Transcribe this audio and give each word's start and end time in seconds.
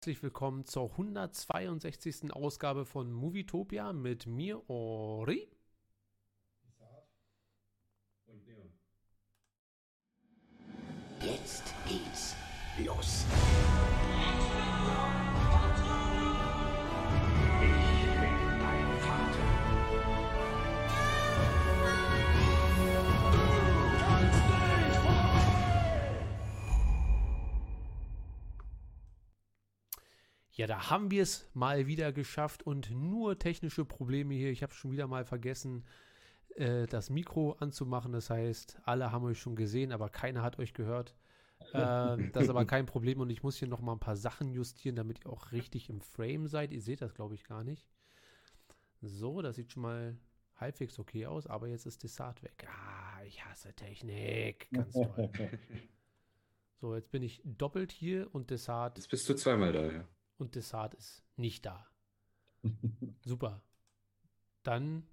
herzlich 0.00 0.22
willkommen 0.22 0.64
zur 0.64 0.92
162. 0.92 2.32
Ausgabe 2.32 2.86
von 2.86 3.12
Movietopia 3.12 3.92
mit 3.92 4.24
mir, 4.24 4.62
Ori. 4.70 5.46
Jetzt 11.20 11.74
Ja, 30.60 30.66
da 30.66 30.90
haben 30.90 31.10
wir 31.10 31.22
es 31.22 31.48
mal 31.54 31.86
wieder 31.86 32.12
geschafft 32.12 32.62
und 32.64 32.90
nur 32.90 33.38
technische 33.38 33.86
Probleme 33.86 34.34
hier. 34.34 34.50
Ich 34.50 34.62
habe 34.62 34.74
schon 34.74 34.92
wieder 34.92 35.06
mal 35.06 35.24
vergessen, 35.24 35.86
äh, 36.54 36.86
das 36.86 37.08
Mikro 37.08 37.52
anzumachen. 37.52 38.12
Das 38.12 38.28
heißt, 38.28 38.78
alle 38.84 39.10
haben 39.10 39.24
euch 39.24 39.40
schon 39.40 39.56
gesehen, 39.56 39.90
aber 39.90 40.10
keiner 40.10 40.42
hat 40.42 40.58
euch 40.58 40.74
gehört. 40.74 41.16
Äh, 41.74 42.30
das 42.32 42.44
ist 42.44 42.48
aber 42.48 42.64
kein 42.64 42.86
Problem 42.86 43.20
und 43.20 43.28
ich 43.28 43.42
muss 43.42 43.58
hier 43.58 43.68
noch 43.68 43.82
mal 43.82 43.92
ein 43.92 44.00
paar 44.00 44.16
Sachen 44.16 44.50
justieren, 44.50 44.96
damit 44.96 45.20
ihr 45.20 45.30
auch 45.30 45.52
richtig 45.52 45.90
im 45.90 46.00
Frame 46.00 46.46
seid. 46.46 46.72
Ihr 46.72 46.80
seht 46.80 47.02
das, 47.02 47.12
glaube 47.14 47.34
ich, 47.34 47.44
gar 47.44 47.64
nicht. 47.64 47.86
So, 49.02 49.42
das 49.42 49.56
sieht 49.56 49.70
schon 49.70 49.82
mal 49.82 50.16
halbwegs 50.56 50.98
okay 50.98 51.26
aus, 51.26 51.46
aber 51.46 51.68
jetzt 51.68 51.84
ist 51.84 52.02
Dessart 52.02 52.42
weg. 52.42 52.66
Ah, 52.66 53.22
ich 53.24 53.44
hasse 53.44 53.74
Technik. 53.74 54.68
Ganz 54.72 54.94
toll. 54.94 55.30
So, 56.80 56.94
jetzt 56.94 57.10
bin 57.10 57.22
ich 57.22 57.42
doppelt 57.44 57.92
hier 57.92 58.34
und 58.34 58.48
Dessart 58.48 58.96
Jetzt 58.96 59.10
bist 59.10 59.28
du 59.28 59.34
zweimal 59.34 59.70
da, 59.70 59.92
ja. 59.92 60.08
Und 60.40 60.54
Dessart 60.54 60.94
ist 60.94 61.24
nicht 61.36 61.66
da. 61.66 61.86
Super. 63.24 63.62
Dann 64.62 65.06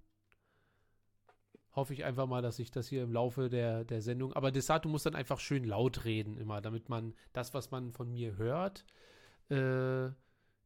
hoffe 1.72 1.94
ich 1.94 2.04
einfach 2.04 2.26
mal, 2.26 2.42
dass 2.42 2.58
ich 2.58 2.70
das 2.70 2.88
hier 2.88 3.02
im 3.02 3.12
Laufe 3.12 3.48
der, 3.48 3.84
der 3.84 4.02
Sendung. 4.02 4.32
Aber 4.32 4.50
Dessart, 4.50 4.84
du 4.84 4.88
musst 4.88 5.06
dann 5.06 5.14
einfach 5.14 5.38
schön 5.38 5.64
laut 5.64 6.04
reden 6.04 6.36
immer, 6.36 6.60
damit 6.60 6.88
man 6.88 7.14
das, 7.32 7.54
was 7.54 7.70
man 7.70 7.92
von 7.92 8.12
mir 8.12 8.36
hört, 8.36 8.84
äh, 9.48 10.10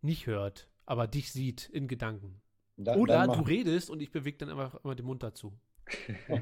nicht 0.00 0.26
hört, 0.26 0.68
aber 0.86 1.06
dich 1.06 1.30
sieht 1.32 1.68
in 1.68 1.86
Gedanken. 1.86 2.40
Dann, 2.76 2.98
Oder 2.98 3.26
dann 3.26 3.38
du 3.38 3.44
redest 3.44 3.90
und 3.90 4.00
ich 4.00 4.10
bewege 4.10 4.38
dann 4.38 4.48
einfach 4.48 4.82
immer 4.82 4.94
den 4.94 5.06
Mund 5.06 5.22
dazu. 5.22 5.52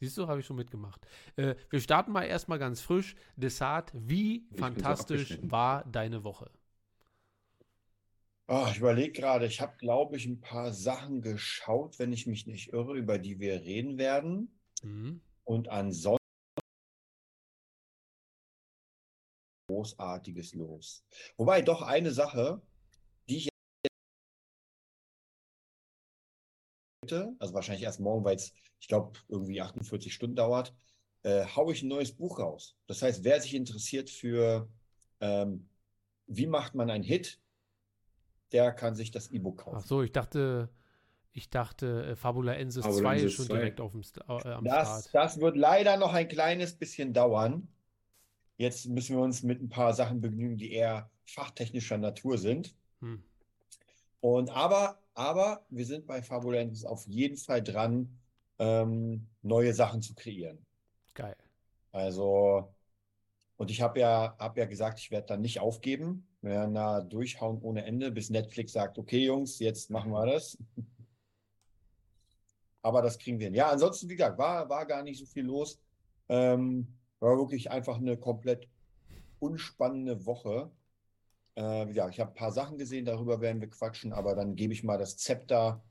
Siehst 0.00 0.16
du, 0.16 0.28
habe 0.28 0.40
ich 0.40 0.46
schon 0.46 0.56
mitgemacht. 0.56 1.06
Äh, 1.36 1.56
wir 1.68 1.80
starten 1.80 2.12
mal 2.12 2.22
erstmal 2.22 2.58
ganz 2.58 2.80
frisch. 2.80 3.16
Dessart, 3.36 3.92
wie 3.94 4.46
so 4.50 4.58
fantastisch 4.58 5.38
war 5.42 5.84
deine 5.84 6.24
Woche? 6.24 6.50
Ah, 8.50 8.68
ich 8.72 8.78
überlege 8.78 9.12
gerade, 9.12 9.46
ich 9.46 9.60
habe, 9.60 9.76
glaube 9.76 10.16
ich, 10.16 10.26
ein 10.26 10.40
paar 10.40 10.72
Sachen 10.72 11.22
geschaut, 11.22 12.00
wenn 12.00 12.12
ich 12.12 12.26
mich 12.26 12.48
nicht 12.48 12.72
irre, 12.72 12.96
über 12.96 13.16
die 13.16 13.38
wir 13.38 13.60
reden 13.62 13.96
werden. 13.96 14.58
Mhm. 14.82 15.20
Und 15.44 15.68
ansonsten 15.68 16.18
großartiges 19.68 20.54
los. 20.54 21.04
Wobei 21.36 21.62
doch 21.62 21.80
eine 21.82 22.10
Sache, 22.10 22.60
die 23.28 23.36
ich 23.36 23.48
heute, 27.04 27.36
also 27.38 27.54
wahrscheinlich 27.54 27.84
erst 27.84 28.00
morgen, 28.00 28.24
weil 28.24 28.34
es, 28.34 28.52
ich 28.80 28.88
glaube, 28.88 29.16
irgendwie 29.28 29.60
48 29.60 30.12
Stunden 30.12 30.34
dauert, 30.34 30.74
äh, 31.22 31.46
haue 31.46 31.72
ich 31.72 31.82
ein 31.82 31.88
neues 31.88 32.10
Buch 32.16 32.40
raus. 32.40 32.76
Das 32.88 33.00
heißt, 33.00 33.22
wer 33.22 33.40
sich 33.40 33.54
interessiert 33.54 34.10
für 34.10 34.68
ähm, 35.20 35.68
wie 36.26 36.48
macht 36.48 36.74
man 36.74 36.90
einen 36.90 37.04
Hit, 37.04 37.40
der 38.52 38.72
kann 38.72 38.94
sich 38.94 39.10
das 39.10 39.30
E-Book 39.30 39.60
Ach 39.60 39.64
kaufen. 39.64 39.86
so, 39.86 40.02
ich 40.02 40.12
dachte, 40.12 40.68
ich 41.32 41.50
dachte, 41.50 42.04
äh, 42.12 42.16
Fabula 42.16 42.54
Ensis 42.54 42.84
Fabula 42.84 43.10
2 43.10 43.16
ist 43.16 43.22
Ensis 43.22 43.36
schon 43.36 43.46
2. 43.46 43.54
direkt 43.54 43.80
auf 43.80 43.92
dem 43.92 44.02
St 44.02 44.18
äh, 44.18 44.22
am 44.48 44.64
Das, 44.64 45.08
Start. 45.08 45.14
das 45.14 45.40
wird 45.40 45.56
leider 45.56 45.96
noch 45.96 46.12
ein 46.12 46.28
kleines 46.28 46.74
bisschen 46.74 47.12
dauern. 47.12 47.68
Jetzt 48.56 48.86
müssen 48.86 49.16
wir 49.16 49.22
uns 49.22 49.42
mit 49.42 49.62
ein 49.62 49.68
paar 49.68 49.94
Sachen 49.94 50.20
begnügen, 50.20 50.56
die 50.58 50.72
eher 50.72 51.10
fachtechnischer 51.24 51.98
Natur 51.98 52.36
sind. 52.36 52.74
Hm. 53.00 53.22
Und 54.20 54.50
aber, 54.50 54.98
aber 55.14 55.64
wir 55.70 55.86
sind 55.86 56.06
bei 56.06 56.22
Fabulentis 56.22 56.84
auf 56.84 57.06
jeden 57.06 57.36
Fall 57.36 57.62
dran, 57.62 58.18
ähm, 58.58 59.26
neue 59.42 59.72
Sachen 59.72 60.02
zu 60.02 60.14
kreieren. 60.14 60.58
Geil. 61.14 61.36
Also, 61.92 62.74
und 63.60 63.70
ich 63.70 63.82
habe 63.82 64.00
ja, 64.00 64.34
hab 64.38 64.56
ja 64.56 64.64
gesagt, 64.64 65.00
ich 65.00 65.10
werde 65.10 65.26
dann 65.26 65.42
nicht 65.42 65.60
aufgeben. 65.60 66.26
Wir 66.40 66.52
werden 66.52 66.74
da 66.74 67.02
durchhauen 67.02 67.60
ohne 67.60 67.84
Ende, 67.84 68.10
bis 68.10 68.30
Netflix 68.30 68.72
sagt, 68.72 68.98
okay, 68.98 69.26
Jungs, 69.26 69.58
jetzt 69.58 69.90
machen 69.90 70.12
wir 70.12 70.24
das. 70.24 70.56
Aber 72.82 73.02
das 73.02 73.18
kriegen 73.18 73.38
wir 73.38 73.48
hin. 73.48 73.54
Ja, 73.54 73.68
ansonsten, 73.68 74.08
wie 74.08 74.16
gesagt, 74.16 74.38
war, 74.38 74.66
war 74.70 74.86
gar 74.86 75.02
nicht 75.02 75.18
so 75.18 75.26
viel 75.26 75.44
los. 75.44 75.78
Ähm, 76.30 76.88
war 77.18 77.36
wirklich 77.36 77.70
einfach 77.70 77.98
eine 77.98 78.16
komplett 78.16 78.66
unspannende 79.40 80.24
Woche. 80.24 80.70
Äh, 81.54 81.84
wie 81.84 81.92
gesagt, 81.92 82.14
ich 82.14 82.20
habe 82.20 82.30
ein 82.30 82.36
paar 82.36 82.52
Sachen 82.52 82.78
gesehen, 82.78 83.04
darüber 83.04 83.42
werden 83.42 83.60
wir 83.60 83.68
quatschen, 83.68 84.14
aber 84.14 84.34
dann 84.34 84.56
gebe 84.56 84.72
ich 84.72 84.84
mal 84.84 84.96
das 84.96 85.18
Zepter 85.18 85.84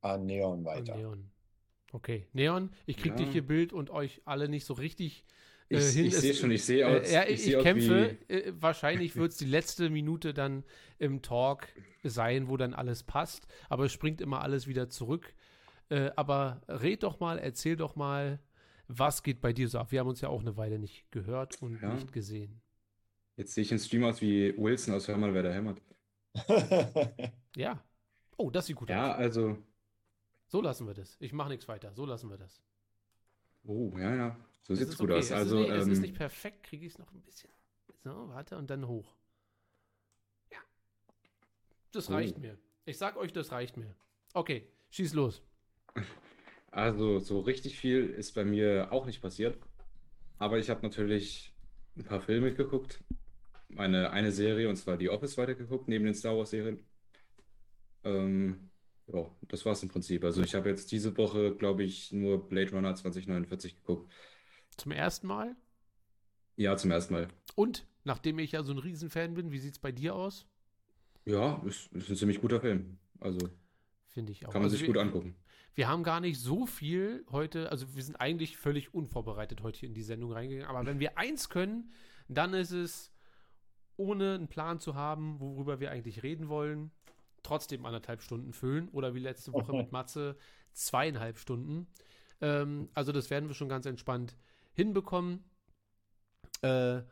an 0.00 0.26
Neon 0.26 0.64
weiter. 0.64 0.96
Neon. 0.96 1.30
Okay, 1.92 2.26
Neon, 2.32 2.72
ich 2.84 2.96
krieg 2.96 3.12
Ja. 3.12 3.18
dich 3.18 3.30
hier 3.30 3.46
Bild 3.46 3.72
und 3.72 3.90
euch 3.90 4.22
alle 4.24 4.48
nicht 4.48 4.64
so 4.64 4.74
richtig 4.74 5.24
äh, 5.72 5.78
Ich, 5.78 5.94
hin. 5.94 6.06
ich 6.06 6.14
Es- 6.14 6.20
sehe 6.20 6.34
schon, 6.34 6.50
ich 6.50 6.64
sehe 6.64 6.86
aus. 6.86 7.08
Äh, 7.08 7.12
ja, 7.14 7.24
ich, 7.28 7.46
ich 7.46 7.56
aus 7.56 7.62
kämpfe. 7.62 8.16
wie- 8.28 8.32
Äh, 8.34 8.52
wahrscheinlich 8.60 9.16
wird 9.16 9.32
es 9.32 9.38
die 9.38 9.44
letzte 9.46 9.90
Minute 9.90 10.32
dann 10.34 10.64
im 10.98 11.22
Talk 11.22 11.68
sein, 12.04 12.48
wo 12.48 12.56
dann 12.56 12.74
alles 12.74 13.02
passt. 13.02 13.46
Aber 13.68 13.84
es 13.86 13.92
springt 13.92 14.20
immer 14.20 14.42
alles 14.42 14.66
wieder 14.66 14.88
zurück. 14.88 15.34
Äh, 15.88 16.10
aber 16.16 16.62
red 16.68 17.02
doch 17.02 17.20
mal, 17.20 17.38
erzähl 17.38 17.76
doch 17.76 17.96
mal, 17.96 18.38
was 18.88 19.22
geht 19.22 19.40
bei 19.40 19.52
dir 19.52 19.68
so 19.68 19.78
ab? 19.78 19.92
Wir 19.92 20.00
haben 20.00 20.08
uns 20.08 20.20
ja 20.20 20.28
auch 20.28 20.40
eine 20.40 20.56
Weile 20.56 20.78
nicht 20.78 21.10
gehört 21.10 21.60
und 21.62 21.80
Ja. 21.82 21.92
nicht 21.94 22.12
gesehen. 22.12 22.60
Jetzt 23.36 23.54
sehe 23.54 23.62
ich 23.62 23.72
im 23.72 23.78
Stream 23.78 24.04
aus 24.04 24.20
wie 24.20 24.54
Wilson 24.56 24.94
aus 24.94 25.08
Hör 25.08 25.16
mal, 25.16 25.32
wer 25.34 25.42
da 25.42 25.52
hämmert. 25.52 25.80
Ja. 27.56 27.82
Oh, 28.36 28.50
das 28.50 28.66
sieht 28.66 28.76
gut 28.76 28.88
Ja, 28.90 29.12
aus. 29.12 29.18
also. 29.18 29.58
So 30.48 30.60
lassen 30.60 30.86
wir 30.86 30.94
das. 30.94 31.16
Ich 31.20 31.32
mache 31.32 31.50
nichts 31.50 31.68
weiter. 31.68 31.92
So 31.94 32.04
lassen 32.06 32.28
wir 32.30 32.36
das. 32.38 32.62
Oh, 33.64 33.92
ja, 33.98 34.14
ja. 34.14 34.36
So 34.62 34.74
Es 34.74 34.78
sieht's 34.80 34.92
ist 34.92 34.98
gut 34.98 35.10
okay. 35.10 35.18
aus. 35.18 35.30
Es 35.30 35.32
Also, 35.32 35.56
ist, 35.56 35.68
nicht, 35.68 35.70
es 35.76 35.86
ist 35.88 35.98
ähm, 35.98 36.02
nicht 36.02 36.14
perfekt, 36.14 36.62
kriege 36.64 36.86
ich 36.86 36.92
es 36.92 36.98
noch 36.98 37.12
ein 37.12 37.22
bisschen. 37.22 37.50
So, 38.04 38.28
warte 38.28 38.56
und 38.56 38.70
dann 38.70 38.86
hoch. 38.88 39.16
Ja. 40.50 40.58
Das 41.92 42.08
Oh. 42.08 42.12
reicht 42.14 42.38
mir. 42.38 42.58
Ich 42.84 42.98
sag 42.98 43.16
euch, 43.16 43.32
das 43.32 43.52
reicht 43.52 43.76
mir. 43.76 43.94
Okay, 44.34 44.66
schieß 44.90 45.14
los. 45.14 45.42
also 46.70 47.18
so 47.18 47.40
richtig 47.40 47.78
viel 47.78 48.06
ist 48.10 48.32
bei 48.34 48.44
mir 48.44 48.92
auch 48.92 49.06
nicht 49.06 49.20
passiert. 49.22 49.58
Aber 50.38 50.58
ich 50.58 50.70
habe 50.70 50.82
natürlich 50.82 51.54
ein 51.96 52.04
paar 52.04 52.20
Filme 52.22 52.54
geguckt. 52.54 53.04
Meine 53.68 54.10
eine 54.12 54.32
Serie, 54.32 54.68
und 54.68 54.76
zwar 54.76 54.96
die 54.98 55.10
Office 55.10 55.38
weitergeguckt, 55.38 55.88
neben 55.88 56.04
den 56.06 56.14
Star 56.14 56.36
Wars-Serien. 56.36 56.86
Ähm, 58.04 58.70
ja, 59.06 59.30
das 59.48 59.64
war's 59.64 59.82
im 59.82 59.88
Prinzip. 59.88 60.24
Also 60.24 60.42
ich 60.42 60.54
habe 60.54 60.68
jetzt 60.70 60.90
diese 60.92 61.16
Woche, 61.16 61.54
glaube 61.56 61.84
ich, 61.84 62.12
nur 62.12 62.48
Blade 62.48 62.70
Runner 62.72 62.94
2049 62.94 63.76
geguckt. 63.76 64.12
Zum 64.76 64.92
ersten 64.92 65.26
Mal. 65.26 65.56
Ja, 66.56 66.76
zum 66.76 66.90
ersten 66.90 67.14
Mal. 67.14 67.28
Und, 67.54 67.86
nachdem 68.04 68.38
ich 68.38 68.52
ja 68.52 68.62
so 68.62 68.72
ein 68.72 68.78
Riesenfan 68.78 69.34
bin, 69.34 69.52
wie 69.52 69.58
sieht 69.58 69.72
es 69.72 69.78
bei 69.78 69.92
dir 69.92 70.14
aus? 70.14 70.46
Ja, 71.24 71.62
ist, 71.66 71.92
ist 71.92 72.10
ein 72.10 72.16
ziemlich 72.16 72.40
guter 72.40 72.60
Film. 72.60 72.98
Also 73.20 73.38
Finde 74.08 74.32
ich 74.32 74.46
auch. 74.46 74.52
kann 74.52 74.62
man 74.62 74.66
Also 74.66 74.76
sich 74.76 74.86
wir, 74.86 74.94
gut 74.94 74.98
angucken. 74.98 75.36
Wir 75.74 75.88
haben 75.88 76.02
gar 76.02 76.20
nicht 76.20 76.38
so 76.38 76.66
viel 76.66 77.24
heute, 77.30 77.70
also 77.70 77.94
wir 77.94 78.02
sind 78.02 78.16
eigentlich 78.16 78.56
völlig 78.56 78.92
unvorbereitet 78.92 79.62
heute 79.62 79.80
hier 79.80 79.88
in 79.88 79.94
die 79.94 80.02
Sendung 80.02 80.32
reingegangen. 80.32 80.68
Aber 80.68 80.84
wenn 80.86 81.00
wir 81.00 81.16
eins 81.16 81.48
können, 81.48 81.90
dann 82.28 82.52
ist 82.52 82.72
es, 82.72 83.12
ohne 83.96 84.34
einen 84.34 84.48
Plan 84.48 84.80
zu 84.80 84.94
haben, 84.94 85.40
worüber 85.40 85.80
wir 85.80 85.90
eigentlich 85.90 86.22
reden 86.22 86.48
wollen, 86.48 86.90
trotzdem 87.42 87.86
anderthalb 87.86 88.22
Stunden 88.22 88.52
füllen. 88.52 88.88
Oder 88.88 89.14
wie 89.14 89.20
letzte 89.20 89.52
Woche 89.52 89.72
mit 89.76 89.92
Matze, 89.92 90.36
zweieinhalb 90.72 91.38
Stunden. 91.38 91.86
Ähm, 92.40 92.88
also 92.94 93.12
das 93.12 93.30
werden 93.30 93.48
wir 93.48 93.54
schon 93.54 93.68
ganz 93.68 93.86
entspannt 93.86 94.36
hinbekommen. 94.72 95.44
Äh, 96.62 97.02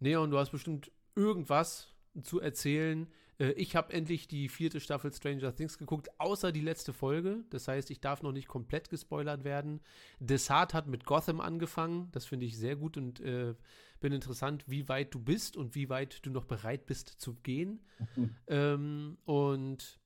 Neon, 0.00 0.30
du 0.30 0.38
hast 0.38 0.50
bestimmt 0.50 0.90
irgendwas 1.14 1.94
zu 2.22 2.40
erzählen. 2.40 3.08
Äh, 3.38 3.52
ich 3.52 3.76
habe 3.76 3.92
endlich 3.92 4.28
die 4.28 4.48
vierte 4.48 4.80
Staffel 4.80 5.12
Stranger 5.12 5.54
Things 5.54 5.78
geguckt, 5.78 6.08
außer 6.18 6.52
die 6.52 6.60
letzte 6.60 6.92
Folge. 6.92 7.44
Das 7.50 7.68
heißt, 7.68 7.90
ich 7.90 8.00
darf 8.00 8.22
noch 8.22 8.32
nicht 8.32 8.48
komplett 8.48 8.90
gespoilert 8.90 9.44
werden. 9.44 9.80
Desart 10.20 10.74
hat 10.74 10.86
mit 10.86 11.04
Gotham 11.04 11.40
angefangen. 11.40 12.10
Das 12.12 12.26
finde 12.26 12.46
ich 12.46 12.56
sehr 12.56 12.76
gut 12.76 12.96
und 12.96 13.20
äh, 13.20 13.54
bin 14.00 14.12
interessant, 14.12 14.64
wie 14.68 14.88
weit 14.88 15.14
du 15.14 15.20
bist 15.20 15.56
und 15.56 15.74
wie 15.74 15.88
weit 15.88 16.24
du 16.24 16.30
noch 16.30 16.44
bereit 16.44 16.86
bist 16.86 17.08
zu 17.08 17.34
gehen. 17.34 17.84
Ähm, 18.50 19.18
und 19.24 20.00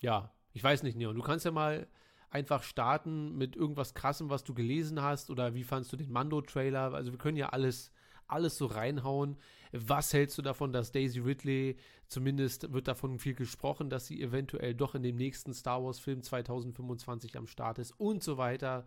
ja, 0.00 0.34
ich 0.52 0.62
weiß 0.62 0.82
nicht, 0.82 0.96
Neon. 0.96 1.16
Du 1.16 1.22
kannst 1.22 1.46
ja 1.46 1.50
mal 1.50 1.88
einfach 2.30 2.62
starten 2.62 3.36
mit 3.36 3.56
irgendwas 3.56 3.94
Krassem, 3.94 4.30
was 4.30 4.44
du 4.44 4.54
gelesen 4.54 5.02
hast 5.02 5.30
oder 5.30 5.54
wie 5.54 5.64
fandst 5.64 5.92
du 5.92 5.96
den 5.96 6.10
Mando-Trailer? 6.10 6.92
Also 6.94 7.12
wir 7.12 7.18
können 7.18 7.36
ja 7.36 7.50
alles, 7.50 7.90
alles 8.26 8.56
so 8.56 8.66
reinhauen. 8.66 9.36
Was 9.72 10.12
hältst 10.12 10.36
du 10.38 10.42
davon, 10.42 10.72
dass 10.72 10.92
Daisy 10.92 11.20
Ridley, 11.20 11.76
zumindest 12.08 12.72
wird 12.72 12.88
davon 12.88 13.18
viel 13.18 13.34
gesprochen, 13.34 13.90
dass 13.90 14.06
sie 14.06 14.22
eventuell 14.22 14.74
doch 14.74 14.94
in 14.94 15.02
dem 15.02 15.16
nächsten 15.16 15.52
Star 15.54 15.82
Wars-Film 15.82 16.22
2025 16.22 17.36
am 17.36 17.46
Start 17.46 17.78
ist 17.78 17.92
und 17.92 18.22
so 18.22 18.36
weiter? 18.36 18.86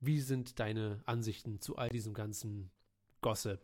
Wie 0.00 0.20
sind 0.20 0.58
deine 0.58 1.00
Ansichten 1.06 1.60
zu 1.60 1.76
all 1.76 1.88
diesem 1.88 2.14
ganzen 2.14 2.70
Gossip? 3.20 3.60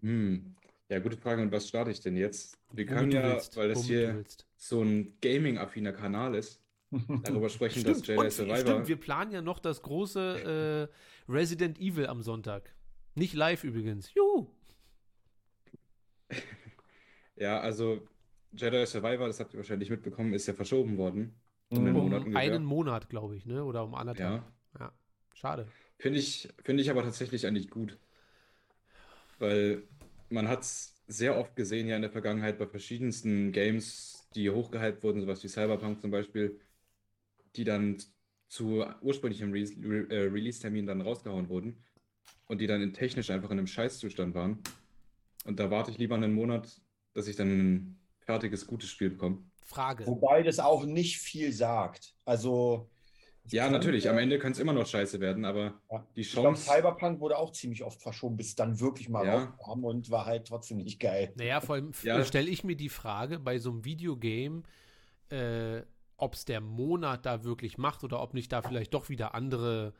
Hm. 0.00 0.54
Ja, 0.88 0.98
gute 0.98 1.16
Frage. 1.16 1.42
Und 1.42 1.50
was 1.50 1.68
starte 1.68 1.90
ich 1.90 2.00
denn 2.00 2.16
jetzt? 2.16 2.58
Wir 2.72 2.86
können 2.86 3.10
ja, 3.10 3.22
willst, 3.22 3.56
weil 3.56 3.68
das 3.68 3.84
hier 3.84 4.22
so 4.56 4.82
ein 4.82 5.18
Gaming-affiner 5.20 5.92
Kanal 5.92 6.34
ist, 6.34 6.60
darüber 7.22 7.48
sprechen, 7.48 7.84
dass 7.84 7.98
Stimmt, 8.00 8.06
Jedi 8.08 8.20
und, 8.26 8.30
Survivor. 8.30 8.60
stimmt, 8.60 8.88
wir 8.88 8.96
planen 8.96 9.32
ja 9.32 9.42
noch 9.42 9.58
das 9.58 9.82
große 9.82 10.90
äh, 11.28 11.32
Resident 11.32 11.78
Evil 11.80 12.06
am 12.06 12.22
Sonntag. 12.22 12.74
Nicht 13.14 13.34
live 13.34 13.64
übrigens. 13.64 14.12
Juhu! 14.14 14.48
Ja, 17.36 17.58
also 17.60 18.00
Jedi 18.52 18.86
Survivor, 18.86 19.26
das 19.26 19.40
habt 19.40 19.52
ihr 19.54 19.58
wahrscheinlich 19.58 19.90
mitbekommen, 19.90 20.32
ist 20.34 20.46
ja 20.46 20.54
verschoben 20.54 20.96
worden. 20.98 21.34
Um 21.70 21.78
einen 21.78 21.88
Mhm. 21.88 21.92
Monat 21.98 22.24
Um 22.26 22.36
einen 22.36 22.64
Monat, 22.64 23.08
glaube 23.08 23.36
ich, 23.36 23.44
ne? 23.46 23.64
Oder 23.64 23.84
um 23.84 23.94
anderthalb. 23.94 24.42
Ja, 24.78 24.80
Ja. 24.80 24.92
Schade. 25.34 25.66
finde 25.98 26.20
ich, 26.20 26.48
finde 26.62 26.82
ich 26.82 26.90
aber 26.90 27.02
tatsächlich 27.02 27.46
eigentlich 27.46 27.70
gut. 27.70 27.98
Weil 29.38 29.82
man 30.30 30.48
hat 30.48 30.60
es 30.62 30.94
sehr 31.06 31.36
oft 31.36 31.56
gesehen 31.56 31.88
ja 31.88 31.96
in 31.96 32.02
der 32.02 32.10
Vergangenheit 32.10 32.58
bei 32.58 32.66
verschiedensten 32.66 33.52
Games, 33.52 34.28
die 34.34 34.50
hochgehypt 34.50 35.02
wurden, 35.02 35.20
sowas 35.20 35.42
wie 35.42 35.48
Cyberpunk 35.48 36.00
zum 36.00 36.10
Beispiel, 36.10 36.60
die 37.56 37.64
dann 37.64 37.96
zu 38.48 38.84
ursprünglichem 39.00 39.52
Re 39.52 39.64
Re 39.82 40.06
äh, 40.10 40.28
Release-Termin 40.28 40.86
dann 40.86 41.00
rausgehauen 41.00 41.48
wurden 41.48 41.82
und 42.46 42.60
die 42.60 42.66
dann 42.66 42.82
in 42.82 42.92
technisch 42.92 43.30
einfach 43.30 43.50
in 43.50 43.58
einem 43.58 43.66
Scheißzustand 43.66 44.34
waren. 44.34 44.58
Und 45.44 45.58
da 45.60 45.70
warte 45.70 45.90
ich 45.90 45.98
lieber 45.98 46.14
einen 46.14 46.34
Monat, 46.34 46.80
dass 47.14 47.26
ich 47.26 47.36
dann 47.36 47.48
ein 47.48 47.98
fertiges, 48.20 48.66
gutes 48.66 48.88
Spiel 48.90 49.10
bekomme. 49.10 49.38
Frage. 49.62 50.06
Wobei 50.06 50.42
das 50.42 50.58
auch 50.58 50.84
nicht 50.84 51.18
viel 51.18 51.52
sagt. 51.52 52.14
Also. 52.24 52.90
Ja, 53.50 53.68
natürlich, 53.68 54.08
am 54.08 54.16
Ende 54.16 54.38
könnte 54.38 54.56
es 54.56 54.60
immer 54.60 54.72
noch 54.72 54.86
scheiße 54.86 55.20
werden, 55.20 55.44
aber 55.44 55.78
Ja. 55.90 56.06
die 56.16 56.22
Ich 56.22 56.32
glaube, 56.32 56.48
Chance. 56.48 56.70
Cyberpunk 56.70 57.20
wurde 57.20 57.36
auch 57.36 57.50
ziemlich 57.52 57.82
oft 57.84 58.00
verschoben, 58.00 58.36
bis 58.36 58.48
es 58.48 58.54
dann 58.54 58.80
wirklich 58.80 59.10
mal 59.10 59.26
Ja. 59.26 59.44
rauskam 59.44 59.84
und 59.84 60.10
war 60.10 60.24
halt 60.24 60.46
trotzdem 60.46 60.78
nicht 60.78 60.98
geil. 60.98 61.32
Naja, 61.36 61.60
vor 61.60 61.74
allem 61.74 61.92
Ja. 62.02 62.24
stelle 62.24 62.48
ich 62.48 62.64
mir 62.64 62.76
die 62.76 62.88
Frage 62.88 63.38
bei 63.38 63.58
so 63.58 63.70
einem 63.70 63.84
Videogame, 63.84 64.62
äh, 65.30 65.82
ob 66.16 66.34
es 66.34 66.44
der 66.44 66.60
Monat 66.60 67.26
da 67.26 67.44
wirklich 67.44 67.78
macht 67.78 68.04
oder 68.04 68.20
ob 68.22 68.34
nicht 68.34 68.52
da 68.52 68.62
vielleicht 68.62 68.94
doch 68.94 69.08
wieder 69.08 69.34
andere. 69.34 69.94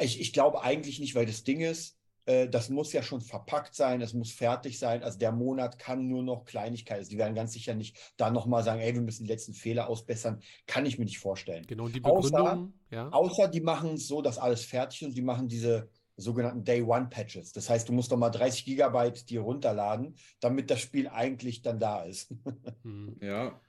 Ich, 0.00 0.20
ich 0.20 0.32
glaube 0.32 0.62
eigentlich 0.62 1.00
nicht, 1.00 1.14
weil 1.14 1.26
das 1.26 1.44
Ding 1.44 1.60
ist, 1.60 1.96
äh, 2.26 2.48
das 2.48 2.68
muss 2.68 2.92
ja 2.92 3.02
schon 3.02 3.20
verpackt 3.20 3.74
sein, 3.74 4.00
es 4.02 4.12
muss 4.12 4.32
fertig 4.32 4.78
sein. 4.78 5.02
Also 5.02 5.18
der 5.18 5.32
Monat 5.32 5.78
kann 5.78 6.08
nur 6.08 6.22
noch 6.22 6.44
Kleinigkeiten. 6.44 6.98
Also 7.00 7.10
die 7.10 7.18
werden 7.18 7.34
ganz 7.34 7.52
sicher 7.52 7.74
nicht 7.74 7.96
da 8.16 8.30
nochmal 8.30 8.62
sagen, 8.64 8.80
ey, 8.80 8.94
wir 8.94 9.00
müssen 9.00 9.24
die 9.24 9.30
letzten 9.30 9.54
Fehler 9.54 9.88
ausbessern. 9.88 10.40
Kann 10.66 10.86
ich 10.86 10.98
mir 10.98 11.04
nicht 11.04 11.18
vorstellen. 11.18 11.64
Genau, 11.66 11.88
die 11.88 12.02
Außer- 12.02 12.30
Begründung, 12.30 12.74
ja. 12.90 13.08
Außer 13.10 13.48
die 13.48 13.60
machen 13.60 13.94
es 13.94 14.08
so, 14.08 14.22
dass 14.22 14.38
alles 14.38 14.64
fertig 14.64 15.02
ist 15.02 15.08
und 15.08 15.16
die 15.16 15.22
machen 15.22 15.48
diese 15.48 15.88
sogenannten 16.18 16.64
Day-One-Patches. 16.64 17.52
Das 17.52 17.68
heißt, 17.68 17.88
du 17.88 17.92
musst 17.92 18.10
doch 18.10 18.16
mal 18.16 18.30
30 18.30 18.64
Gigabyte 18.64 19.28
dir 19.28 19.42
runterladen, 19.42 20.16
damit 20.40 20.70
das 20.70 20.80
Spiel 20.80 21.08
eigentlich 21.08 21.60
dann 21.62 21.78
da 21.78 22.02
ist. 22.04 22.34
Hm, 22.82 23.16
ja, 23.20 23.60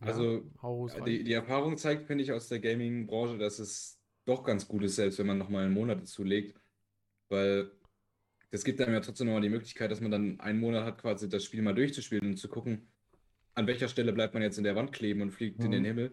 Also, 0.00 0.50
hau 0.62 0.86
raus, 0.86 0.94
die, 1.06 1.24
die 1.24 1.32
Erfahrung 1.32 1.76
zeigt, 1.76 2.06
finde 2.06 2.24
ich, 2.24 2.32
aus 2.32 2.48
der 2.48 2.60
Gaming-Branche, 2.60 3.38
dass 3.38 3.58
es 3.58 4.00
doch 4.24 4.44
ganz 4.44 4.68
gut 4.68 4.82
ist, 4.84 4.96
selbst 4.96 5.18
wenn 5.18 5.26
man 5.26 5.38
nochmal 5.38 5.64
einen 5.64 5.74
Monat 5.74 6.00
dazu 6.00 6.24
legt. 6.24 6.60
Weil 7.28 7.70
das 8.50 8.64
gibt 8.64 8.80
einem 8.80 8.94
ja 8.94 9.00
trotzdem 9.00 9.26
nochmal 9.26 9.42
die 9.42 9.48
Möglichkeit, 9.50 9.90
dass 9.90 10.00
man 10.00 10.10
dann 10.10 10.40
einen 10.40 10.60
Monat 10.60 10.84
hat, 10.84 10.98
quasi 11.02 11.28
das 11.28 11.44
Spiel 11.44 11.62
mal 11.62 11.74
durchzuspielen 11.74 12.26
und 12.30 12.36
zu 12.38 12.48
gucken, 12.48 12.88
an 13.54 13.66
welcher 13.66 13.88
Stelle 13.88 14.12
bleibt 14.12 14.34
man 14.34 14.42
jetzt 14.42 14.58
in 14.58 14.64
der 14.64 14.76
Wand 14.76 14.92
kleben 14.92 15.22
und 15.22 15.30
fliegt 15.32 15.64
in 15.64 15.70
den 15.72 15.82
Mhm. 15.82 15.86
Himmel. 15.86 16.12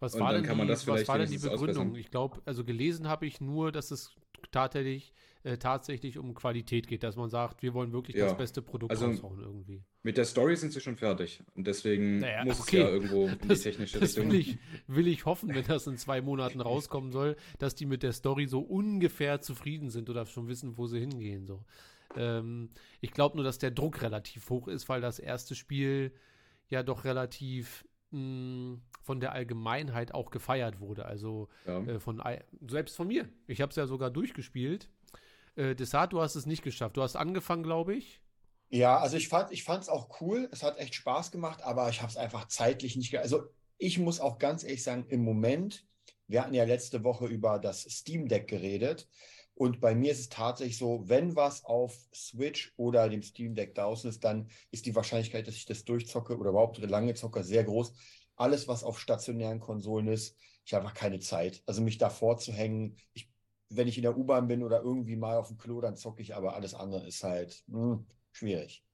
Was 0.00 0.14
Und 0.14 0.20
war 0.20 0.32
denn 0.32 0.42
kann 0.44 0.56
man 0.56 0.66
die, 0.66 0.72
das 0.72 0.86
was 0.86 1.08
war 1.08 1.18
denn 1.18 1.30
die 1.30 1.38
Begründung? 1.38 1.92
ausbessern. 1.92 1.94
Ich 1.96 2.10
glaube, 2.10 2.40
also 2.44 2.64
gelesen 2.64 3.08
habe 3.08 3.26
ich 3.26 3.40
nur, 3.40 3.72
dass 3.72 3.90
es 3.90 4.14
tatsächlich, 4.52 5.12
äh, 5.48 5.58
tatsächlich 5.58 6.18
um 6.18 6.34
Qualität 6.34 6.86
geht, 6.88 7.02
dass 7.02 7.16
man 7.16 7.30
sagt, 7.30 7.62
wir 7.62 7.72
wollen 7.74 7.92
wirklich 7.92 8.16
das 8.16 8.32
Ja, 8.32 8.36
beste 8.36 8.60
Produkt 8.62 8.90
also- 8.92 9.06
raushauen 9.06 9.40
irgendwie. 9.40 9.82
Mit 10.02 10.16
der 10.16 10.24
Story 10.24 10.56
sind 10.56 10.72
sie 10.72 10.80
schon 10.80 10.96
fertig. 10.96 11.42
Und 11.54 11.66
deswegen 11.66 12.18
Naja, 12.18 12.44
muss 12.44 12.60
okay. 12.60 12.76
es 12.78 12.82
ja 12.84 12.88
irgendwo 12.88 13.26
in 13.26 13.38
die 13.42 13.48
Das, 13.48 13.62
technische 13.62 13.98
das 13.98 14.16
Richtung. 14.16 14.32
will 14.32 14.38
ich, 14.40 14.58
will 14.86 15.08
ich 15.08 15.24
hoffen, 15.26 15.54
wenn 15.54 15.64
das 15.66 15.86
in 15.86 15.96
zwei 15.96 16.20
Monaten 16.22 16.60
rauskommen 16.60 17.10
soll, 17.12 17.36
dass 17.58 17.74
die 17.74 17.86
mit 17.86 18.02
der 18.02 18.12
Story 18.12 18.46
so 18.46 18.60
ungefähr 18.60 19.40
zufrieden 19.40 19.90
sind 19.90 20.08
oder 20.10 20.24
schon 20.26 20.48
wissen, 20.48 20.76
wo 20.78 20.86
sie 20.86 21.00
hingehen. 21.00 21.46
So. 21.46 21.64
Ähm, 22.16 22.70
ich 23.00 23.12
glaube 23.12 23.36
nur, 23.36 23.44
dass 23.44 23.58
der 23.58 23.70
Druck 23.70 24.00
relativ 24.02 24.48
hoch 24.50 24.68
ist, 24.68 24.88
weil 24.88 25.00
das 25.00 25.18
erste 25.18 25.54
Spiel 25.54 26.12
ja 26.68 26.82
doch 26.82 27.04
relativ 27.04 27.86
mh, 28.10 28.78
von 29.02 29.20
der 29.20 29.32
Allgemeinheit 29.32 30.14
auch 30.14 30.30
gefeiert 30.30 30.80
wurde. 30.80 31.04
Also 31.04 31.48
Ja. 31.66 31.80
äh, 31.82 31.98
von 32.00 32.22
selbst 32.66 32.96
von 32.96 33.08
mir. 33.08 33.28
Ich 33.46 33.60
habe 33.60 33.70
es 33.70 33.76
ja 33.76 33.86
sogar 33.86 34.10
durchgespielt. 34.10 34.88
Äh, 35.58 35.74
Desart, 35.74 36.12
du 36.12 36.20
hast 36.20 36.36
es 36.36 36.46
nicht 36.46 36.62
geschafft. 36.62 36.96
Du 36.96 37.02
hast 37.02 37.16
angefangen, 37.16 37.64
glaube 37.64 37.96
ich. 37.96 38.22
Ja, 38.70 38.98
also 38.98 39.16
ich 39.16 39.28
fand, 39.28 39.50
ich 39.50 39.66
es 39.68 39.88
auch 39.88 40.20
cool. 40.20 40.48
Es 40.52 40.62
hat 40.62 40.78
echt 40.78 40.94
Spaß 40.94 41.32
gemacht, 41.32 41.62
aber 41.62 41.88
ich 41.88 42.00
habe 42.00 42.10
es 42.10 42.16
einfach 42.16 42.46
zeitlich 42.46 42.96
nicht. 42.96 43.16
Also 43.18 43.44
ich 43.76 43.98
muss 43.98 44.20
auch 44.20 44.38
ganz 44.38 44.62
ehrlich 44.62 44.84
sagen, 44.84 45.06
im 45.08 45.24
Moment, 45.24 45.84
wir 46.28 46.42
hatten 46.42 46.54
ja 46.54 46.64
letzte 46.64 47.02
Woche 47.02 47.26
über 47.26 47.58
das 47.58 47.82
Steam 47.82 48.28
Deck 48.28 48.46
geredet. 48.46 49.08
Und 49.54 49.80
bei 49.80 49.96
mir 49.96 50.12
ist 50.12 50.20
es 50.20 50.28
tatsächlich 50.28 50.78
so, 50.78 51.08
wenn 51.08 51.34
was 51.34 51.64
auf 51.64 51.96
Switch 52.14 52.72
oder 52.76 53.08
dem 53.08 53.22
Steam 53.22 53.56
Deck 53.56 53.74
draußen 53.74 54.08
ist, 54.08 54.22
dann 54.22 54.48
ist 54.70 54.86
die 54.86 54.94
Wahrscheinlichkeit, 54.94 55.48
dass 55.48 55.56
ich 55.56 55.66
das 55.66 55.84
durchzocke 55.84 56.38
oder 56.38 56.50
überhaupt 56.50 56.78
lange 56.78 57.14
zocke, 57.14 57.42
sehr 57.42 57.64
groß. 57.64 57.92
Alles, 58.36 58.68
was 58.68 58.84
auf 58.84 59.00
stationären 59.00 59.58
Konsolen 59.58 60.06
ist, 60.06 60.36
ich 60.64 60.74
habe 60.74 60.84
einfach 60.84 60.96
keine 60.96 61.18
Zeit. 61.18 61.62
Also 61.66 61.82
mich 61.82 61.98
davor 61.98 62.36
zu 62.36 62.52
hängen, 62.52 62.96
ich, 63.14 63.27
wenn 63.70 63.88
ich 63.88 63.96
in 63.96 64.02
der 64.02 64.16
U-Bahn 64.16 64.48
bin 64.48 64.62
oder 64.62 64.82
irgendwie 64.82 65.16
mal 65.16 65.36
auf 65.36 65.48
dem 65.48 65.58
Klo, 65.58 65.80
dann 65.80 65.96
zocke 65.96 66.22
ich, 66.22 66.34
aber 66.34 66.54
alles 66.54 66.74
andere 66.74 67.06
ist 67.06 67.22
halt 67.22 67.64
hm, 67.68 68.06
schwierig. 68.32 68.84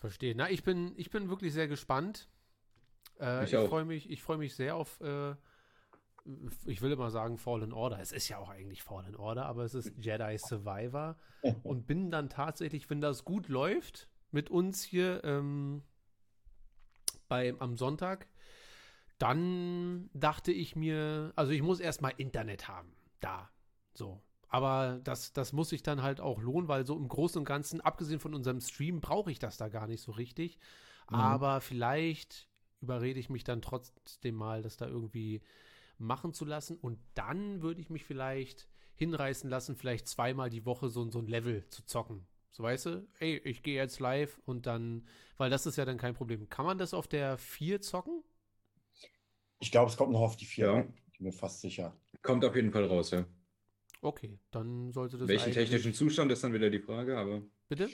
Verstehe. 0.00 0.34
Na, 0.36 0.50
ich 0.50 0.62
bin, 0.64 0.92
ich 0.96 1.10
bin 1.10 1.28
wirklich 1.30 1.52
sehr 1.52 1.68
gespannt. 1.68 2.28
Äh, 3.20 3.44
Ich 3.44 3.52
ich 3.52 3.68
freue 3.68 3.84
mich, 3.84 4.10
ich 4.10 4.22
freue 4.22 4.38
mich 4.38 4.54
sehr 4.54 4.76
auf, 4.76 5.00
äh, 5.00 5.34
ich 6.66 6.82
will 6.82 6.92
immer 6.92 7.10
sagen 7.10 7.38
Fallen 7.38 7.72
Order. 7.72 8.00
Es 8.00 8.12
ist 8.12 8.28
ja 8.28 8.38
auch 8.38 8.48
eigentlich 8.48 8.82
Fallen 8.82 9.14
Order, 9.16 9.46
aber 9.46 9.64
es 9.64 9.74
ist 9.74 9.92
Jedi 9.98 10.36
Survivor. 10.38 11.16
Und 11.62 11.86
bin 11.86 12.10
dann 12.10 12.28
tatsächlich, 12.28 12.88
wenn 12.90 13.00
das 13.00 13.24
gut 13.24 13.48
läuft, 13.48 14.08
mit 14.30 14.50
uns 14.50 14.82
hier 14.82 15.22
ähm, 15.24 15.82
bei, 17.28 17.54
am 17.58 17.76
Sonntag, 17.76 18.28
dann 19.24 20.10
dachte 20.12 20.52
ich 20.52 20.76
mir, 20.76 21.32
also 21.34 21.50
ich 21.50 21.62
muss 21.62 21.80
erstmal 21.80 22.12
Internet 22.18 22.68
haben. 22.68 22.92
Da. 23.20 23.50
So. 23.94 24.22
Aber 24.48 25.00
das, 25.02 25.32
das 25.32 25.54
muss 25.54 25.70
sich 25.70 25.82
dann 25.82 26.02
halt 26.02 26.20
auch 26.20 26.42
lohnen, 26.42 26.68
weil 26.68 26.86
so 26.86 26.94
im 26.94 27.08
Großen 27.08 27.38
und 27.38 27.46
Ganzen, 27.46 27.80
abgesehen 27.80 28.20
von 28.20 28.34
unserem 28.34 28.60
Stream, 28.60 29.00
brauche 29.00 29.30
ich 29.30 29.38
das 29.38 29.56
da 29.56 29.68
gar 29.68 29.86
nicht 29.86 30.02
so 30.02 30.12
richtig. 30.12 30.58
Mhm. 31.08 31.16
Aber 31.16 31.60
vielleicht 31.62 32.50
überrede 32.82 33.18
ich 33.18 33.30
mich 33.30 33.44
dann 33.44 33.62
trotzdem 33.62 34.34
mal, 34.34 34.60
das 34.60 34.76
da 34.76 34.86
irgendwie 34.86 35.40
machen 35.96 36.34
zu 36.34 36.44
lassen. 36.44 36.76
Und 36.76 36.98
dann 37.14 37.62
würde 37.62 37.80
ich 37.80 37.88
mich 37.88 38.04
vielleicht 38.04 38.68
hinreißen 38.96 39.48
lassen, 39.48 39.74
vielleicht 39.74 40.06
zweimal 40.06 40.50
die 40.50 40.66
Woche 40.66 40.90
so, 40.90 41.10
so 41.10 41.18
ein 41.18 41.28
Level 41.28 41.66
zu 41.70 41.82
zocken. 41.86 42.26
So 42.50 42.62
weißt 42.62 42.86
du, 42.86 43.08
ey, 43.20 43.38
ich 43.38 43.62
gehe 43.62 43.74
jetzt 43.74 44.00
live 44.00 44.38
und 44.44 44.66
dann, 44.66 45.08
weil 45.38 45.48
das 45.48 45.64
ist 45.64 45.76
ja 45.76 45.86
dann 45.86 45.96
kein 45.96 46.14
Problem. 46.14 46.50
Kann 46.50 46.66
man 46.66 46.76
das 46.76 46.92
auf 46.92 47.08
der 47.08 47.38
4 47.38 47.80
zocken? 47.80 48.22
Ich 49.64 49.70
glaube, 49.72 49.90
es 49.90 49.96
kommt 49.96 50.12
noch 50.12 50.20
auf 50.20 50.36
die 50.36 50.44
vier. 50.44 50.66
Ja. 50.66 50.80
Ich 51.10 51.16
bin 51.18 51.26
mir 51.28 51.32
fast 51.32 51.62
sicher. 51.62 51.96
Kommt 52.22 52.44
auf 52.44 52.54
jeden 52.54 52.70
Fall 52.70 52.84
raus, 52.84 53.12
ja. 53.12 53.24
Okay, 54.02 54.38
dann 54.50 54.92
sollte 54.92 55.16
das 55.16 55.26
Welchen 55.26 55.44
eigentlich- 55.46 55.70
technischen 55.70 55.94
Zustand 55.94 56.30
ist 56.30 56.44
dann 56.44 56.52
wieder 56.52 56.68
die 56.68 56.80
Frage, 56.80 57.16
aber 57.16 57.40
Bitte? 57.70 57.84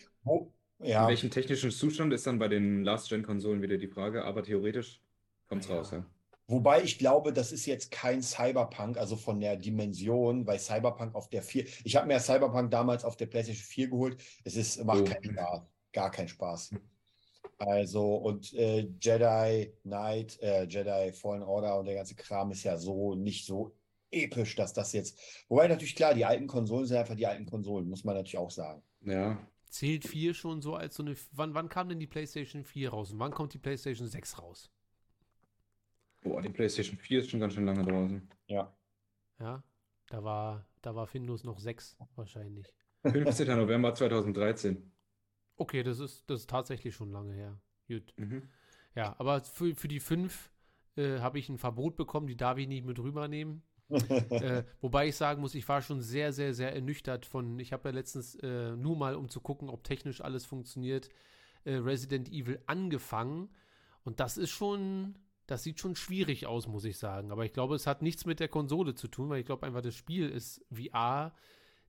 In 0.81 0.87
Ja, 0.89 1.07
welchem 1.07 1.31
technischen 1.31 1.71
Zustand 1.71 2.13
ist 2.13 2.27
dann 2.27 2.41
bei 2.41 2.49
den 2.49 2.83
Last-Gen-Konsolen 2.83 3.63
wieder 3.63 3.79
die 3.79 3.87
Frage, 3.87 4.25
aber 4.25 4.43
theoretisch 4.43 5.01
kommt's 5.49 5.69
Ja. 5.69 5.77
raus, 5.77 5.93
ja. 5.93 6.05
wobei 6.49 6.83
ich 6.83 6.99
glaube, 6.99 7.33
das 7.33 7.53
ist 7.53 7.67
jetzt 7.67 7.93
kein 7.93 8.21
Cyberpunk, 8.21 8.97
also 8.99 9.15
von 9.15 9.39
der 9.39 9.55
Dimension, 9.57 10.49
weil 10.49 10.59
Cyberpunk 10.59 11.15
auf 11.15 11.29
der 11.31 11.43
4. 11.45 11.65
Ich 11.85 11.95
habe 11.95 12.09
mir 12.09 12.15
ja 12.15 12.19
Cyberpunk 12.21 12.73
damals 12.73 13.05
auf 13.05 13.17
der 13.17 13.27
PlayStation 13.27 13.63
4 13.65 13.89
geholt. 13.91 14.21
Es 14.43 14.57
ist, 14.57 14.83
macht 14.85 15.03
Oh. 15.03 15.05
keinen 15.05 15.23
Spaß. 15.35 15.63
Gar 15.93 16.11
keinen 16.11 16.27
Spaß. 16.29 16.75
Also, 17.61 18.17
und 18.17 18.53
äh, 18.55 18.89
Jedi 19.01 19.73
Knight, 19.83 20.41
äh, 20.41 20.65
Jedi 20.65 21.13
Fallen 21.13 21.43
Order 21.43 21.79
und 21.79 21.87
der 21.87 21.95
ganze 21.95 22.15
Kram 22.15 22.51
ist 22.51 22.65
ja 22.65 22.77
so 22.77 23.15
nicht 23.15 23.47
so 23.47 23.77
episch, 24.11 24.57
dass 24.57 24.73
das 24.73 24.93
jetzt. 24.93 25.19
Wobei 25.49 25.69
natürlich 25.69 25.95
klar, 25.95 26.15
die 26.15 26.25
alten 26.25 26.47
Konsolen 26.47 26.87
sind 26.87 26.97
einfach 26.97 27.17
die 27.17 27.27
alten 27.27 27.47
Konsolen, 27.47 27.89
muss 27.89 28.05
man 28.05 28.15
natürlich 28.15 28.39
auch 28.39 28.51
sagen. 28.51 28.83
Ja, 29.03 29.39
Zählt 29.69 30.05
4 30.05 30.35
schon 30.35 30.63
so 30.63 30.75
als 30.75 30.97
so 30.97 31.05
eine. 31.05 31.15
Wann, 31.31 31.55
wann 31.55 31.69
kam 31.69 31.89
denn 31.89 32.01
die 32.01 32.09
PlayStation 32.09 32.65
4 32.65 32.91
raus 32.91 33.13
und 33.13 33.21
wann 33.21 33.31
kommt 33.31 33.55
die 33.55 33.59
PlayStation 33.59 34.09
6 34.09 34.41
raus? 34.41 34.71
boah, 36.21 36.43
die 36.43 36.49
PlayStation 36.49 36.99
4 36.99 37.21
ist 37.21 37.31
schon 37.31 37.41
ganz 37.41 37.55
schön 37.55 37.67
lange 37.67 37.85
draußen. 37.85 38.29
Ja. 38.47 38.75
Ja. 39.39 39.63
Da 40.09 40.25
war, 40.25 40.67
da 40.83 40.95
war 40.95 41.07
Findus 41.07 41.45
noch 41.45 41.61
sechs 41.61 41.97
wahrscheinlich. 42.17 42.67
15. 43.05 43.47
November 43.57 43.95
2013. 43.95 44.93
Okay, 45.61 45.83
das 45.83 46.01
ist, 46.01 46.25
das 46.31 46.41
ist 46.41 46.51
tatsächlich 46.51 46.95
schon 46.95 47.13
lange 47.13 47.35
her. 47.35 47.61
Gut. 47.87 48.15
Mhm. 48.17 48.49
Ja, 48.97 49.15
aber 49.19 49.43
für, 49.43 49.75
für 49.75 49.89
die 49.89 50.01
fünf 50.01 50.51
äh, 50.97 51.19
habe 51.19 51.39
ich 51.39 51.51
ein 51.51 51.59
Verbot 51.59 51.97
bekommen, 51.97 52.27
die 52.27 52.37
darf 52.37 52.57
ich 52.57 52.67
nicht 52.67 52.87
mit 52.87 52.99
rübernehmen. 52.99 53.63
äh, 53.91 54.63
wobei 54.81 55.09
ich 55.09 55.17
sagen 55.17 55.43
muss, 55.43 55.55
ich 55.55 55.69
war 55.69 55.83
schon 55.83 56.01
sehr, 56.01 56.33
sehr, 56.33 56.55
sehr 56.55 56.75
ernüchtert 56.75 57.27
von, 57.27 57.59
ich 57.59 57.75
habe 57.75 57.91
ja 57.91 57.95
letztens 57.95 58.37
äh, 58.37 58.75
nur 58.75 58.97
mal, 58.97 59.15
um 59.17 59.29
zu 59.29 59.43
gucken, 59.43 59.69
ob 59.69 59.85
technisch 59.85 60.23
alles 60.23 60.47
funktioniert, 60.47 61.11
äh, 61.65 61.75
Resident 61.75 62.31
Evil 62.31 62.63
angefangen. 62.67 63.51
Und 64.03 64.19
das 64.19 64.39
ist 64.39 64.51
schon, 64.51 65.19
das 65.47 65.63
sieht 65.63 65.79
schon 65.79 65.95
schwierig 65.95 66.47
aus, 66.47 66.69
muss 66.69 66.87
ich 66.87 66.97
sagen. 66.97 67.33
Aber 67.33 67.45
ich 67.45 67.53
glaube, 67.53 67.75
es 67.75 67.87
hat 67.87 68.01
nichts 68.01 68.25
mit 68.25 68.41
der 68.41 68.49
Konsole 68.49 68.95
zu 68.95 69.09
tun, 69.09 69.29
weil 69.29 69.41
ich 69.41 69.47
glaube 69.47 69.67
einfach, 69.67 69.83
das 69.83 69.95
Spiel 69.95 70.31
ist 70.31 70.65
VR 70.73 71.35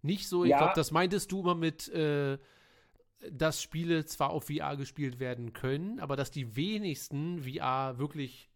nicht 0.02 0.28
so. 0.28 0.44
Ich 0.44 0.50
Ja. 0.50 0.58
glaube, 0.58 0.74
das 0.76 0.92
meintest 0.92 1.32
du 1.32 1.40
immer 1.40 1.56
mit, 1.56 1.88
äh, 1.88 2.38
dass 3.30 3.62
Spiele 3.62 4.06
zwar 4.06 4.32
auf 4.32 4.46
VR 4.46 4.78
gespielt 4.78 5.20
werden 5.20 5.54
können, 5.54 6.00
aber 6.00 6.16
dass 6.16 6.32
die 6.32 6.56
wenigsten 6.56 7.44
VR 7.44 7.98
wirklich 7.98 8.50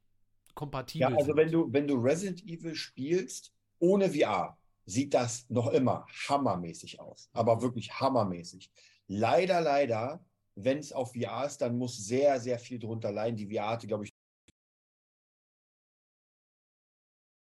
kompatibel 0.55 1.11
Ja, 1.11 1.15
also 1.15 1.27
sind. 1.27 1.37
wenn 1.37 1.51
du, 1.51 1.73
wenn 1.73 1.87
du 1.87 1.95
Resident 1.95 2.43
Evil 2.45 2.75
spielst 2.75 3.53
ohne 3.79 4.09
VR, 4.09 4.57
sieht 4.85 5.13
das 5.13 5.49
noch 5.49 5.67
immer 5.67 6.07
hammermäßig 6.27 6.99
aus. 6.99 7.29
Aber 7.33 7.61
wirklich 7.61 7.99
hammermäßig. 7.99 8.71
Leider, 9.07 9.61
leider, 9.61 10.25
wenn 10.55 10.79
es 10.79 10.93
auf 10.93 11.13
VR 11.13 11.45
ist, 11.45 11.59
dann 11.59 11.77
muss 11.77 11.97
sehr, 11.97 12.39
sehr 12.39 12.57
viel 12.57 12.79
drunter 12.79 13.11
leiden. 13.11 13.37
Die 13.37 13.53
VR 13.53 13.69
hatte, 13.69 13.87
glaube 13.87 14.05
ich, 14.05 14.14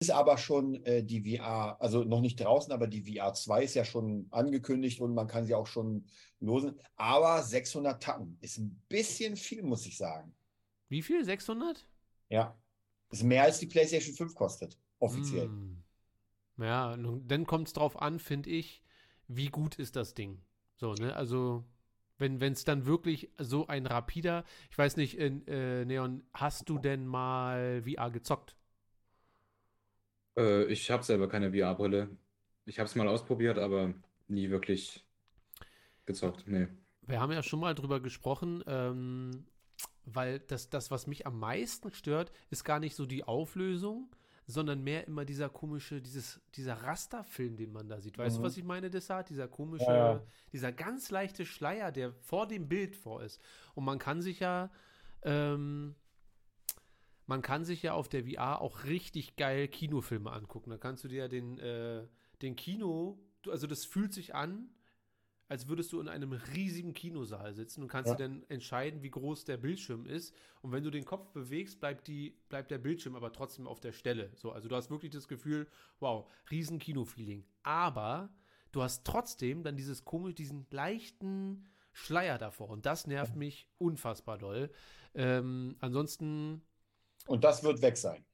ist 0.06 0.12
aber 0.12 0.38
schon 0.38 0.76
äh, 0.86 1.04
die 1.04 1.38
VR, 1.38 1.82
also 1.82 2.04
noch 2.04 2.22
nicht 2.22 2.40
draußen, 2.40 2.72
aber 2.72 2.88
die 2.88 3.02
VR 3.02 3.34
2 3.34 3.64
ist 3.64 3.74
ja 3.74 3.84
schon 3.84 4.28
angekündigt 4.30 5.02
und 5.02 5.16
man 5.16 5.28
kann 5.28 5.46
sie 5.46 5.56
auch 5.56 5.66
schon 5.66 6.06
losen. 6.40 6.80
Aber 6.96 7.42
600 7.42 8.02
Tacken 8.02 8.38
ist 8.42 8.58
ein 8.58 8.80
bisschen 8.88 9.36
viel, 9.36 9.64
muss 9.64 9.86
ich 9.86 9.98
sagen. 9.98 10.34
Wie 10.90 11.02
viel? 11.02 11.26
600? 11.26 11.88
Ja. 12.30 12.56
Ist 13.10 13.24
mehr 13.24 13.44
als 13.44 13.60
die 13.60 13.66
PlayStation 13.66 14.16
5 14.16 14.36
kostet, 14.36 14.78
offiziell. 15.00 15.48
Hm. 15.48 15.84
Ja, 16.58 16.96
nun, 16.96 17.28
dann 17.28 17.48
kommt 17.48 17.68
es 17.68 17.74
drauf 17.74 18.02
an, 18.02 18.20
finde 18.20 18.52
ich, 18.52 18.84
wie 19.28 19.48
gut 19.48 19.76
ist 19.76 19.96
das 19.96 20.14
Ding. 20.14 20.42
So, 20.76 20.94
ne? 20.94 21.16
Also, 21.16 21.66
wenn 22.18 22.42
es 22.42 22.64
dann 22.64 22.86
wirklich 22.86 23.32
so 23.40 23.68
ein 23.68 23.88
rapider, 23.88 24.46
ich 24.70 24.78
weiß 24.78 24.98
nicht, 24.98 25.18
in, 25.18 25.48
äh, 25.48 25.84
Neon, 25.84 26.24
hast 26.34 26.70
du 26.70 26.78
denn 26.78 27.08
mal 27.08 27.82
VR 27.84 28.12
gezockt? 28.12 28.56
Äh, 30.38 30.66
ich 30.66 30.90
habe 30.92 31.04
selber 31.04 31.28
keine 31.30 31.52
VR-Brille. 31.52 32.10
Ich 32.66 32.80
habe 32.80 32.88
es 32.88 32.96
mal 32.96 33.08
ausprobiert, 33.08 33.58
aber 33.60 33.94
nie 34.28 34.50
wirklich 34.50 35.06
gezockt. 36.06 36.48
Nee. 36.48 36.68
Wir 37.02 37.20
haben 37.20 37.32
ja 37.32 37.44
schon 37.44 37.60
mal 37.60 37.76
drüber 37.76 38.00
gesprochen, 38.00 38.64
ähm, 38.68 39.46
weil 40.06 40.40
das, 40.40 40.70
das, 40.70 40.90
was 40.92 41.08
mich 41.08 41.28
am 41.28 41.40
meisten 41.40 41.92
stört, 41.94 42.32
ist 42.50 42.64
gar 42.64 42.80
nicht 42.80 42.96
so 42.96 43.06
die 43.06 43.24
Auflösung, 43.24 44.10
sondern 44.48 44.84
mehr 44.84 45.08
immer 45.08 45.26
dieser 45.26 45.50
komische, 45.50 46.02
dieses, 46.02 46.40
dieser 46.56 46.76
Rasterfilm, 46.76 47.58
den 47.58 47.72
man 47.72 47.88
da 47.90 48.00
sieht. 48.02 48.18
Weißt 48.18 48.38
Mhm. 48.38 48.42
du, 48.42 48.48
was 48.48 48.58
ich 48.58 48.64
meine, 48.64 48.90
Desart? 48.90 49.30
Dieser 49.30 49.48
komische, 49.48 49.86
Ja, 49.86 50.14
ja. 50.14 50.22
dieser 50.52 50.72
ganz 50.72 51.10
leichte 51.12 51.46
Schleier, 51.46 51.92
der 51.92 52.14
vor 52.14 52.48
dem 52.48 52.68
Bild 52.68 52.96
vor 52.96 53.24
ist. 53.24 53.42
Und 53.74 53.86
man 53.86 53.98
kann 54.00 54.22
sich 54.22 54.40
ja, 54.40 54.72
ähm, 55.24 55.96
man 57.28 57.42
kann 57.42 57.66
sich 57.66 57.82
ja 57.82 57.94
auf 57.94 58.08
der 58.10 58.26
VR 58.26 58.62
auch 58.62 58.84
richtig 58.84 59.36
geil 59.36 59.68
Kinofilme 59.68 60.32
angucken. 60.32 60.70
Da 60.70 60.78
kannst 60.78 61.04
du 61.04 61.08
dir 61.08 61.20
ja 61.20 61.28
den, 61.28 61.58
äh, 61.60 62.08
den 62.42 62.56
Kino, 62.56 63.20
also 63.48 63.68
das 63.68 63.86
fühlt 63.86 64.14
sich 64.14 64.36
an, 64.36 64.70
als 65.48 65.68
würdest 65.68 65.94
du 65.94 66.00
in 66.00 66.08
einem 66.08 66.32
riesigen 66.34 66.94
Kinosaal 66.94 67.54
sitzen 67.54 67.84
und 67.84 67.88
kannst 67.88 68.10
Ja. 68.10 68.16
dir 68.16 68.24
dann 68.24 68.44
entscheiden, 68.50 69.04
wie 69.04 69.12
groß 69.12 69.46
der 69.46 69.58
Bildschirm 69.58 70.08
ist. 70.08 70.34
Und 70.62 70.72
wenn 70.72 70.84
du 70.84 70.90
den 70.90 71.06
Kopf 71.06 71.30
bewegst, 71.34 71.80
bleibt, 71.80 72.08
die, 72.08 72.32
bleibt 72.50 72.72
der 72.72 72.80
Bildschirm 72.80 73.16
aber 73.16 73.32
trotzdem 73.32 73.68
auf 73.68 73.80
der 73.80 73.92
Stelle. 73.92 74.32
So, 74.36 74.52
also 74.52 74.68
du 74.68 74.76
hast 74.76 74.90
wirklich 74.90 75.12
das 75.12 75.28
Gefühl, 75.28 75.68
wow, 76.00 76.28
riesen 76.50 76.80
Kino-Feeling. 76.80 77.46
Aber 77.62 78.34
du 78.72 78.82
hast 78.82 79.06
trotzdem 79.06 79.62
dann 79.62 79.78
dieses 79.78 80.04
komisch, 80.04 80.34
diesen 80.34 80.66
leichten 80.72 81.66
Schleier 81.94 82.40
davor. 82.40 82.70
Und 82.70 82.88
das 82.88 83.06
nervt 83.06 83.36
mich 83.36 83.70
unfassbar 83.78 84.40
doll. 84.40 84.72
Ähm, 85.14 85.76
ansonsten, 85.80 86.64
Und 87.28 87.44
das 87.44 87.64
wird 87.64 87.82
weg 87.82 87.98
sein. 87.98 88.26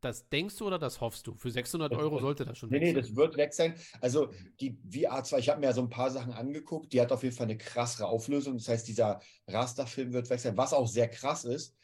das 0.00 0.28
denkst 0.28 0.56
du 0.58 0.66
oder 0.66 0.78
das 0.78 1.00
hoffst 1.00 1.26
du? 1.26 1.36
Für 1.36 1.50
600 1.50 1.94
Euro 1.94 2.18
sollte 2.18 2.44
das 2.44 2.58
schon 2.58 2.70
Nee, 2.70 2.80
weg 2.80 2.82
nee, 2.82 2.92
sein. 2.92 3.00
das 3.00 3.14
wird 3.16 3.36
weg 3.36 3.54
sein. 3.54 3.74
Also 4.00 4.32
die 4.60 4.78
VR 4.90 5.22
2, 5.24 5.38
ich 5.38 5.48
habe 5.48 5.60
mir 5.60 5.66
ja 5.66 5.72
so 5.72 5.82
ein 5.82 5.88
paar 5.90 6.10
Sachen 6.10 6.32
angeguckt, 6.32 6.92
die 6.92 7.00
hat 7.00 7.12
auf 7.12 7.22
jeden 7.22 7.34
Fall 7.34 7.44
eine 7.46 7.56
krassere 7.58 8.06
Auflösung. 8.06 8.56
Das 8.58 8.68
heißt, 8.68 8.88
dieser 8.88 9.20
Rasterfilm 9.46 10.12
wird 10.12 10.28
weg 10.30 10.40
sein, 10.40 10.56
was 10.56 10.72
auch 10.72 10.88
sehr 10.88 11.08
krass 11.08 11.44
ist, 11.44 11.76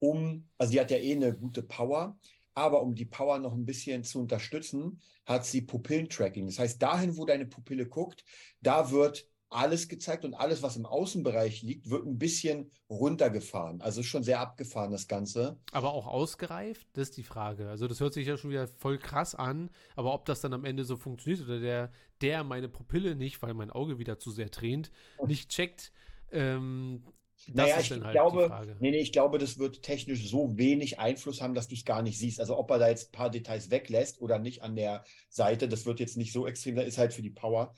um, 0.00 0.48
also 0.58 0.72
die 0.72 0.80
hat 0.80 0.90
ja 0.90 0.96
eh 0.98 1.12
eine 1.14 1.36
gute 1.36 1.62
Power, 1.62 2.18
aber 2.54 2.82
um 2.82 2.94
die 2.94 3.04
Power 3.04 3.38
noch 3.38 3.52
ein 3.54 3.64
bisschen 3.66 4.04
zu 4.04 4.20
unterstützen, 4.20 5.00
hat 5.26 5.44
sie 5.46 5.62
Pupillentracking. 5.62 6.46
Das 6.46 6.58
heißt, 6.58 6.80
dahin, 6.82 7.16
wo 7.16 7.24
deine 7.24 7.46
Pupille 7.46 7.86
guckt, 7.86 8.24
da 8.60 8.90
wird 8.90 9.28
alles 9.50 9.88
gezeigt 9.88 10.24
und 10.24 10.34
alles, 10.34 10.62
was 10.62 10.76
im 10.76 10.86
Außenbereich 10.86 11.62
liegt, 11.62 11.90
wird 11.90 12.06
ein 12.06 12.18
bisschen 12.18 12.70
runtergefahren. 12.90 13.80
Also 13.80 14.02
schon 14.02 14.22
sehr 14.22 14.40
abgefahren, 14.40 14.90
das 14.92 15.08
Ganze. 15.08 15.58
Aber 15.72 15.92
auch 15.92 16.06
ausgereift, 16.06 16.88
das 16.94 17.10
ist 17.10 17.16
die 17.18 17.22
Frage. 17.22 17.68
Also 17.68 17.88
das 17.88 18.00
hört 18.00 18.14
sich 18.14 18.26
ja 18.26 18.36
schon 18.38 18.50
wieder 18.50 18.66
voll 18.68 18.98
krass 18.98 19.34
an, 19.34 19.70
aber 19.96 20.14
ob 20.14 20.24
das 20.24 20.40
dann 20.40 20.54
am 20.54 20.64
Ende 20.64 20.84
so 20.84 20.96
funktioniert 20.96 21.42
oder 21.44 21.60
der, 21.60 21.92
der 22.22 22.42
meine 22.42 22.68
Pupille 22.68 23.14
nicht, 23.16 23.42
weil 23.42 23.52
mein 23.54 23.70
Auge 23.70 23.98
wieder 23.98 24.18
zu 24.18 24.30
sehr 24.30 24.50
tränt, 24.50 24.90
nicht 25.20 25.50
checkt, 25.50 25.92
ähm, 26.30 27.02
das 27.46 27.54
Naja, 27.54 27.76
ist 27.76 27.90
ich 27.90 28.02
halt 28.02 28.12
glaube, 28.12 28.54
nee, 28.80 28.90
nee, 28.90 28.98
ich 29.00 29.12
glaube, 29.12 29.38
das 29.38 29.58
wird 29.58 29.82
technisch 29.82 30.28
so 30.28 30.58
wenig 30.58 30.98
Einfluss 30.98 31.40
haben, 31.40 31.54
dass 31.54 31.68
du 31.68 31.74
es 31.76 31.84
gar 31.84 32.02
nicht 32.02 32.18
siehst. 32.18 32.40
Also 32.40 32.58
ob 32.58 32.70
er 32.70 32.78
da 32.78 32.88
jetzt 32.88 33.08
ein 33.08 33.12
paar 33.12 33.30
Details 33.30 33.70
weglässt 33.70 34.20
oder 34.20 34.38
nicht 34.38 34.62
an 34.62 34.76
der 34.76 35.04
Seite, 35.28 35.68
das 35.68 35.86
wird 35.86 36.00
jetzt 36.00 36.16
nicht 36.16 36.32
so 36.32 36.46
extrem, 36.46 36.76
das 36.76 36.86
ist 36.86 36.98
halt 36.98 37.14
für 37.14 37.22
die 37.22 37.30
Power. 37.30 37.74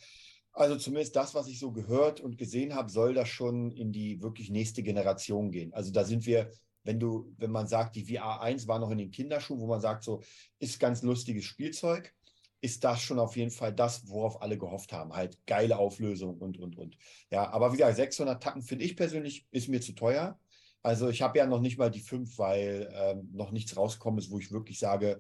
Also 0.53 0.77
zumindest 0.77 1.15
das, 1.17 1.35
was 1.35 1.47
ich 1.47 1.59
so 1.59 1.71
gehört 1.71 2.21
und 2.21 2.37
gesehen 2.37 2.75
habe, 2.75 2.91
soll 2.91 3.15
das 3.15 3.29
schon 3.29 3.71
in 3.71 3.93
die 3.93 4.21
wirklich 4.21 4.51
nächste 4.51 4.83
Generation 4.83 5.51
gehen. 5.51 5.73
Also 5.73 5.93
da 5.93 6.05
sind 6.05 6.27
wir, 6.27 6.51
wenn 6.83 6.99
du, 6.99 7.33
wenn 7.39 7.51
man 7.51 7.67
sagt, 7.67 7.97
die 7.97 8.05
VR 8.05 8.41
1 8.41 8.67
war 8.67 8.79
noch 8.79 8.91
in 8.91 8.99
den 8.99 9.11
Kinderschuhen, 9.11 9.61
wo 9.61 9.67
man 9.67 9.81
sagt, 9.81 10.03
so 10.03 10.23
ist 10.59 10.81
ganz 10.81 11.03
lustiges 11.03 11.45
Spielzeug, 11.45 12.15
ist 12.63 12.85
das 12.85 13.01
schon 13.01 13.19
auf 13.19 13.37
jeden 13.37 13.51
Fall 13.51 13.73
das, 13.73 14.09
worauf 14.09 14.43
alle 14.43 14.59
gehofft 14.59 14.93
haben. 14.93 15.15
Halt 15.15 15.39
geile 15.47 15.79
Auflösung 15.79 16.37
und, 16.39 16.59
und, 16.59 16.77
und. 16.77 16.99
Ja, 17.31 17.51
aber 17.51 17.73
wieder 17.73 17.93
600 17.93 18.43
Tacken 18.43 18.63
finde 18.63 18.85
ich 18.85 18.97
persönlich 18.97 19.47
ist 19.51 19.69
mir 19.69 19.81
zu 19.81 19.93
teuer. 19.93 20.39
Also 20.83 21.09
ich 21.09 21.23
habe 21.23 21.39
ja 21.39 21.47
noch 21.47 21.61
nicht 21.61 21.79
mal 21.79 21.91
die 21.91 22.01
fünf, 22.01 22.39
weil 22.39 22.91
ähm, 22.95 23.29
noch 23.33 23.51
nichts 23.51 23.77
rausgekommen 23.77 24.19
ist, 24.19 24.31
wo 24.31 24.39
ich 24.39 24.51
wirklich 24.51 24.79
sage, 24.79 25.19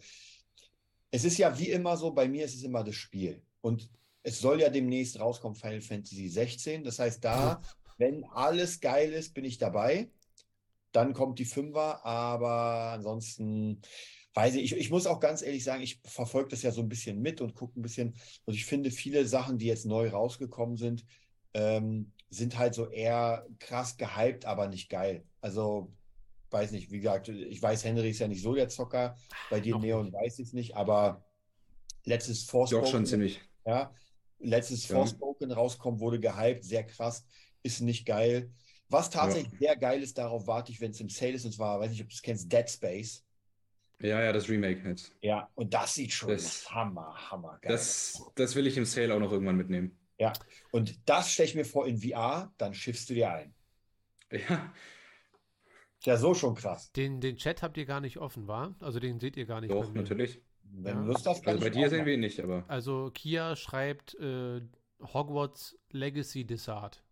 es 1.10 1.25
ist 1.25 1.38
ja 1.38 1.58
wie 1.58 1.70
immer 1.70 1.96
so, 1.96 2.12
bei 2.12 2.28
mir 2.28 2.44
ist 2.44 2.54
es 2.54 2.62
immer 2.62 2.84
das 2.84 2.94
Spiel. 2.94 3.42
Und 3.60 3.90
es 4.22 4.40
soll 4.40 4.60
ja 4.60 4.68
demnächst 4.68 5.18
rauskommen, 5.18 5.56
Final 5.56 5.80
Fantasy 5.80 6.28
16. 6.28 6.84
Das 6.84 6.98
heißt, 6.98 7.24
da, 7.24 7.62
wenn 7.98 8.24
alles 8.24 8.80
geil 8.80 9.12
ist, 9.12 9.34
bin 9.34 9.44
ich 9.44 9.58
dabei. 9.58 10.10
Dann 10.92 11.12
kommt 11.14 11.38
die 11.38 11.44
Fünfer, 11.44 12.04
aber 12.04 12.92
ansonsten 12.92 13.80
weiß 14.34 14.54
ich, 14.56 14.72
ich, 14.72 14.76
ich 14.76 14.90
muss 14.90 15.06
auch 15.06 15.20
ganz 15.20 15.42
ehrlich 15.42 15.64
sagen, 15.64 15.82
ich 15.82 16.00
verfolge 16.04 16.50
das 16.50 16.62
ja 16.62 16.70
so 16.70 16.80
ein 16.80 16.88
bisschen 16.88 17.20
mit 17.20 17.40
und 17.40 17.54
gucke 17.54 17.78
ein 17.78 17.82
bisschen. 17.82 18.14
Und 18.44 18.54
ich 18.54 18.64
finde, 18.64 18.90
viele 18.90 19.26
Sachen, 19.26 19.58
die 19.58 19.66
jetzt 19.66 19.86
neu 19.86 20.08
rausgekommen 20.08 20.76
sind, 20.76 21.04
ähm, 21.54 22.12
sind 22.28 22.58
halt 22.58 22.74
so 22.74 22.88
eher 22.88 23.46
krass 23.58 23.96
gehypt, 23.96 24.44
aber 24.44 24.68
nicht 24.68 24.88
geil. 24.88 25.24
Also, 25.40 25.92
weiß 26.50 26.70
nicht, 26.72 26.90
wie 26.90 27.00
gesagt, 27.00 27.28
ich 27.28 27.60
weiß, 27.60 27.84
Henry 27.84 28.10
ist 28.10 28.20
ja 28.20 28.28
nicht 28.28 28.42
so 28.42 28.54
der 28.54 28.68
Zocker. 28.68 29.16
Bei 29.48 29.60
dir, 29.60 29.78
Neon, 29.78 30.12
weiß 30.12 30.38
ich 30.38 30.48
es 30.48 30.52
nicht, 30.52 30.76
aber 30.76 31.24
letztes 32.04 32.46
Doch 32.46 32.68
schon 32.68 32.80
Forspoken, 32.80 33.06
ziemlich. 33.06 33.40
ja, 33.66 33.92
letztes 34.40 34.88
Ja. 34.88 34.97
Forspoken 34.97 35.50
rauskommt, 35.52 36.00
wurde 36.00 36.20
gehypt, 36.20 36.64
sehr 36.64 36.85
krass, 36.85 37.25
ist 37.62 37.80
nicht 37.80 38.06
geil. 38.06 38.50
Was 38.88 39.09
tatsächlich 39.11 39.59
sehr 39.61 39.76
geil 39.76 40.02
ist, 40.02 40.18
darauf 40.18 40.47
warte 40.47 40.73
ich, 40.73 40.80
wenn 40.80 40.90
es 40.90 41.00
im 41.00 41.09
Sale 41.09 41.32
ist, 41.32 41.44
und 41.44 41.52
zwar, 41.52 41.78
weiß 41.78 41.90
nicht, 41.90 42.02
ob 42.02 42.09
du 42.09 42.14
es 42.14 42.23
kennst, 42.23 42.52
Dead 42.52 42.68
Space. 42.68 43.25
Ja, 44.00 44.20
ja, 44.23 44.32
das 44.32 44.49
Remake 44.49 44.88
jetzt. 44.88 45.12
Ja, 45.20 45.49
und 45.54 45.75
das 45.75 45.94
sieht 45.94 46.11
schon 46.12 46.30
Das- 46.30 46.68
hammer, 46.70 47.14
hammer 47.30 47.59
geil 47.61 47.70
Das, 47.73 48.20
das 48.35 48.54
will 48.56 48.66
ich 48.66 48.76
im 48.76 48.85
Sale 48.87 49.14
auch 49.14 49.20
noch 49.20 49.30
irgendwann 49.32 49.56
mitnehmen. 49.56 49.97
Und 50.70 50.99
das 51.09 51.32
stelle 51.32 51.49
ich 51.49 51.54
mir 51.54 51.64
vor 51.64 51.87
in 51.87 51.99
VR, 51.99 52.52
dann 52.59 52.75
schiffst 52.75 53.09
du 53.11 53.14
dir 53.14 53.32
ein. 53.32 53.54
Ja, 54.30 54.73
ja 56.04 56.16
so 56.16 56.35
schon 56.35 56.54
krass. 56.54 56.92
Den, 56.92 57.20
den 57.20 57.37
Chat 57.37 57.62
habt 57.62 57.76
ihr 57.76 57.85
gar 57.87 58.00
nicht 58.00 58.18
offen, 58.18 58.47
war? 58.47 58.75
Also 58.80 59.00
den 59.00 59.18
seht 59.18 59.37
ihr 59.37 59.47
gar 59.47 59.61
nicht. 59.61 59.70
doch, 59.70 59.88
mir. 59.92 60.00
natürlich. 60.02 60.40
Wenn 60.72 60.96
Ja. 60.96 61.02
du 61.02 61.08
Lust 61.08 61.26
hast, 61.26 61.42
kann 61.42 61.54
Also 61.54 61.64
bei 61.64 61.70
dir 61.70 61.90
sehen 61.90 62.06
wir 62.06 62.14
ihn 62.14 62.20
nicht, 62.20 62.40
aber 62.40 62.64
Also 62.68 63.10
Kia 63.12 63.56
schreibt 63.56 64.14
äh, 64.14 64.60
Hogwarts 65.00 65.78
Legacy 65.90 66.44
Desart. 66.44 67.02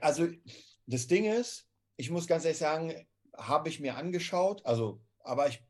Also 0.00 0.28
das 0.86 1.06
Ding 1.06 1.24
ist, 1.24 1.68
ich 1.96 2.10
muss 2.10 2.26
ganz 2.26 2.44
ehrlich 2.44 2.58
sagen, 2.58 2.92
habe 3.36 3.68
ich 3.68 3.80
mir 3.80 3.96
angeschaut, 3.96 4.64
also, 4.66 5.00
aber 5.20 5.48
ich 5.48 5.62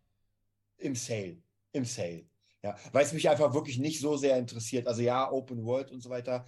im 0.78 0.94
Sale, 0.94 1.42
im 1.72 1.84
Sale. 1.84 2.26
Ja, 2.62 2.76
weil 2.92 3.04
es 3.04 3.12
mich 3.12 3.28
einfach 3.28 3.54
wirklich 3.54 3.78
nicht 3.78 4.00
so 4.00 4.16
sehr 4.16 4.36
interessiert. 4.38 4.86
Also 4.86 5.02
ja, 5.02 5.30
Open 5.30 5.64
World 5.64 5.90
und 5.92 6.00
so 6.00 6.10
weiter. 6.10 6.46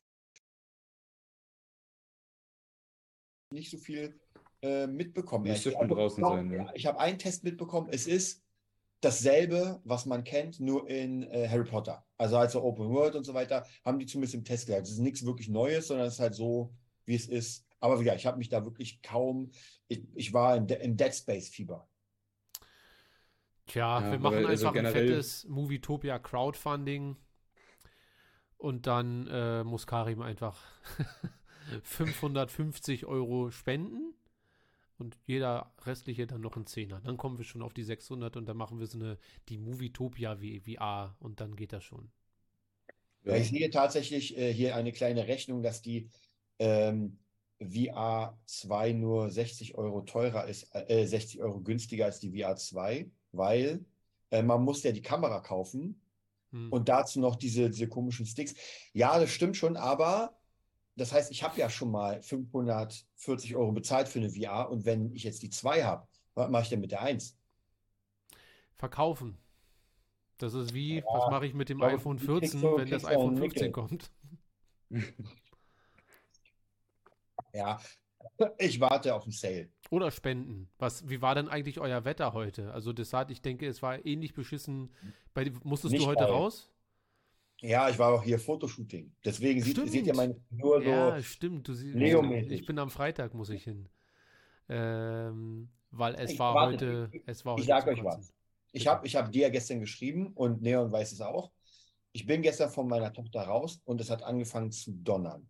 Nicht 3.50 3.71
so 3.71 3.78
viel 3.78 4.21
äh, 4.62 4.87
mitbekommen. 4.87 5.47
Schon 5.56 5.75
Also, 5.75 5.94
draußen 5.94 6.23
doch, 6.23 6.35
sein, 6.35 6.52
ja, 6.52 6.71
Ich 6.75 6.87
habe 6.87 6.99
einen 6.99 7.18
Test 7.18 7.44
mitbekommen. 7.44 7.88
Es 7.90 8.06
ist 8.06 8.42
dasselbe, 9.02 9.80
was 9.85 10.06
man 10.06 10.25
kennt, 10.25 10.61
nur 10.61 10.88
in 10.88 11.25
äh, 11.25 11.49
Harry 11.49 11.64
Potter. 11.64 12.04
Also 12.16 12.38
also 12.38 12.62
Open 12.62 12.88
World 12.88 13.16
und 13.16 13.25
so 13.25 13.35
weiter, 13.35 13.66
haben 13.85 13.99
die 13.99 14.06
zumindest 14.06 14.35
im 14.35 14.44
Test 14.44 14.66
gesagt. 14.66 14.87
Es 14.87 14.92
ist 14.92 15.00
nichts 15.00 15.26
wirklich 15.26 15.49
Neues, 15.49 15.88
sondern 15.88 16.06
es 16.06 16.14
ist 16.14 16.21
halt 16.21 16.35
so, 16.35 16.73
wie 17.04 17.16
es 17.16 17.26
ist. 17.26 17.66
Aber 17.80 17.99
wie 17.99 18.04
gesagt, 18.04 18.21
ich 18.21 18.26
habe 18.26 18.38
mich 18.38 18.49
da 18.49 18.64
wirklich 18.64 19.02
kaum, 19.02 19.50
ich, 19.88 20.04
ich 20.14 20.32
war 20.32 20.56
in, 20.56 20.68
De 20.68 20.80
in 20.82 20.97
Dead 20.97 21.12
Space 21.12 21.49
Fieber. 21.49 21.88
Tja, 23.66 24.00
Ja, 24.00 24.12
wir 24.12 24.18
machen 24.21 24.47
also 24.47 24.68
einfach 24.68 24.80
ein 24.80 24.92
fettes 24.92 25.47
Movietopia 25.49 26.18
Crowdfunding 26.21 27.16
und 28.56 28.87
dann 28.87 29.26
äh, 29.26 29.64
muss 29.64 29.88
Karim 29.88 30.23
einfach 30.23 30.56
550 31.82 33.06
Euro 33.06 33.50
spenden 33.50 34.14
und 35.02 35.18
jeder 35.26 35.73
restliche 35.85 36.26
dann 36.26 36.40
noch 36.40 36.56
einen 36.56 36.66
Zehner. 36.66 37.00
Dann 37.00 37.16
kommen 37.16 37.38
wir 37.38 37.44
schon 37.44 37.62
auf 37.62 37.75
die 37.75 37.82
600 37.82 38.37
und 38.37 38.47
dann 38.47 38.56
machen 38.56 38.78
wir 38.78 38.87
so 38.87 38.99
eine, 38.99 39.18
die 39.49 39.59
Movietopia 39.59 40.37
VR 40.37 41.16
und 41.21 41.40
dann 41.40 41.56
geht 41.56 41.73
das 41.73 41.85
schon. 41.85 42.11
Ja, 43.25 43.37
ich 43.37 43.49
sehe 43.50 43.71
tatsächlich 43.71 44.37
äh, 44.37 44.52
hier 44.52 44.75
eine 44.76 44.92
kleine 44.92 45.26
Rechnung, 45.28 45.62
dass 45.62 45.82
die 45.82 46.09
ähm, 46.59 47.18
VR 47.61 48.38
2 48.47 48.92
nur 48.92 49.30
60 49.30 49.76
Euro 49.76 50.02
teurer 50.02 50.47
ist, 50.47 50.68
äh, 50.75 51.04
60 51.06 51.40
Euro 51.40 51.61
günstiger 51.61 52.06
als 52.06 52.21
die 52.21 52.30
VR 52.30 52.56
2, 52.56 53.11
weil 53.32 53.85
äh, 54.30 54.42
man 54.42 54.62
muss 54.64 54.82
ja 54.82 54.92
die 54.92 55.02
Kamera 55.02 55.40
kaufen 55.40 56.00
Hm. 56.52 56.71
und 56.71 56.88
dazu 56.88 57.18
noch 57.21 57.37
diese, 57.37 57.71
diese 57.71 57.88
komischen 57.88 58.26
Sticks. 58.26 58.54
Ja, 58.92 59.18
das 59.18 59.30
stimmt 59.30 59.56
schon, 59.56 59.76
aber 59.76 60.37
das 60.97 61.13
heißt, 61.13 61.31
ich 61.31 61.43
habe 61.43 61.59
ja 61.59 61.69
schon 61.71 61.91
mal 61.91 62.23
540 62.23 63.57
Euro 63.57 63.73
bezahlt 63.73 64.09
für 64.09 64.19
eine 64.19 64.31
VR 64.31 64.71
und 64.71 64.85
wenn 64.85 65.13
ich 65.15 65.25
jetzt 65.25 65.43
die 65.43 65.51
2 65.51 65.85
habe, 65.85 66.07
was 66.35 66.51
mache 66.51 66.63
ich 66.65 66.69
denn 66.69 66.81
mit 66.81 66.91
der 66.93 67.03
1? 67.03 67.39
Verkaufen. 68.77 69.39
Das 70.39 70.55
ist 70.55 70.75
wie, 70.75 70.97
Ja, 70.99 71.05
was 71.13 71.31
mache 71.31 71.47
ich 71.47 71.55
mit 71.55 71.69
dem 71.69 71.79
glaube, 71.79 71.95
iPhone 71.95 72.17
du 72.19 72.27
kriegst 72.39 72.53
14, 72.55 72.61
so- 72.61 72.77
wenn 72.79 72.91
das 72.91 73.05
iPhone 73.05 73.29
einen 73.29 73.37
15 73.39 73.67
Nickel. 73.67 73.73
kommt? 73.73 74.11
Ja, 77.55 77.79
ich 78.59 78.81
warte 78.81 79.15
auf 79.15 79.25
den 79.25 79.33
Sale. 79.33 79.69
Oder 79.91 80.11
Spenden. 80.11 80.71
Was, 80.79 81.07
wie 81.09 81.21
war 81.21 81.35
denn 81.35 81.49
eigentlich 81.49 81.81
euer 81.81 82.05
Wetter 82.07 82.33
heute? 82.33 82.73
Also 82.73 82.93
Desart, 82.95 83.31
ich 83.31 83.43
denke, 83.43 83.67
es 83.67 83.83
war 83.83 84.05
ähnlich 84.07 84.33
beschissen. 84.33 84.91
Bei, 85.35 85.51
musstest 85.63 85.93
Nicht 85.93 86.05
du 86.05 86.09
heute 86.09 86.21
geil. 86.25 86.31
raus? 86.33 86.72
Ja, 87.62 87.88
ich 87.88 87.99
war 87.99 88.12
auch 88.12 88.23
hier 88.25 88.38
Fotoshooting. 88.40 89.14
Deswegen 89.25 89.62
sieht, 89.62 89.76
Stimmt. 89.76 89.90
seht 89.92 90.07
ihr 90.07 90.14
meine 90.16 90.37
nur 90.50 90.83
so. 90.83 90.88
Ja, 90.88 91.23
stimmt. 91.23 91.69
Du 91.69 91.75
siehst, 91.75 91.97
ich 91.97 92.66
bin 92.66 92.78
am 92.78 92.90
Freitag, 92.90 93.35
muss 93.35 93.50
ich 93.50 93.62
hin. 93.62 93.88
Ähm, 94.69 95.69
weil 95.90 96.14
es 96.16 96.33
Ich 96.33 96.38
war 96.38 96.54
warte. 96.54 97.09
heute, 97.09 97.23
es 97.26 97.45
war 97.45 97.57
Ich 97.59 97.62
heute 97.62 97.69
sag 97.69 97.85
zum 97.85 97.92
euch 97.95 98.02
Kotzen. 98.02 98.21
was. 98.21 98.35
Ich 98.73 98.87
habe 98.87 99.07
ich 99.07 99.16
hab 99.16 99.31
dir 99.31 99.50
gestern 99.50 99.81
geschrieben 99.81 100.33
und 100.35 100.62
Neon 100.62 100.90
weiß 100.90 101.12
es 101.12 101.21
auch. 101.21 101.52
Ich 102.12 102.26
bin 102.26 102.42
gestern 102.42 102.71
von 102.71 102.88
meiner 102.88 103.12
Tochter 103.12 103.42
raus 103.42 103.81
und 103.85 104.00
es 104.00 104.11
hat 104.11 104.23
angefangen 104.23 104.73
zu 104.73 104.92
donnern. 104.92 105.49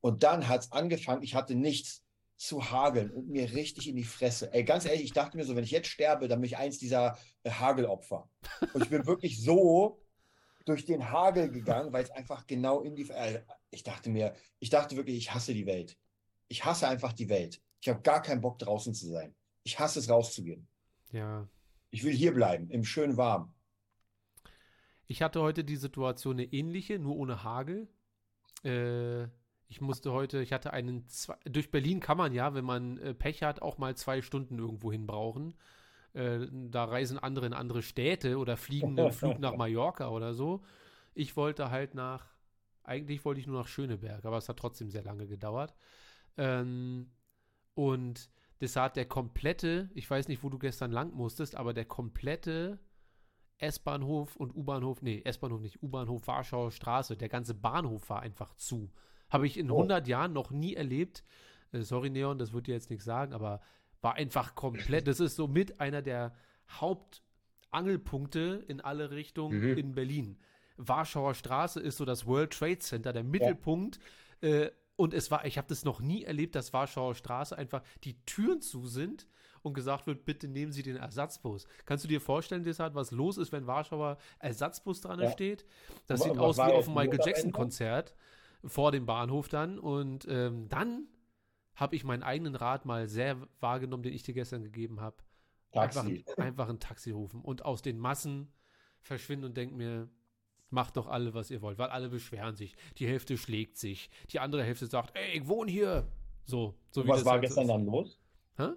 Und 0.00 0.22
dann 0.22 0.48
hat 0.48 0.62
es 0.62 0.72
angefangen, 0.72 1.22
ich 1.22 1.34
hatte 1.34 1.54
nichts 1.54 2.02
zu 2.36 2.70
hageln 2.70 3.10
und 3.10 3.28
mir 3.28 3.52
richtig 3.52 3.86
in 3.88 3.96
die 3.96 4.04
Fresse. 4.04 4.52
Ey, 4.54 4.64
ganz 4.64 4.86
ehrlich, 4.86 5.02
ich 5.04 5.12
dachte 5.12 5.36
mir 5.36 5.44
so, 5.44 5.54
wenn 5.54 5.64
ich 5.64 5.70
jetzt 5.70 5.88
sterbe, 5.88 6.26
dann 6.26 6.40
bin 6.40 6.46
ich 6.46 6.56
eins 6.56 6.78
dieser 6.78 7.18
äh, 7.44 7.50
Hagelopfer. 7.50 8.28
Und 8.72 8.82
ich 8.82 8.88
bin 8.88 9.06
wirklich 9.06 9.42
so 9.42 10.00
durch 10.64 10.84
den 10.84 11.10
Hagel 11.10 11.50
gegangen, 11.50 11.92
weil 11.92 12.04
es 12.04 12.10
einfach 12.10 12.46
genau 12.46 12.80
in 12.82 12.94
die. 12.94 13.08
Äh, 13.10 13.42
ich 13.70 13.82
dachte 13.82 14.10
mir, 14.10 14.34
ich 14.58 14.70
dachte 14.70 14.96
wirklich, 14.96 15.16
ich 15.16 15.34
hasse 15.34 15.54
die 15.54 15.66
Welt. 15.66 15.96
Ich 16.48 16.64
hasse 16.64 16.88
einfach 16.88 17.12
die 17.12 17.28
Welt. 17.28 17.62
Ich 17.80 17.88
habe 17.88 18.02
gar 18.02 18.22
keinen 18.22 18.40
Bock 18.40 18.58
draußen 18.58 18.94
zu 18.94 19.06
sein. 19.06 19.34
Ich 19.62 19.78
hasse 19.78 19.98
es 19.98 20.08
rauszugehen. 20.08 20.68
Ja. 21.12 21.48
Ich 21.90 22.04
will 22.04 22.12
hier 22.12 22.32
bleiben, 22.32 22.70
im 22.70 22.84
schönen 22.84 23.16
Warm. 23.16 23.52
Ich 25.06 25.22
hatte 25.22 25.40
heute 25.40 25.64
die 25.64 25.76
Situation 25.76 26.36
eine 26.36 26.44
ähnliche, 26.44 26.98
nur 26.98 27.16
ohne 27.16 27.42
Hagel. 27.42 27.88
Äh, 28.64 29.24
ich 29.68 29.80
musste 29.80 30.12
heute, 30.12 30.42
ich 30.42 30.52
hatte 30.52 30.72
einen, 30.72 31.08
zwei, 31.08 31.36
durch 31.44 31.70
Berlin 31.70 32.00
kann 32.00 32.16
man 32.16 32.32
ja, 32.32 32.54
wenn 32.54 32.64
man 32.64 32.98
äh, 32.98 33.14
Pech 33.14 33.42
hat, 33.42 33.62
auch 33.62 33.78
mal 33.78 33.96
zwei 33.96 34.22
Stunden 34.22 34.58
irgendwo 34.58 34.92
hin 34.92 35.06
brauchen. 35.06 35.54
Äh, 36.12 36.46
da 36.50 36.84
reisen 36.84 37.18
andere 37.18 37.46
in 37.46 37.52
andere 37.52 37.82
Städte 37.82 38.38
oder 38.38 38.56
fliegen 38.56 38.98
einen 38.98 39.12
Flug 39.12 39.38
nach 39.38 39.56
Mallorca 39.56 40.08
oder 40.08 40.34
so. 40.34 40.62
Ich 41.14 41.36
wollte 41.36 41.70
halt 41.70 41.94
nach, 41.94 42.26
eigentlich 42.82 43.24
wollte 43.24 43.40
ich 43.40 43.46
nur 43.46 43.58
nach 43.60 43.68
Schöneberg, 43.68 44.24
aber 44.24 44.38
es 44.38 44.48
hat 44.48 44.58
trotzdem 44.58 44.90
sehr 44.90 45.02
lange 45.02 45.26
gedauert. 45.26 45.74
Ähm, 46.36 47.10
und 47.74 48.30
das 48.58 48.76
hat 48.76 48.96
der 48.96 49.06
komplette, 49.06 49.90
ich 49.94 50.10
weiß 50.10 50.28
nicht, 50.28 50.42
wo 50.42 50.48
du 50.50 50.58
gestern 50.58 50.92
lang 50.92 51.12
musstest, 51.14 51.56
aber 51.56 51.72
der 51.72 51.84
komplette 51.86 52.78
S-Bahnhof 53.58 54.36
und 54.36 54.54
U-Bahnhof, 54.54 55.02
nee, 55.02 55.22
S-Bahnhof 55.24 55.60
nicht, 55.60 55.82
U-Bahnhof 55.82 56.26
Warschauer 56.26 56.70
Straße, 56.72 57.16
der 57.16 57.28
ganze 57.28 57.54
Bahnhof 57.54 58.08
war 58.08 58.20
einfach 58.20 58.54
zu. 58.54 58.90
Habe 59.28 59.46
ich 59.46 59.58
in 59.58 59.70
Oh. 59.70 59.76
100 59.76 60.08
Jahren 60.08 60.32
noch 60.32 60.50
nie 60.50 60.74
erlebt. 60.74 61.22
Äh, 61.72 61.82
sorry, 61.82 62.10
Neon, 62.10 62.38
das 62.38 62.52
wird 62.52 62.66
dir 62.66 62.74
jetzt 62.74 62.90
nichts 62.90 63.04
sagen, 63.04 63.32
aber 63.32 63.60
war 64.02 64.14
einfach 64.14 64.54
komplett, 64.54 65.06
das 65.06 65.20
ist 65.20 65.36
so 65.36 65.46
mit 65.46 65.80
einer 65.80 66.02
der 66.02 66.32
Hauptangelpunkte 66.70 68.64
in 68.68 68.80
alle 68.80 69.10
Richtungen 69.10 69.60
Mhm. 69.60 69.76
in 69.78 69.94
Berlin. 69.94 70.38
Warschauer 70.76 71.34
Straße 71.34 71.80
ist 71.80 71.98
so 71.98 72.04
das 72.04 72.26
World 72.26 72.52
Trade 72.52 72.78
Center, 72.78 73.12
der 73.12 73.24
Mittelpunkt. 73.24 73.98
Äh, 74.40 74.70
und 74.96 75.14
es 75.14 75.30
war, 75.30 75.44
ich 75.44 75.58
habe 75.58 75.68
das 75.68 75.84
noch 75.84 76.00
nie 76.00 76.24
erlebt, 76.24 76.54
dass 76.54 76.72
Warschauer 76.72 77.14
Straße 77.14 77.56
einfach 77.56 77.82
die 78.04 78.18
Türen 78.24 78.60
zu 78.60 78.86
sind 78.86 79.26
und 79.62 79.74
gesagt 79.74 80.06
wird, 80.06 80.24
bitte 80.24 80.48
nehmen 80.48 80.72
Sie 80.72 80.82
den 80.82 80.96
Ersatzbus. 80.96 81.66
Kannst 81.84 82.04
du 82.04 82.08
dir 82.08 82.20
vorstellen, 82.20 82.64
Desart, 82.64 82.94
was 82.94 83.10
los 83.10 83.36
ist, 83.36 83.52
wenn 83.52 83.66
Warschauer 83.66 84.16
Ersatzbus 84.38 85.02
dran 85.02 85.20
Ja. 85.20 85.30
steht? 85.30 85.66
Das 86.06 86.20
Wa- 86.20 86.24
sieht 86.24 86.32
was 86.36 86.40
aus 86.40 86.56
wie 86.58 86.62
auf 86.72 86.86
einem 86.86 86.94
Michael 86.94 87.16
los 87.18 87.20
am 87.20 87.26
Jackson 87.28 87.44
Ende? 87.46 87.56
Konzert 87.58 88.14
vor 88.64 88.92
dem 88.92 89.04
Bahnhof 89.06 89.48
dann. 89.48 89.78
Und 89.78 90.26
ähm, 90.28 90.68
dann 90.70 91.06
habe 91.74 91.96
ich 91.96 92.04
meinen 92.04 92.22
eigenen 92.22 92.54
Rat 92.54 92.84
mal 92.84 93.08
sehr 93.08 93.36
wahrgenommen, 93.60 94.02
den 94.02 94.12
ich 94.12 94.22
dir 94.22 94.34
gestern 94.34 94.62
gegeben 94.62 95.00
habe. 95.00 95.16
Einfach, 95.72 96.02
Taxi. 96.02 96.24
einfach 96.36 96.68
ein 96.68 96.80
Taxi 96.80 97.10
rufen 97.12 97.40
und 97.42 97.64
aus 97.64 97.80
den 97.82 97.98
Massen 97.98 98.52
verschwinden 99.00 99.46
und 99.46 99.56
denken 99.56 99.76
mir, 99.76 100.08
macht 100.70 100.96
doch 100.96 101.06
alle, 101.06 101.34
was 101.34 101.50
ihr 101.50 101.62
wollt, 101.62 101.78
weil 101.78 101.90
alle 101.90 102.08
beschweren 102.08 102.56
sich. 102.56 102.76
Die 102.98 103.06
Hälfte 103.06 103.36
schlägt 103.36 103.76
sich, 103.76 104.10
die 104.30 104.40
andere 104.40 104.64
Hälfte 104.64 104.86
sagt, 104.86 105.16
ey, 105.16 105.38
ich 105.38 105.48
wohne 105.48 105.70
hier. 105.70 106.06
So, 106.44 106.74
so 106.90 107.02
Und 107.02 107.06
wie 107.06 107.10
was 107.10 107.18
das 107.20 107.24
war 107.26 107.32
halt 107.34 107.42
gestern 107.42 107.64
ist. 107.64 107.68
dann 107.70 107.84
los? 107.86 108.18
Hä? 108.56 108.68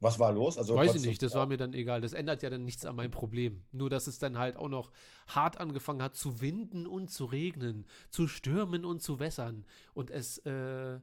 Was 0.00 0.18
war 0.18 0.32
los? 0.32 0.58
Also 0.58 0.74
Weiß 0.74 0.94
ich 0.96 1.06
nicht, 1.06 1.22
das 1.22 1.34
war 1.34 1.46
mir 1.46 1.56
dann 1.56 1.72
egal. 1.72 2.00
Das 2.00 2.12
ändert 2.12 2.42
ja 2.42 2.50
dann 2.50 2.64
nichts 2.64 2.84
an 2.84 2.96
meinem 2.96 3.10
Problem. 3.10 3.64
Nur, 3.72 3.88
dass 3.88 4.06
es 4.06 4.18
dann 4.18 4.36
halt 4.38 4.56
auch 4.56 4.68
noch 4.68 4.90
hart 5.28 5.58
angefangen 5.58 6.02
hat 6.02 6.14
zu 6.14 6.40
winden 6.40 6.86
und 6.86 7.10
zu 7.10 7.24
regnen, 7.24 7.86
zu 8.10 8.28
stürmen 8.28 8.84
und 8.84 9.00
zu 9.00 9.18
wässern. 9.18 9.64
Und 9.94 10.10
es 10.10 10.38
äh, 10.38 11.00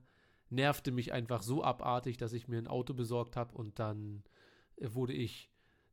nervte 0.51 0.91
mich 0.91 1.13
einfach 1.13 1.41
so 1.41 1.63
abartig, 1.63 2.17
dass 2.17 2.33
ich 2.33 2.47
mir 2.47 2.57
ein 2.57 2.67
Auto 2.67 2.93
besorgt 2.93 3.35
habe 3.35 3.55
und 3.55 3.79
dann 3.79 4.23
äh, 4.77 4.93
wurde 4.93 5.13
ich 5.13 5.49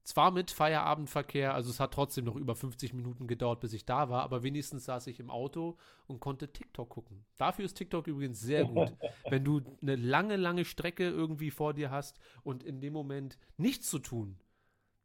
zwar 0.09 0.31
mit 0.31 0.51
Feierabendverkehr, 0.51 1.53
also 1.53 1.68
es 1.68 1.81
hat 1.81 1.92
trotzdem 1.92 2.25
noch 2.25 2.37
über 2.37 2.57
50 2.57 2.94
Minuten 2.94 3.27
gedauert, 3.27 3.61
bis 3.61 3.75
ich 3.75 3.85
da 3.85 4.09
war, 4.09 4.23
aber 4.23 4.42
wenigstens 4.42 4.87
saß 4.87 5.07
ich 5.09 5.21
im 5.21 5.29
Auto 5.29 5.77
und 6.07 6.18
konnte 6.18 6.51
TikTok 6.51 6.88
gucken. 6.88 7.27
Dafür 7.37 7.66
ist 7.66 7.75
TikTok 7.75 8.07
übrigens 8.07 8.40
sehr 8.40 8.64
gut. 8.64 8.90
Wenn 9.29 9.44
du 9.44 9.61
eine 9.83 9.97
lange, 9.97 10.37
lange 10.37 10.64
Strecke 10.64 11.07
irgendwie 11.07 11.51
vor 11.51 11.75
dir 11.75 11.90
hast 11.90 12.18
und 12.42 12.62
in 12.62 12.81
dem 12.81 12.94
Moment 12.94 13.38
nichts 13.59 13.90
zu 13.90 13.99
tun, 13.99 14.38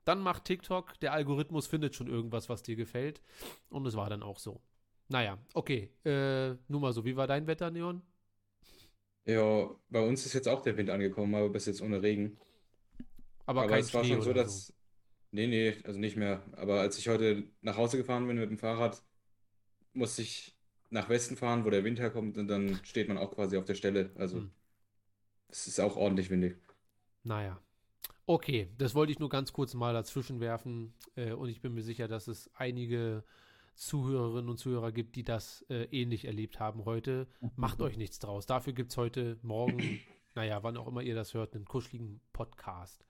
dann 0.06 0.22
macht 0.22 0.46
TikTok, 0.46 0.98
der 1.02 1.12
Algorithmus 1.12 1.68
findet 1.68 1.96
schon 1.96 2.08
irgendwas, 2.08 2.48
was 2.48 2.64
dir 2.64 2.78
gefällt. 2.78 3.22
Und 3.70 3.86
es 3.86 3.96
war 3.96 4.10
dann 4.10 4.24
auch 4.24 4.40
so. 4.40 4.62
Naja, 5.10 5.38
okay. 5.54 5.92
Äh, 6.06 6.56
nur 6.70 6.80
mal 6.80 6.94
so, 6.94 7.04
wie 7.04 7.18
war 7.18 7.28
dein 7.28 7.48
Wetter, 7.48 7.72
Neon? 7.72 8.02
Ja, 9.26 9.70
bei 9.90 10.02
uns 10.02 10.26
ist 10.26 10.34
jetzt 10.34 10.48
auch 10.48 10.62
der 10.62 10.78
Wind 10.78 10.90
angekommen, 10.90 11.34
aber 11.36 11.50
bis 11.50 11.66
jetzt 11.66 11.82
ohne 11.82 12.02
Regen. 12.02 12.38
Aber, 13.46 13.62
Aber 13.62 13.72
kein 13.72 13.80
es 13.82 13.94
war 13.94 14.04
Schnee 14.04 14.16
schon 14.16 14.24
so, 14.24 14.34
dass. 14.34 14.74
Nee, 15.32 15.48
nee, 15.48 15.76
also 15.84 16.00
nicht 16.00 16.16
mehr. 16.18 16.44
Aber 16.54 16.82
als 16.82 16.98
ich 16.98 17.08
heute 17.10 17.44
nach 17.62 17.78
Hause 17.78 17.98
gefahren 17.98 18.28
bin 18.28 18.38
mit 18.38 18.50
dem 18.50 18.58
Fahrrad, 18.58 19.02
musste 19.94 20.22
ich 20.22 20.56
nach 20.90 21.10
Westen 21.10 21.36
fahren, 21.38 21.66
wo 21.66 21.70
der 21.70 21.84
Wind 21.84 22.00
herkommt, 22.00 22.38
und 22.38 22.48
dann 22.48 22.80
steht 22.84 23.08
man 23.08 23.18
auch 23.18 23.32
quasi 23.32 23.58
auf 23.58 23.66
der 23.66 23.76
Stelle. 23.76 24.12
Also, 24.16 24.38
Hm. 24.38 24.52
es 25.50 25.68
ist 25.68 25.80
auch 25.80 25.96
ordentlich 25.96 26.30
windig. 26.30 26.58
Naja. 27.24 27.60
Okay, 28.26 28.70
das 28.78 28.96
wollte 28.96 29.12
ich 29.12 29.20
nur 29.20 29.30
ganz 29.30 29.54
kurz 29.54 29.74
mal 29.74 29.94
dazwischen 29.94 30.40
werfen. 30.40 30.94
Äh, 31.16 31.34
und 31.34 31.50
ich 31.50 31.62
bin 31.62 31.74
mir 31.74 31.84
sicher, 31.84 32.08
dass 32.08 32.28
es 32.28 32.50
einige 32.56 33.24
Zuhörerinnen 33.76 34.50
und 34.50 34.58
Zuhörer 34.58 34.92
gibt, 34.92 35.16
die 35.16 35.24
das 35.24 35.66
äh, 35.70 35.86
ähnlich 35.86 36.26
erlebt 36.26 36.60
haben 36.60 36.86
heute. 36.86 37.28
Macht 37.56 37.82
euch 37.82 37.98
nichts 37.98 38.20
draus. 38.20 38.46
Dafür 38.46 38.74
gibt 38.74 38.92
es 38.92 38.98
heute 38.98 39.38
Morgen, 39.42 40.00
naja, 40.36 40.64
wann 40.64 40.78
auch 40.78 40.88
immer 40.88 41.02
ihr 41.02 41.16
das 41.16 41.34
hört, 41.34 41.56
einen 41.56 41.66
kuscheligen 41.66 42.22
Podcast. 42.34 43.06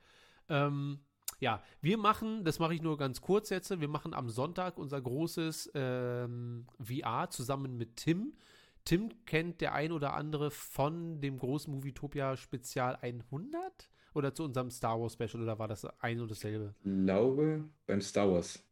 Ähm, 0.49 0.99
Ja, 1.39 1.61
wir 1.81 1.97
machen, 1.97 2.45
das 2.45 2.59
mache 2.59 2.73
ich 2.73 2.81
nur 2.81 2.97
ganz 2.97 3.19
kurz 3.21 3.49
jetzt, 3.49 3.69
wir 3.79 3.87
machen 3.87 4.13
am 4.13 4.29
Sonntag 4.29 4.77
unser 4.77 5.01
großes 5.01 5.71
ähm, 5.73 6.67
VR 6.79 7.29
zusammen 7.29 7.75
mit 7.77 7.97
Tim. 7.97 8.33
Tim 8.85 9.09
kennt 9.25 9.61
der 9.61 9.73
ein 9.73 9.91
oder 9.91 10.13
andere 10.13 10.51
von 10.51 11.21
dem 11.21 11.37
großen 11.37 11.73
Movietopia 11.73 12.35
Spezial 12.37 12.97
100 13.01 13.89
oder 14.13 14.33
zu 14.33 14.43
unserem 14.43 14.69
Star 14.69 14.99
Wars 15.01 15.13
Special 15.13 15.41
oder 15.41 15.57
war 15.59 15.67
das 15.67 15.85
ein 16.01 16.19
und 16.19 16.29
dasselbe? 16.29 16.75
Ich 16.83 17.05
glaube, 17.05 17.63
beim 17.87 18.01
Star 18.01 18.29
Wars 18.31 18.63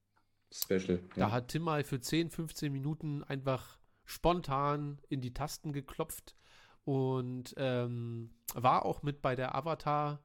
Special. 0.53 0.99
Da 1.15 1.21
Ja. 1.21 1.31
hat 1.31 1.49
Tim 1.49 1.63
mal 1.63 1.83
für 1.83 1.99
10, 1.99 2.29
15 2.29 2.71
Minuten 2.71 3.23
einfach 3.23 3.79
spontan 4.05 4.99
in 5.09 5.21
die 5.21 5.33
Tasten 5.33 5.71
geklopft 5.73 6.35
und 6.83 7.53
ähm, 7.57 8.31
war 8.53 8.85
auch 8.85 9.03
mit 9.03 9.21
bei 9.21 9.35
der 9.35 9.55
Avatar, 9.55 10.19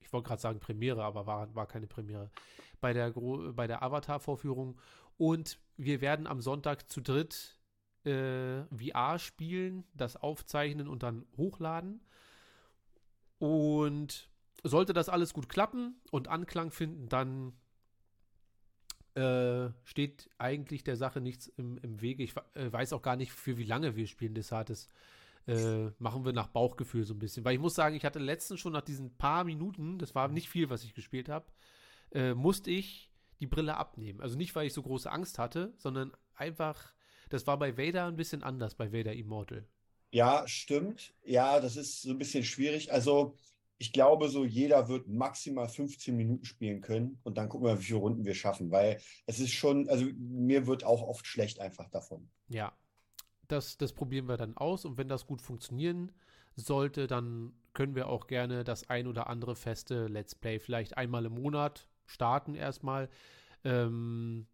ich 0.00 0.12
wollte 0.12 0.28
gerade 0.28 0.42
sagen 0.42 0.60
Premiere, 0.60 1.04
aber 1.04 1.26
war, 1.26 1.54
war 1.54 1.66
keine 1.66 1.86
Premiere, 1.86 2.30
bei 2.80 2.92
der, 2.92 3.12
bei 3.12 3.66
der 3.66 3.82
Avatar-Vorführung. 3.82 4.78
Und 5.16 5.58
wir 5.76 6.00
werden 6.00 6.26
am 6.26 6.40
Sonntag 6.40 6.90
zu 6.90 7.00
dritt 7.00 7.58
äh, 8.04 8.62
VR 8.74 9.18
spielen, 9.18 9.84
das 9.94 10.16
aufzeichnen 10.16 10.88
und 10.88 11.02
dann 11.02 11.26
hochladen. 11.36 12.00
Und 13.38 14.30
sollte 14.64 14.92
das 14.92 15.08
alles 15.08 15.32
gut 15.32 15.48
klappen 15.48 16.00
und 16.10 16.28
Anklang 16.28 16.70
finden, 16.70 17.08
dann 17.08 17.52
äh, 19.14 19.70
steht 19.84 20.30
eigentlich 20.38 20.84
der 20.84 20.96
Sache 20.96 21.20
nichts 21.20 21.48
im, 21.48 21.78
im 21.78 22.00
Wege. 22.00 22.22
Ich 22.22 22.34
äh, 22.54 22.72
weiß 22.72 22.92
auch 22.92 23.02
gar 23.02 23.16
nicht, 23.16 23.32
für 23.32 23.58
wie 23.58 23.64
lange 23.64 23.96
wir 23.96 24.06
spielen 24.06 24.34
Desartes. 24.34 24.88
Äh, 25.46 25.90
machen 25.98 26.24
wir 26.24 26.32
nach 26.32 26.48
Bauchgefühl 26.48 27.04
so 27.04 27.14
ein 27.14 27.18
bisschen. 27.18 27.44
Weil 27.44 27.54
ich 27.54 27.60
muss 27.60 27.74
sagen, 27.74 27.96
ich 27.96 28.04
hatte 28.04 28.18
letztens 28.18 28.60
schon 28.60 28.72
nach 28.72 28.82
diesen 28.82 29.16
paar 29.16 29.44
Minuten, 29.44 29.98
das 29.98 30.14
war 30.14 30.28
nicht 30.28 30.48
viel, 30.48 30.70
was 30.70 30.84
ich 30.84 30.94
gespielt 30.94 31.28
habe, 31.28 31.46
äh, 32.12 32.34
musste 32.34 32.70
ich 32.70 33.10
die 33.40 33.46
Brille 33.46 33.76
abnehmen. 33.76 34.20
Also 34.20 34.36
nicht, 34.36 34.54
weil 34.54 34.66
ich 34.66 34.74
so 34.74 34.82
große 34.82 35.10
Angst 35.10 35.38
hatte, 35.38 35.72
sondern 35.78 36.12
einfach, 36.34 36.92
das 37.30 37.46
war 37.46 37.58
bei 37.58 37.76
Vader 37.78 38.06
ein 38.06 38.16
bisschen 38.16 38.42
anders, 38.42 38.74
bei 38.74 38.92
Vader 38.92 39.14
Immortal. 39.14 39.66
Ja, 40.12 40.46
stimmt. 40.46 41.14
Ja, 41.24 41.60
das 41.60 41.76
ist 41.76 42.02
so 42.02 42.10
ein 42.10 42.18
bisschen 42.18 42.44
schwierig. 42.44 42.92
Also, 42.92 43.36
ich 43.80 43.94
glaube, 43.94 44.28
so 44.28 44.44
jeder 44.44 44.88
wird 44.88 45.08
maximal 45.08 45.66
15 45.66 46.14
Minuten 46.14 46.44
spielen 46.44 46.82
können 46.82 47.18
und 47.22 47.38
dann 47.38 47.48
gucken 47.48 47.66
wir, 47.66 47.78
wie 47.78 47.84
viele 47.84 48.00
Runden 48.00 48.26
wir 48.26 48.34
schaffen, 48.34 48.70
weil 48.70 49.00
es 49.24 49.40
ist 49.40 49.52
schon, 49.52 49.88
also 49.88 50.04
mir 50.18 50.66
wird 50.66 50.84
auch 50.84 51.02
oft 51.02 51.26
schlecht 51.26 51.60
einfach 51.60 51.88
davon. 51.88 52.28
Ja, 52.48 52.76
das, 53.48 53.78
das 53.78 53.94
probieren 53.94 54.28
wir 54.28 54.36
dann 54.36 54.54
aus 54.54 54.84
und 54.84 54.98
wenn 54.98 55.08
das 55.08 55.26
gut 55.26 55.40
funktionieren 55.40 56.12
sollte, 56.56 57.06
dann 57.06 57.54
können 57.72 57.94
wir 57.94 58.08
auch 58.08 58.26
gerne 58.26 58.64
das 58.64 58.90
ein 58.90 59.06
oder 59.06 59.28
andere 59.28 59.56
feste 59.56 60.08
Let's 60.08 60.34
Play 60.34 60.58
vielleicht 60.58 60.98
einmal 60.98 61.24
im 61.24 61.32
Monat 61.32 61.88
starten 62.04 62.54
erstmal. 62.54 63.08
Ähm, 63.64 64.46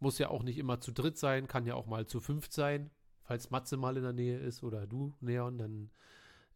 muss 0.00 0.18
ja 0.18 0.30
auch 0.30 0.42
nicht 0.42 0.56
immer 0.56 0.80
zu 0.80 0.92
dritt 0.92 1.18
sein, 1.18 1.46
kann 1.46 1.66
ja 1.66 1.74
auch 1.74 1.86
mal 1.86 2.06
zu 2.06 2.20
fünft 2.20 2.54
sein. 2.54 2.90
Falls 3.20 3.50
Matze 3.50 3.76
mal 3.76 3.98
in 3.98 4.02
der 4.02 4.14
Nähe 4.14 4.38
ist 4.38 4.62
oder 4.62 4.86
du, 4.86 5.14
Neon, 5.20 5.58
dann 5.58 5.90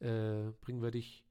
äh, 0.00 0.50
bringen 0.62 0.80
wir 0.80 0.90
dich 0.90 1.25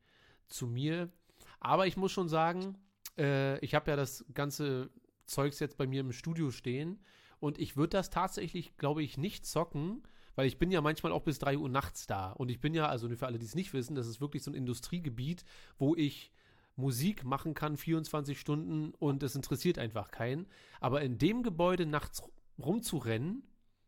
zu 0.48 0.68
mir. 0.68 1.12
Aber 1.60 1.88
ich 1.88 1.98
muss 1.98 2.12
schon 2.12 2.30
sagen, 2.30 2.78
äh, 3.18 3.60
ich 3.60 3.76
habe 3.76 3.90
ja 3.92 3.98
das 3.98 4.26
ganze 4.34 4.90
Zeugs 5.26 5.60
jetzt 5.60 5.78
bei 5.78 5.88
mir 5.88 6.02
im 6.02 6.12
Studio 6.12 6.52
stehen 6.52 7.00
und 7.40 7.60
ich 7.60 7.78
würde 7.78 7.98
das 7.98 8.10
tatsächlich, 8.10 8.78
glaube 8.78 9.04
ich, 9.04 9.18
nicht 9.18 9.46
zocken, 9.46 10.04
weil 10.36 10.48
ich 10.48 10.58
bin 10.58 10.72
ja 10.72 10.82
manchmal 10.82 11.12
auch 11.12 11.24
bis 11.24 11.40
3 11.40 11.58
Uhr 11.58 11.70
nachts 11.70 12.08
da. 12.08 12.32
Und 12.32 12.50
ich 12.50 12.60
bin 12.60 12.74
ja, 12.74 12.88
also 12.88 13.10
für 13.10 13.26
alle, 13.26 13.40
die 13.40 13.46
es 13.46 13.56
nicht 13.56 13.74
wissen, 13.74 13.96
das 13.96 14.08
ist 14.08 14.22
wirklich 14.22 14.44
so 14.44 14.52
ein 14.52 14.56
Industriegebiet, 14.56 15.46
wo 15.78 15.96
ich 15.96 16.32
Musik 16.76 17.24
machen 17.24 17.54
kann, 17.54 17.78
24 17.78 18.40
Stunden 18.40 18.92
und 19.00 19.24
es 19.24 19.36
interessiert 19.36 19.80
einfach 19.80 20.12
keinen. 20.12 20.48
Aber 20.82 21.02
in 21.02 21.18
dem 21.18 21.42
Gebäude 21.42 21.86
nachts 21.86 22.22
rumzurennen, 22.60 23.44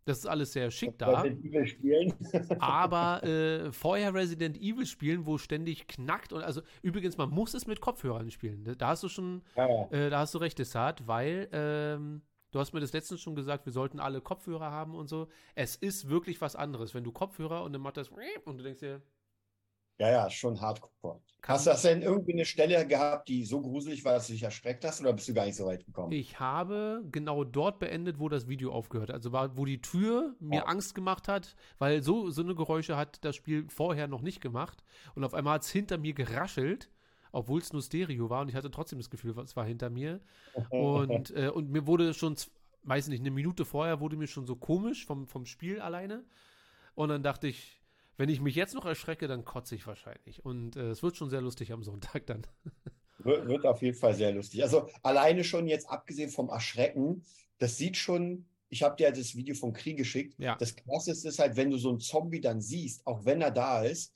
das 0.08 0.20
ist 0.20 0.26
alles 0.26 0.54
sehr 0.54 0.72
schick 0.72 0.98
da. 0.98 1.26
Evil 1.26 1.68
spielen. 1.68 2.14
Aber 2.60 3.22
äh, 3.24 3.74
vorher 3.74 4.14
Resident 4.14 4.58
Evil 4.58 4.86
spielen, 4.86 5.26
wo 5.26 5.38
ständig 5.38 5.86
knackt 5.88 6.32
und 6.32 6.44
also 6.44 6.62
übrigens, 6.82 7.18
man 7.18 7.30
muss 7.30 7.54
es 7.54 7.68
mit 7.68 7.82
Kopfhörern 7.82 8.32
spielen. 8.32 8.74
Da 8.78 8.88
hast 8.88 9.04
du 9.04 9.10
schon, 9.10 9.42
Ja, 9.58 9.68
ja. 9.70 9.88
äh, 9.90 10.10
da 10.10 10.20
hast 10.20 10.34
du 10.34 10.38
recht, 10.38 10.58
Desart, 10.60 11.08
weil 11.08 11.50
ähm, 11.52 12.22
du 12.52 12.60
hast 12.60 12.74
mir 12.74 12.80
das 12.80 12.94
letztens 12.94 13.20
schon 13.20 13.36
gesagt, 13.36 13.66
wir 13.66 13.74
sollten 13.74 14.00
alle 14.00 14.22
Kopfhörer 14.22 14.72
haben 14.72 14.96
und 14.96 15.10
so. 15.10 15.28
Es 15.56 15.76
ist 15.76 16.10
wirklich 16.10 16.40
was 16.40 16.56
anderes, 16.56 16.94
wenn 16.94 17.04
du 17.04 17.12
Kopfhörer 17.12 17.64
und 17.64 17.74
dann 17.74 17.82
macht 17.82 17.98
das 17.98 18.10
und 18.46 18.58
du 18.58 18.64
denkst 18.64 18.80
dir, 18.80 19.02
Ja, 20.00 20.10
ja, 20.12 20.30
schon 20.30 20.60
hardcore. 20.62 21.22
Kann- 21.42 21.56
Hast 21.56 21.66
du 21.66 21.72
das 21.72 21.82
denn 21.84 22.02
irgendwie 22.02 22.34
eine 22.34 22.46
Stelle 22.46 22.86
gehabt, 22.88 23.30
die 23.30 23.46
so 23.46 23.62
gruselig 23.62 24.04
war, 24.06 24.14
dass 24.14 24.28
du 24.28 24.34
dich 24.34 24.44
erschreckt 24.44 24.84
hast, 24.86 25.02
oder 25.02 25.14
bist 25.14 25.28
du 25.28 25.34
gar 25.34 25.46
nicht 25.46 25.56
so 25.56 25.66
weit 25.66 25.86
gekommen? 25.86 26.12
ich 26.12 26.40
habe 26.40 27.04
genau 27.12 27.44
dort 27.44 27.80
beendet, 27.80 28.20
wo 28.20 28.30
das 28.30 28.48
Video 28.48 28.72
aufgehört. 28.72 29.12
Also 29.12 29.32
war, 29.32 29.58
wo 29.58 29.66
die 29.66 29.82
Tür 29.82 30.36
mir 30.40 30.58
Ja. 30.58 30.66
Angst 30.66 30.94
gemacht 30.96 31.28
hat, 31.28 31.56
weil 31.80 32.04
so, 32.04 32.30
so 32.30 32.42
eine 32.42 32.54
Geräusche 32.56 32.98
hat 32.98 33.24
das 33.26 33.36
Spiel 33.36 33.68
vorher 33.70 34.08
noch 34.08 34.22
nicht 34.22 34.42
gemacht. 34.42 34.84
Und 35.16 35.24
auf 35.24 35.34
einmal 35.34 35.56
hat 35.56 35.64
es 35.64 35.70
hinter 35.72 35.98
mir 35.98 36.14
geraschelt, 36.14 36.90
obwohl 37.32 37.60
es 37.62 37.74
nur 37.74 37.82
Stereo 37.82 38.30
war 38.30 38.42
und 38.42 38.50
ich 38.50 38.56
hatte 38.56 38.72
trotzdem 38.72 39.00
das 39.00 39.10
Gefühl, 39.10 39.38
es 39.40 39.56
war 39.56 39.66
hinter 39.66 39.90
mir. 39.90 40.22
Und, 40.70 41.32
äh, 41.36 41.50
und 41.50 41.70
mir 41.72 41.88
wurde 41.88 42.14
schon, 42.14 42.36
weiß 42.84 43.08
nicht, 43.10 43.22
eine 43.22 43.32
Minute 43.32 43.66
vorher 43.66 44.00
wurde 44.00 44.18
mir 44.18 44.28
schon 44.28 44.46
so 44.48 44.56
komisch 44.56 45.06
vom, 45.06 45.28
vom 45.28 45.46
Spiel 45.46 45.80
alleine. 45.82 46.24
Und 46.96 47.10
dann 47.10 47.24
dachte 47.24 47.48
ich, 47.48 47.77
wenn 48.18 48.30
ich 48.30 48.42
mich 48.42 48.56
jetzt 48.56 48.74
noch 48.74 48.86
erschrecke, 48.86 49.28
dann 49.28 49.46
kotze 49.46 49.76
ich 49.76 49.86
wahrscheinlich. 49.88 50.44
Und 50.44 50.76
äh, 50.76 50.90
es 50.90 51.04
wird 51.04 51.18
schon 51.18 51.30
sehr 51.30 51.42
lustig 51.42 51.72
am 51.72 51.84
Sonntag 51.84 52.26
dann. 52.28 52.46
Wird, 53.20 53.48
wird 53.48 53.66
auf 53.66 53.82
jeden 53.82 53.98
Fall 53.98 54.14
sehr 54.14 54.32
lustig. 54.32 54.62
Also 54.62 54.88
alleine 55.02 55.44
schon 55.44 55.68
jetzt 55.68 55.90
abgesehen 55.90 56.30
vom 56.30 56.50
Erschrecken, 56.50 57.24
das 57.58 57.76
sieht 57.76 57.98
schon, 57.98 58.46
ich 58.70 58.84
habe 58.84 58.96
dir 58.96 59.12
das 59.12 59.36
Video 59.36 59.56
von 59.56 59.74
Krieg 59.74 59.98
geschickt. 59.98 60.36
Ja. 60.38 60.56
Das 60.56 60.76
krasseste 60.76 61.30
ist 61.30 61.40
halt, 61.40 61.56
wenn 61.56 61.72
du 61.72 61.78
so 61.78 61.90
einen 61.90 62.00
Zombie 62.00 62.42
dann 62.42 62.62
siehst, 62.62 63.08
auch 63.08 63.26
wenn 63.26 63.42
er 63.42 63.50
da 63.50 63.82
ist, 63.84 64.14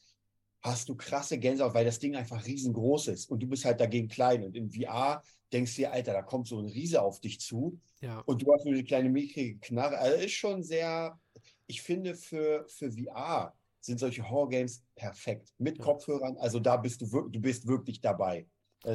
hast 0.61 0.87
du 0.87 0.95
krasse 0.95 1.39
Gänsehaut, 1.39 1.73
weil 1.73 1.83
das 1.83 1.97
Ding 1.97 2.15
einfach 2.15 2.45
riesengroß 2.45 3.07
ist 3.07 3.29
und 3.31 3.41
du 3.41 3.47
bist 3.47 3.65
halt 3.65 3.79
dagegen 3.79 4.07
klein. 4.07 4.43
Und 4.43 4.55
in 4.55 4.69
VR 4.71 5.23
denkst 5.51 5.75
du 5.75 5.81
dir, 5.81 5.91
Alter, 5.91 6.13
da 6.13 6.21
kommt 6.21 6.47
so 6.47 6.59
ein 6.59 6.67
Riese 6.69 7.01
auf 7.01 7.19
dich 7.19 7.39
zu 7.39 7.79
Ja. 8.01 8.19
und 8.19 8.43
du 8.43 8.53
hast 8.53 8.65
nur 8.65 8.75
eine 8.75 8.83
kleine 8.83 9.09
mickrige 9.09 9.57
Knarre. 9.57 9.97
Also 9.97 10.23
ist 10.23 10.33
schon 10.33 10.61
sehr, 10.61 11.19
ich 11.65 11.81
finde, 11.81 12.13
für, 12.13 12.65
für 12.69 12.91
VR 12.91 13.55
sind 13.81 13.99
solche 13.99 14.27
Horror-Games 14.29 14.83
perfekt. 14.95 15.53
Mit 15.57 15.77
Ja. 15.77 15.83
Kopfhörern, 15.83 16.37
also 16.37 16.59
da 16.59 16.77
bist 16.77 17.01
du, 17.01 17.29
du 17.29 17.39
bist 17.41 17.67
wirklich 17.67 18.01
dabei. 18.01 18.47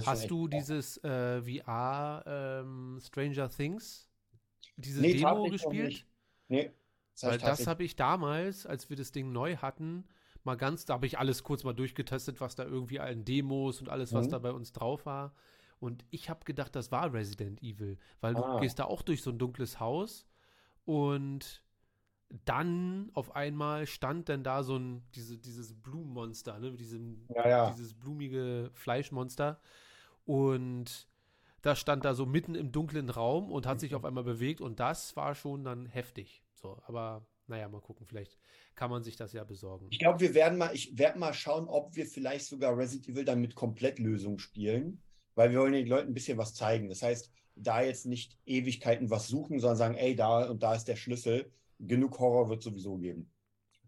Hast 0.05 0.31
du 0.31 0.49
dieses 0.49 0.97
äh, 1.05 1.41
VR 1.43 2.25
ähm, 2.27 2.99
Stranger 3.01 3.49
Things, 3.49 4.09
diese 4.77 5.01
Nee, 5.01 5.13
Demo 5.15 5.49
gespielt? 5.49 6.05
Nee, 6.49 6.73
das 7.21 7.23
Weil 7.31 7.39
das 7.39 7.67
habe 7.67 7.85
ich 7.85 7.95
damals, 7.97 8.67
als 8.67 8.91
wir 8.91 8.97
das 8.97 9.13
Ding 9.13 9.33
neu 9.33 9.57
hatten, 9.57 10.05
mal 10.45 10.57
ganz, 10.57 10.85
da 10.87 10.95
habe 10.95 11.07
ich 11.07 11.19
alles 11.19 11.43
kurz 11.45 11.65
mal 11.65 11.73
durchgetestet, 11.73 12.41
was 12.41 12.55
da 12.57 12.65
irgendwie 12.65 13.01
allenEmos 13.01 13.81
und 13.81 13.89
alles, 13.89 14.13
was 14.15 14.27
Mhm. 14.27 14.31
da 14.31 14.39
bei 14.39 14.53
uns 14.53 14.73
drauf 14.73 15.07
war. 15.07 15.35
Und 15.79 16.05
ich 16.11 16.31
habe 16.31 16.45
gedacht, 16.45 16.75
das 16.75 16.91
war 16.91 17.13
Resident 17.13 17.63
Evil, 17.63 17.99
weil 18.21 18.35
du 18.35 18.43
Ah. 18.43 18.59
gehst 18.61 18.79
da 18.79 18.85
auch 18.85 19.03
durch 19.03 19.23
so 19.23 19.31
ein 19.31 19.39
dunkles 19.39 19.79
Haus 19.79 20.27
und 20.85 21.63
dann 22.45 23.11
auf 23.15 23.35
einmal 23.37 23.87
stand 23.87 24.29
dann 24.29 24.43
da 24.43 24.63
so 24.63 24.77
ein, 24.77 25.03
diese, 25.15 25.39
dieses 25.39 25.75
Blumenmonster, 25.75 26.59
ne, 26.59 26.73
diesem, 26.73 27.27
Ja, 27.35 27.49
ja. 27.49 27.71
dieses 27.71 27.95
blumige 27.95 28.71
Fleischmonster. 28.75 29.61
Und 30.25 31.09
das 31.63 31.79
stand 31.79 32.05
da 32.05 32.15
so 32.15 32.27
mitten 32.27 32.55
im 32.55 32.73
dunklen 32.73 33.11
Raum 33.11 33.51
und 33.51 33.67
hat 33.67 33.81
sich 33.81 33.93
Mhm. 33.93 33.97
auf 33.99 34.05
einmal 34.05 34.25
bewegt 34.25 34.61
und 34.61 34.81
das 34.81 35.17
war 35.17 35.35
schon 35.35 35.65
dann 35.65 35.87
heftig. 35.87 36.43
So, 36.55 36.81
aber 36.87 37.27
naja, 37.49 37.69
mal 37.69 37.81
gucken, 37.81 38.07
vielleicht 38.07 38.39
kann 38.75 38.91
man 38.91 39.05
sich 39.05 39.15
das 39.17 39.33
ja 39.33 39.45
besorgen. 39.45 39.87
Ich 39.91 40.01
glaube, 40.01 40.21
wir 40.21 40.35
werden 40.35 40.59
mal, 40.59 40.75
ich 40.75 40.99
werde 40.99 41.19
mal 41.19 41.33
schauen, 41.33 41.69
ob 41.69 41.95
wir 41.95 42.07
vielleicht 42.07 42.47
sogar 42.47 42.77
Resident 42.77 43.09
Evil 43.09 43.25
dann 43.25 43.41
mit 43.41 43.55
Komplettlösung 43.55 44.39
spielen, 44.39 45.01
weil 45.37 45.51
wir 45.53 45.61
wollen 45.61 45.73
den 45.73 45.87
Leuten 45.87 46.09
ein 46.09 46.15
bisschen 46.15 46.39
was 46.39 46.55
zeigen. 46.55 46.89
Das 46.89 47.03
heißt, 47.03 47.31
da 47.55 47.83
jetzt 47.83 48.05
nicht 48.07 48.37
Ewigkeiten 48.47 49.11
was 49.11 49.29
suchen, 49.29 49.61
sondern 49.61 49.77
sagen, 49.77 49.95
ey, 49.95 50.17
da 50.17 50.51
und 50.51 50.63
da 50.63 50.75
ist 50.75 50.87
der 50.89 50.97
Schlüssel. 50.97 51.53
Genug 51.79 52.19
Horror 52.19 52.49
wird 52.49 52.63
sowieso 52.63 52.97
geben. 52.97 53.31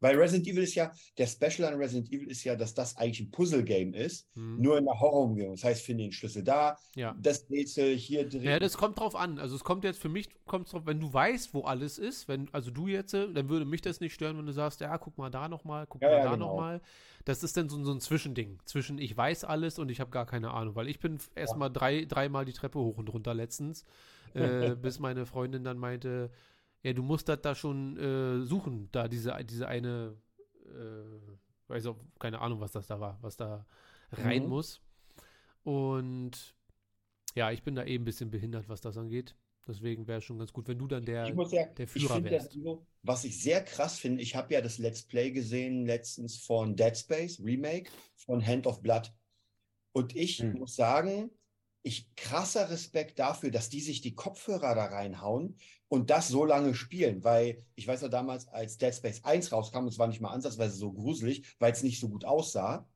Weil 0.01 0.16
Resident 0.16 0.46
Evil 0.46 0.62
ist 0.62 0.77
ja, 0.77 0.92
der 1.18 1.27
Special 1.27 1.72
an 1.72 1.74
Resident 1.81 2.12
Evil 2.12 2.31
ist 2.31 2.44
ja, 2.44 2.55
dass 2.55 2.72
das 2.72 2.96
eigentlich 2.96 3.18
ein 3.18 3.31
Puzzle-Game 3.33 3.94
ist, 3.94 4.29
Hm. 4.35 4.61
nur 4.62 4.79
in 4.79 4.85
der 4.85 4.94
Horror-Umgebung. 5.01 5.57
Das 5.57 5.64
heißt, 5.64 5.83
finde 5.83 6.05
den 6.05 6.12
Schlüssel 6.12 6.44
da, 6.44 6.77
Ja. 6.94 7.16
das 7.20 7.51
Rätsel 7.51 7.96
hier 7.96 8.29
drin. 8.29 8.42
Ja, 8.44 8.61
das 8.61 8.77
kommt 8.77 9.01
drauf 9.01 9.16
an. 9.16 9.40
Also 9.40 9.57
es 9.57 9.64
kommt 9.64 9.83
jetzt 9.83 9.98
für 10.01 10.09
mich, 10.09 10.29
kommt 10.46 10.72
drauf, 10.72 10.83
wenn 10.87 11.01
du 11.01 11.12
weißt, 11.12 11.53
wo 11.53 11.62
alles 11.62 11.98
ist, 11.98 12.29
wenn, 12.29 12.48
also 12.55 12.70
du 12.70 12.87
jetzt, 12.87 13.12
dann 13.12 13.48
würde 13.48 13.64
mich 13.64 13.81
das 13.83 13.98
nicht 13.98 14.14
stören, 14.14 14.38
wenn 14.38 14.46
du 14.46 14.53
sagst, 14.53 14.81
ja, 14.81 14.96
guck 14.98 15.18
mal 15.18 15.31
da 15.31 15.48
nochmal, 15.48 15.85
guck 15.88 16.01
Ja, 16.01 16.11
mal 16.11 16.18
ja, 16.18 16.22
da 16.22 16.31
genau. 16.35 16.46
nochmal. 16.46 16.81
Das 17.24 17.42
ist 17.42 17.57
dann 17.57 17.68
so, 17.68 17.83
so 17.83 17.90
ein 17.92 18.01
Zwischending. 18.01 18.61
Zwischen 18.66 18.98
ich 18.98 19.16
weiß 19.16 19.42
alles 19.42 19.81
und 19.81 19.90
ich 19.90 19.98
habe 19.98 20.11
gar 20.12 20.27
keine 20.27 20.53
Ahnung, 20.53 20.77
weil 20.77 20.87
ich 20.88 21.01
bin 21.01 21.18
erstmal 21.35 21.72
drei, 21.72 22.05
dreimal 22.05 22.44
die 22.44 22.53
Treppe 22.53 22.79
hoch 22.79 22.98
und 22.98 23.12
runter 23.12 23.35
letztens, 23.35 23.85
äh, 24.35 24.77
bis 24.77 25.01
meine 25.01 25.27
Freundin 25.27 25.64
dann 25.64 25.79
meinte, 25.79 26.31
ja, 26.83 26.93
du 26.93 27.03
musst 27.03 27.29
das 27.29 27.41
da 27.43 27.55
schon 27.55 27.97
äh, 27.99 28.45
suchen, 28.47 28.88
da 28.93 29.09
diese, 29.09 29.37
diese 29.45 29.69
eine, 29.69 30.17
äh, 30.67 31.38
weiß 31.69 31.87
auch, 31.87 31.99
keine 32.19 32.41
Ahnung, 32.41 32.61
was 32.61 32.73
das 32.73 32.87
da 32.87 33.01
war, 33.01 33.19
was 33.23 33.37
da 33.37 33.67
rein 34.12 34.45
Mhm. 34.45 34.49
muss. 34.49 34.81
Und 35.64 36.55
Ja, 37.35 37.53
ich 37.53 37.62
bin 37.62 37.77
da 37.77 37.85
eben 37.85 38.03
ein 38.03 38.07
bisschen 38.07 38.31
behindert, 38.31 38.69
was 38.69 38.81
das 38.83 38.99
angeht. 38.99 39.37
Deswegen 39.69 40.07
wäre 40.09 40.19
es 40.19 40.25
schon 40.25 40.38
ganz 40.38 40.53
gut, 40.53 40.69
wenn 40.69 40.79
du 40.79 40.87
dann 40.88 41.05
der, 41.07 41.29
Ich 41.29 41.35
muss 41.35 41.53
ja, 41.53 41.64
der 41.77 41.87
Führer 41.88 42.23
wärst. 42.25 42.53
so, 42.53 42.87
was 43.03 43.25
ich 43.25 43.41
sehr 43.41 43.62
krass 43.64 43.99
finde, 43.99 44.23
ich 44.23 44.35
habe 44.35 44.55
ja 44.55 44.61
das 44.61 44.79
Let's 44.79 45.03
Play 45.03 45.31
gesehen 45.31 45.87
letztens 45.87 46.38
von 46.38 46.77
Dead 46.77 46.97
Space 46.97 47.41
Remake 47.41 47.91
von 48.17 48.45
Hand 48.45 48.67
of 48.67 48.83
Blood. 48.83 49.12
Und 49.93 50.17
ich 50.17 50.41
Hm. 50.41 50.53
muss 50.53 50.77
sagen, 50.77 51.31
ich 51.88 52.14
krasser 52.16 52.70
Respekt 52.70 53.18
dafür, 53.18 53.51
dass 53.51 53.70
die 53.70 53.81
sich 53.81 54.01
die 54.01 54.14
Kopfhörer 54.14 54.74
da 54.74 54.85
reinhauen 54.85 55.57
und 55.88 56.11
das 56.11 56.29
so 56.29 56.44
lange 56.44 56.74
spielen, 56.74 57.24
weil 57.24 57.64
ich 57.74 57.88
weiß 57.88 58.03
ja 58.03 58.09
damals, 58.09 58.46
als 58.48 58.79
Dead 58.79 58.94
Space 58.94 59.24
1 59.24 59.53
rauskam, 59.53 59.87
es 59.87 59.98
war 59.98 60.07
nicht 60.07 60.20
mal 60.20 60.31
ansatzweise 60.31 60.77
so 60.77 60.92
gruselig, 60.92 61.57
weil 61.59 61.72
es 61.72 61.83
nicht 61.83 61.98
so 61.98 62.09
gut 62.09 62.24
aussah. 62.24 62.87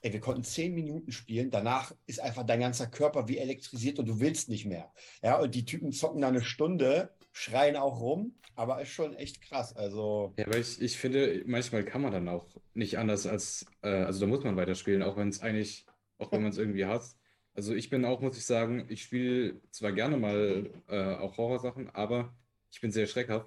Ey, 0.00 0.12
wir 0.12 0.20
konnten 0.20 0.42
zehn 0.42 0.74
Minuten 0.74 1.12
spielen, 1.12 1.50
danach 1.50 1.94
ist 2.06 2.20
einfach 2.20 2.42
dein 2.42 2.58
ganzer 2.58 2.88
Körper 2.88 3.28
wie 3.28 3.38
elektrisiert 3.38 4.00
und 4.00 4.06
du 4.06 4.18
willst 4.18 4.48
nicht 4.48 4.66
mehr. 4.66 4.92
Ja, 5.22 5.38
und 5.38 5.54
die 5.54 5.64
Typen 5.64 5.92
zocken 5.92 6.20
da 6.20 6.28
eine 6.28 6.42
Stunde, 6.42 7.14
schreien 7.30 7.76
auch 7.76 8.00
rum, 8.00 8.34
aber 8.56 8.82
ist 8.82 8.90
schon 8.90 9.14
echt 9.14 9.40
krass. 9.40 9.76
Also, 9.76 10.34
Ja, 10.36 10.46
aber 10.46 10.58
ich, 10.58 10.82
ich 10.82 10.98
finde, 10.98 11.44
manchmal 11.46 11.84
kann 11.84 12.02
man 12.02 12.10
dann 12.10 12.28
auch 12.28 12.48
nicht 12.74 12.98
anders 12.98 13.28
als, 13.28 13.64
äh, 13.82 13.88
also 13.88 14.18
da 14.20 14.26
muss 14.26 14.42
man 14.42 14.56
weiterspielen, 14.56 15.04
auch 15.04 15.16
wenn 15.16 15.28
es 15.28 15.40
eigentlich, 15.40 15.86
auch 16.18 16.32
wenn 16.32 16.42
man 16.42 16.50
es 16.50 16.58
irgendwie 16.58 16.84
hasst. 16.84 17.21
Also 17.54 17.74
ich 17.74 17.90
bin 17.90 18.04
auch, 18.04 18.20
muss 18.20 18.36
ich 18.38 18.46
sagen, 18.46 18.86
ich 18.88 19.02
spiele 19.02 19.60
zwar 19.70 19.92
gerne 19.92 20.16
mal 20.16 20.70
äh, 20.88 21.14
auch 21.16 21.36
Horrorsachen, 21.36 21.90
aber 21.90 22.34
ich 22.70 22.80
bin 22.80 22.90
sehr 22.92 23.06
schreckhaft. 23.06 23.46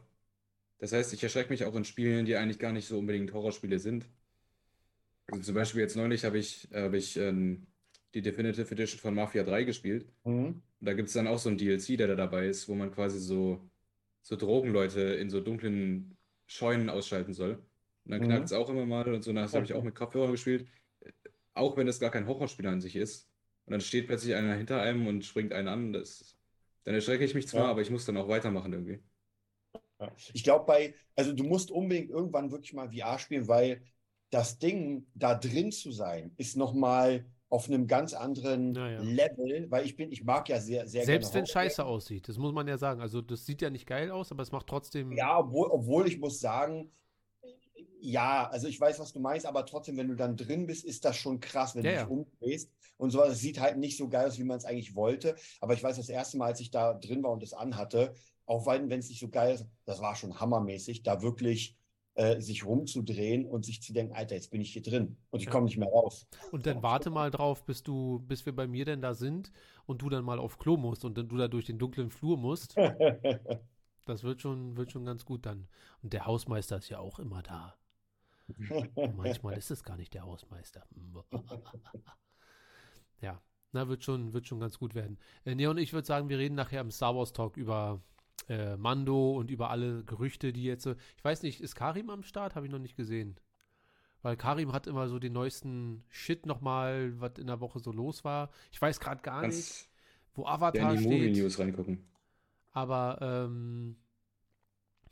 Das 0.77 0.91
heißt, 0.91 1.13
ich 1.13 1.23
erschrecke 1.23 1.49
mich 1.49 1.63
auch 1.65 1.75
in 1.75 1.85
Spielen, 1.85 2.25
die 2.25 2.35
eigentlich 2.35 2.59
gar 2.59 2.71
nicht 2.71 2.87
so 2.87 2.99
unbedingt 2.99 3.33
Horrorspiele 3.33 3.79
sind. 3.79 4.05
Also 5.31 5.41
zum 5.41 5.55
Beispiel 5.55 5.81
jetzt 5.81 5.95
neulich 5.95 6.23
habe 6.23 6.37
ich, 6.37 6.67
habe 6.73 6.97
ich 6.97 7.17
ähm, 7.17 7.65
die 8.13 8.21
Definitive 8.21 8.69
Edition 8.71 8.99
von 8.99 9.15
Mafia 9.15 9.43
3 9.43 9.63
gespielt. 9.63 10.05
mhm. 10.23 10.61
Und 10.79 10.85
da 10.87 10.93
gibt 10.93 11.07
es 11.07 11.13
dann 11.13 11.27
auch 11.27 11.39
so 11.39 11.49
einen 11.49 11.57
DLC, 11.57 11.97
der 11.97 12.07
da 12.07 12.15
dabei 12.15 12.47
ist, 12.47 12.67
wo 12.67 12.75
man 12.75 12.91
quasi 12.91 13.17
so, 13.19 13.59
so 14.21 14.35
Drogenleute 14.35 14.99
in 15.01 15.29
so 15.31 15.39
dunklen 15.41 16.15
Scheunen 16.45 16.89
ausschalten 16.91 17.33
soll. 17.33 17.53
Und 18.03 18.11
dann 18.11 18.21
Mhm. 18.21 18.25
knackt 18.25 18.45
es 18.45 18.53
auch 18.53 18.69
immer 18.69 18.85
mal 18.85 19.11
und 19.11 19.23
so. 19.23 19.33
Das 19.33 19.53
habe 19.55 19.65
ich 19.65 19.73
auch 19.73 19.83
mit 19.83 19.95
Kopfhörern 19.95 20.31
gespielt. 20.31 20.67
Auch 21.55 21.75
wenn 21.77 21.87
das 21.87 21.99
gar 21.99 22.11
kein 22.11 22.27
Horrorspiel 22.27 22.67
an 22.67 22.81
sich 22.81 22.95
ist. 22.95 23.27
Und 23.65 23.71
dann 23.71 23.81
steht 23.81 24.07
plötzlich 24.07 24.35
einer 24.35 24.55
hinter 24.55 24.81
einem 24.81 25.07
und 25.07 25.25
springt 25.25 25.53
einen 25.53 25.67
an. 25.67 25.93
Das, 25.93 26.37
dann 26.83 26.93
erschrecke 26.95 27.25
ich 27.25 27.33
mich 27.35 27.47
zwar, 27.47 27.65
Ja. 27.65 27.71
aber 27.71 27.81
ich 27.81 27.89
muss 27.89 28.05
dann 28.05 28.17
auch 28.17 28.27
weitermachen 28.27 28.73
irgendwie. 28.73 28.99
Ich 30.33 30.43
glaube, 30.43 30.65
bei, 30.65 30.93
also 31.15 31.33
du 31.33 31.43
musst 31.43 31.71
unbedingt 31.71 32.09
irgendwann 32.09 32.51
wirklich 32.51 32.73
mal 32.73 32.89
VR 32.91 33.17
spielen, 33.17 33.47
weil 33.47 33.81
das 34.29 34.59
Ding, 34.59 35.07
da 35.15 35.35
drin 35.35 35.71
zu 35.71 35.91
sein, 35.91 36.33
ist 36.37 36.57
nochmal 36.57 37.25
auf 37.49 37.67
einem 37.69 37.87
ganz 37.87 38.13
anderen 38.13 38.75
Ja, 38.75 38.89
ja. 38.89 38.99
Level, 39.01 39.69
weil 39.71 39.85
ich 39.85 39.95
bin, 39.95 40.11
ich 40.11 40.23
mag 40.23 40.49
ja 40.49 40.59
sehr, 40.59 40.87
sehr 40.87 41.05
Selbst 41.05 41.31
gerne 41.31 41.47
wenn 41.47 41.53
scheiße 41.53 41.85
aussieht, 41.85 42.27
das 42.27 42.37
muss 42.37 42.51
man 42.53 42.67
ja 42.67 42.77
sagen. 42.77 43.01
Also 43.01 43.21
das 43.21 43.45
sieht 43.45 43.61
ja 43.61 43.69
nicht 43.69 43.87
geil 43.87 44.11
aus, 44.11 44.31
aber 44.31 44.43
es 44.43 44.51
macht 44.51 44.67
trotzdem. 44.67 45.11
Ja, 45.11 45.39
obwohl, 45.39 45.67
obwohl 45.71 46.07
ich 46.07 46.19
muss 46.19 46.39
sagen, 46.39 46.91
ja, 48.05 48.47
also 48.49 48.67
ich 48.67 48.79
weiß, 48.79 48.99
was 48.99 49.13
du 49.13 49.19
meinst, 49.19 49.45
aber 49.45 49.65
trotzdem, 49.65 49.97
wenn 49.97 50.07
du 50.07 50.15
dann 50.15 50.37
drin 50.37 50.65
bist, 50.67 50.85
ist 50.85 51.05
das 51.05 51.17
schon 51.17 51.39
krass, 51.39 51.75
wenn 51.75 51.83
Ja, 51.83 51.91
du 51.91 51.91
ja. 51.91 52.03
dich 52.03 52.07
umdrehst 52.07 52.71
und 52.97 53.11
so. 53.11 53.23
Es 53.23 53.39
sieht 53.39 53.59
halt 53.59 53.77
nicht 53.77 53.97
so 53.97 54.09
geil 54.09 54.27
aus, 54.27 54.37
wie 54.39 54.43
man 54.43 54.57
es 54.57 54.65
eigentlich 54.65 54.95
wollte. 54.95 55.35
Aber 55.61 55.73
ich 55.73 55.83
weiß, 55.83 55.97
das 55.97 56.09
erste 56.09 56.37
Mal, 56.37 56.47
als 56.47 56.59
ich 56.59 56.71
da 56.71 56.93
drin 56.93 57.23
war 57.23 57.31
und 57.31 57.43
es 57.43 57.53
anhatte, 57.53 58.13
auch 58.45 58.65
wenn 58.67 58.91
es 58.91 59.09
nicht 59.09 59.19
so 59.19 59.29
geil 59.29 59.55
ist, 59.55 59.65
das 59.85 60.01
war 60.01 60.15
schon 60.15 60.39
hammermäßig, 60.39 61.03
da 61.03 61.21
wirklich 61.21 61.77
äh, 62.15 62.39
sich 62.41 62.65
rumzudrehen 62.65 63.45
und 63.45 63.65
sich 63.65 63.81
zu 63.81 63.91
denken, 63.93 64.13
Alter, 64.13 64.35
jetzt 64.35 64.51
bin 64.51 64.61
ich 64.61 64.71
hier 64.73 64.83
drin 64.83 65.17
und 65.31 65.41
ich 65.41 65.47
Ja. 65.47 65.49
komme 65.49 65.65
nicht 65.65 65.77
mehr 65.77 65.89
raus. 65.89 66.27
Und 66.51 66.65
dann 66.67 66.83
warte 66.83 67.09
mal 67.11 67.31
drauf, 67.31 67.65
bis 67.65 67.83
du, 67.83 68.19
bis 68.21 68.45
wir 68.45 68.55
bei 68.55 68.67
mir 68.67 68.85
denn 68.85 69.01
da 69.01 69.13
sind 69.15 69.51
und 69.85 70.01
du 70.01 70.09
dann 70.09 70.25
mal 70.25 70.39
auf 70.39 70.57
Klo 70.59 70.77
musst 70.77 71.05
und 71.05 71.17
dann 71.17 71.29
du 71.29 71.37
da 71.37 71.47
durch 71.49 71.65
den 71.65 71.79
dunklen 71.79 72.09
Flur 72.11 72.37
musst. 72.37 72.77
Das 74.05 74.23
wird 74.23 74.41
schon, 74.41 74.77
wird 74.77 74.91
schon 74.91 75.05
ganz 75.05 75.25
gut 75.25 75.45
dann. 75.45 75.67
Und 76.01 76.13
der 76.13 76.25
Hausmeister 76.25 76.77
ist 76.77 76.89
ja 76.89 76.97
auch 76.97 77.19
immer 77.19 77.43
da. 77.43 77.75
Manchmal 79.15 79.57
ist 79.57 79.71
es 79.71 79.83
gar 79.83 79.97
nicht 79.97 80.13
der 80.13 80.23
Hausmeister. 80.23 80.85
ja, 83.21 83.41
na, 83.71 83.87
wird 83.87 84.03
schon, 84.03 84.33
wird 84.33 84.47
schon 84.47 84.59
ganz 84.59 84.77
gut 84.77 84.95
werden. 84.95 85.17
Äh, 85.45 85.55
Neon, 85.55 85.77
ich 85.77 85.93
würde 85.93 86.05
sagen, 86.07 86.29
wir 86.29 86.37
reden 86.37 86.55
nachher 86.55 86.81
im 86.81 86.91
Star 86.91 87.15
Wars 87.15 87.33
Talk 87.33 87.57
über 87.57 88.01
äh, 88.49 88.77
Mando 88.77 89.31
und 89.37 89.49
über 89.49 89.69
alle 89.69 90.03
Gerüchte, 90.03 90.53
die 90.53 90.63
jetzt. 90.63 90.83
so- 90.83 90.95
Ich 91.17 91.23
weiß 91.23 91.43
nicht, 91.43 91.61
ist 91.61 91.75
Karim 91.75 92.09
am 92.09 92.23
Start? 92.23 92.55
Habe 92.55 92.65
ich 92.67 92.71
noch 92.71 92.79
nicht 92.79 92.95
gesehen. 92.95 93.39
Weil 94.21 94.37
Karim 94.37 94.73
hat 94.73 94.87
immer 94.87 95.07
so 95.07 95.19
den 95.19 95.33
neuesten 95.33 96.03
Shit 96.09 96.45
nochmal, 96.45 97.19
was 97.19 97.33
in 97.37 97.47
der 97.47 97.59
Woche 97.59 97.79
so 97.79 97.91
los 97.91 98.23
war. 98.23 98.49
Ich 98.71 98.81
weiß 98.81 98.99
gerade 98.99 99.21
gar 99.21 99.41
nicht, 99.41 99.53
Kannst 99.55 99.89
wo 100.33 100.43
ja 100.43 100.47
Avatar 100.49 100.91
in 100.93 100.97
die 100.97 101.03
steht. 101.03 101.11
Movie-News 101.11 101.59
reingucken. 101.59 102.07
Aber 102.71 103.19
ähm, 103.21 103.97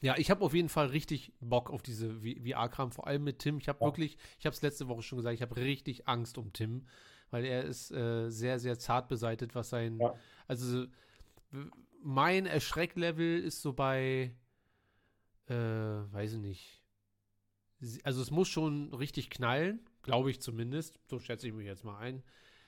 ja, 0.04 0.16
ich 0.18 0.30
habe 0.30 0.44
auf 0.44 0.54
jeden 0.54 0.70
Fall 0.70 0.88
richtig 0.88 1.32
Bock 1.40 1.70
auf 1.72 1.82
diese 1.82 2.14
VR-Kram, 2.22 2.92
vor 2.92 3.08
allem 3.08 3.24
mit 3.24 3.40
Tim. 3.40 3.58
Ich 3.58 3.68
habe 3.70 3.80
Ja. 3.82 3.86
wirklich, 3.88 4.18
ich 4.38 4.46
habe 4.46 4.54
es 4.54 4.62
letzte 4.62 4.88
Woche 4.88 5.02
schon 5.02 5.18
gesagt, 5.18 5.34
ich 5.34 5.42
habe 5.42 5.56
richtig 5.56 6.08
Angst 6.08 6.38
um 6.38 6.52
Tim, 6.54 6.86
weil 7.32 7.46
er 7.46 7.64
ist 7.64 7.90
äh, 7.92 8.30
sehr, 8.30 8.60
sehr 8.60 8.78
zart 8.78 9.08
beseitet, 9.08 9.56
was 9.56 9.70
sein, 9.70 10.00
Ja. 10.00 10.14
also 10.48 10.86
mein 12.02 12.46
Erschrecklevel 12.46 13.40
ist 13.42 13.62
so 13.62 13.72
bei, 13.74 14.36
äh, 15.48 15.54
weiß 15.56 16.34
ich 16.34 16.40
nicht. 16.40 16.84
Also 18.04 18.22
es 18.22 18.32
muss 18.32 18.48
schon 18.48 18.94
richtig 18.94 19.30
knallen, 19.30 19.80
glaube 20.04 20.32
ich 20.32 20.42
zumindest, 20.42 21.00
so 21.06 21.20
schätze 21.20 21.48
ich 21.48 21.54
mich 21.54 21.66
jetzt 21.66 21.84
mal 21.84 21.98
ein. 21.98 22.24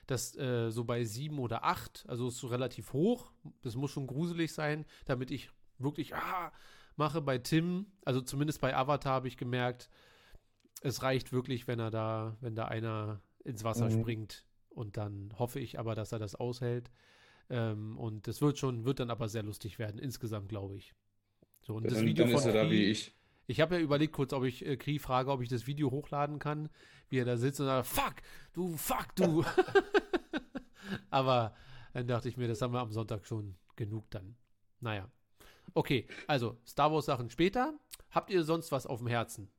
Das 0.06 0.36
äh, 0.36 0.70
so 0.70 0.84
bei 0.84 1.04
sieben 1.04 1.38
oder 1.38 1.64
acht, 1.64 2.04
also 2.08 2.28
ist 2.28 2.38
so 2.38 2.46
relativ 2.46 2.92
hoch. 2.92 3.32
Das 3.62 3.74
muss 3.76 3.90
schon 3.90 4.06
gruselig 4.06 4.52
sein, 4.52 4.84
damit 5.04 5.30
ich 5.30 5.50
wirklich 5.78 6.14
ah, 6.14 6.52
mache. 6.98 7.20
Bei 7.20 7.38
Tim, 7.38 7.86
also 8.04 8.20
zumindest 8.20 8.60
bei 8.60 8.74
Avatar 8.76 9.12
habe 9.14 9.28
ich 9.28 9.36
gemerkt, 9.36 9.88
es 10.82 11.02
reicht 11.02 11.32
wirklich, 11.32 11.66
wenn 11.66 11.78
er 11.78 11.90
da, 11.90 12.36
wenn 12.40 12.54
da 12.54 12.66
einer 12.66 13.20
ins 13.44 13.64
Wasser 13.64 13.86
Mhm. 13.88 14.00
springt. 14.00 14.44
Und 14.70 14.96
dann 14.96 15.32
hoffe 15.38 15.58
ich 15.60 15.78
aber, 15.78 15.94
dass 15.94 16.12
er 16.12 16.18
das 16.18 16.34
aushält. 16.34 16.90
Ähm, 17.48 17.96
und 17.98 18.26
das 18.26 18.40
wird 18.42 18.58
schon, 18.58 18.84
wird 18.84 19.00
dann 19.00 19.10
aber 19.10 19.28
sehr 19.28 19.42
lustig 19.42 19.78
werden, 19.78 19.98
insgesamt, 19.98 20.48
glaube 20.48 20.76
ich. 20.76 20.94
So, 21.62 21.74
und 21.74 21.84
das 21.90 21.98
Dann, 21.98 22.06
Video 22.06 22.24
dann 22.26 22.34
ist 22.34 22.42
von 22.42 22.54
er 22.54 22.64
da 22.64 22.70
wie 22.70 22.84
ich. 22.84 23.14
ich 23.46 23.60
habe 23.60 23.76
ja 23.76 23.80
überlegt 23.80 24.12
kurz, 24.12 24.32
ob 24.32 24.44
ich 24.44 24.64
äh, 24.66 24.76
Kri 24.76 24.98
frage, 24.98 25.30
ob 25.30 25.40
ich 25.42 25.48
das 25.48 25.66
Video 25.66 25.90
hochladen 25.90 26.38
kann, 26.38 26.68
wie 27.08 27.18
er 27.18 27.24
da 27.24 27.36
sitzt 27.36 27.60
und 27.60 27.66
sagt, 27.66 27.86
fuck, 27.86 28.14
du, 28.52 28.76
fuck, 28.76 29.14
du. 29.16 29.44
Aber 31.10 31.54
dann 31.92 32.06
dachte 32.06 32.28
ich 32.28 32.36
mir, 32.36 32.48
das 32.48 32.60
haben 32.62 32.72
wir 32.72 32.80
am 32.80 32.92
Sonntag 32.92 33.26
schon 33.26 33.56
genug 33.76 34.10
dann. 34.10 34.36
Naja. 34.80 35.08
Okay, 35.74 36.06
also 36.26 36.56
Star 36.66 36.92
Wars 36.92 37.06
Sachen 37.06 37.30
später. 37.30 37.78
Habt 38.10 38.30
ihr 38.30 38.44
sonst 38.44 38.72
was 38.72 38.86
auf 38.86 38.98
dem 38.98 39.08
Herzen? 39.08 39.50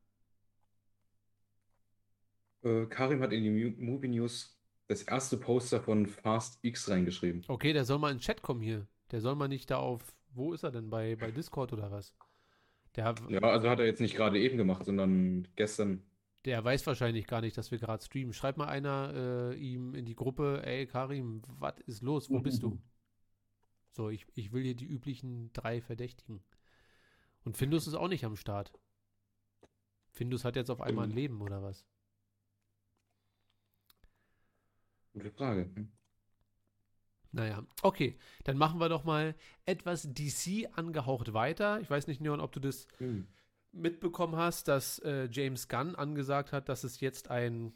Äh, 2.62 2.86
Karim 2.86 3.20
hat 3.22 3.32
in 3.32 3.44
die 3.44 3.76
Movie 3.78 4.08
News 4.08 4.58
das 4.88 5.02
erste 5.02 5.36
Poster 5.36 5.80
von 5.80 6.06
Fast 6.06 6.58
X 6.62 6.88
reingeschrieben. 6.88 7.44
Okay, 7.46 7.72
der 7.72 7.84
soll 7.84 7.98
mal 7.98 8.10
in 8.10 8.16
den 8.16 8.22
Chat 8.22 8.42
kommen 8.42 8.62
hier. 8.62 8.86
Der 9.10 9.20
soll 9.20 9.36
mal 9.36 9.48
nicht 9.48 9.70
da 9.70 9.76
auf, 9.76 10.02
wo 10.30 10.52
ist 10.52 10.62
er 10.62 10.70
denn, 10.70 10.90
bei, 10.90 11.16
bei 11.16 11.30
Discord 11.30 11.72
oder 11.72 11.90
was? 11.90 12.14
Der, 12.96 13.14
Ja, 13.28 13.40
also 13.40 13.68
hat 13.68 13.78
er 13.78 13.86
jetzt 13.86 14.00
nicht 14.00 14.16
gerade 14.16 14.40
eben 14.40 14.56
gemacht, 14.56 14.84
sondern 14.84 15.46
gestern. 15.56 16.02
der 16.44 16.64
weiß 16.64 16.86
wahrscheinlich 16.86 17.26
gar 17.26 17.42
nicht, 17.42 17.56
dass 17.56 17.70
wir 17.70 17.78
gerade 17.78 18.02
streamen. 18.02 18.32
Schreibt 18.32 18.58
mal 18.58 18.66
einer 18.66 19.52
äh, 19.52 19.54
ihm 19.56 19.94
in 19.94 20.04
die 20.04 20.16
Gruppe, 20.16 20.62
ey 20.64 20.86
Karim, 20.86 21.42
was 21.46 21.78
ist 21.86 22.02
los? 22.02 22.30
Wo 22.30 22.40
bist 22.40 22.62
du? 22.62 22.78
So, 23.98 24.10
ich, 24.10 24.26
ich 24.36 24.52
will 24.52 24.62
hier 24.62 24.76
die 24.76 24.86
üblichen 24.86 25.52
drei 25.52 25.80
Verdächtigen. 25.80 26.40
Und 27.44 27.56
Findus 27.56 27.88
ist 27.88 27.94
auch 27.94 28.06
nicht 28.06 28.24
am 28.24 28.36
Start. 28.36 28.72
Findus 30.12 30.44
hat 30.44 30.54
jetzt 30.54 30.70
auf 30.70 30.80
einmal 30.80 31.06
ein 31.06 31.10
Mhm. 31.10 31.16
Leben, 31.16 31.40
oder 31.42 31.64
was? 31.64 31.84
Gute 35.14 35.32
Frage. 35.32 35.68
Hm. 35.74 35.90
Naja, 37.32 37.66
okay. 37.82 38.16
Dann 38.44 38.56
machen 38.56 38.78
wir 38.78 38.88
doch 38.88 39.02
mal 39.02 39.34
etwas 39.66 40.06
DC 40.14 40.68
angehaucht 40.78 41.32
weiter. 41.32 41.80
Ich 41.80 41.90
weiß 41.90 42.06
nicht, 42.06 42.20
Neon, 42.20 42.38
ob 42.40 42.52
du 42.52 42.60
das 42.60 42.86
Hm. 42.98 43.26
mitbekommen 43.72 44.36
hast, 44.36 44.68
dass 44.68 45.00
äh, 45.00 45.28
James 45.28 45.66
Gunn 45.66 45.96
angesagt 45.96 46.52
hat, 46.52 46.68
dass 46.68 46.84
es 46.84 47.00
jetzt 47.00 47.32
ein, 47.32 47.72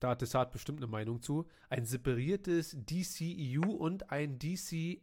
da 0.00 0.10
hat 0.10 0.22
Desart 0.22 0.50
bestimmt 0.52 0.78
eine 0.80 0.86
Meinung 0.86 1.22
zu, 1.22 1.46
ein 1.68 1.84
separiertes 1.84 2.76
DCEU 2.78 3.70
und 3.70 4.10
ein 4.10 4.38
DC 4.38 5.02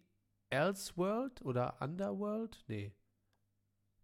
Elseworld 0.50 1.42
oder 1.42 1.82
Underworld? 1.82 2.64
Nee. 2.68 2.92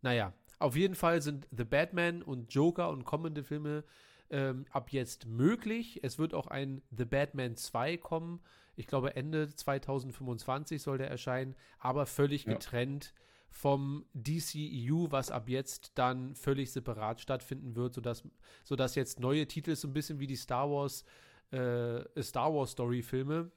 Naja, 0.02 0.34
auf 0.60 0.76
jeden 0.76 0.96
Fall 0.96 1.22
sind 1.22 1.48
The 1.52 1.64
Batman 1.64 2.22
und 2.22 2.54
Joker 2.54 2.90
und 2.90 3.06
kommende 3.06 3.44
Filme 3.44 3.84
ähm, 4.30 4.66
ab 4.72 4.92
jetzt 4.92 5.26
möglich. 5.26 6.00
Es 6.04 6.20
wird 6.20 6.34
auch 6.34 6.48
ein 6.48 6.82
The 6.92 7.06
Batman 7.06 7.56
2 7.56 7.98
kommen. 7.98 8.42
Ich 8.76 8.88
glaube, 8.88 9.16
Ende 9.16 9.50
2025 9.54 10.82
soll 10.82 10.98
der 10.98 11.10
erscheinen, 11.10 11.56
aber 11.80 12.06
völlig 12.06 12.46
Ja. 12.46 12.54
getrennt 12.54 13.14
vom 13.54 14.06
DCEU, 14.14 15.12
was 15.12 15.32
ab 15.32 15.48
jetzt 15.48 15.92
dann 15.96 16.36
völlig 16.36 16.72
separat 16.72 17.22
stattfinden 17.22 17.76
wird, 17.76 17.94
sodass, 17.94 18.24
sodass 18.64 18.96
jetzt 18.96 19.20
neue 19.20 19.48
Titel 19.48 19.76
so 19.76 19.88
ein 19.88 19.94
bisschen 19.94 20.20
wie 20.20 20.28
die 20.28 20.36
Star 20.36 20.70
Wars, 20.70 21.06
äh, 21.52 22.22
Star 22.22 22.54
Wars 22.54 22.72
Story-Filme 22.72 23.52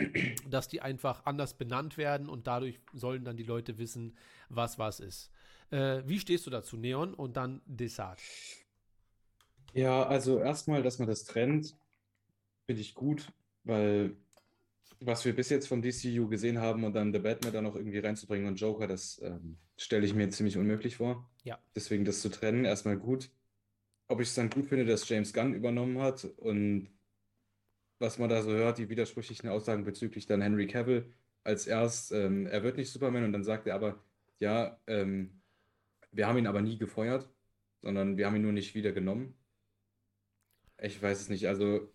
dass 0.48 0.68
die 0.68 0.80
einfach 0.80 1.24
anders 1.26 1.54
benannt 1.54 1.96
werden 1.96 2.28
und 2.28 2.46
dadurch 2.46 2.80
sollen 2.92 3.24
dann 3.24 3.36
die 3.36 3.42
Leute 3.42 3.78
wissen, 3.78 4.16
was 4.48 4.78
was 4.78 5.00
ist. 5.00 5.30
Äh, 5.70 6.02
wie 6.06 6.18
stehst 6.18 6.46
du 6.46 6.50
dazu, 6.50 6.76
Neon 6.76 7.14
und 7.14 7.36
dann 7.36 7.60
Desart? 7.66 8.20
Ja, 9.72 10.04
also 10.04 10.38
erstmal, 10.38 10.82
dass 10.82 10.98
man 10.98 11.06
das 11.06 11.24
trennt, 11.24 11.76
finde 12.66 12.80
ich 12.80 12.94
gut, 12.94 13.32
weil 13.64 14.16
was 15.00 15.24
wir 15.24 15.34
bis 15.34 15.48
jetzt 15.48 15.66
vom 15.66 15.82
DCU 15.82 16.28
gesehen 16.28 16.58
haben 16.58 16.84
und 16.84 16.94
dann 16.94 17.12
The 17.12 17.18
Batman 17.18 17.52
da 17.52 17.62
noch 17.62 17.74
irgendwie 17.74 17.98
reinzubringen 17.98 18.46
und 18.46 18.60
Joker, 18.60 18.86
das 18.86 19.20
ähm, 19.22 19.56
stelle 19.76 20.04
ich 20.04 20.14
mir 20.14 20.28
ziemlich 20.28 20.58
unmöglich 20.58 20.96
vor. 20.96 21.28
Ja. 21.42 21.58
Deswegen 21.74 22.04
das 22.04 22.20
zu 22.20 22.28
trennen, 22.28 22.64
erstmal 22.64 22.98
gut. 22.98 23.30
Ob 24.08 24.20
ich 24.20 24.28
es 24.28 24.34
dann 24.34 24.50
gut 24.50 24.66
finde, 24.66 24.84
dass 24.84 25.08
James 25.08 25.32
Gunn 25.32 25.54
übernommen 25.54 25.98
hat 26.00 26.24
und 26.36 26.90
was 27.98 28.18
man 28.18 28.28
da 28.28 28.42
so 28.42 28.50
hört, 28.50 28.78
die 28.78 28.88
widersprüchlichen 28.88 29.48
Aussagen 29.48 29.84
bezüglich 29.84 30.26
dann 30.26 30.42
Henry 30.42 30.66
Cavill 30.66 31.12
als 31.44 31.66
erst, 31.66 32.12
ähm, 32.12 32.46
er 32.46 32.62
wird 32.62 32.76
nicht 32.76 32.90
Superman 32.90 33.24
und 33.24 33.32
dann 33.32 33.44
sagt 33.44 33.66
er 33.66 33.74
aber, 33.74 34.02
ja, 34.38 34.78
ähm, 34.86 35.40
wir 36.12 36.26
haben 36.26 36.38
ihn 36.38 36.46
aber 36.46 36.60
nie 36.60 36.78
gefeuert, 36.78 37.28
sondern 37.82 38.16
wir 38.16 38.26
haben 38.26 38.36
ihn 38.36 38.42
nur 38.42 38.52
nicht 38.52 38.74
wieder 38.74 38.92
genommen. 38.92 39.34
Ich 40.78 41.00
weiß 41.00 41.20
es 41.20 41.28
nicht, 41.28 41.46
also 41.46 41.90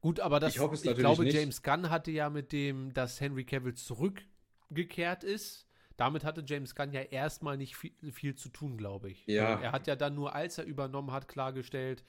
Gut, 0.00 0.20
aber 0.20 0.40
das, 0.40 0.54
Ich 0.54 0.60
hoffe 0.60 0.74
es 0.74 0.84
ich 0.84 0.96
glaube, 0.96 1.24
nicht. 1.24 1.34
James 1.34 1.62
Gunn 1.62 1.90
hatte 1.90 2.10
ja 2.10 2.30
mit 2.30 2.52
dem, 2.52 2.92
dass 2.92 3.20
Henry 3.20 3.44
Cavill 3.44 3.74
zurückgekehrt 3.74 5.24
ist. 5.24 5.66
Damit 5.96 6.24
hatte 6.24 6.44
James 6.46 6.74
Gunn 6.74 6.92
ja 6.92 7.00
erstmal 7.00 7.56
nicht 7.56 7.76
viel, 7.76 7.92
viel 8.12 8.34
zu 8.34 8.50
tun, 8.50 8.76
glaube 8.76 9.10
ich. 9.10 9.26
Ja. 9.26 9.60
Er 9.60 9.72
hat 9.72 9.86
ja 9.86 9.96
dann 9.96 10.14
nur, 10.14 10.34
als 10.34 10.58
er 10.58 10.64
übernommen 10.64 11.10
hat, 11.10 11.26
klargestellt, 11.26 12.04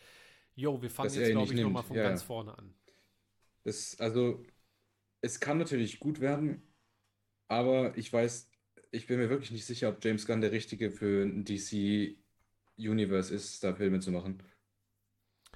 jo, 0.56 0.82
wir 0.82 0.90
fangen 0.90 1.08
Dass 1.08 1.16
jetzt, 1.16 1.32
glaube 1.32 1.54
ich, 1.54 1.62
nochmal 1.62 1.84
von 1.84 1.96
Ja, 1.96 2.04
ganz 2.04 2.22
ja. 2.22 2.28
vorne 2.28 2.58
an. 2.58 2.74
Das, 3.64 4.00
also, 4.00 4.44
es 5.22 5.40
kann 5.40 5.58
natürlich 5.58 6.00
gut 6.00 6.20
werden, 6.20 6.62
aber 7.48 7.98
ich 7.98 8.12
weiß, 8.12 8.50
ich 8.92 9.08
bin 9.08 9.20
mir 9.20 9.30
wirklich 9.30 9.52
nicht 9.52 9.66
sicher, 9.66 9.90
ob 9.90 10.04
James 10.04 10.26
Gunn 10.26 10.42
der 10.42 10.52
Richtige 10.52 10.92
für 10.92 11.24
ein 11.24 11.46
DC 11.46 12.18
Universe 12.78 13.34
ist, 13.34 13.64
da 13.64 13.74
Filme 13.74 14.00
zu 14.00 14.12
machen. 14.12 14.44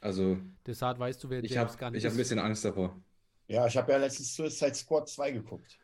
Also, 0.02 0.38
Deshalb 0.66 1.00
weißt 1.00 1.24
du, 1.24 1.30
wer 1.30 1.44
ich 1.44 1.58
habe 1.58 1.76
Gunn 1.78 1.96
ich 1.96 2.04
hab 2.06 2.10
ist. 2.10 2.16
ein 2.16 2.18
bisschen 2.18 2.40
Angst 2.40 2.66
davor. 2.66 3.02
Ja, 3.48 3.68
ich 3.68 3.78
habe 3.78 3.92
ja 3.92 3.98
letztens 4.00 4.36
Suicide 4.36 4.74
Squad 4.76 5.08
2 5.10 5.32
geguckt. 5.32 5.80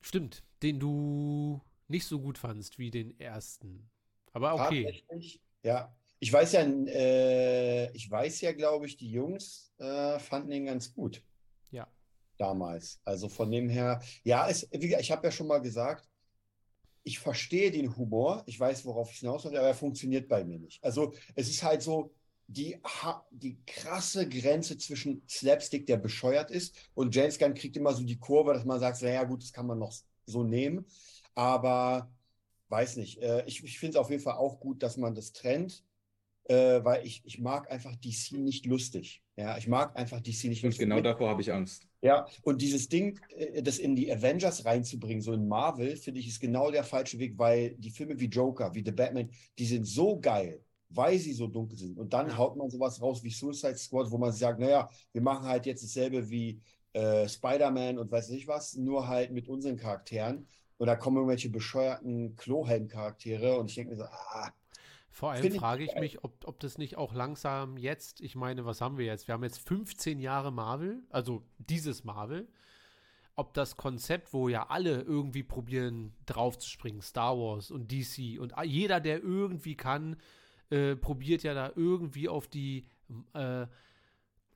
Stimmt, 0.00 0.44
den 0.62 0.80
du 0.80 1.60
nicht 1.88 2.06
so 2.06 2.20
gut 2.20 2.38
fandst 2.38 2.78
wie 2.78 2.90
den 2.90 3.18
ersten. 3.20 3.90
Aber 4.32 4.54
okay. 4.54 4.84
Tatsächlich. 4.84 5.42
Ja, 5.62 5.94
ich 6.18 6.32
weiß 6.32 6.52
ja, 6.52 6.62
äh, 6.62 7.92
ich 7.92 8.10
weiß 8.10 8.40
ja, 8.42 8.52
glaube 8.52 8.86
ich, 8.86 8.96
die 8.96 9.10
Jungs 9.10 9.72
äh, 9.78 10.18
fanden 10.18 10.52
ihn 10.52 10.66
ganz 10.66 10.92
gut 10.94 11.22
Ja. 11.70 11.86
damals. 12.38 13.00
Also 13.04 13.28
von 13.28 13.50
dem 13.50 13.68
her, 13.68 14.00
ja, 14.24 14.48
es, 14.48 14.66
ich 14.72 15.10
habe 15.12 15.26
ja 15.26 15.30
schon 15.32 15.46
mal 15.46 15.58
gesagt, 15.60 16.08
ich 17.02 17.18
verstehe 17.18 17.70
den 17.70 17.96
Humor, 17.96 18.42
ich 18.46 18.60
weiß, 18.60 18.84
worauf 18.84 19.10
ich 19.12 19.18
hinaus 19.20 19.44
will, 19.44 19.56
aber 19.56 19.68
er 19.68 19.74
funktioniert 19.74 20.28
bei 20.28 20.44
mir 20.44 20.58
nicht. 20.58 20.82
Also 20.84 21.14
es 21.34 21.48
ist 21.50 21.62
halt 21.62 21.82
so 21.82 22.14
die, 22.50 22.76
die 23.30 23.58
krasse 23.64 24.28
Grenze 24.28 24.76
zwischen 24.76 25.22
Slapstick, 25.28 25.86
der 25.86 25.96
bescheuert 25.98 26.50
ist, 26.50 26.76
und 26.94 27.14
James 27.14 27.38
Gunn 27.38 27.54
kriegt 27.54 27.76
immer 27.76 27.94
so 27.94 28.02
die 28.02 28.18
Kurve, 28.18 28.52
dass 28.54 28.64
man 28.64 28.80
sagt, 28.80 29.00
naja 29.02 29.24
gut, 29.24 29.42
das 29.42 29.52
kann 29.52 29.66
man 29.66 29.78
noch 29.78 29.92
so 30.26 30.42
nehmen, 30.42 30.84
aber 31.34 32.10
weiß 32.68 32.96
nicht. 32.96 33.22
Äh, 33.22 33.44
ich 33.46 33.62
ich 33.62 33.78
finde 33.78 33.96
es 33.96 34.00
auf 34.00 34.10
jeden 34.10 34.22
Fall 34.22 34.34
auch 34.34 34.58
gut, 34.60 34.82
dass 34.82 34.96
man 34.96 35.14
das 35.14 35.32
trennt, 35.32 35.84
äh, 36.44 36.82
weil 36.82 37.06
ich, 37.06 37.22
ich 37.24 37.38
mag 37.38 37.70
einfach 37.70 37.94
DC 37.96 38.32
nicht 38.32 38.66
lustig. 38.66 39.22
Ja, 39.36 39.56
ich 39.56 39.68
mag 39.68 39.96
einfach 39.96 40.20
DC 40.20 40.44
nicht 40.44 40.64
Und 40.64 40.70
lustig. 40.70 40.88
genau 40.88 41.00
davor 41.00 41.28
habe 41.30 41.42
ich 41.42 41.52
Angst. 41.52 41.86
Ja, 42.02 42.26
und 42.42 42.60
dieses 42.62 42.88
Ding, 42.88 43.20
äh, 43.28 43.62
das 43.62 43.78
in 43.78 43.94
die 43.94 44.12
Avengers 44.12 44.64
reinzubringen, 44.64 45.22
so 45.22 45.32
in 45.32 45.46
Marvel, 45.46 45.96
finde 45.96 46.18
ich, 46.20 46.26
ist 46.26 46.40
genau 46.40 46.70
der 46.72 46.82
falsche 46.84 47.18
Weg, 47.20 47.38
weil 47.38 47.76
die 47.76 47.90
Filme 47.90 48.18
wie 48.18 48.26
Joker, 48.26 48.74
wie 48.74 48.82
The 48.84 48.92
Batman, 48.92 49.30
die 49.58 49.66
sind 49.66 49.84
so 49.84 50.18
geil, 50.18 50.64
weil 50.90 51.18
sie 51.18 51.32
so 51.32 51.46
dunkel 51.46 51.78
sind. 51.78 51.98
Und 51.98 52.12
dann 52.12 52.36
haut 52.36 52.56
man 52.56 52.68
sowas 52.70 53.00
raus 53.00 53.22
wie 53.22 53.30
Suicide 53.30 53.76
Squad, 53.76 54.10
wo 54.10 54.18
man 54.18 54.32
sagt, 54.32 54.58
naja, 54.60 54.88
wir 55.12 55.22
machen 55.22 55.46
halt 55.46 55.66
jetzt 55.66 55.84
dasselbe 55.84 56.28
wie 56.30 56.60
äh, 56.92 57.28
Spider-Man 57.28 57.98
und 57.98 58.10
weiß 58.10 58.30
nicht 58.30 58.48
was, 58.48 58.74
nur 58.76 59.06
halt 59.08 59.30
mit 59.32 59.48
unseren 59.48 59.76
Charakteren. 59.76 60.46
Und 60.78 60.86
da 60.86 60.96
kommen 60.96 61.16
irgendwelche 61.16 61.50
bescheuerten 61.50 62.34
Klohhelm-Charaktere 62.36 63.58
und 63.58 63.68
ich 63.70 63.76
denke 63.76 63.92
mir 63.92 63.98
so, 63.98 64.04
ah, 64.04 64.50
Vor 65.10 65.30
allem 65.32 65.44
ich 65.46 65.54
frage 65.54 65.84
ich 65.84 65.94
geil. 65.94 66.00
mich, 66.00 66.24
ob, 66.24 66.46
ob 66.46 66.58
das 66.60 66.78
nicht 66.78 66.96
auch 66.96 67.14
langsam 67.14 67.76
jetzt, 67.76 68.20
ich 68.20 68.34
meine, 68.34 68.64
was 68.64 68.80
haben 68.80 68.98
wir 68.98 69.04
jetzt? 69.06 69.28
Wir 69.28 69.34
haben 69.34 69.44
jetzt 69.44 69.58
15 69.58 70.20
Jahre 70.20 70.50
Marvel, 70.52 71.02
also 71.10 71.44
dieses 71.58 72.04
Marvel. 72.04 72.48
Ob 73.36 73.54
das 73.54 73.76
Konzept, 73.76 74.32
wo 74.34 74.48
ja 74.48 74.68
alle 74.68 75.02
irgendwie 75.02 75.42
probieren 75.42 76.14
draufzuspringen, 76.26 77.00
Star 77.00 77.38
Wars 77.38 77.70
und 77.70 77.90
DC 77.90 78.38
und 78.40 78.52
jeder, 78.64 79.00
der 79.00 79.22
irgendwie 79.22 79.76
kann, 79.76 80.16
äh, 80.70 80.96
probiert 80.96 81.42
ja 81.42 81.54
da 81.54 81.72
irgendwie 81.74 82.28
auf 82.28 82.46
die 82.46 82.86
äh, 83.34 83.66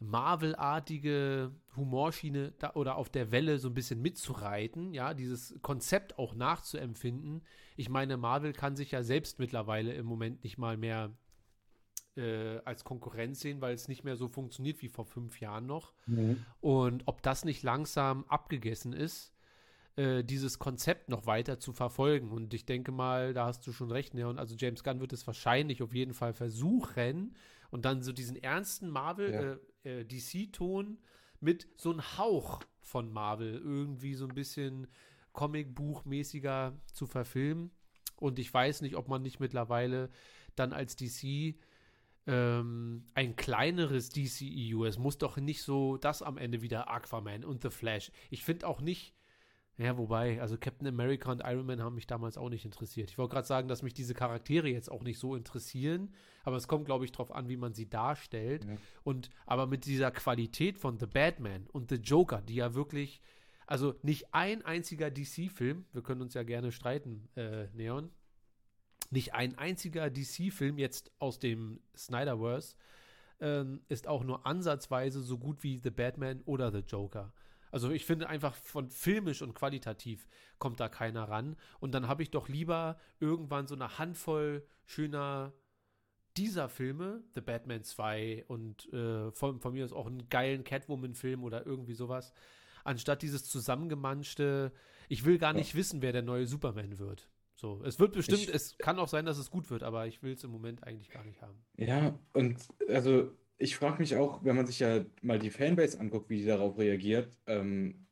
Marvel-artige 0.00 1.52
Humorschiene 1.76 2.52
da, 2.58 2.72
oder 2.74 2.96
auf 2.96 3.08
der 3.08 3.30
Welle 3.32 3.58
so 3.58 3.68
ein 3.68 3.74
bisschen 3.74 4.02
mitzureiten, 4.02 4.92
ja, 4.92 5.14
dieses 5.14 5.56
Konzept 5.62 6.18
auch 6.18 6.34
nachzuempfinden. 6.34 7.42
Ich 7.76 7.88
meine, 7.88 8.16
Marvel 8.16 8.52
kann 8.52 8.76
sich 8.76 8.90
ja 8.90 9.02
selbst 9.02 9.38
mittlerweile 9.38 9.92
im 9.94 10.06
Moment 10.06 10.44
nicht 10.44 10.58
mal 10.58 10.76
mehr 10.76 11.16
äh, 12.16 12.58
als 12.64 12.84
Konkurrenz 12.84 13.40
sehen, 13.40 13.60
weil 13.60 13.74
es 13.74 13.88
nicht 13.88 14.04
mehr 14.04 14.16
so 14.16 14.28
funktioniert 14.28 14.82
wie 14.82 14.88
vor 14.88 15.04
fünf 15.04 15.40
Jahren 15.40 15.66
noch. 15.66 15.92
Und 16.60 17.02
ob 17.06 17.22
das 17.22 17.44
nicht 17.44 17.62
langsam 17.62 18.24
abgegessen 18.28 18.92
ist, 18.92 19.33
äh, 19.96 20.24
dieses 20.24 20.58
Konzept 20.58 21.08
noch 21.08 21.26
weiter 21.26 21.58
zu 21.58 21.72
verfolgen. 21.72 22.30
Und 22.30 22.52
ich 22.54 22.66
denke 22.66 22.92
mal, 22.92 23.32
da 23.32 23.46
hast 23.46 23.66
du 23.66 23.72
schon 23.72 23.90
recht, 23.90 24.14
Neon. 24.14 24.38
Also 24.38 24.54
James 24.56 24.82
Gunn 24.82 25.00
wird 25.00 25.12
es 25.12 25.26
wahrscheinlich 25.26 25.82
auf 25.82 25.94
jeden 25.94 26.14
Fall 26.14 26.32
versuchen 26.32 27.34
und 27.70 27.84
dann 27.84 28.02
so 28.02 28.12
diesen 28.12 28.36
ernsten 28.36 28.88
Marvel, 28.88 29.58
äh, 29.84 30.00
äh, 30.00 30.04
DC-Ton 30.04 30.98
mit 31.40 31.68
so 31.76 31.90
einem 31.90 32.18
Hauch 32.18 32.60
von 32.80 33.12
Marvel 33.12 33.54
irgendwie 33.54 34.14
so 34.14 34.26
ein 34.26 34.34
bisschen 34.34 34.86
Comicbuchmäßiger 35.32 36.76
zu 36.92 37.06
verfilmen. 37.06 37.70
Und 38.16 38.38
ich 38.38 38.52
weiß 38.52 38.82
nicht, 38.82 38.96
ob 38.96 39.08
man 39.08 39.22
nicht 39.22 39.40
mittlerweile 39.40 40.10
dann 40.54 40.72
als 40.72 40.96
DC 40.96 41.56
ähm, 42.26 43.04
ein 43.14 43.36
kleineres 43.36 44.10
DCEU. 44.10 44.84
Es 44.84 44.98
muss 44.98 45.18
doch 45.18 45.36
nicht 45.36 45.62
so 45.62 45.96
das 45.96 46.22
am 46.22 46.38
Ende 46.38 46.62
wieder 46.62 46.88
Aquaman 46.88 47.44
und 47.44 47.62
The 47.62 47.70
Flash. 47.70 48.10
Ich 48.30 48.44
finde 48.44 48.66
auch 48.66 48.80
nicht, 48.80 49.13
ja, 49.76 49.98
wobei, 49.98 50.40
also 50.40 50.56
Captain 50.56 50.86
America 50.86 51.32
und 51.32 51.42
Iron 51.44 51.66
Man 51.66 51.82
haben 51.82 51.96
mich 51.96 52.06
damals 52.06 52.38
auch 52.38 52.48
nicht 52.48 52.64
interessiert. 52.64 53.10
Ich 53.10 53.18
wollte 53.18 53.32
gerade 53.32 53.46
sagen, 53.46 53.66
dass 53.66 53.82
mich 53.82 53.92
diese 53.92 54.14
Charaktere 54.14 54.68
jetzt 54.68 54.90
auch 54.90 55.02
nicht 55.02 55.18
so 55.18 55.34
interessieren, 55.34 56.14
aber 56.44 56.56
es 56.56 56.68
kommt, 56.68 56.84
glaube 56.84 57.04
ich, 57.04 57.12
darauf 57.12 57.32
an, 57.32 57.48
wie 57.48 57.56
man 57.56 57.74
sie 57.74 57.88
darstellt. 57.88 58.64
Ja. 58.64 58.76
Und 59.02 59.30
aber 59.46 59.66
mit 59.66 59.84
dieser 59.86 60.12
Qualität 60.12 60.78
von 60.78 60.98
The 60.98 61.06
Batman 61.06 61.66
und 61.72 61.90
The 61.90 61.96
Joker, 61.96 62.40
die 62.42 62.56
ja 62.56 62.74
wirklich, 62.74 63.20
also 63.66 63.94
nicht 64.02 64.32
ein 64.32 64.64
einziger 64.64 65.10
DC-Film, 65.10 65.86
wir 65.92 66.02
können 66.02 66.22
uns 66.22 66.34
ja 66.34 66.44
gerne 66.44 66.70
streiten, 66.70 67.28
äh, 67.34 67.66
Neon, 67.72 68.10
nicht 69.10 69.34
ein 69.34 69.58
einziger 69.58 70.08
DC-Film 70.08 70.78
jetzt 70.78 71.10
aus 71.18 71.38
dem 71.40 71.80
Snyderverse 71.96 72.76
ähm, 73.40 73.80
ist 73.88 74.06
auch 74.06 74.24
nur 74.24 74.46
ansatzweise 74.46 75.20
so 75.20 75.38
gut 75.38 75.62
wie 75.62 75.78
The 75.78 75.90
Batman 75.90 76.42
oder 76.44 76.70
The 76.70 76.78
Joker. 76.78 77.32
Also 77.74 77.90
ich 77.90 78.04
finde 78.06 78.28
einfach 78.28 78.54
von 78.54 78.88
filmisch 78.88 79.42
und 79.42 79.52
qualitativ 79.54 80.28
kommt 80.60 80.78
da 80.78 80.88
keiner 80.88 81.28
ran. 81.28 81.56
Und 81.80 81.92
dann 81.92 82.06
habe 82.06 82.22
ich 82.22 82.30
doch 82.30 82.48
lieber 82.48 82.96
irgendwann 83.18 83.66
so 83.66 83.74
eine 83.74 83.98
Handvoll 83.98 84.64
schöner 84.86 85.52
dieser 86.36 86.68
Filme, 86.68 87.24
The 87.34 87.40
Batman 87.40 87.82
2 87.82 88.44
und 88.46 88.92
äh, 88.92 89.32
von, 89.32 89.60
von 89.60 89.72
mir 89.72 89.84
aus 89.84 89.92
auch 89.92 90.06
einen 90.06 90.28
geilen 90.28 90.62
Catwoman-Film 90.62 91.42
oder 91.42 91.66
irgendwie 91.66 91.94
sowas, 91.94 92.32
anstatt 92.84 93.22
dieses 93.22 93.44
zusammengemanschte, 93.50 94.72
ich 95.08 95.24
will 95.24 95.38
gar 95.38 95.52
Ja. 95.52 95.58
nicht 95.58 95.74
wissen, 95.74 96.00
wer 96.00 96.12
der 96.12 96.22
neue 96.22 96.46
Superman 96.46 96.98
wird. 97.00 97.28
So, 97.56 97.82
es 97.84 97.98
wird 97.98 98.12
bestimmt, 98.12 98.42
Ich- 98.42 98.54
es 98.54 98.78
kann 98.78 98.98
auch 99.00 99.08
sein, 99.08 99.26
dass 99.26 99.38
es 99.38 99.50
gut 99.50 99.70
wird, 99.70 99.82
aber 99.82 100.06
ich 100.06 100.22
will 100.22 100.34
es 100.34 100.44
im 100.44 100.50
Moment 100.50 100.84
eigentlich 100.84 101.10
gar 101.10 101.24
nicht 101.24 101.40
haben. 101.42 101.58
Ja, 101.76 102.16
und 102.34 102.56
also 102.88 103.30
ich 103.58 103.76
frage 103.76 103.98
mich 103.98 104.16
auch, 104.16 104.44
wenn 104.44 104.56
man 104.56 104.66
sich 104.66 104.80
ja 104.80 105.04
mal 105.22 105.38
die 105.38 105.50
Fanbase 105.50 105.98
anguckt, 106.00 106.28
wie 106.30 106.38
die 106.38 106.46
darauf 106.46 106.78
reagiert, 106.78 107.36
ähm, 107.46 108.06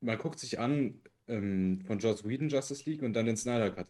man 0.00 0.18
guckt 0.18 0.38
sich 0.38 0.58
an 0.58 1.00
ähm, 1.28 1.82
von 1.86 1.98
Joss 1.98 2.24
Whedon 2.26 2.48
Justice 2.48 2.88
League 2.88 3.02
und 3.02 3.12
dann 3.12 3.26
den 3.26 3.36
Snyder 3.36 3.70
Cut. 3.70 3.88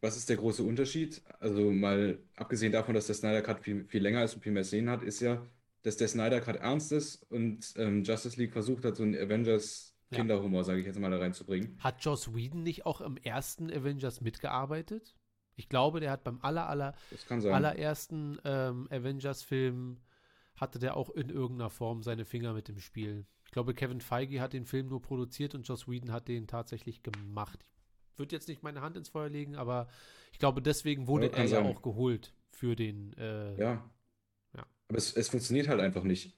Was 0.00 0.16
ist 0.16 0.28
der 0.28 0.36
große 0.36 0.62
Unterschied? 0.62 1.22
Also 1.40 1.70
mal 1.70 2.18
abgesehen 2.36 2.72
davon, 2.72 2.94
dass 2.94 3.06
der 3.06 3.14
Snyder 3.14 3.42
Cut 3.42 3.60
viel, 3.60 3.84
viel 3.86 4.02
länger 4.02 4.24
ist 4.24 4.34
und 4.34 4.42
viel 4.42 4.52
mehr 4.52 4.64
Szenen 4.64 4.90
hat, 4.90 5.02
ist 5.02 5.20
ja, 5.20 5.46
dass 5.82 5.96
der 5.96 6.08
Snyder 6.08 6.40
Cut 6.40 6.56
ernst 6.56 6.92
ist 6.92 7.22
und 7.30 7.74
ähm, 7.76 8.04
Justice 8.04 8.38
League 8.38 8.52
versucht 8.52 8.84
hat, 8.84 8.96
so 8.96 9.02
einen 9.02 9.14
Avengers 9.14 9.94
Ja. 10.10 10.18
Kinderhumor, 10.18 10.64
sage 10.64 10.80
ich 10.80 10.86
jetzt 10.86 10.98
mal, 10.98 11.10
da 11.10 11.18
reinzubringen. 11.18 11.76
Hat 11.78 12.02
Joss 12.04 12.34
Whedon 12.34 12.62
nicht 12.62 12.86
auch 12.86 13.00
im 13.00 13.16
ersten 13.18 13.70
Avengers 13.70 14.20
mitgearbeitet? 14.22 15.14
Ich 15.56 15.68
glaube, 15.68 16.00
der 16.00 16.10
hat 16.10 16.24
beim 16.24 16.40
aller, 16.42 16.68
aller, 16.68 16.94
allerersten 17.28 18.38
ähm, 18.44 18.88
Avengers-Film 18.90 19.98
hatte 20.56 20.78
der 20.78 20.96
auch 20.96 21.10
in 21.10 21.30
irgendeiner 21.30 21.70
Form 21.70 22.02
seine 22.02 22.24
Finger 22.24 22.52
mit 22.52 22.68
dem 22.68 22.78
Spiel. 22.78 23.26
Ich 23.44 23.50
glaube, 23.50 23.74
Kevin 23.74 24.00
Feige 24.00 24.40
hat 24.40 24.52
den 24.52 24.66
Film 24.66 24.88
nur 24.88 25.02
produziert 25.02 25.54
und 25.54 25.66
Joss 25.66 25.88
Whedon 25.88 26.12
hat 26.12 26.28
den 26.28 26.46
tatsächlich 26.46 27.02
gemacht. 27.02 27.64
Ich 28.12 28.18
würde 28.18 28.34
jetzt 28.34 28.48
nicht 28.48 28.62
meine 28.62 28.80
Hand 28.80 28.96
ins 28.96 29.08
Feuer 29.08 29.28
legen, 29.28 29.56
aber 29.56 29.88
ich 30.32 30.38
glaube, 30.38 30.62
deswegen 30.62 31.06
wurde 31.06 31.32
er 31.32 31.44
ja 31.44 31.62
auch 31.62 31.82
geholt 31.82 32.34
für 32.50 32.76
den. 32.76 33.12
Äh, 33.14 33.56
Ja. 33.58 33.90
Ja. 34.56 34.66
Aber 34.88 34.98
es, 34.98 35.12
es 35.16 35.28
funktioniert 35.28 35.68
halt 35.68 35.80
einfach 35.80 36.04
nicht. 36.04 36.36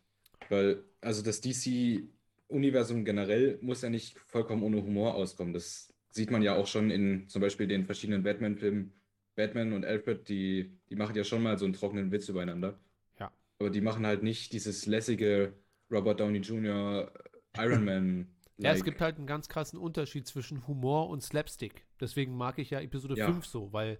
Weil, 0.48 0.84
also 1.00 1.22
das 1.22 1.40
DC-Universum 1.40 3.04
generell 3.04 3.58
muss 3.60 3.82
ja 3.82 3.90
nicht 3.90 4.18
vollkommen 4.20 4.62
ohne 4.62 4.82
Humor 4.82 5.14
auskommen. 5.14 5.52
Das 5.52 5.92
sieht 6.10 6.30
man 6.30 6.42
ja 6.42 6.56
auch 6.56 6.66
schon 6.66 6.90
in 6.90 7.28
zum 7.28 7.42
Beispiel 7.42 7.66
den 7.66 7.84
verschiedenen 7.84 8.22
Batman-Filmen. 8.22 8.92
Batman 9.37 9.72
und 9.72 9.84
Alfred, 9.84 10.28
die, 10.28 10.72
die 10.91 10.97
machen 10.97 11.14
ja 11.14 11.22
schon 11.22 11.43
mal 11.43 11.59
so 11.59 11.64
einen 11.64 11.74
trockenen 11.74 12.11
Witz 12.11 12.28
übereinander. 12.28 12.78
Ja. 13.20 13.30
Aber 13.59 13.70
die 13.70 13.80
machen 13.80 14.05
halt 14.05 14.22
nicht 14.22 14.53
dieses 14.53 14.87
lässige 14.87 15.53
Robert 15.91 16.18
Downey 16.20 16.39
Jr. 16.39 17.12
Iron 17.57 17.84
Man. 17.84 18.28
Ja, 18.59 18.72
es 18.72 18.84
gibt 18.84 19.03
halt 19.03 19.18
einen 19.18 19.26
ganz 19.26 19.51
krassen 19.51 19.78
Unterschied 19.78 20.26
zwischen 20.26 20.66
Humor 20.66 21.11
und 21.11 21.22
Slapstick. 21.22 21.84
Deswegen 22.01 22.39
mag 22.39 22.59
ich 22.59 22.70
ja 22.70 22.80
Episode 22.80 23.14
Ja. 23.14 23.26
5 23.26 23.45
so, 23.45 23.70
weil 23.74 23.99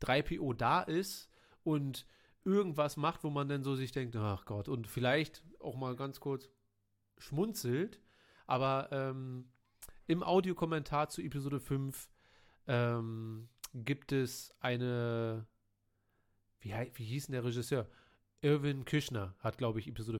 3PO 0.00 0.54
da 0.54 0.80
ist 0.80 1.28
und 1.62 2.06
irgendwas 2.42 2.96
macht, 2.96 3.22
wo 3.22 3.28
man 3.28 3.50
dann 3.50 3.62
so 3.62 3.74
sich 3.76 3.92
denkt, 3.92 4.16
ach 4.16 4.46
Gott, 4.46 4.66
und 4.66 4.86
vielleicht 4.86 5.42
auch 5.60 5.76
mal 5.76 5.94
ganz 5.94 6.20
kurz 6.20 6.48
schmunzelt. 7.18 8.00
Aber 8.46 8.88
ähm, 8.92 9.50
im 10.06 10.22
Audiokommentar 10.22 11.10
zu 11.10 11.20
Episode 11.20 11.60
5 11.60 12.08
ähm, 12.66 13.50
gibt 13.74 14.12
es 14.12 14.54
eine, 14.60 15.46
wie, 16.60 16.72
wie 16.94 17.04
hieß 17.04 17.26
denn 17.26 17.34
der 17.34 17.44
Regisseur? 17.44 17.88
Irwin 18.40 18.84
Küchner 18.84 19.34
hat, 19.40 19.58
glaube 19.58 19.80
ich, 19.80 19.88
Episode 19.88 20.18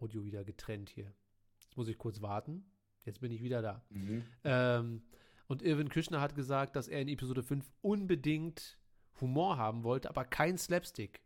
Audio 0.00 0.24
wieder 0.24 0.44
getrennt 0.44 0.88
hier. 0.90 1.12
Jetzt 1.60 1.76
muss 1.76 1.88
ich 1.88 1.98
kurz 1.98 2.20
warten. 2.20 2.64
Jetzt 3.04 3.20
bin 3.20 3.30
ich 3.30 3.42
wieder 3.42 3.62
da. 3.62 3.84
Mhm. 3.90 4.24
Ähm, 4.44 5.02
und 5.46 5.62
Irwin 5.62 5.88
Küchner 5.88 6.20
hat 6.20 6.34
gesagt, 6.34 6.76
dass 6.76 6.88
er 6.88 7.00
in 7.00 7.08
Episode 7.08 7.42
5 7.42 7.70
unbedingt 7.82 8.78
Humor 9.20 9.56
haben 9.58 9.84
wollte, 9.84 10.08
aber 10.08 10.24
kein 10.24 10.58
Slapstick. 10.58 11.20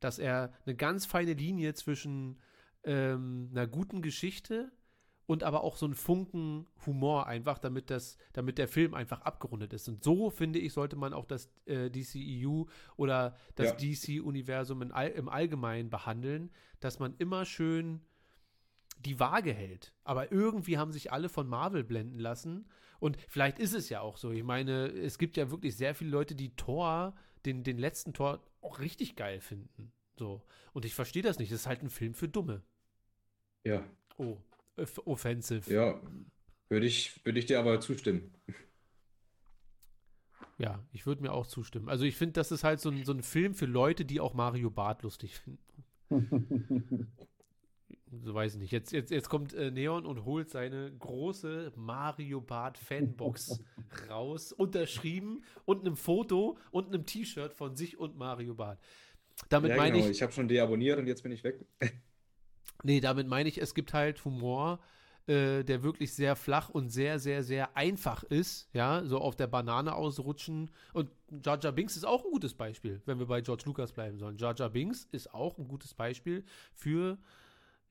Dass 0.00 0.18
er 0.18 0.52
eine 0.64 0.76
ganz 0.76 1.06
feine 1.06 1.32
Linie 1.32 1.74
zwischen 1.74 2.38
ähm, 2.84 3.48
einer 3.50 3.66
guten 3.66 4.02
Geschichte 4.02 4.70
und 5.28 5.44
aber 5.44 5.62
auch 5.62 5.76
so 5.76 5.84
einen 5.84 5.94
Funken 5.94 6.66
Humor 6.86 7.26
einfach, 7.26 7.58
damit 7.58 7.90
das, 7.90 8.16
damit 8.32 8.56
der 8.56 8.66
Film 8.66 8.94
einfach 8.94 9.20
abgerundet 9.20 9.74
ist. 9.74 9.86
Und 9.86 10.02
so 10.02 10.30
finde 10.30 10.58
ich, 10.58 10.72
sollte 10.72 10.96
man 10.96 11.12
auch 11.12 11.26
das 11.26 11.50
äh, 11.66 11.90
DCEU 11.90 12.64
oder 12.96 13.36
das 13.54 13.68
Ja. 13.68 13.76
DC-Universum 13.76 14.90
all, 14.90 15.08
im 15.10 15.28
Allgemeinen 15.28 15.90
behandeln, 15.90 16.50
dass 16.80 16.98
man 16.98 17.14
immer 17.18 17.44
schön 17.44 18.00
die 19.00 19.20
Waage 19.20 19.52
hält. 19.52 19.92
Aber 20.02 20.32
irgendwie 20.32 20.78
haben 20.78 20.92
sich 20.92 21.12
alle 21.12 21.28
von 21.28 21.46
Marvel 21.46 21.84
blenden 21.84 22.18
lassen. 22.18 22.66
Und 22.98 23.18
vielleicht 23.28 23.58
ist 23.58 23.74
es 23.74 23.90
ja 23.90 24.00
auch 24.00 24.16
so. 24.16 24.30
Ich 24.30 24.44
meine, 24.44 24.86
es 24.86 25.18
gibt 25.18 25.36
ja 25.36 25.50
wirklich 25.50 25.76
sehr 25.76 25.94
viele 25.94 26.10
Leute, 26.10 26.34
die 26.36 26.56
Thor, 26.56 27.14
den, 27.44 27.64
den 27.64 27.76
letzten 27.76 28.14
Tor, 28.14 28.42
auch 28.62 28.78
richtig 28.78 29.14
geil 29.14 29.42
finden. 29.42 29.92
So. 30.18 30.42
Und 30.72 30.86
ich 30.86 30.94
verstehe 30.94 31.22
das 31.22 31.38
nicht. 31.38 31.52
Das 31.52 31.60
ist 31.60 31.66
halt 31.66 31.82
ein 31.82 31.90
Film 31.90 32.14
für 32.14 32.28
Dumme. 32.28 32.62
Ja, 33.62 33.84
Oh, 34.20 34.36
offensive. 35.04 35.72
ja, 35.72 36.00
würde 36.68 36.86
ich, 36.86 37.24
würde 37.24 37.38
ich 37.38 37.46
dir 37.46 37.58
aber 37.58 37.80
zustimmen. 37.80 38.34
Ja, 40.58 40.84
ich 40.92 41.06
würde 41.06 41.22
mir 41.22 41.32
auch 41.32 41.46
zustimmen. 41.46 41.88
Also 41.88 42.04
ich 42.04 42.16
finde, 42.16 42.32
das 42.32 42.50
ist 42.50 42.64
halt 42.64 42.80
so 42.80 42.90
ein, 42.90 43.04
so 43.04 43.12
ein 43.12 43.22
Film 43.22 43.54
für 43.54 43.66
Leute, 43.66 44.04
die 44.04 44.20
auch 44.20 44.34
Mario 44.34 44.70
Barth 44.70 45.02
lustig 45.02 45.38
finden. 45.38 45.58
So 48.10 48.34
weiß 48.34 48.54
ich 48.54 48.60
nicht. 48.60 48.72
Jetzt, 48.72 48.92
jetzt, 48.92 49.10
jetzt 49.10 49.28
kommt 49.28 49.52
äh, 49.52 49.70
Neon 49.70 50.06
und 50.06 50.24
holt 50.24 50.48
seine 50.50 50.90
große 50.98 51.72
Mario 51.76 52.40
Barth 52.40 52.78
Fanbox 52.78 53.62
raus, 54.08 54.52
unterschrieben 54.52 55.44
und 55.64 55.80
einem 55.80 55.96
Foto 55.96 56.56
und 56.70 56.86
einem 56.88 57.04
T-Shirt 57.04 57.52
von 57.52 57.76
sich 57.76 57.98
und 57.98 58.16
Mario 58.16 58.54
Barth. 58.54 58.78
Damit 59.48 59.72
Ja, 59.72 59.76
meine 59.76 59.96
genau. 59.96 60.06
ich, 60.06 60.12
Ich 60.12 60.22
habe 60.22 60.32
schon 60.32 60.48
deabonniert 60.48 60.98
und 60.98 61.06
jetzt 61.06 61.22
bin 61.22 61.32
ich 61.32 61.44
weg. 61.44 61.64
nee, 62.82 63.00
damit 63.00 63.26
meine 63.26 63.48
ich, 63.48 63.58
es 63.60 63.74
gibt 63.74 63.92
halt 63.94 64.24
Humor, 64.24 64.80
äh, 65.26 65.62
der 65.62 65.82
wirklich 65.82 66.14
sehr 66.14 66.36
flach 66.36 66.70
und 66.70 66.88
sehr, 66.88 67.18
sehr, 67.18 67.42
sehr 67.42 67.76
einfach 67.76 68.22
ist. 68.24 68.68
Ja, 68.72 69.04
so 69.04 69.18
auf 69.18 69.36
der 69.36 69.46
Banane 69.46 69.94
ausrutschen. 69.94 70.70
Und 70.92 71.10
Jar 71.44 71.58
Jar 71.60 71.72
Binks 71.72 71.96
ist 71.96 72.06
auch 72.06 72.24
ein 72.24 72.30
gutes 72.30 72.54
Beispiel, 72.54 73.02
wenn 73.04 73.18
wir 73.18 73.26
bei 73.26 73.40
George 73.40 73.64
Lucas 73.66 73.92
bleiben 73.92 74.18
sollen. 74.18 74.38
Jar 74.38 74.54
Jar 74.56 74.70
Binks 74.70 75.06
ist 75.12 75.34
auch 75.34 75.58
ein 75.58 75.68
gutes 75.68 75.94
Beispiel 75.94 76.44
für 76.72 77.18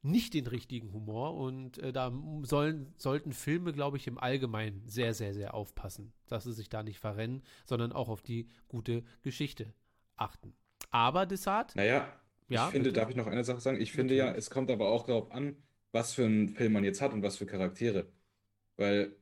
nicht 0.02 0.34
den 0.34 0.48
richtigen 0.48 0.94
Humor 0.94 1.36
und 1.36 1.78
äh, 1.80 1.92
da 1.92 2.12
sollen, 2.44 2.94
sollten 2.98 3.34
Filme, 3.34 3.74
glaube 3.74 3.98
ich, 3.98 4.08
im 4.08 4.18
Allgemeinen 4.18 4.82
sehr, 4.88 5.14
sehr, 5.14 5.34
sehr 5.34 5.54
aufpassen, 5.54 6.14
dass 6.28 6.46
sie 6.46 6.54
sich 6.54 6.70
da 6.70 6.84
nicht 6.84 7.00
verrennen, 7.00 7.44
sondern 7.66 7.92
auch 7.92 8.10
auf 8.10 8.22
die 8.22 8.48
gute 8.68 9.04
Geschichte 9.22 9.74
achten. 10.16 10.56
Aber 10.92 11.26
Desart, 11.26 11.76
Naja, 11.76 12.08
Ja, 12.50 12.68
ich 12.68 12.72
finde, 12.72 12.90
bitte. 12.90 13.00
darf 13.00 13.10
ich 13.10 13.16
noch 13.16 13.28
eine 13.28 13.44
Sache 13.44 13.60
sagen? 13.62 13.82
Ich 13.82 13.92
finde 13.92 14.16
ja, 14.16 14.34
es 14.34 14.50
kommt 14.50 14.72
aber 14.72 14.90
auch 14.90 15.06
darauf 15.06 15.32
an, 15.32 15.58
was 15.92 16.14
für 16.14 16.26
einen 16.26 16.50
Film 16.50 16.74
man 16.74 16.84
jetzt 16.84 17.02
hat 17.02 17.14
und 17.14 17.24
was 17.24 17.38
für 17.38 17.46
Charaktere. 17.46 18.08
Weil, 18.78 19.16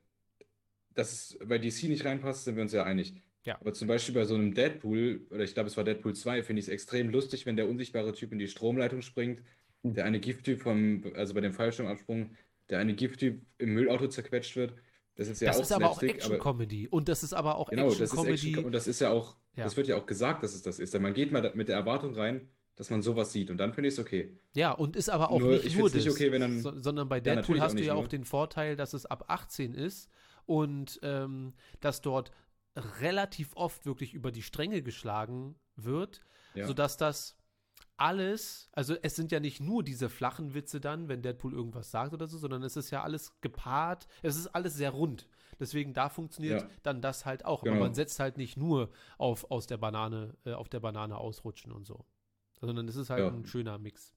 dass 0.94 1.12
es 1.12 1.38
bei 1.44 1.58
DC 1.58 1.84
nicht 1.84 2.04
reinpasst, 2.04 2.44
sind 2.44 2.56
wir 2.56 2.62
uns 2.62 2.72
ja 2.72 2.84
einig. 2.84 3.14
Ja. 3.44 3.56
Aber 3.60 3.72
zum 3.72 3.88
Beispiel 3.88 4.14
bei 4.14 4.24
so 4.24 4.34
einem 4.34 4.54
Deadpool, 4.54 5.26
oder 5.30 5.44
ich 5.44 5.54
glaube, 5.54 5.68
es 5.68 5.76
war 5.76 5.84
Deadpool 5.84 6.14
2, 6.14 6.42
finde 6.42 6.60
ich 6.60 6.66
es 6.66 6.72
extrem 6.72 7.10
lustig, 7.10 7.46
wenn 7.46 7.56
der 7.56 7.68
unsichtbare 7.68 8.12
Typ 8.12 8.32
in 8.32 8.38
die 8.38 8.48
Stromleitung 8.48 9.02
springt, 9.02 9.42
der 9.82 10.04
eine 10.04 10.18
Gifttyp 10.18 10.60
vom, 10.60 11.04
also 11.14 11.32
bei 11.34 11.40
dem 11.40 11.52
Fallschirmabsprung, 11.52 12.34
der 12.70 12.80
eine 12.80 12.94
Gifttyp 12.94 13.40
im 13.58 13.74
Müllauto 13.74 14.08
zerquetscht 14.08 14.56
wird. 14.56 14.74
Das 15.14 15.28
ist 15.28 15.40
ja 15.40 15.48
das 15.48 15.58
auch 15.58 15.62
ist 15.62 15.72
aber 15.72 15.90
auch 15.90 16.02
Action-Comedy. 16.02 16.88
Und 16.88 17.08
das 17.08 17.22
ist 17.22 17.32
aber 17.32 17.56
auch 17.56 17.70
genau, 17.70 17.84
das 17.88 17.94
ist 18.00 18.12
Action-Comedy. 18.12 18.48
Action 18.50 18.64
und 18.64 18.72
das 18.72 18.86
ist 18.88 19.00
ja 19.00 19.10
auch, 19.10 19.36
Ja. 19.54 19.64
das 19.64 19.76
wird 19.76 19.86
ja 19.86 19.96
auch 19.96 20.06
gesagt, 20.06 20.42
dass 20.42 20.54
es 20.54 20.62
das 20.62 20.78
ist. 20.80 20.92
Denn 20.92 21.02
man 21.02 21.14
geht 21.14 21.30
mal 21.32 21.52
mit 21.54 21.68
der 21.68 21.76
Erwartung 21.76 22.14
rein, 22.14 22.48
dass 22.76 22.90
man 22.90 23.02
sowas 23.02 23.32
sieht 23.32 23.50
und 23.50 23.56
dann 23.58 23.72
finde 23.72 23.88
ich 23.88 23.94
es 23.94 24.00
okay. 24.00 24.38
Ja, 24.54 24.70
und 24.72 24.96
ist 24.96 25.08
aber 25.08 25.30
auch 25.30 25.40
Nur, 25.40 25.52
nicht 25.52 25.64
ich 25.64 25.74
nur 25.76 25.90
find's 25.90 25.94
nicht 26.04 26.06
das, 26.06 26.14
okay, 26.14 26.38
dann- 26.38 26.60
so, 26.60 26.78
sondern 26.78 27.08
bei 27.08 27.20
Deadpool 27.20 27.60
hast 27.60 27.78
du 27.78 27.82
ja 27.82 27.94
nur. 27.94 28.02
auch 28.04 28.08
den 28.08 28.24
Vorteil, 28.24 28.76
dass 28.76 28.92
es 28.94 29.06
ab 29.06 29.24
18 29.28 29.74
ist 29.74 30.08
und 30.44 30.98
ähm, 31.02 31.54
dass 31.80 32.00
dort 32.02 32.30
relativ 33.00 33.56
oft 33.56 33.86
wirklich 33.86 34.14
über 34.14 34.30
die 34.30 34.42
Stränge 34.42 34.82
geschlagen 34.82 35.56
wird, 35.76 36.20
Ja. 36.54 36.66
sodass 36.66 36.96
das 36.96 37.36
alles, 37.96 38.68
also 38.72 38.94
es 39.02 39.16
sind 39.16 39.32
ja 39.32 39.40
nicht 39.40 39.60
nur 39.60 39.82
diese 39.82 40.10
flachen 40.10 40.52
Witze 40.52 40.80
dann, 40.80 41.08
wenn 41.08 41.22
Deadpool 41.22 41.54
irgendwas 41.54 41.90
sagt 41.90 42.12
oder 42.12 42.26
so, 42.26 42.36
sondern 42.36 42.62
es 42.62 42.76
ist 42.76 42.90
ja 42.90 43.02
alles 43.02 43.32
gepaart, 43.40 44.06
es 44.22 44.36
ist 44.36 44.48
alles 44.48 44.74
sehr 44.74 44.90
rund. 44.90 45.26
Deswegen 45.58 45.94
da 45.94 46.10
funktioniert 46.10 46.60
Ja. 46.62 46.68
dann 46.82 47.00
das 47.00 47.24
halt 47.24 47.46
auch. 47.46 47.62
Aber 47.62 47.70
Genau. 47.70 47.84
man 47.84 47.94
setzt 47.94 48.20
halt 48.20 48.36
nicht 48.36 48.58
nur 48.58 48.90
auf 49.16 49.50
aus 49.50 49.66
der 49.66 49.78
Banane, 49.78 50.36
äh, 50.44 50.52
auf 50.52 50.68
der 50.68 50.80
Banane 50.80 51.16
ausrutschen 51.16 51.72
und 51.72 51.86
so. 51.86 52.04
Sondern 52.60 52.88
es 52.88 52.96
ist 52.96 53.10
halt 53.10 53.20
Ja. 53.20 53.28
ein 53.28 53.46
schöner 53.46 53.78
Mix. 53.78 54.14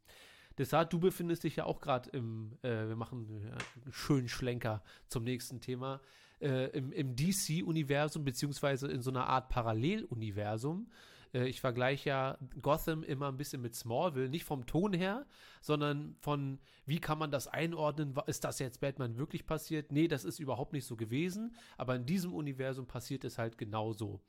Deshalb, 0.58 0.90
du 0.90 1.00
befindest 1.00 1.44
dich 1.46 1.56
ja 1.56 1.66
auch 1.66 1.80
gerade 1.80 2.10
im, 2.10 2.58
äh, 2.64 2.88
wir 2.88 2.96
machen 2.96 3.28
einen 3.30 3.94
schönen 3.94 4.28
Schlenker 4.28 4.84
zum 5.08 5.24
nächsten 5.24 5.62
Thema, 5.62 6.02
äh, 6.42 6.68
im, 6.78 6.92
im 6.92 7.16
DC-Universum, 7.16 8.24
beziehungsweise 8.26 8.88
in 8.88 9.02
so 9.02 9.10
einer 9.10 9.28
Art 9.28 9.50
Paralleluniversum. 9.50 10.90
Äh, 11.34 11.48
ich 11.48 11.62
vergleiche 11.62 12.10
ja 12.10 12.38
Gotham 12.62 13.04
immer 13.04 13.28
ein 13.30 13.38
bisschen 13.38 13.62
mit 13.62 13.76
Smallville, 13.76 14.30
nicht 14.30 14.44
vom 14.46 14.66
Ton 14.66 14.94
her, 14.94 15.26
sondern 15.62 16.16
von, 16.20 16.60
wie 16.86 17.00
kann 17.00 17.18
man 17.20 17.32
das 17.32 17.48
einordnen? 17.48 18.14
Ist 18.28 18.44
das 18.44 18.60
jetzt 18.60 18.82
Batman 18.82 19.18
wirklich 19.18 19.46
passiert? 19.46 19.92
Nee, 19.92 20.08
das 20.08 20.26
ist 20.26 20.40
überhaupt 20.40 20.74
nicht 20.74 20.86
so 20.86 20.96
gewesen, 20.98 21.56
aber 21.78 21.96
in 21.96 22.06
diesem 22.06 22.34
Universum 22.34 22.86
passiert 22.88 23.24
es 23.24 23.38
halt 23.38 23.58
genauso. 23.58 24.22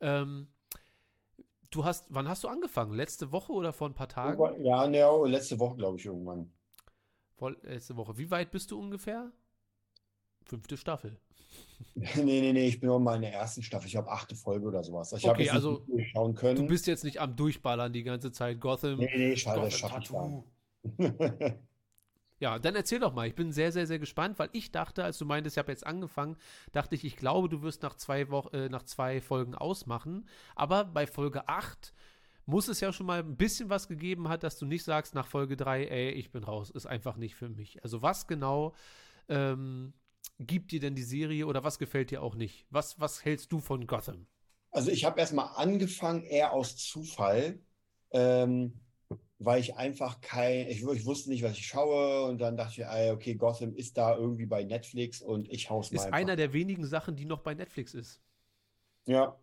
Ähm, 0.00 0.48
du 1.72 1.84
hast, 1.84 2.06
wann 2.08 2.28
hast 2.28 2.44
du 2.44 2.48
angefangen? 2.48 2.94
Letzte 2.94 3.32
Woche 3.32 3.52
oder 3.52 3.72
vor 3.72 3.88
ein 3.88 3.94
paar 3.94 4.08
Tagen? 4.08 4.64
Ja, 4.64 4.86
ne, 4.86 5.04
letzte 5.26 5.58
Woche, 5.58 5.76
glaube 5.76 5.98
ich, 5.98 6.06
irgendwann. 6.06 6.52
Vor, 7.36 7.56
letzte 7.62 7.96
Woche. 7.96 8.16
Wie 8.18 8.30
weit 8.30 8.50
bist 8.50 8.70
du 8.70 8.78
ungefähr? 8.78 9.32
Fünfte 10.44 10.76
Staffel. 10.76 11.18
Nee, 11.94 12.40
nee, 12.40 12.52
nee, 12.52 12.68
ich 12.68 12.80
bin 12.80 12.88
noch 12.88 13.00
mal 13.00 13.16
in 13.16 13.22
der 13.22 13.34
ersten 13.34 13.62
Staffel. 13.62 13.86
Ich 13.88 13.96
habe 13.96 14.10
achte 14.10 14.34
Folge 14.34 14.66
oder 14.66 14.82
sowas. 14.82 15.12
Ich 15.12 15.26
habe 15.26 15.38
Okay, 15.38 15.50
also 15.50 15.72
nicht 15.72 15.88
durchschauen 15.88 16.34
können. 16.34 16.56
Du 16.56 16.66
bist 16.66 16.86
jetzt 16.86 17.04
nicht 17.04 17.20
am 17.20 17.36
Durchballern 17.36 17.92
die 17.92 18.04
ganze 18.04 18.32
Zeit. 18.32 18.60
Gotham. 18.60 18.98
nee, 18.98 19.10
nee, 19.14 19.36
schade, 19.36 19.60
das 19.62 19.80
Gotham 19.80 20.00
ich 20.00 20.08
Tattoo. 20.08 20.44
Ja, 22.42 22.58
dann 22.58 22.74
erzähl 22.74 22.98
doch 22.98 23.14
mal. 23.14 23.28
Ich 23.28 23.36
bin 23.36 23.52
sehr, 23.52 23.70
sehr, 23.70 23.86
sehr 23.86 24.00
gespannt, 24.00 24.40
weil 24.40 24.48
ich 24.50 24.72
dachte, 24.72 25.04
als 25.04 25.16
du 25.16 25.24
meintest, 25.24 25.54
ich 25.54 25.58
habe 25.58 25.70
jetzt 25.70 25.86
angefangen, 25.86 26.36
dachte 26.72 26.96
ich, 26.96 27.04
ich 27.04 27.14
glaube, 27.14 27.48
du 27.48 27.62
wirst 27.62 27.84
nach 27.84 27.94
zwei, 27.94 28.30
Wochen, 28.30 28.52
äh, 28.52 28.68
nach 28.68 28.82
zwei 28.82 29.20
Folgen 29.20 29.54
ausmachen. 29.54 30.28
Aber 30.56 30.84
bei 30.84 31.06
Folge 31.06 31.48
8 31.48 31.94
muss 32.44 32.66
es 32.66 32.80
ja 32.80 32.92
schon 32.92 33.06
mal 33.06 33.20
ein 33.20 33.36
bisschen 33.36 33.70
was 33.70 33.86
gegeben 33.86 34.28
hat, 34.28 34.42
dass 34.42 34.58
du 34.58 34.66
nicht 34.66 34.82
sagst 34.82 35.14
nach 35.14 35.28
Folge 35.28 35.56
3, 35.56 35.84
ey, 35.84 36.10
ich 36.10 36.32
bin 36.32 36.42
raus, 36.42 36.70
ist 36.70 36.86
einfach 36.86 37.16
nicht 37.16 37.36
für 37.36 37.48
mich. 37.48 37.80
Also 37.84 38.02
was 38.02 38.26
genau 38.26 38.74
ähm, 39.28 39.92
gibt 40.40 40.72
dir 40.72 40.80
denn 40.80 40.96
die 40.96 41.04
Serie 41.04 41.46
oder 41.46 41.62
was 41.62 41.78
gefällt 41.78 42.10
dir 42.10 42.24
auch 42.24 42.34
nicht? 42.34 42.66
Was, 42.70 42.98
was 42.98 43.24
hältst 43.24 43.52
du 43.52 43.60
von 43.60 43.86
Gotham? 43.86 44.26
Also 44.72 44.90
ich 44.90 45.04
habe 45.04 45.20
erstmal 45.20 45.50
angefangen, 45.54 46.24
eher 46.24 46.52
aus 46.52 46.76
Zufall. 46.76 47.60
Ähm, 48.10 48.80
weil 49.44 49.60
ich 49.60 49.76
einfach 49.76 50.20
kein, 50.20 50.68
ich, 50.68 50.82
ich 50.82 51.06
wusste 51.06 51.30
nicht, 51.30 51.42
was 51.42 51.52
ich 51.52 51.66
schaue 51.66 52.24
und 52.24 52.38
dann 52.38 52.56
dachte 52.56 52.80
ich, 52.80 52.86
ey, 52.86 53.10
okay, 53.10 53.34
Gotham 53.34 53.74
ist 53.74 53.96
da 53.96 54.16
irgendwie 54.16 54.46
bei 54.46 54.64
Netflix 54.64 55.20
und 55.20 55.50
ich 55.50 55.70
hau's 55.70 55.90
mal 55.90 55.96
Ist 55.96 56.04
einfach. 56.06 56.18
einer 56.18 56.36
der 56.36 56.52
wenigen 56.52 56.84
Sachen, 56.84 57.16
die 57.16 57.24
noch 57.24 57.40
bei 57.40 57.54
Netflix 57.54 57.94
ist. 57.94 58.20
Ja. 59.06 59.36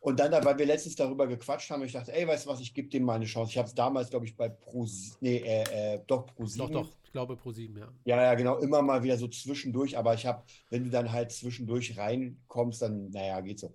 Und 0.00 0.20
dann, 0.20 0.32
weil 0.44 0.58
wir 0.58 0.66
letztens 0.66 0.96
darüber 0.96 1.26
gequatscht 1.26 1.70
haben, 1.70 1.82
ich 1.82 1.92
dachte, 1.92 2.12
ey, 2.12 2.28
weißt 2.28 2.44
du 2.44 2.50
was, 2.50 2.60
ich 2.60 2.74
gebe 2.74 2.88
dem 2.88 3.04
mal 3.04 3.14
eine 3.14 3.24
Chance. 3.24 3.52
Ich 3.52 3.58
habe 3.58 3.68
es 3.68 3.74
damals, 3.74 4.10
glaube 4.10 4.26
ich, 4.26 4.36
bei 4.36 4.50
Pro, 4.50 4.86
nee, 5.20 5.38
äh, 5.38 5.94
äh, 5.94 6.00
doch, 6.06 6.26
Pro 6.26 6.44
Doch, 6.44 6.70
doch, 6.70 6.88
ich 7.02 7.10
glaube 7.10 7.36
Pro 7.36 7.52
7, 7.52 7.74
ja. 7.78 7.88
Ja, 8.04 8.22
ja, 8.22 8.34
genau, 8.34 8.58
immer 8.58 8.82
mal 8.82 9.02
wieder 9.02 9.16
so 9.16 9.28
zwischendurch, 9.28 9.96
aber 9.96 10.12
ich 10.12 10.26
habe, 10.26 10.42
wenn 10.68 10.84
du 10.84 10.90
dann 10.90 11.10
halt 11.10 11.32
zwischendurch 11.32 11.96
reinkommst, 11.96 12.82
dann, 12.82 13.10
naja, 13.12 13.40
geht 13.40 13.60
so. 13.60 13.72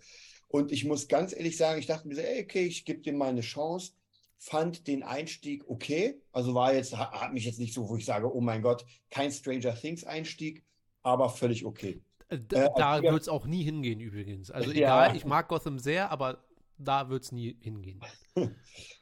Und 0.49 0.71
ich 0.71 0.85
muss 0.85 1.07
ganz 1.07 1.33
ehrlich 1.33 1.57
sagen, 1.57 1.79
ich 1.79 1.87
dachte 1.87 2.07
mir 2.07 2.15
so, 2.15 2.21
ey, 2.21 2.43
okay, 2.43 2.65
ich 2.65 2.85
gebe 2.85 3.01
dem 3.01 3.17
mal 3.17 3.29
eine 3.29 3.41
Chance, 3.41 3.93
fand 4.39 4.87
den 4.87 5.03
Einstieg 5.03 5.63
okay, 5.67 6.21
also 6.31 6.53
war 6.55 6.73
jetzt, 6.73 6.97
hat, 6.97 7.33
mich 7.33 7.45
jetzt 7.45 7.59
nicht 7.59 7.73
so, 7.73 7.87
wo 7.87 7.97
ich 7.97 8.05
sage, 8.05 8.33
oh 8.33 8.41
mein 8.41 8.61
Gott, 8.61 8.85
kein 9.09 9.31
Stranger 9.31 9.75
Things 9.75 10.03
Einstieg, 10.05 10.63
aber 11.03 11.29
völlig 11.29 11.65
okay. 11.65 12.01
Äh, 12.29 12.37
d- 12.39 12.55
Äh, 12.55 12.69
da 12.77 13.01
wird 13.03 13.21
es 13.21 13.27
auch 13.29 13.45
nie 13.45 13.63
hingehen, 13.63 13.99
übrigens. 13.99 14.49
Also 14.49 14.71
Ja. 14.71 14.77
egal, 15.05 15.15
ich 15.17 15.25
mag 15.25 15.47
Gotham 15.49 15.77
sehr, 15.77 16.09
aber 16.09 16.45
da 16.77 17.09
wird 17.09 17.23
es 17.23 17.31
nie 17.33 17.57
hingehen. 17.61 18.01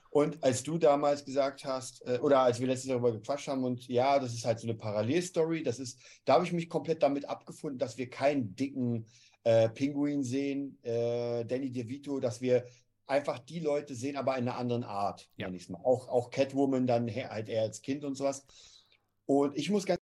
Und 0.09 0.43
als 0.43 0.63
du 0.63 0.79
damals 0.79 1.23
gesagt 1.23 1.63
hast, 1.65 2.01
äh, 2.07 2.17
oder 2.19 2.39
als 2.39 2.59
wir 2.59 2.65
letztens 2.65 2.89
darüber 2.89 3.11
gequatscht 3.11 3.47
haben, 3.49 3.63
und 3.63 3.87
ja, 3.87 4.17
das 4.17 4.33
ist 4.33 4.45
halt 4.45 4.59
so 4.59 4.65
eine 4.67 4.75
Parallelstory, 4.75 5.61
das 5.61 5.77
ist, 5.77 5.99
da 6.25 6.33
habe 6.35 6.45
ich 6.45 6.53
mich 6.53 6.69
komplett 6.69 7.03
damit 7.03 7.29
abgefunden, 7.29 7.77
dass 7.77 7.97
wir 7.97 8.09
keinen 8.09 8.55
dicken 8.55 9.05
äh, 9.43 9.69
Pinguin 9.69 10.23
sehen, 10.23 10.79
äh, 10.81 11.45
Danny 11.45 11.71
DeVito, 11.71 12.19
dass 12.19 12.41
wir 12.41 12.65
einfach 13.07 13.39
die 13.39 13.59
Leute 13.59 13.95
sehen, 13.95 14.17
aber 14.17 14.37
in 14.37 14.47
einer 14.47 14.57
anderen 14.57 14.83
Art, 14.83 15.29
Ja. 15.37 15.49
es 15.49 15.69
mal. 15.69 15.79
Auch, 15.83 16.07
auch 16.09 16.29
Catwoman 16.29 16.85
dann 16.87 17.07
halt 17.09 17.49
eher 17.49 17.61
als 17.63 17.81
Kind 17.81 18.03
und 18.03 18.15
sowas. 18.15 18.45
Und 19.25 19.57
ich 19.57 19.69
muss 19.69 19.85
ganz 19.85 19.99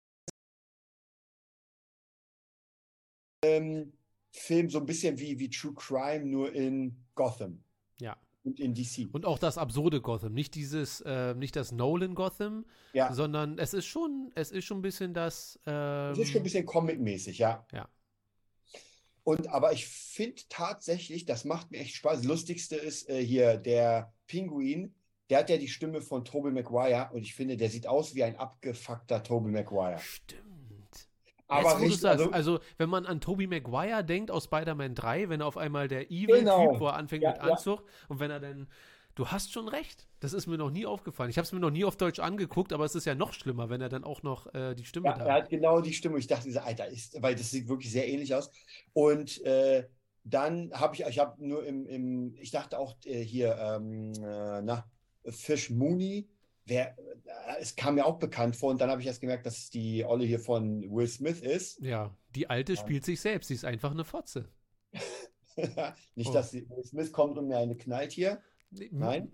ähm, 3.45 3.93
Film 4.33 4.71
so 4.71 4.79
ein 4.79 4.87
bisschen 4.87 5.19
wie, 5.19 5.39
wie 5.39 5.51
True 5.51 5.75
Crime, 5.75 6.25
nur 6.25 6.53
in 6.53 6.97
Gotham 7.15 7.63
Ja. 7.99 8.17
und 8.45 8.61
in 8.61 8.75
DC. 8.75 9.09
Und 9.13 9.27
auch 9.27 9.39
das 9.39 9.59
absurde 9.59 10.01
Gotham, 10.01 10.33
nicht 10.33 10.55
dieses, 10.55 11.01
äh, 11.03 11.35
nicht 11.35 11.57
das 11.57 11.73
Nolan 11.73 12.15
Gotham, 12.15 12.65
Ja. 12.93 13.13
sondern 13.13 13.59
es 13.59 13.75
ist 13.75 13.87
schon, 13.87 14.31
es 14.35 14.53
ist 14.53 14.65
schon 14.65 14.79
ein 14.79 14.83
bisschen 14.83 15.13
das. 15.13 15.59
Ähm, 15.67 16.11
Das 16.11 16.19
ist 16.21 16.31
schon 16.31 16.41
ein 16.41 16.45
bisschen 16.45 16.67
Comic-mäßig, 16.67 17.39
ja. 17.39 17.67
Ja. 17.73 17.89
Und 19.25 19.49
aber 19.49 19.73
ich 19.73 19.87
finde 19.87 20.43
tatsächlich, 20.49 21.25
das 21.25 21.45
macht 21.45 21.71
mir 21.71 21.79
echt 21.79 21.95
Spaß. 21.95 22.19
Das 22.19 22.27
Lustigste 22.27 22.77
ist 22.77 23.09
äh, 23.09 23.25
hier 23.25 23.57
der 23.57 24.13
Pinguin, 24.27 24.95
der 25.31 25.39
hat 25.39 25.51
ja 25.51 25.57
die 25.57 25.69
Stimme 25.69 26.01
von 26.03 26.25
Tobey 26.25 26.51
Maguire 26.51 27.11
und 27.13 27.23
ich 27.23 27.35
finde, 27.35 27.57
der 27.57 27.71
sieht 27.71 27.87
aus 27.87 28.15
wie 28.15 28.25
ein 28.25 28.37
abgefuckter 28.37 29.23
Tobey 29.23 29.51
Maguire. 29.51 29.99
Stimmt. 29.99 30.43
Aber 31.49 31.73
Jetzt, 31.73 31.81
richtig, 31.83 32.05
also, 32.09 32.31
also, 32.31 32.61
wenn 32.79 32.89
man 32.89 33.05
an 33.07 33.21
Tobey 33.21 33.47
Maguire 33.47 34.03
denkt 34.03 34.31
aus 34.31 34.45
Spider-Man 34.45 34.95
3, 34.95 35.29
wenn 35.29 35.41
er 35.41 35.47
auf 35.47 35.59
einmal 35.59 35.87
der 35.87 36.11
Evil-Typ, 36.11 36.39
Genau. 36.39 36.81
wo 36.81 36.87
er 36.87 36.95
anfängt 36.95 37.23
Ja, 37.23 37.33
mit 37.33 37.43
ja. 37.43 37.51
Anzug 37.51 37.85
und 38.09 38.21
wenn 38.21 38.31
er 38.31 38.41
dann. 38.41 38.69
Du 39.15 39.29
hast 39.29 39.53
schon 39.53 39.69
recht. 39.69 40.09
Das 40.21 40.33
ist 40.33 40.47
mir 40.47 40.57
noch 40.57 40.71
nie 40.71 40.87
aufgefallen. 40.87 41.29
Ich 41.31 41.37
habe 41.37 41.45
es 41.45 41.53
mir 41.53 41.61
noch 41.61 41.71
nie 41.71 41.85
auf 41.85 41.97
Deutsch 41.97 42.19
angeguckt, 42.19 42.73
aber 42.73 42.85
es 42.85 42.95
ist 42.95 43.05
ja 43.05 43.15
noch 43.15 43.33
schlimmer, 43.35 43.69
wenn 43.69 43.81
er 43.81 43.89
dann 43.91 44.05
auch 44.05 44.23
noch 44.23 44.53
äh, 44.55 44.75
die 44.75 44.85
Stimme 44.85 45.09
ja, 45.09 45.19
da 45.19 45.27
er 45.27 45.35
hat 45.35 45.51
genau 45.51 45.81
die 45.81 45.93
Stimme. 45.93 46.19
Ich 46.19 46.27
dachte, 46.27 46.45
dieser 46.45 46.65
Alter 46.65 46.87
ist, 46.89 47.21
weil 47.21 47.35
das 47.35 47.51
sieht 47.51 47.69
wirklich 47.69 47.91
sehr 47.93 48.09
ähnlich 48.09 48.35
aus. 48.35 48.51
Und 48.95 49.43
äh, 49.45 49.87
dann 50.25 50.73
habe 50.73 50.95
ich, 50.95 51.03
ich 51.03 51.19
habe 51.19 51.45
nur 51.47 51.65
im, 51.67 51.87
im, 51.87 52.35
ich 52.37 52.51
dachte 52.53 52.79
auch 52.79 52.97
äh, 53.05 53.23
hier, 53.23 53.57
ähm, 53.59 54.13
äh, 54.23 54.63
na, 54.63 54.91
Fish 55.29 55.69
Mooney, 55.71 56.31
wer, 56.65 56.97
äh, 56.99 57.03
es 57.61 57.77
kam 57.77 57.97
mir 57.97 58.07
auch 58.07 58.19
bekannt 58.19 58.57
vor 58.57 58.71
und 58.71 58.81
dann 58.81 58.91
habe 58.91 59.01
ich 59.03 59.07
erst 59.09 59.21
gemerkt, 59.21 59.45
dass 59.47 59.59
es 59.59 59.71
die 59.71 60.05
Olle 60.05 60.25
hier 60.25 60.41
von 60.41 60.83
Will 60.91 61.09
Smith 61.09 61.41
ist. 61.41 61.81
Ja, 61.81 62.17
die 62.35 62.49
alte 62.49 62.75
Ja. 62.75 62.81
spielt 62.81 63.05
sich 63.05 63.21
selbst. 63.21 63.49
Sie 63.49 63.55
ist 63.55 63.65
einfach 63.65 63.91
eine 63.91 64.05
Fotze. 64.05 64.49
Nicht, 66.15 66.31
Oh. 66.31 66.33
dass 66.33 66.53
Will 66.55 66.85
Smith 66.85 67.13
kommt 67.13 67.39
und 67.39 67.49
mir 67.49 67.59
eine 67.59 67.77
knallt 67.77 68.13
hier. 68.13 68.43
Nein? 68.91 69.31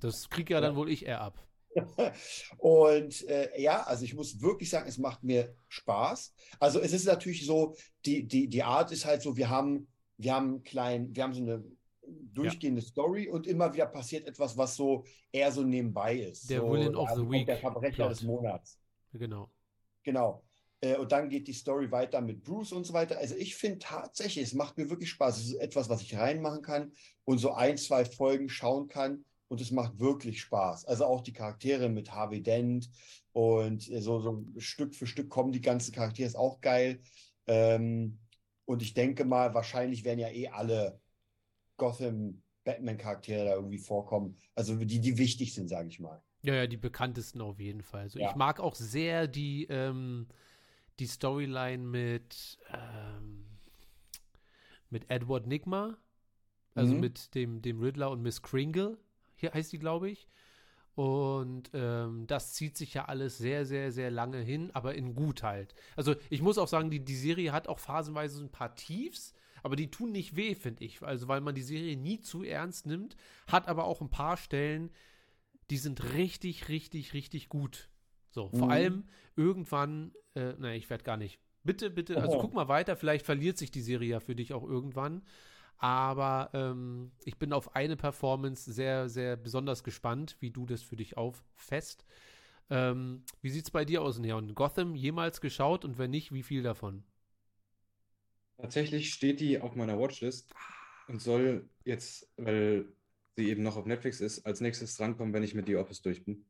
Das 0.00 0.28
krieg 0.28 0.50
ja 0.50 0.60
dann 0.60 0.76
wohl 0.76 0.90
ich 0.90 1.06
eher 1.06 1.20
ab. 1.20 1.42
Und 2.58 3.28
äh, 3.28 3.60
ja, 3.60 3.82
also 3.82 4.04
ich 4.04 4.14
muss 4.14 4.40
wirklich 4.40 4.70
sagen, 4.70 4.88
es 4.88 4.98
macht 4.98 5.22
mir 5.22 5.54
Spaß. 5.68 6.34
Also 6.58 6.80
es 6.80 6.92
ist 6.92 7.06
natürlich 7.06 7.44
so, 7.44 7.76
die, 8.04 8.26
die, 8.26 8.48
die 8.48 8.62
Art 8.62 8.92
ist 8.92 9.04
halt 9.04 9.22
so, 9.22 9.36
wir 9.36 9.50
haben, 9.50 9.88
wir 10.16 10.34
haben 10.34 10.62
klein, 10.62 11.14
wir 11.14 11.22
haben 11.22 11.34
so 11.34 11.42
eine 11.42 11.64
durchgehende 12.06 12.82
Story 12.82 13.28
und 13.28 13.46
immer 13.46 13.72
wieder 13.74 13.86
passiert 13.86 14.26
etwas, 14.26 14.56
was 14.56 14.76
so 14.76 15.04
eher 15.32 15.50
so 15.52 15.62
nebenbei 15.62 16.16
ist. 16.16 16.48
Der 16.48 16.60
so, 16.60 16.72
Villain 16.72 16.94
of 16.94 17.08
da 17.08 17.16
the 17.16 17.28
Week 17.28 17.46
Der 17.46 17.58
Verbrecher 17.58 17.94
Plot. 17.94 18.10
des 18.10 18.22
Monats. 18.22 18.80
Genau. 19.12 19.50
Genau. 20.02 20.45
Äh, 20.86 20.96
Und 20.96 21.12
dann 21.12 21.28
geht 21.28 21.48
die 21.48 21.52
Story 21.52 21.90
weiter 21.90 22.20
mit 22.20 22.42
Bruce 22.44 22.72
und 22.72 22.84
so 22.84 22.92
weiter. 22.92 23.18
Also 23.18 23.34
ich 23.36 23.56
finde 23.56 23.78
tatsächlich, 23.78 24.44
es 24.44 24.54
macht 24.54 24.76
mir 24.78 24.88
wirklich 24.90 25.10
Spaß. 25.10 25.38
Es 25.38 25.46
ist 25.48 25.54
etwas, 25.54 25.88
was 25.88 26.02
ich 26.02 26.16
reinmachen 26.16 26.62
kann 26.62 26.92
und 27.24 27.38
so 27.38 27.52
ein, 27.52 27.76
zwei 27.76 28.04
Folgen 28.04 28.48
schauen 28.48 28.88
kann. 28.88 29.24
Und 29.48 29.60
es 29.60 29.70
macht 29.70 30.00
wirklich 30.00 30.40
Spaß. 30.40 30.86
Also 30.86 31.04
auch 31.04 31.20
die 31.20 31.32
Charaktere 31.32 31.88
mit 31.88 32.10
Harvey 32.12 32.42
Dent 32.42 32.90
und 33.32 33.88
äh, 33.90 34.00
so, 34.00 34.18
so 34.20 34.44
Stück 34.58 34.94
für 34.94 35.06
Stück 35.06 35.28
kommen 35.28 35.52
die 35.52 35.60
ganzen 35.60 35.92
Charaktere, 35.94 36.26
ist 36.26 36.34
auch 36.36 36.60
geil. 36.60 37.00
Ähm, 37.46 38.18
und 38.64 38.82
ich 38.82 38.94
denke 38.94 39.24
mal, 39.24 39.54
wahrscheinlich 39.54 40.02
werden 40.04 40.18
ja 40.18 40.28
eh 40.30 40.48
alle 40.48 41.00
Gotham 41.76 42.42
Batman-Charaktere 42.64 43.44
da 43.44 43.54
irgendwie 43.54 43.78
vorkommen. 43.78 44.36
Also 44.56 44.74
die, 44.76 45.00
die 45.00 45.18
wichtig 45.18 45.54
sind, 45.54 45.68
sage 45.68 45.88
ich 45.88 46.00
mal. 46.00 46.20
Ja, 46.42 46.54
ja, 46.54 46.66
die 46.66 46.76
bekanntesten 46.76 47.40
auf 47.40 47.60
jeden 47.60 47.82
Fall. 47.82 48.02
Also 48.02 48.18
Ja. 48.18 48.30
ich 48.30 48.36
mag 48.36 48.58
auch 48.58 48.74
sehr 48.74 49.28
die, 49.28 49.66
ähm, 49.70 50.26
die 50.98 51.06
Storyline 51.06 51.84
mit, 51.84 52.58
ähm, 52.72 53.46
mit 54.90 55.10
Edward 55.10 55.46
Nigma, 55.46 55.96
also 56.74 56.94
Mhm. 56.94 57.00
mit 57.00 57.34
dem, 57.34 57.62
dem 57.62 57.80
Riddler 57.80 58.10
und 58.10 58.22
Miss 58.22 58.42
Kringle, 58.42 58.98
hier 59.36 59.52
heißt 59.52 59.72
die, 59.72 59.78
glaube 59.78 60.10
ich. 60.10 60.26
Und 60.94 61.70
ähm, 61.74 62.26
das 62.26 62.54
zieht 62.54 62.78
sich 62.78 62.94
ja 62.94 63.04
alles 63.04 63.36
sehr, 63.36 63.66
sehr, 63.66 63.92
sehr 63.92 64.10
lange 64.10 64.38
hin, 64.40 64.70
aber 64.72 64.94
in 64.94 65.14
gut 65.14 65.42
halt. 65.42 65.74
Also 65.94 66.14
ich 66.30 66.40
muss 66.40 66.56
auch 66.56 66.68
sagen, 66.68 66.90
die, 66.90 67.04
die 67.04 67.16
Serie 67.16 67.52
hat 67.52 67.68
auch 67.68 67.78
phasenweise 67.78 68.42
ein 68.42 68.50
paar 68.50 68.74
Tiefs, 68.74 69.34
aber 69.62 69.76
die 69.76 69.90
tun 69.90 70.12
nicht 70.12 70.36
weh, 70.36 70.54
finde 70.54 70.84
ich. 70.84 71.02
Also 71.02 71.28
weil 71.28 71.42
man 71.42 71.54
die 71.54 71.62
Serie 71.62 71.98
nie 71.98 72.20
zu 72.22 72.42
ernst 72.42 72.86
nimmt, 72.86 73.14
hat 73.46 73.68
aber 73.68 73.84
auch 73.84 74.00
ein 74.00 74.08
paar 74.08 74.38
Stellen, 74.38 74.90
die 75.68 75.76
sind 75.76 76.02
richtig, 76.14 76.68
richtig, 76.68 77.12
richtig 77.12 77.50
gut. 77.50 77.90
So, 78.36 78.50
vor 78.50 78.68
Mhm. 78.68 78.70
allem 78.70 79.04
irgendwann, 79.34 80.12
äh, 80.34 80.52
nein, 80.58 80.76
ich 80.76 80.90
werde 80.90 81.04
gar 81.04 81.16
nicht. 81.16 81.40
Bitte, 81.64 81.88
bitte, 81.88 82.20
also 82.20 82.36
Oh. 82.36 82.42
guck 82.42 82.52
mal 82.52 82.68
weiter, 82.68 82.94
vielleicht 82.94 83.24
verliert 83.24 83.56
sich 83.56 83.70
die 83.70 83.80
Serie 83.80 84.10
ja 84.10 84.20
für 84.20 84.34
dich 84.36 84.52
auch 84.52 84.62
irgendwann. 84.62 85.22
Aber 85.78 86.50
ähm, 86.52 87.12
ich 87.24 87.38
bin 87.38 87.54
auf 87.54 87.74
eine 87.74 87.96
Performance 87.96 88.70
sehr, 88.70 89.08
sehr 89.08 89.36
besonders 89.36 89.82
gespannt, 89.84 90.36
wie 90.40 90.50
du 90.50 90.66
das 90.66 90.82
für 90.82 90.96
dich 90.96 91.16
auffasst. 91.16 92.04
Ähm, 92.70 93.24
wie 93.42 93.50
sieht 93.50 93.64
es 93.66 93.70
bei 93.70 93.86
dir 93.86 94.02
aus, 94.02 94.18
Neon? 94.18 94.54
Gotham 94.54 94.94
jemals 94.94 95.40
geschaut 95.40 95.86
und 95.86 95.98
wenn 95.98 96.10
nicht, 96.10 96.32
wie 96.34 96.42
viel 96.42 96.62
davon? 96.62 97.04
Tatsächlich 98.58 99.12
steht 99.14 99.40
die 99.40 99.58
auf 99.60 99.76
meiner 99.76 99.98
Watchlist 99.98 100.52
und 101.08 101.20
soll 101.22 101.68
jetzt, 101.84 102.28
weil 102.36 102.86
sie 103.36 103.48
eben 103.48 103.62
noch 103.62 103.76
auf 103.76 103.86
Netflix 103.86 104.20
ist, 104.20 104.44
als 104.46 104.60
nächstes 104.60 104.96
drankommen, 104.96 105.32
wenn 105.34 105.42
ich 105.42 105.54
mit 105.54 105.66
The 105.66 105.76
Office 105.76 106.02
durch 106.02 106.24
bin. 106.24 106.44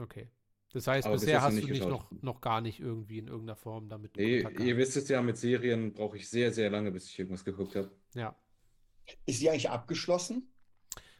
Okay. 0.00 0.28
Das 0.72 0.86
heißt, 0.86 1.06
Aber 1.06 1.14
bis 1.14 1.22
bisher 1.22 1.40
hast 1.42 1.54
nicht 1.54 1.68
du 1.68 1.72
dich 1.72 1.86
noch, 1.86 2.10
noch 2.20 2.40
gar 2.42 2.60
nicht 2.60 2.78
irgendwie 2.80 3.18
in 3.18 3.26
irgendeiner 3.28 3.56
Form 3.56 3.88
damit 3.88 4.16
Nee, 4.16 4.46
ihr 4.60 4.76
wisst 4.76 4.96
es 4.96 5.08
ja, 5.08 5.22
mit 5.22 5.38
Serien 5.38 5.92
brauche 5.94 6.16
ich 6.18 6.28
sehr, 6.28 6.52
sehr 6.52 6.68
lange, 6.68 6.90
bis 6.90 7.08
ich 7.08 7.18
irgendwas 7.18 7.44
geguckt 7.44 7.74
habe. 7.74 7.90
Ja. 8.14 8.36
Ist 9.24 9.40
die 9.40 9.48
eigentlich 9.48 9.70
abgeschlossen? 9.70 10.48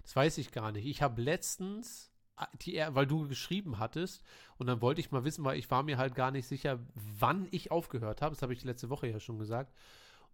Das 0.02 0.14
weiß 0.14 0.36
ich 0.38 0.52
gar 0.52 0.72
nicht. 0.72 0.84
Ich 0.86 1.00
habe 1.00 1.22
letztens, 1.22 2.12
ah, 2.36 2.48
die, 2.60 2.74
er- 2.74 2.94
weil 2.94 3.06
du 3.06 3.26
geschrieben 3.26 3.78
hattest, 3.78 4.22
und 4.58 4.66
dann 4.66 4.82
wollte 4.82 5.00
ich 5.00 5.10
mal 5.10 5.24
wissen, 5.24 5.44
weil 5.44 5.58
ich 5.58 5.70
war 5.70 5.82
mir 5.82 5.96
halt 5.96 6.14
gar 6.14 6.30
nicht 6.30 6.46
sicher, 6.46 6.78
wann 6.94 7.48
ich 7.50 7.70
aufgehört 7.70 8.20
habe. 8.20 8.34
Das 8.34 8.42
habe 8.42 8.52
ich 8.52 8.64
letzte 8.64 8.90
Woche 8.90 9.06
ja 9.08 9.18
schon 9.20 9.38
gesagt. 9.38 9.72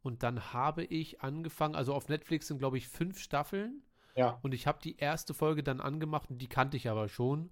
Und 0.03 0.23
dann 0.25 0.53
habe 0.53 0.85
ich 0.85 1.21
angefangen, 1.23 1.77
also 1.77 1.95
auf 1.95 2.09
Netflix 2.09 2.49
sind, 2.49 2.59
glaube 2.59 2.79
ich, 2.79 2.89
fünf 2.89 3.21
Staffeln. 3.21 3.83
Ja. 4.17 4.39
Und 4.43 4.55
ich 4.55 4.67
habe 4.67 4.79
die 4.83 4.97
erste 4.97 5.35
Folge 5.35 5.63
dann 5.63 5.81
angemacht 5.81 6.31
und 6.31 6.39
die 6.39 6.49
kannte 6.49 6.77
ich 6.77 6.89
aber 6.89 7.09
schon 7.09 7.51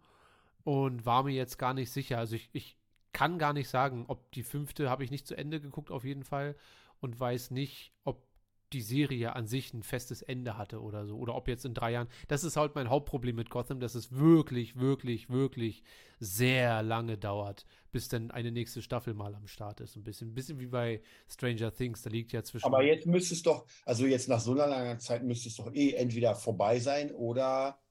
und 0.64 1.06
war 1.06 1.22
mir 1.22 1.34
jetzt 1.34 1.58
gar 1.58 1.74
nicht 1.74 1.90
sicher. 1.90 2.18
Also 2.18 2.36
ich, 2.36 2.48
ich 2.52 2.76
kann 3.12 3.38
gar 3.38 3.52
nicht 3.52 3.68
sagen, 3.68 4.04
ob 4.08 4.32
die 4.32 4.42
fünfte 4.42 4.88
habe 4.88 5.04
ich 5.04 5.10
nicht 5.10 5.26
zu 5.26 5.36
Ende 5.36 5.60
geguckt 5.60 5.90
auf 5.90 6.04
jeden 6.04 6.24
Fall 6.24 6.56
und 7.00 7.18
weiß 7.18 7.50
nicht, 7.50 7.92
ob 8.04 8.26
die 8.72 8.80
Serie 8.80 9.36
an 9.36 9.46
sich 9.46 9.72
ein 9.74 9.82
festes 9.82 10.22
Ende 10.22 10.56
hatte 10.56 10.80
oder 10.80 11.06
so. 11.06 11.16
Oder 11.16 11.34
ob 11.34 11.48
jetzt 11.48 11.64
in 11.64 11.74
drei 11.74 11.92
Jahren. 11.92 12.08
Das 12.28 12.44
ist 12.44 12.56
halt 12.56 12.74
mein 12.74 12.88
Hauptproblem 12.90 13.36
mit 13.36 13.50
Gotham, 13.50 13.80
dass 13.80 13.94
es 13.94 14.12
wirklich, 14.12 14.76
wirklich, 14.76 15.28
wirklich 15.28 15.82
sehr 16.20 16.82
lange 16.82 17.18
dauert, 17.18 17.66
bis 17.90 18.08
dann 18.08 18.30
eine 18.30 18.52
nächste 18.52 18.82
Staffel 18.82 19.14
mal 19.14 19.34
am 19.34 19.46
Start 19.46 19.80
ist. 19.80 19.96
Ein 19.96 20.04
bisschen, 20.04 20.30
ein 20.30 20.34
bisschen 20.34 20.58
wie 20.60 20.66
bei 20.66 21.02
Stranger 21.28 21.72
Things. 21.72 22.02
Da 22.02 22.10
liegt 22.10 22.32
ja 22.32 22.42
zwischen. 22.42 22.66
Aber 22.66 22.82
jetzt 22.82 23.06
müsste 23.06 23.34
es 23.34 23.42
doch, 23.42 23.66
also 23.84 24.06
jetzt 24.06 24.28
nach 24.28 24.40
so 24.40 24.52
einer 24.52 24.66
langen 24.66 24.98
Zeit 25.00 25.22
müsste 25.22 25.48
es 25.48 25.56
doch 25.56 25.72
eh 25.74 25.92
entweder 25.92 26.34
vorbei 26.34 26.78
sein 26.78 27.12
oder 27.12 27.81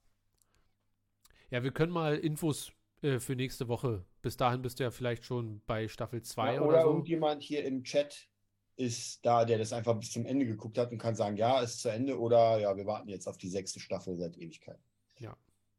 Ja, 1.52 1.62
wir 1.62 1.70
können 1.70 1.92
mal 1.92 2.16
Infos 2.16 2.72
äh, 3.02 3.18
für 3.20 3.36
nächste 3.36 3.68
Woche. 3.68 4.04
Bis 4.22 4.36
dahin 4.36 4.62
bist 4.62 4.80
du 4.80 4.84
ja 4.84 4.90
vielleicht 4.90 5.24
schon 5.24 5.60
bei 5.66 5.86
Staffel 5.86 6.22
2 6.22 6.54
Ja, 6.54 6.60
oder, 6.62 6.68
oder 6.68 6.82
so. 6.82 6.88
irgendjemand 6.88 7.42
hier 7.42 7.64
im 7.64 7.84
Chat 7.84 8.28
ist 8.76 9.24
da, 9.24 9.44
der 9.44 9.58
das 9.58 9.72
einfach 9.72 9.94
bis 9.98 10.10
zum 10.12 10.24
Ende 10.24 10.46
geguckt 10.46 10.78
hat 10.78 10.90
und 10.90 10.98
kann 10.98 11.14
sagen, 11.14 11.36
ja, 11.36 11.60
ist 11.60 11.80
zu 11.80 11.90
Ende 11.90 12.18
oder 12.18 12.58
ja, 12.58 12.74
wir 12.74 12.86
warten 12.86 13.08
jetzt 13.08 13.28
auf 13.28 13.36
die 13.36 13.50
sechste 13.50 13.80
Staffel 13.80 14.16
seit 14.16 14.36
Ewigkeit. 14.38 14.78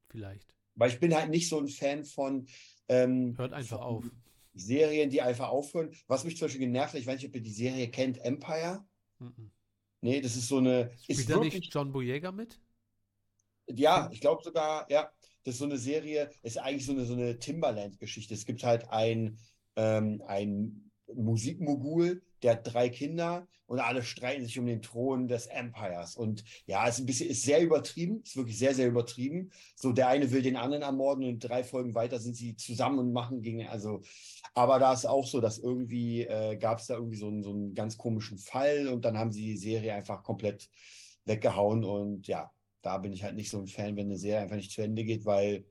Vielleicht. 0.09 0.53
Weil 0.75 0.91
ich 0.91 0.99
bin 0.99 1.15
halt 1.15 1.31
nicht 1.31 1.49
so 1.49 1.59
ein 1.59 1.67
Fan 1.67 2.05
von 2.05 2.47
ähm, 2.87 3.35
Hört 3.35 3.51
einfach 3.53 3.79
von 3.79 3.85
auf. 3.87 4.05
Serien, 4.53 5.09
die 5.09 5.23
einfach 5.23 5.49
aufhören. 5.49 5.91
Was 6.07 6.23
mich 6.23 6.37
zum 6.37 6.45
Beispiel 6.45 6.67
genervt 6.67 6.93
hat, 6.93 6.99
ich 6.99 7.07
weiß 7.07 7.17
nicht, 7.17 7.29
ob 7.29 7.35
ihr 7.35 7.41
die 7.41 7.51
Serie 7.51 7.89
kennt, 7.89 8.19
Empire. 8.19 8.85
Mhm. 9.17 9.49
Nee, 10.01 10.21
das 10.21 10.35
ist 10.35 10.47
so 10.47 10.57
eine. 10.57 10.91
Ist 11.07 11.21
Spielt 11.21 11.29
da 11.29 11.33
wirklich, 11.35 11.55
nicht 11.55 11.73
John 11.73 11.91
Boyega 11.91 12.31
mit? 12.31 12.59
ja, 13.67 14.09
ich 14.11 14.21
glaube 14.21 14.43
sogar, 14.43 14.85
ja, 14.91 15.11
das 15.43 15.55
ist 15.55 15.59
so 15.59 15.65
eine 15.65 15.77
Serie, 15.77 16.29
ist 16.41 16.57
eigentlich 16.57 16.85
so 16.85 16.93
eine, 16.93 17.05
so 17.05 17.13
eine 17.13 17.39
Timbaland-Geschichte. 17.39 18.33
Es 18.33 18.45
gibt 18.45 18.63
halt 18.63 18.89
ein, 18.89 19.37
ähm, 19.75 20.21
ein 20.25 20.91
Musikmogul, 21.13 22.21
der 22.41 22.53
hat 22.53 22.73
drei 22.73 22.89
Kinder 22.89 23.47
und 23.65 23.79
alle 23.79 24.03
streiten 24.03 24.45
sich 24.45 24.59
um 24.59 24.65
den 24.65 24.81
Thron 24.81 25.27
des 25.27 25.47
Empires. 25.47 26.15
Und 26.15 26.43
ja, 26.65 26.87
ist 26.87 26.99
ein 26.99 27.05
bisschen, 27.05 27.29
ist 27.29 27.43
sehr 27.43 27.61
übertrieben, 27.61 28.21
ist 28.23 28.35
wirklich 28.35 28.57
sehr, 28.57 28.75
sehr 28.75 28.87
übertrieben. 28.87 29.51
So, 29.75 29.91
der 29.91 30.09
eine 30.09 30.31
will 30.31 30.41
den 30.41 30.57
anderen 30.57 30.83
ermorden 30.83 31.25
und 31.25 31.39
drei 31.39 31.63
Folgen 31.63 31.95
weiter 31.95 32.19
sind 32.19 32.35
sie 32.35 32.55
zusammen 32.55 32.99
und 32.99 33.13
machen 33.13 33.41
gegen, 33.41 33.65
also, 33.67 34.01
aber 34.53 34.79
da 34.79 34.93
ist 34.93 35.05
auch 35.05 35.25
so, 35.25 35.41
dass 35.41 35.57
irgendwie 35.57 36.23
äh, 36.23 36.57
gab 36.57 36.79
es 36.79 36.87
da 36.87 36.95
irgendwie 36.95 37.17
so 37.17 37.27
einen, 37.27 37.43
so 37.43 37.51
einen 37.51 37.73
ganz 37.73 37.97
komischen 37.97 38.37
Fall 38.37 38.87
und 38.89 39.05
dann 39.05 39.17
haben 39.17 39.31
sie 39.31 39.45
die 39.45 39.57
Serie 39.57 39.93
einfach 39.93 40.23
komplett 40.23 40.69
weggehauen 41.25 41.83
und 41.83 42.27
ja, 42.27 42.51
da 42.83 42.97
bin 42.99 43.13
ich 43.13 43.23
halt 43.23 43.35
nicht 43.35 43.49
so 43.49 43.59
ein 43.59 43.67
Fan, 43.67 43.95
wenn 43.95 44.07
eine 44.07 44.17
Serie 44.17 44.41
einfach 44.41 44.57
nicht 44.57 44.71
zu 44.71 44.83
Ende 44.83 45.03
geht, 45.03 45.25
weil, 45.25 45.65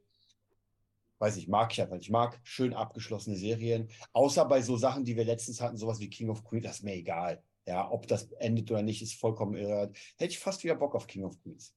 weiß 1.18 1.36
ich, 1.36 1.46
mag 1.46 1.72
ich 1.72 1.80
einfach 1.80 1.94
nicht. 1.94 2.06
Ich 2.06 2.10
mag 2.10 2.40
schön 2.42 2.74
abgeschlossene 2.74 3.36
Serien, 3.36 3.88
außer 4.12 4.44
bei 4.46 4.62
so 4.62 4.76
Sachen, 4.76 5.04
die 5.04 5.16
wir 5.16 5.24
letztens 5.24 5.60
hatten, 5.60 5.76
sowas 5.76 6.00
wie 6.00 6.10
King 6.10 6.30
of 6.30 6.42
Queens, 6.42 6.64
das 6.64 6.76
ist 6.78 6.82
mir 6.82 6.94
egal. 6.94 7.44
Ja, 7.66 7.88
ob 7.88 8.08
das 8.08 8.32
endet 8.32 8.70
oder 8.72 8.82
nicht, 8.82 9.02
ist 9.02 9.14
vollkommen 9.14 9.54
irre. 9.54 9.92
Hätte 10.16 10.32
ich 10.32 10.38
fast 10.40 10.64
wieder 10.64 10.74
Bock 10.74 10.96
auf 10.96 11.06
King 11.06 11.24
of 11.24 11.40
Queens. 11.42 11.74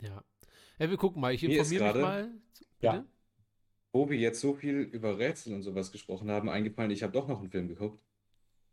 Ja. 0.00 0.24
Ja, 0.78 0.90
wir 0.90 0.96
gucken 0.96 1.20
mal. 1.20 1.32
Ich 1.34 1.44
informiere 1.44 1.92
mich 1.92 2.02
mal. 2.02 2.30
Ja. 2.80 2.92
Bitte? 2.92 3.06
Wo 3.92 4.08
wir 4.10 4.18
jetzt 4.18 4.40
so 4.40 4.54
viel 4.54 4.80
über 4.80 5.18
Rätsel 5.18 5.54
und 5.54 5.62
sowas 5.62 5.92
gesprochen 5.92 6.30
haben, 6.30 6.48
eingefallen, 6.48 6.90
ich 6.90 7.02
habe 7.02 7.12
doch 7.12 7.28
noch 7.28 7.40
einen 7.40 7.50
Film 7.50 7.68
geguckt. 7.68 8.02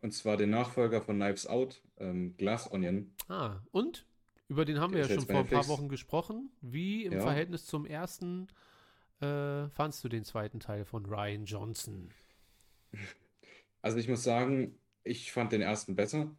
Und 0.01 0.11
zwar 0.11 0.37
den 0.37 0.49
Nachfolger 0.49 1.01
von 1.01 1.15
Knives 1.17 1.47
Out, 1.47 1.81
ähm, 1.97 2.35
Glass 2.37 2.71
Onion. 2.71 3.13
Ah, 3.27 3.61
und? 3.71 4.05
Über 4.47 4.65
den 4.65 4.79
haben 4.79 4.93
wir 4.93 4.99
Der 4.99 5.07
ja 5.09 5.15
ist 5.15 5.21
schon 5.21 5.31
vor 5.31 5.41
ein 5.43 5.47
paar. 5.47 5.67
Wochen 5.67 5.89
gesprochen. 5.89 6.51
Wie 6.61 7.05
im 7.05 7.13
Ja. 7.13 7.21
Verhältnis 7.21 7.65
zum 7.65 7.85
ersten 7.85 8.47
äh, 9.21 9.67
fandst 9.69 10.03
du 10.03 10.09
den 10.09 10.23
zweiten 10.23 10.59
Teil 10.59 10.85
von 10.85 11.05
Ryan 11.05 11.45
Johnson? 11.45 12.09
Also 13.81 13.97
ich 13.97 14.07
muss 14.07 14.23
sagen, 14.23 14.77
ich 15.03 15.31
fand 15.31 15.51
den 15.51 15.61
ersten 15.61 15.95
besser, 15.95 16.35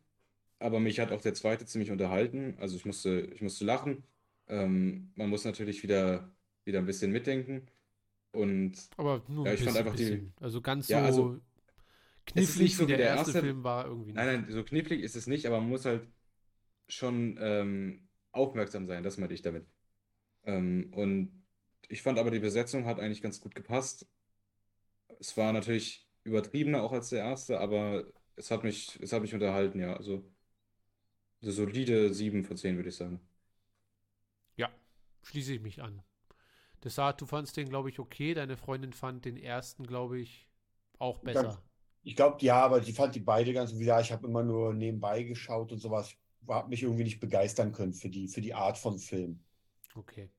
aber 0.59 0.81
mich 0.81 1.01
hat 1.01 1.13
auch 1.13 1.21
der 1.21 1.35
zweite 1.35 1.67
ziemlich 1.67 1.91
unterhalten. 1.91 2.57
Also 2.61 2.77
ich 2.77 2.85
musste, 2.85 3.21
ich 3.33 3.41
musste 3.43 3.65
lachen. 3.65 4.05
Ähm, 4.49 5.11
man 5.17 5.29
muss 5.29 5.45
natürlich 5.45 5.83
wieder, 5.83 6.31
wieder 6.65 6.79
ein 6.81 6.87
bisschen 6.87 7.13
mitdenken. 7.13 7.67
Und 8.33 8.75
Aber 8.97 9.23
nur 9.29 9.47
Ja, 9.47 9.55
ich 9.55 9.61
fand 9.63 9.75
bisschen, 9.75 9.79
einfach 9.87 9.97
die- 9.97 10.05
bisschen. 10.05 10.33
Also 10.41 10.61
ganz 10.61 10.89
Ja, 10.89 11.01
so 11.01 11.07
also, 11.07 11.41
knifflig 12.27 12.77
so 12.77 12.83
wie 12.83 12.85
wie 12.85 12.89
der 12.89 12.97
der 12.99 13.07
erste 13.09 13.31
erste- 13.33 13.41
Film 13.41 13.65
war 13.65 13.87
irgendwie 13.87 14.13
nicht. 14.13 14.17
nein, 14.17 14.43
nein, 14.43 14.53
so 14.53 14.63
knifflig 14.63 15.01
ist 15.03 15.17
es 15.17 15.27
nicht, 15.27 15.47
aber 15.47 15.61
man 15.61 15.71
muss 15.71 15.85
halt 15.87 16.07
schon 16.89 17.39
ähm, 17.41 18.09
aufmerksam 18.33 18.87
sein, 18.87 19.03
das 19.03 19.19
meinte 19.19 19.35
ich 19.35 19.43
damit. 19.43 19.67
Ähm, 20.45 20.93
und 20.95 21.45
ich 21.89 22.03
fand 22.03 22.19
aber, 22.19 22.31
die 22.31 22.39
Besetzung 22.39 22.87
hat 22.87 23.01
eigentlich 23.01 23.23
ganz 23.23 23.41
gut 23.41 23.55
gepasst. 23.55 24.07
Es 25.19 25.37
war 25.37 25.53
natürlich 25.53 26.07
übertriebener 26.25 26.83
auch 26.83 26.93
als 26.93 27.11
der 27.11 27.21
erste, 27.21 27.61
aber 27.61 28.05
es 28.37 28.51
hat 28.51 28.65
mich, 28.65 28.99
es 29.01 29.13
hat 29.13 29.23
mich 29.23 29.35
unterhalten, 29.35 29.81
ja. 29.81 29.97
Also 29.97 30.25
eine 31.43 31.53
solide 31.53 32.13
7 32.13 32.45
von 32.45 32.57
10, 32.57 32.77
würde 32.77 32.89
ich 32.89 32.97
sagen. 32.97 33.21
Ja, 34.57 34.71
schließe 35.23 35.55
ich 35.55 35.61
mich 35.61 35.83
an. 35.83 36.03
Desart, 36.83 37.21
du 37.21 37.27
fandst 37.27 37.57
den, 37.57 37.69
glaube 37.69 37.89
ich, 37.89 37.99
okay. 37.99 38.35
Deine 38.35 38.57
Freundin 38.57 38.93
fand 38.93 39.25
den 39.25 39.37
ersten, 39.37 39.87
glaube 39.87 40.21
ich, 40.21 40.49
auch 40.99 41.19
besser. 41.19 41.63
Ich 42.03 42.15
glaube, 42.15 42.39
ja, 42.41 42.63
aber 42.63 42.81
die 42.81 42.93
fand 42.93 43.15
die 43.15 43.21
beide 43.21 43.53
ganz 43.53 43.73
gut. 43.73 43.83
Ja, 43.83 44.01
ich 44.01 44.13
habe 44.13 44.27
immer 44.27 44.43
nur 44.43 44.73
nebenbei 44.73 45.25
geschaut 45.25 45.73
und 45.73 45.79
sowas. 45.79 46.17
Ich 46.47 46.55
habe 46.55 46.69
mich 46.69 46.83
irgendwie 46.83 47.05
nicht 47.05 47.21
begeistern 47.21 47.73
können 47.73 47.93
für 47.95 48.09
die, 48.11 48.29
für 48.29 48.41
die 48.41 48.55
Art 48.55 48.79
von 48.79 48.99
Film. 48.99 49.41
Okay. 49.95 50.31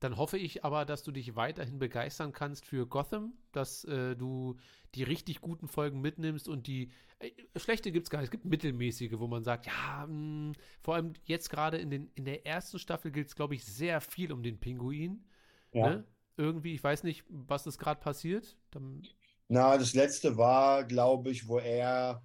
Dann 0.00 0.18
hoffe 0.18 0.36
ich 0.36 0.62
aber, 0.64 0.84
dass 0.84 1.02
du 1.02 1.10
dich 1.10 1.36
weiterhin 1.36 1.78
begeistern 1.78 2.32
kannst 2.32 2.66
für 2.66 2.86
Gotham, 2.86 3.32
dass 3.52 3.84
äh, 3.84 4.14
du 4.14 4.58
die 4.94 5.02
richtig 5.02 5.40
guten 5.40 5.68
Folgen 5.68 6.00
mitnimmst 6.02 6.48
und 6.48 6.66
die 6.66 6.90
äh, 7.18 7.30
schlechte 7.56 7.92
gibt 7.92 8.06
es 8.06 8.10
gar 8.10 8.18
nicht. 8.18 8.26
Es 8.26 8.30
gibt 8.30 8.44
mittelmäßige, 8.44 9.18
wo 9.18 9.26
man 9.26 9.42
sagt, 9.42 9.66
ja, 9.66 10.06
mh, 10.06 10.52
vor 10.82 10.94
allem 10.96 11.14
jetzt 11.24 11.48
gerade 11.48 11.78
in, 11.78 11.90
den, 11.90 12.10
in 12.14 12.26
der 12.26 12.46
ersten 12.46 12.78
Staffel 12.78 13.10
gilt 13.10 13.28
es, 13.28 13.36
glaube 13.36 13.54
ich, 13.54 13.64
sehr 13.64 14.02
viel 14.02 14.32
um 14.32 14.42
den 14.42 14.60
Pinguin. 14.60 15.24
Ja. 15.72 15.88
Ne? 15.88 16.04
Irgendwie, 16.36 16.74
ich 16.74 16.84
weiß 16.84 17.02
nicht, 17.04 17.24
was 17.28 17.66
ist 17.66 17.78
gerade 17.78 18.00
passiert. 18.00 18.58
Dann, 18.70 19.08
Na, 19.48 19.78
das 19.78 19.94
letzte 19.94 20.36
war, 20.36 20.84
glaube 20.84 21.30
ich, 21.30 21.48
wo 21.48 21.58
er 21.58 22.22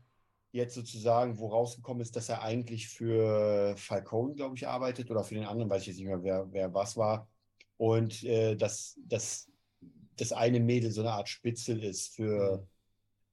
jetzt 0.52 0.76
sozusagen, 0.76 1.38
wo 1.40 1.48
rausgekommen 1.50 2.02
ist, 2.02 2.16
dass 2.16 2.30
er 2.30 2.42
eigentlich 2.44 2.90
für 2.90 3.76
Falcone, 3.78 4.36
glaube 4.36 4.56
ich, 4.58 4.68
arbeitet 4.68 5.10
oder 5.12 5.24
für 5.24 5.36
den 5.36 5.46
anderen, 5.46 5.70
weiß 5.70 5.82
ich 5.84 5.88
jetzt 5.90 5.98
nicht 5.98 6.08
mehr, 6.08 6.24
wer, 6.24 6.52
wer 6.52 6.74
was 6.74 6.98
war. 6.98 7.30
Und 7.78 8.24
äh, 8.24 8.56
dass, 8.56 9.00
dass 9.06 9.50
das 10.18 10.32
eine 10.34 10.60
Mädel 10.60 10.92
so 10.92 11.02
eine 11.02 11.12
Art 11.14 11.30
Spitzel 11.30 11.84
ist 11.84 12.16
für 12.16 12.64
Mhm. 12.64 12.68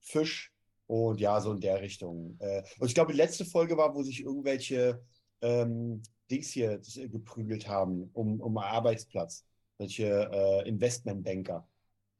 Fisch 0.00 0.52
und 0.86 1.20
ja, 1.20 1.40
so 1.40 1.52
in 1.52 1.60
der 1.60 1.80
Richtung. 1.82 2.36
Äh, 2.40 2.62
und 2.78 2.88
ich 2.88 2.94
glaube, 2.94 3.12
die 3.12 3.18
letzte 3.18 3.44
Folge 3.44 3.76
war, 3.76 3.94
wo 3.94 4.02
sich 4.02 4.22
irgendwelche 4.22 5.02
ähm, 5.42 6.02
Dings 6.30 6.50
hier 6.50 6.80
äh, 6.96 7.08
geprügelt 7.08 7.68
haben 7.68 8.10
um, 8.12 8.40
um 8.40 8.58
einen 8.58 8.68
Arbeitsplatz. 8.74 9.44
Welche 9.78 10.06
äh, 10.32 10.68
Investmentbanker. 10.68 11.68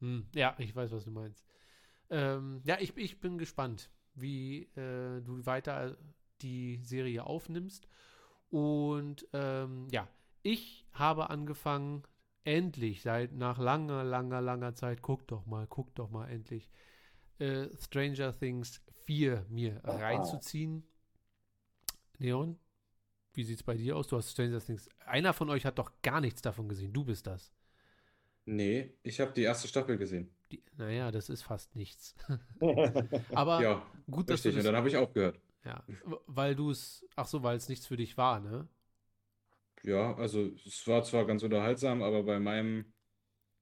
hm, 0.01 0.29
ja, 0.35 0.55
ich 0.59 0.75
weiß, 0.75 0.91
was 0.93 1.05
du 1.05 1.11
meinst. 1.11 1.45
Ähm, 2.11 2.63
ja, 2.65 2.79
ich, 2.81 2.97
ich 2.97 3.21
bin 3.21 3.39
gespannt, 3.39 3.91
wie 4.21 4.63
äh, 4.77 5.21
du 5.23 5.45
weiter 5.47 5.97
die 6.41 6.81
Serie 6.83 7.25
aufnimmst. 7.25 7.89
Und 8.51 9.27
ähm, 9.33 9.89
ja, 9.91 10.09
ich 10.43 10.87
habe 10.93 11.31
angefangen, 11.31 12.03
endlich, 12.45 13.03
seit 13.03 13.33
nach 13.33 13.59
langer, 13.59 14.05
langer, 14.05 14.41
langer 14.41 14.75
Zeit, 14.75 15.03
guck 15.03 15.27
doch 15.29 15.45
mal, 15.47 15.67
guck 15.67 15.95
doch 15.95 16.11
mal 16.11 16.29
endlich, 16.29 16.71
äh, 17.39 17.69
Stranger 17.79 18.33
Things 18.33 18.83
4 19.05 19.45
mir 19.49 19.81
Aha. 19.85 19.97
reinzuziehen. 19.99 20.83
Neon, 22.19 22.59
wie 23.35 23.45
sieht's 23.45 23.63
bei 23.63 23.77
dir 23.77 23.97
aus? 23.97 24.09
Du 24.09 24.17
hast 24.17 24.31
Stranger 24.31 24.61
Things. 24.61 24.89
Einer 25.05 25.33
von 25.33 25.51
euch 25.51 25.65
hat 25.65 25.79
doch 25.79 25.93
gar 26.03 26.21
nichts 26.21 26.43
davon 26.43 26.69
gesehen. 26.69 26.93
Du 26.93 27.05
bist 27.05 27.27
das. 27.27 27.53
Nee, 28.47 28.95
ich 29.03 29.21
habe 29.21 29.33
die 29.33 29.43
erste 29.43 29.69
Staffel 29.69 29.99
gesehen. 29.99 30.35
Die, 30.53 30.63
naja, 30.77 31.11
das 31.11 31.29
ist 31.29 31.43
fast 31.43 31.75
nichts. 31.77 32.15
Aber 33.33 33.67
Ja, 33.67 33.83
gut, 34.11 34.31
dass 34.31 34.43
du 34.43 34.51
richtig. 34.51 34.57
Und 34.57 34.65
das, 34.65 34.65
dann 34.65 34.77
habe 34.77 34.89
ich 34.89 34.97
aufgehört. 34.97 35.39
ja, 35.65 35.85
weil 36.27 36.55
du 36.57 36.71
es, 36.71 37.07
ach 37.17 37.27
so, 37.29 37.43
weil 37.43 37.57
es 37.57 37.69
nichts 37.69 37.87
für 37.87 37.97
dich 37.99 38.17
war, 38.19 38.41
ne? 38.41 38.69
Ja, 39.83 40.15
also 40.17 40.51
es 40.67 40.87
war 40.87 41.03
zwar 41.05 41.27
ganz 41.27 41.43
unterhaltsam, 41.43 42.03
aber 42.03 42.23
bei 42.25 42.39
meinem 42.41 42.93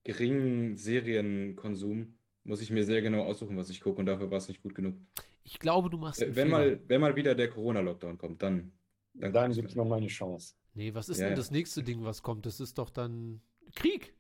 geringen 0.04 0.76
Serienkonsum 0.76 2.18
muss 2.44 2.62
ich 2.62 2.70
mir 2.70 2.84
sehr 2.84 3.02
genau 3.02 3.24
aussuchen, 3.24 3.56
was 3.58 3.70
ich 3.70 3.80
gucke 3.82 4.00
und 4.00 4.06
dafür 4.06 4.30
war 4.30 4.38
es 4.38 4.48
nicht 4.48 4.62
gut 4.62 4.74
genug. 4.74 4.96
Ich 5.44 5.58
glaube, 5.60 5.88
du 5.88 5.96
machst 5.96 6.26
Äh, 6.26 6.34
Wenn 6.34 6.48
Fehler. 6.48 6.50
mal, 6.50 6.80
wenn 6.88 7.00
mal 7.00 7.16
wieder 7.16 7.34
der 7.34 7.48
Corona-Lockdown 7.50 8.18
kommt, 8.18 8.42
dann, 8.42 8.72
dann 9.20 9.32
Dann 9.32 9.54
gibt 9.54 9.70
es 9.70 9.74
mir. 9.74 9.76
noch 9.76 9.84
mal 9.84 9.96
eine 9.98 10.06
Chance. 10.08 10.54
Nee, 10.74 10.94
was 10.94 11.08
ist 11.08 11.24
Ja, 11.24 11.26
denn 11.26 11.34
das 11.34 11.50
nächste 11.50 11.82
Ding, 11.82 12.04
was 12.04 12.22
kommt? 12.22 12.46
Das 12.46 12.60
ist 12.60 12.78
doch 12.78 12.90
dann 12.90 13.40
Krieg. 13.74 14.15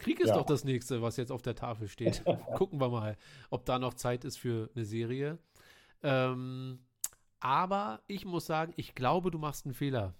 Krieg 0.00 0.18
ist 0.20 0.28
Ja. 0.30 0.34
doch 0.34 0.46
das 0.46 0.64
nächste, 0.64 1.00
was 1.02 1.16
jetzt 1.16 1.30
auf 1.30 1.42
der 1.42 1.54
Tafel 1.54 1.86
steht. 1.88 2.22
Gucken 2.56 2.80
wir 2.80 2.88
mal, 2.88 3.16
ob 3.50 3.64
da 3.64 3.78
noch 3.78 3.94
Zeit 3.94 4.24
ist 4.24 4.36
für 4.38 4.68
eine 4.74 4.84
Serie. 4.84 5.38
Ähm, 6.02 6.80
aber 7.38 8.02
ich 8.06 8.24
muss 8.24 8.46
sagen, 8.46 8.72
ich 8.76 8.94
glaube, 8.94 9.30
du 9.30 9.38
machst 9.38 9.64
einen 9.66 9.74
Fehler. 9.74 10.14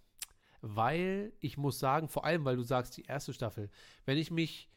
Weil 0.62 1.33
ich 1.41 1.57
muss 1.57 1.78
sagen, 1.78 2.09
vor 2.09 2.24
allem, 2.24 2.45
weil 2.45 2.57
du 2.57 2.62
sagst, 2.62 2.97
die 2.97 3.03
erste 3.05 3.33
Staffel, 3.33 3.70
wenn 4.05 4.18
ich 4.18 4.31
mich 4.31 4.68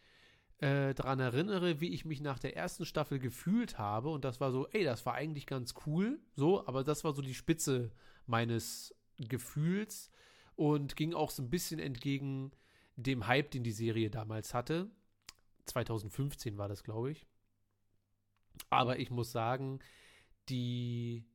äh, 0.60 0.93
daran 0.93 1.20
erinnere, 1.20 1.82
wie 1.82 1.89
ich 1.89 2.06
mich 2.06 2.22
nach 2.22 2.39
der 2.39 2.56
ersten 2.56 2.86
Staffel 2.86 3.20
gefühlt 3.20 3.78
habe, 3.78 4.10
und 4.10 4.24
das 4.24 4.39
war 4.39 4.51
so, 4.54 4.66
ey, 4.70 4.86
das 4.86 5.06
war 5.06 5.14
eigentlich 5.16 5.45
ganz 5.45 5.74
cool, 5.86 6.20
so, 6.36 6.66
aber 6.68 6.86
das 6.86 7.04
war 7.04 7.14
so 7.14 7.22
die 7.22 7.34
Spitze 7.34 7.91
meines 8.28 8.95
Gefühls 9.18 10.10
und 10.56 10.95
ging 10.95 11.14
auch 11.14 11.32
so 11.32 11.43
ein 11.43 11.49
bisschen 11.49 11.80
entgegen 11.82 12.51
dem 12.96 13.28
Hype, 13.28 13.52
den 13.52 13.64
die 13.64 13.72
Serie 13.72 14.10
damals 14.10 14.54
hatte. 14.54 14.89
2015 15.66 16.58
war 16.58 16.68
das, 16.68 16.84
glaube 16.84 17.12
ich. 17.12 17.26
Aber 18.70 19.00
ich 19.00 19.10
muss 19.10 19.32
sagen, 19.32 19.80
die 20.50 21.26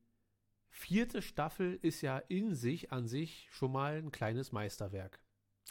vierte 0.69 1.21
Staffel 1.21 1.79
ist 1.81 2.01
ja 2.01 2.17
in 2.17 2.55
sich, 2.55 2.91
an 2.91 3.07
sich 3.07 3.47
schon 3.51 3.71
mal 3.71 3.97
ein 3.97 4.11
kleines 4.11 4.51
Meisterwerk. 4.51 5.19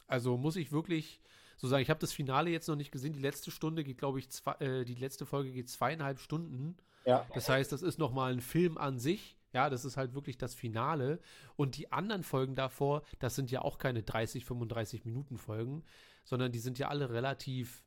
Also 0.06 0.36
muss 0.36 0.56
ich 0.56 0.72
wirklich 0.72 1.20
so 1.56 1.66
sagen, 1.66 1.82
ich 1.82 1.90
habe 1.90 2.00
das 2.00 2.12
Finale 2.12 2.50
jetzt 2.50 2.68
noch 2.68 2.76
nicht 2.76 2.92
gesehen. 2.92 3.12
Die 3.12 3.20
letzte 3.20 3.50
Stunde 3.50 3.84
geht, 3.84 3.98
glaube 3.98 4.18
ich, 4.18 4.30
zwei, 4.30 4.52
äh, 4.60 4.84
die 4.84 4.94
letzte 4.94 5.26
Folge 5.26 5.50
geht 5.50 5.68
zweieinhalb 5.68 6.20
Stunden. 6.20 6.76
Ja. 7.04 7.26
Das 7.34 7.48
heißt, 7.48 7.72
das 7.72 7.82
ist 7.82 7.98
nochmal 7.98 8.32
ein 8.32 8.40
Film 8.40 8.78
an 8.78 8.98
sich. 8.98 9.37
Ja, 9.52 9.70
das 9.70 9.84
ist 9.84 9.96
halt 9.96 10.14
wirklich 10.14 10.36
das 10.38 10.54
Finale. 10.54 11.20
Und 11.56 11.76
die 11.78 11.90
anderen 11.90 12.22
Folgen 12.22 12.54
davor, 12.54 13.02
das 13.18 13.34
sind 13.34 13.50
ja 13.50 13.62
auch 13.62 13.78
keine 13.78 14.02
30, 14.02 14.44
35 14.44 15.04
Minuten 15.04 15.38
Folgen, 15.38 15.84
sondern 16.24 16.52
die 16.52 16.58
sind 16.58 16.78
ja 16.78 16.88
alle 16.88 17.10
relativ 17.10 17.82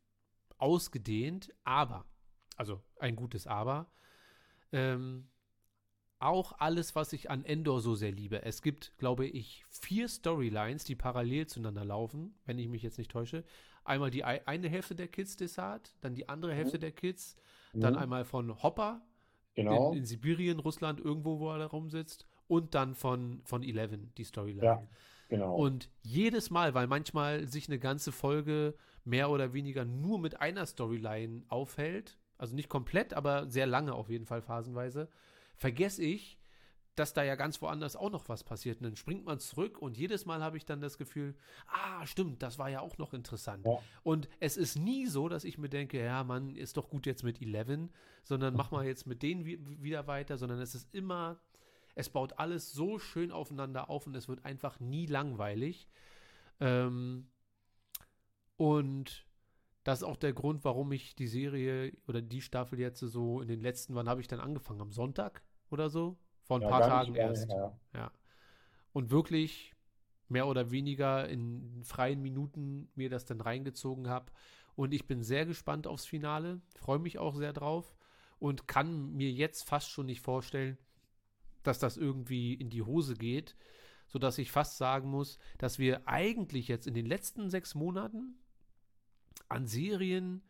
ausgedehnt. 0.58 1.54
Aber, 1.64 2.06
also 2.56 2.82
ein 3.00 3.16
gutes 3.16 3.48
Aber, 3.48 3.92
ähm, 4.72 5.28
auch 6.20 6.54
alles, 6.60 6.96
was 6.96 7.14
ich 7.14 7.32
an 7.32 7.44
Endor 7.46 7.82
so 7.82 7.96
sehr 7.96 8.12
liebe. 8.12 8.44
Es 8.44 8.62
gibt, 8.62 8.96
glaube 9.00 9.26
ich, 9.26 9.66
vier 9.70 10.08
Storylines, 10.08 10.84
die 10.84 10.96
parallel 10.96 11.48
zueinander 11.48 11.84
laufen, 11.84 12.36
wenn 12.46 12.60
ich 12.60 12.68
mich 12.68 12.84
jetzt 12.84 13.00
nicht 13.00 13.10
täusche. 13.10 13.44
Einmal 13.84 14.12
die 14.12 14.24
ei- 14.24 14.46
eine 14.48 14.70
Hälfte 14.70 14.94
der 14.94 15.08
Kids 15.08 15.36
Desart, 15.36 15.96
dann 16.02 16.14
die 16.14 16.30
andere 16.30 16.54
Hälfte 16.54 16.78
der 16.78 16.92
Kids, 16.92 17.36
dann 17.74 17.94
Mhm. 17.94 18.00
einmal 18.00 18.24
von 18.26 18.62
Hopper 18.62 19.02
Genau. 19.56 19.92
in, 19.92 20.00
in 20.00 20.06
Sibirien, 20.06 20.60
Russland, 20.60 21.00
irgendwo, 21.00 21.40
wo 21.40 21.52
er 21.52 21.60
da 21.60 21.66
rumsitzt, 21.66 22.26
und 22.48 22.74
dann 22.76 22.96
von, 22.96 23.42
von 23.44 23.64
Eleven, 23.64 24.12
die 24.18 24.24
Storyline. 24.24 24.66
Ja, 24.66 24.84
genau. 25.30 25.56
Und 25.56 25.90
jedes 26.04 26.50
Mal, 26.50 26.74
weil 26.74 26.88
manchmal 26.88 27.48
sich 27.48 27.68
eine 27.68 27.80
ganze 27.80 28.12
Folge 28.12 28.76
mehr 29.04 29.30
oder 29.30 29.54
weniger 29.54 29.86
nur 29.86 30.20
mit 30.20 30.40
einer 30.40 30.66
Storyline 30.66 31.44
aufhält, 31.48 32.18
also 32.38 32.56
nicht 32.56 32.70
komplett, 32.70 33.14
aber 33.14 33.50
sehr 33.50 33.68
lange 33.68 33.94
auf 33.94 34.10
jeden 34.10 34.26
Fall 34.26 34.42
phasenweise, 34.42 35.10
vergesse 35.58 36.04
ich, 36.04 36.40
dass 37.02 37.14
da 37.14 37.24
ja 37.24 37.36
ganz 37.36 37.62
woanders 37.62 37.96
auch 37.96 38.12
noch 38.12 38.30
was 38.30 38.44
passiert. 38.44 38.78
Und 38.78 38.84
dann 38.84 38.96
springt 38.96 39.26
man 39.26 39.40
zurück 39.40 39.80
und 39.80 39.98
jedes 39.98 40.26
Mal 40.26 40.44
habe 40.44 40.58
ich 40.58 40.66
dann 40.66 40.82
das 40.82 41.00
Gefühl, 41.00 41.36
ah, 41.68 42.06
stimmt, 42.06 42.44
das 42.44 42.60
war 42.60 42.70
ja 42.70 42.80
auch 42.82 43.00
noch 43.00 43.14
interessant. 43.14 43.66
Ja. 43.66 43.80
Und 44.04 44.30
es 44.40 44.56
ist 44.56 44.76
nie 44.76 45.08
so, 45.08 45.28
dass 45.28 45.44
ich 45.44 45.58
mir 45.58 45.70
denke, 45.70 46.00
ja, 46.00 46.24
Mann, 46.24 46.56
ist 46.56 46.78
doch 46.78 46.90
gut 46.90 47.08
jetzt 47.08 47.24
mit 47.24 47.42
Eleven, 47.42 47.92
sondern 48.24 48.54
mach 48.54 48.70
mal 48.70 48.86
jetzt 48.86 49.08
mit 49.08 49.24
denen 49.24 49.46
wi- 49.46 49.60
wieder 49.82 50.06
weiter, 50.06 50.38
sondern 50.38 50.60
es 50.60 50.76
ist 50.76 50.94
immer, 50.94 51.40
es 51.96 52.10
baut 52.10 52.38
alles 52.38 52.72
so 52.72 53.00
schön 53.00 53.32
aufeinander 53.32 53.90
auf 53.90 54.06
und 54.06 54.16
es 54.16 54.28
wird 54.28 54.46
einfach 54.46 54.80
nie 54.80 55.08
langweilig. 55.08 55.88
Ähm, 56.60 57.28
und 58.58 59.26
das 59.84 60.00
ist 60.00 60.04
auch 60.04 60.18
der 60.18 60.34
Grund, 60.34 60.64
warum 60.64 60.92
ich 60.92 61.16
die 61.16 61.26
Serie 61.26 61.94
oder 62.08 62.22
die 62.22 62.42
Staffel 62.42 62.80
jetzt 62.80 63.00
so 63.00 63.42
in 63.42 63.48
den 63.48 63.60
letzten, 63.60 63.96
wann 63.96 64.08
habe 64.08 64.22
ich 64.22 64.28
dann 64.28 64.40
angefangen? 64.40 64.82
Am 64.82 64.92
Sonntag 64.92 65.42
oder 65.72 65.90
so? 65.90 66.20
Vor 66.52 66.58
ein 66.58 66.64
Ja, 66.64 66.70
paar 66.70 66.82
Tagen 66.82 67.16
erst. 67.16 67.50
her. 67.50 67.80
Ja. 67.94 68.12
Und 68.92 69.10
wirklich 69.10 69.74
mehr 70.28 70.48
oder 70.48 70.70
weniger 70.70 71.30
in 71.30 71.82
freien 71.86 72.22
Minuten 72.22 72.90
mir 72.94 73.10
das 73.10 73.24
dann 73.24 73.40
reingezogen 73.40 74.10
habe. 74.10 74.34
Und 74.76 74.94
ich 74.94 75.08
bin 75.08 75.24
sehr 75.24 75.46
gespannt 75.46 75.88
aufs 75.88 76.06
Finale, 76.06 76.60
freue 76.76 77.00
mich 77.00 77.20
auch 77.20 77.36
sehr 77.36 77.54
drauf 77.54 77.96
und 78.38 78.68
kann 78.68 79.14
mir 79.14 79.32
jetzt 79.32 79.64
fast 79.64 79.90
schon 79.92 80.08
nicht 80.08 80.20
vorstellen, 80.20 80.78
dass 81.64 81.80
das 81.80 81.96
irgendwie 81.96 82.54
in 82.54 82.70
die 82.70 82.82
Hose 82.82 83.14
geht, 83.14 83.56
sodass 84.08 84.38
ich 84.38 84.52
fast 84.52 84.78
sagen 84.78 85.10
muss, 85.10 85.38
dass 85.58 85.80
wir 85.80 86.06
eigentlich 86.06 86.68
jetzt 86.68 86.86
in 86.86 86.94
den 86.94 87.06
letzten 87.06 87.50
sechs 87.50 87.76
Monaten 87.76 88.36
an 89.48 89.68
Serien 89.68 90.42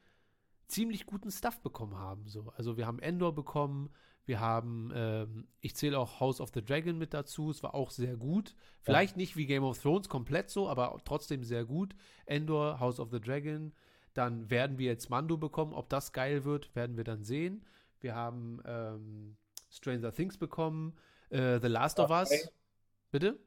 ziemlich 0.68 1.06
guten 1.06 1.30
Stuff 1.30 1.62
bekommen 1.62 1.95
haben. 1.95 2.28
So. 2.28 2.49
Also 2.56 2.76
wir 2.76 2.88
haben 2.88 2.97
Endor 2.97 3.36
bekommen, 3.36 3.91
wir 4.26 4.39
haben, 4.39 4.91
ähm, 4.93 5.47
ich 5.59 5.76
zähle 5.76 5.97
auch 5.97 6.19
House 6.19 6.39
of 6.39 6.51
the 6.53 6.63
Dragon 6.63 6.97
mit 6.97 7.13
dazu, 7.13 7.49
es 7.49 7.63
war 7.63 7.74
auch 7.74 7.91
sehr 7.91 8.15
gut. 8.15 8.55
Vielleicht 8.82 9.17
nicht 9.17 9.36
wie 9.36 9.45
Game 9.45 9.63
of 9.63 9.80
Thrones 9.80 10.09
komplett 10.09 10.49
so, 10.49 10.69
aber 10.69 10.99
trotzdem 11.05 11.43
sehr 11.43 11.65
gut. 11.65 11.95
Endor, 12.26 12.80
House 12.80 12.99
of 12.99 13.09
the 13.11 13.19
Dragon. 13.19 13.74
Dann 14.13 14.49
werden 14.49 14.78
wir 14.78 14.88
jetzt 14.88 15.09
Mando 15.09 15.38
bekommen. 15.38 15.74
Ob 15.74 15.89
das 15.89 16.11
geil 16.11 16.43
wird, 16.43 16.76
werden 16.76 16.97
wir 16.97 17.03
dann 17.03 17.24
sehen. 17.24 17.65
Wir 17.99 18.15
haben 18.15 18.61
ähm, 18.65 19.38
Stranger 19.69 20.11
Things 20.11 20.38
bekommen, 20.38 20.97
äh, 21.30 21.59
The 21.59 21.67
Last 21.67 21.99
of 21.99 22.09
Us. 22.09 22.32
Okay. 22.32 22.49
Bitte? 23.11 23.39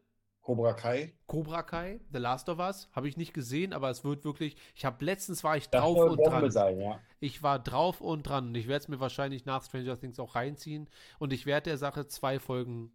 Cobra 0.44 0.74
Kai. 0.74 1.12
Cobra 1.26 1.62
Kai, 1.62 2.00
The 2.12 2.18
Last 2.18 2.50
of 2.50 2.58
Us, 2.58 2.88
habe 2.92 3.08
ich 3.08 3.16
nicht 3.16 3.32
gesehen, 3.32 3.72
aber 3.72 3.88
es 3.88 4.04
wird 4.04 4.24
wirklich, 4.24 4.56
ich 4.74 4.84
habe 4.84 5.02
letztens 5.02 5.42
war 5.42 5.56
ich 5.56 5.70
Das 5.70 5.82
drauf 5.82 5.98
und 6.10 6.18
dran. 6.18 6.50
sein, 6.50 6.78
ja. 6.78 7.00
Ich 7.18 7.42
war 7.42 7.58
drauf 7.58 8.02
und 8.02 8.24
dran 8.24 8.48
und 8.48 8.54
ich 8.54 8.68
werde 8.68 8.82
es 8.82 8.88
mir 8.88 9.00
wahrscheinlich 9.00 9.46
nach 9.46 9.64
Stranger 9.64 9.98
Things 9.98 10.20
auch 10.20 10.34
reinziehen 10.34 10.88
und 11.18 11.32
ich 11.32 11.46
werde 11.46 11.70
der 11.70 11.78
Sache 11.78 12.06
zwei 12.08 12.38
Folgen 12.38 12.92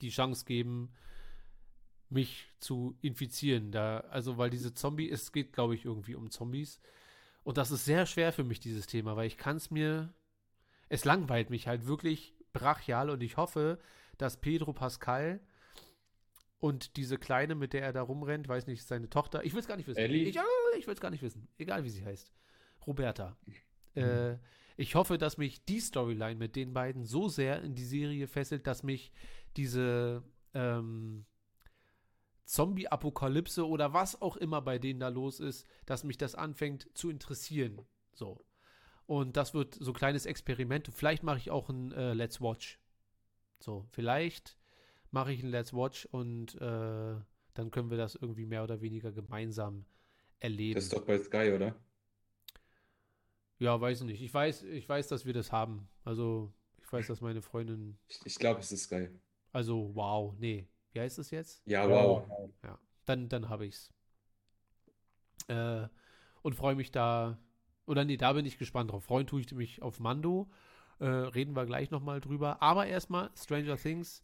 die 0.00 0.10
Chance 0.10 0.44
geben, 0.44 0.92
mich 2.10 2.48
zu 2.58 2.98
infizieren. 3.00 3.70
Da, 3.70 4.00
also, 4.10 4.36
weil 4.36 4.50
diese 4.50 4.74
Zombie, 4.74 5.08
es 5.08 5.30
geht, 5.30 5.52
glaube 5.52 5.76
ich, 5.76 5.84
irgendwie 5.84 6.16
um 6.16 6.30
Zombies. 6.30 6.80
Und 7.44 7.58
das 7.58 7.70
ist 7.70 7.84
sehr 7.84 8.06
schwer 8.06 8.32
für 8.32 8.44
mich, 8.44 8.58
dieses 8.58 8.88
Thema, 8.88 9.16
weil 9.16 9.28
ich 9.28 9.36
kann 9.36 9.56
es 9.56 9.70
mir, 9.70 10.12
es 10.88 11.04
langweilt 11.04 11.50
mich 11.50 11.68
halt 11.68 11.86
wirklich 11.86 12.34
brachial 12.52 13.08
und 13.10 13.22
ich 13.22 13.36
hoffe, 13.36 13.78
dass 14.18 14.40
Pedro 14.40 14.72
Pascal 14.72 15.40
und 16.64 16.96
diese 16.96 17.18
Kleine, 17.18 17.54
mit 17.54 17.74
der 17.74 17.82
er 17.82 17.92
da 17.92 18.00
rumrennt, 18.00 18.48
weiß 18.48 18.66
nicht, 18.68 18.84
seine 18.84 19.10
Tochter, 19.10 19.44
ich 19.44 19.52
will 19.52 19.60
es 19.60 19.66
gar 19.66 19.76
nicht 19.76 19.86
wissen. 19.86 19.98
Ellie? 19.98 20.22
Ich, 20.22 20.38
ich 20.78 20.86
will 20.86 20.94
es 20.94 21.00
gar 21.00 21.10
nicht 21.10 21.20
wissen, 21.20 21.46
egal 21.58 21.84
wie 21.84 21.90
sie 21.90 22.02
heißt. 22.02 22.32
Roberta. 22.86 23.36
Äh, 23.94 24.38
ich 24.78 24.94
hoffe, 24.94 25.18
dass 25.18 25.36
mich 25.36 25.66
die 25.66 25.78
Storyline 25.78 26.36
mit 26.36 26.56
den 26.56 26.72
beiden 26.72 27.04
so 27.04 27.28
sehr 27.28 27.60
in 27.60 27.74
die 27.74 27.84
Serie 27.84 28.26
fesselt, 28.28 28.66
dass 28.66 28.82
mich 28.82 29.12
diese 29.58 30.24
ähm, 30.54 31.26
Zombie-Apokalypse 32.46 33.68
oder 33.68 33.92
was 33.92 34.22
auch 34.22 34.38
immer 34.38 34.62
bei 34.62 34.78
denen 34.78 35.00
da 35.00 35.08
los 35.08 35.40
ist, 35.40 35.66
dass 35.84 36.02
mich 36.02 36.16
das 36.16 36.34
anfängt 36.34 36.88
zu 36.94 37.10
interessieren. 37.10 37.82
So. 38.14 38.42
Und 39.04 39.36
das 39.36 39.52
wird 39.52 39.74
so 39.74 39.90
ein 39.90 39.94
kleines 39.94 40.24
Experiment. 40.24 40.88
Vielleicht 40.94 41.24
mache 41.24 41.36
ich 41.36 41.50
auch 41.50 41.68
ein 41.68 41.92
äh, 41.92 42.14
Let's 42.14 42.40
Watch. 42.40 42.80
So, 43.60 43.84
vielleicht 43.90 44.56
mache 45.14 45.32
ich 45.32 45.42
ein 45.42 45.48
Let's 45.48 45.72
Watch 45.72 46.06
und 46.06 46.56
äh, 46.56 47.14
dann 47.54 47.70
können 47.70 47.88
wir 47.88 47.96
das 47.96 48.16
irgendwie 48.16 48.46
mehr 48.46 48.64
oder 48.64 48.80
weniger 48.80 49.12
gemeinsam 49.12 49.86
erleben. 50.40 50.74
Das 50.74 50.84
ist 50.84 50.92
doch 50.92 51.06
bei 51.06 51.16
Sky, 51.18 51.52
oder? 51.54 51.76
Ja, 53.60 53.80
weiß 53.80 54.00
ich 54.00 54.06
nicht. 54.06 54.22
Ich 54.22 54.34
weiß, 54.34 54.64
ich 54.64 54.88
weiß, 54.88 55.06
dass 55.06 55.24
wir 55.24 55.32
das 55.32 55.52
haben. 55.52 55.88
Also, 56.02 56.52
ich 56.82 56.92
weiß, 56.92 57.06
dass 57.06 57.20
meine 57.20 57.42
Freundin. 57.42 57.96
Ich, 58.08 58.20
ich 58.24 58.34
glaube, 58.34 58.60
es 58.60 58.72
ist 58.72 58.84
Sky. 58.84 59.08
Also, 59.52 59.92
wow, 59.94 60.34
nee. 60.38 60.68
Wie 60.92 61.00
heißt 61.00 61.18
das 61.18 61.30
jetzt? 61.30 61.62
Ja, 61.64 61.88
wow. 61.88 62.28
Ja, 62.64 62.76
dann, 63.04 63.28
dann 63.28 63.48
habe 63.48 63.66
ich's. 63.66 63.92
Äh, 65.46 65.86
und 66.42 66.56
freue 66.56 66.74
mich 66.74 66.90
da. 66.90 67.38
Oder 67.86 68.04
nee, 68.04 68.16
da 68.16 68.32
bin 68.32 68.46
ich 68.46 68.58
gespannt 68.58 68.90
drauf. 68.90 69.04
Freuen 69.04 69.28
tue 69.28 69.40
ich 69.40 69.52
mich 69.52 69.80
auf 69.80 70.00
Mando. 70.00 70.50
Äh, 70.98 71.06
reden 71.06 71.54
wir 71.54 71.66
gleich 71.66 71.92
nochmal 71.92 72.20
drüber. 72.20 72.60
Aber 72.62 72.86
erstmal 72.86 73.30
Stranger 73.36 73.76
Things. 73.76 74.20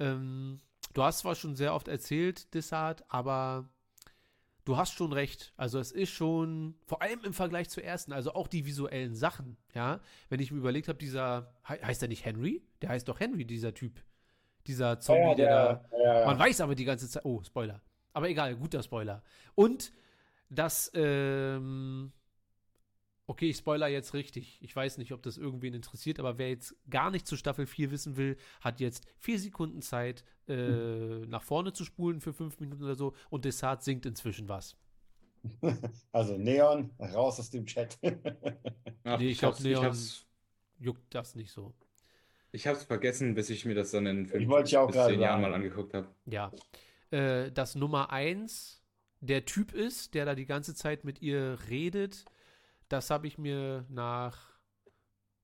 Ähm, 0.00 0.60
du 0.94 1.02
hast 1.04 1.20
zwar 1.20 1.34
schon 1.34 1.54
sehr 1.54 1.74
oft 1.74 1.88
erzählt, 1.88 2.52
Dissart, 2.54 3.04
aber 3.08 3.68
du 4.64 4.76
hast 4.76 4.92
schon 4.92 5.12
recht. 5.12 5.52
Also 5.56 5.78
es 5.78 5.92
ist 5.92 6.10
schon, 6.10 6.74
vor 6.86 7.02
allem 7.02 7.22
im 7.24 7.32
Vergleich 7.34 7.68
zur 7.68 7.84
ersten, 7.84 8.12
also 8.12 8.34
auch 8.34 8.48
die 8.48 8.66
visuellen 8.66 9.14
Sachen, 9.14 9.56
ja. 9.74 10.00
Wenn 10.28 10.40
ich 10.40 10.50
mir 10.50 10.58
überlegt 10.58 10.88
habe, 10.88 10.98
dieser, 10.98 11.52
he 11.66 11.74
heißt 11.74 12.02
der 12.02 12.08
nicht 12.08 12.24
Henry? 12.24 12.62
Der 12.82 12.88
heißt 12.88 13.08
doch 13.08 13.20
Henry, 13.20 13.44
dieser 13.44 13.74
Typ. 13.74 14.02
Dieser 14.66 15.00
Zombie, 15.00 15.22
Ja, 15.22 15.34
der, 15.34 15.48
da. 15.48 15.74
der, 15.90 15.98
ja, 16.00 16.20
ja. 16.20 16.26
Man 16.26 16.38
weiß 16.38 16.60
aber 16.60 16.74
die 16.74 16.84
ganze 16.84 17.08
Zeit. 17.08 17.24
Oh, 17.24 17.42
Spoiler. 17.42 17.80
Aber 18.12 18.28
egal, 18.28 18.56
guter 18.56 18.82
Spoiler. 18.82 19.22
Und 19.54 19.92
das, 20.50 20.90
ähm, 20.94 22.12
okay, 23.30 23.48
ich 23.50 23.58
spoiler 23.58 23.86
jetzt 23.86 24.12
richtig. 24.12 24.58
Ich 24.60 24.74
weiß 24.74 24.98
nicht, 24.98 25.12
ob 25.12 25.22
das 25.22 25.38
irgendwen 25.38 25.72
interessiert, 25.72 26.18
aber 26.18 26.36
wer 26.36 26.50
jetzt 26.50 26.74
gar 26.90 27.10
nicht 27.12 27.26
zu 27.28 27.36
Staffel 27.36 27.64
4 27.66 27.90
wissen 27.92 28.16
will, 28.16 28.36
hat 28.60 28.80
jetzt 28.80 29.06
vier 29.18 29.38
Sekunden 29.38 29.82
Zeit, 29.82 30.24
äh, 30.48 31.24
nach 31.26 31.42
vorne 31.42 31.72
zu 31.72 31.84
spulen 31.84 32.20
für 32.20 32.32
fünf 32.32 32.58
Minuten 32.58 32.82
oder 32.82 32.96
so. 32.96 33.14
Und 33.30 33.44
Desart 33.44 33.84
singt 33.84 34.04
inzwischen 34.04 34.48
was. 34.48 34.76
Also 36.12 36.36
Neon, 36.36 36.90
raus 36.98 37.38
aus 37.38 37.50
dem 37.50 37.64
Chat. 37.66 37.98
Ach, 39.04 39.18
Nee, 39.18 39.26
ich 39.26 39.32
ich 39.32 39.38
glaub, 39.38 39.52
hab's, 39.52 39.60
ich 39.60 39.66
Neon- 39.66 39.84
hab's, 39.84 40.26
Juckt 40.78 41.14
das 41.14 41.34
nicht 41.34 41.52
so. 41.52 41.72
ich 42.52 42.66
hab's 42.66 42.84
vergessen, 42.84 43.34
bis 43.34 43.48
ich 43.50 43.64
mir 43.64 43.74
das 43.74 43.90
dann 43.92 44.06
in 44.06 44.26
fünf 44.26 44.48
wollte 44.48 44.70
ja 44.72 44.80
auch 44.80 44.86
bis 44.88 44.96
gerade 44.96 45.12
zehn 45.12 45.20
Jahren 45.20 45.40
sagen. 45.40 45.52
mal 45.52 45.54
angeguckt 45.54 45.94
habe. 45.94 46.08
Ja. 46.26 46.50
Äh, 47.10 47.52
dass 47.52 47.74
Nummer 47.74 48.10
eins 48.10 48.82
der 49.20 49.44
Typ 49.44 49.72
ist, 49.72 50.14
der 50.14 50.24
da 50.24 50.34
die 50.34 50.46
ganze 50.46 50.74
Zeit 50.74 51.04
mit 51.04 51.20
ihr 51.22 51.58
redet, 51.68 52.24
das 52.90 53.08
habe 53.10 53.26
ich 53.26 53.38
mir 53.38 53.86
nach 53.88 54.50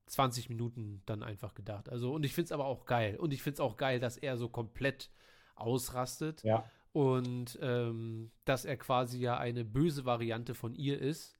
20 0.06 0.48
Minuten 0.48 1.02
dann 1.06 1.22
einfach 1.22 1.54
gedacht. 1.54 1.88
Also, 1.88 2.12
und 2.12 2.24
ich 2.24 2.34
finde 2.34 2.46
es 2.46 2.52
aber 2.52 2.66
auch 2.66 2.84
geil. 2.84 3.16
Und 3.16 3.32
ich 3.32 3.42
finde 3.42 3.54
es 3.54 3.60
auch 3.60 3.76
geil, 3.76 3.98
dass 3.98 4.16
er 4.16 4.36
so 4.36 4.48
komplett 4.48 5.10
ausrastet. 5.56 6.42
Ja. 6.44 6.70
Und 6.92 7.58
ähm, 7.60 8.30
dass 8.44 8.64
er 8.64 8.76
quasi 8.76 9.18
ja 9.18 9.36
eine 9.38 9.64
böse 9.64 10.04
Variante 10.04 10.54
von 10.54 10.74
ihr 10.74 11.00
ist. 11.00 11.38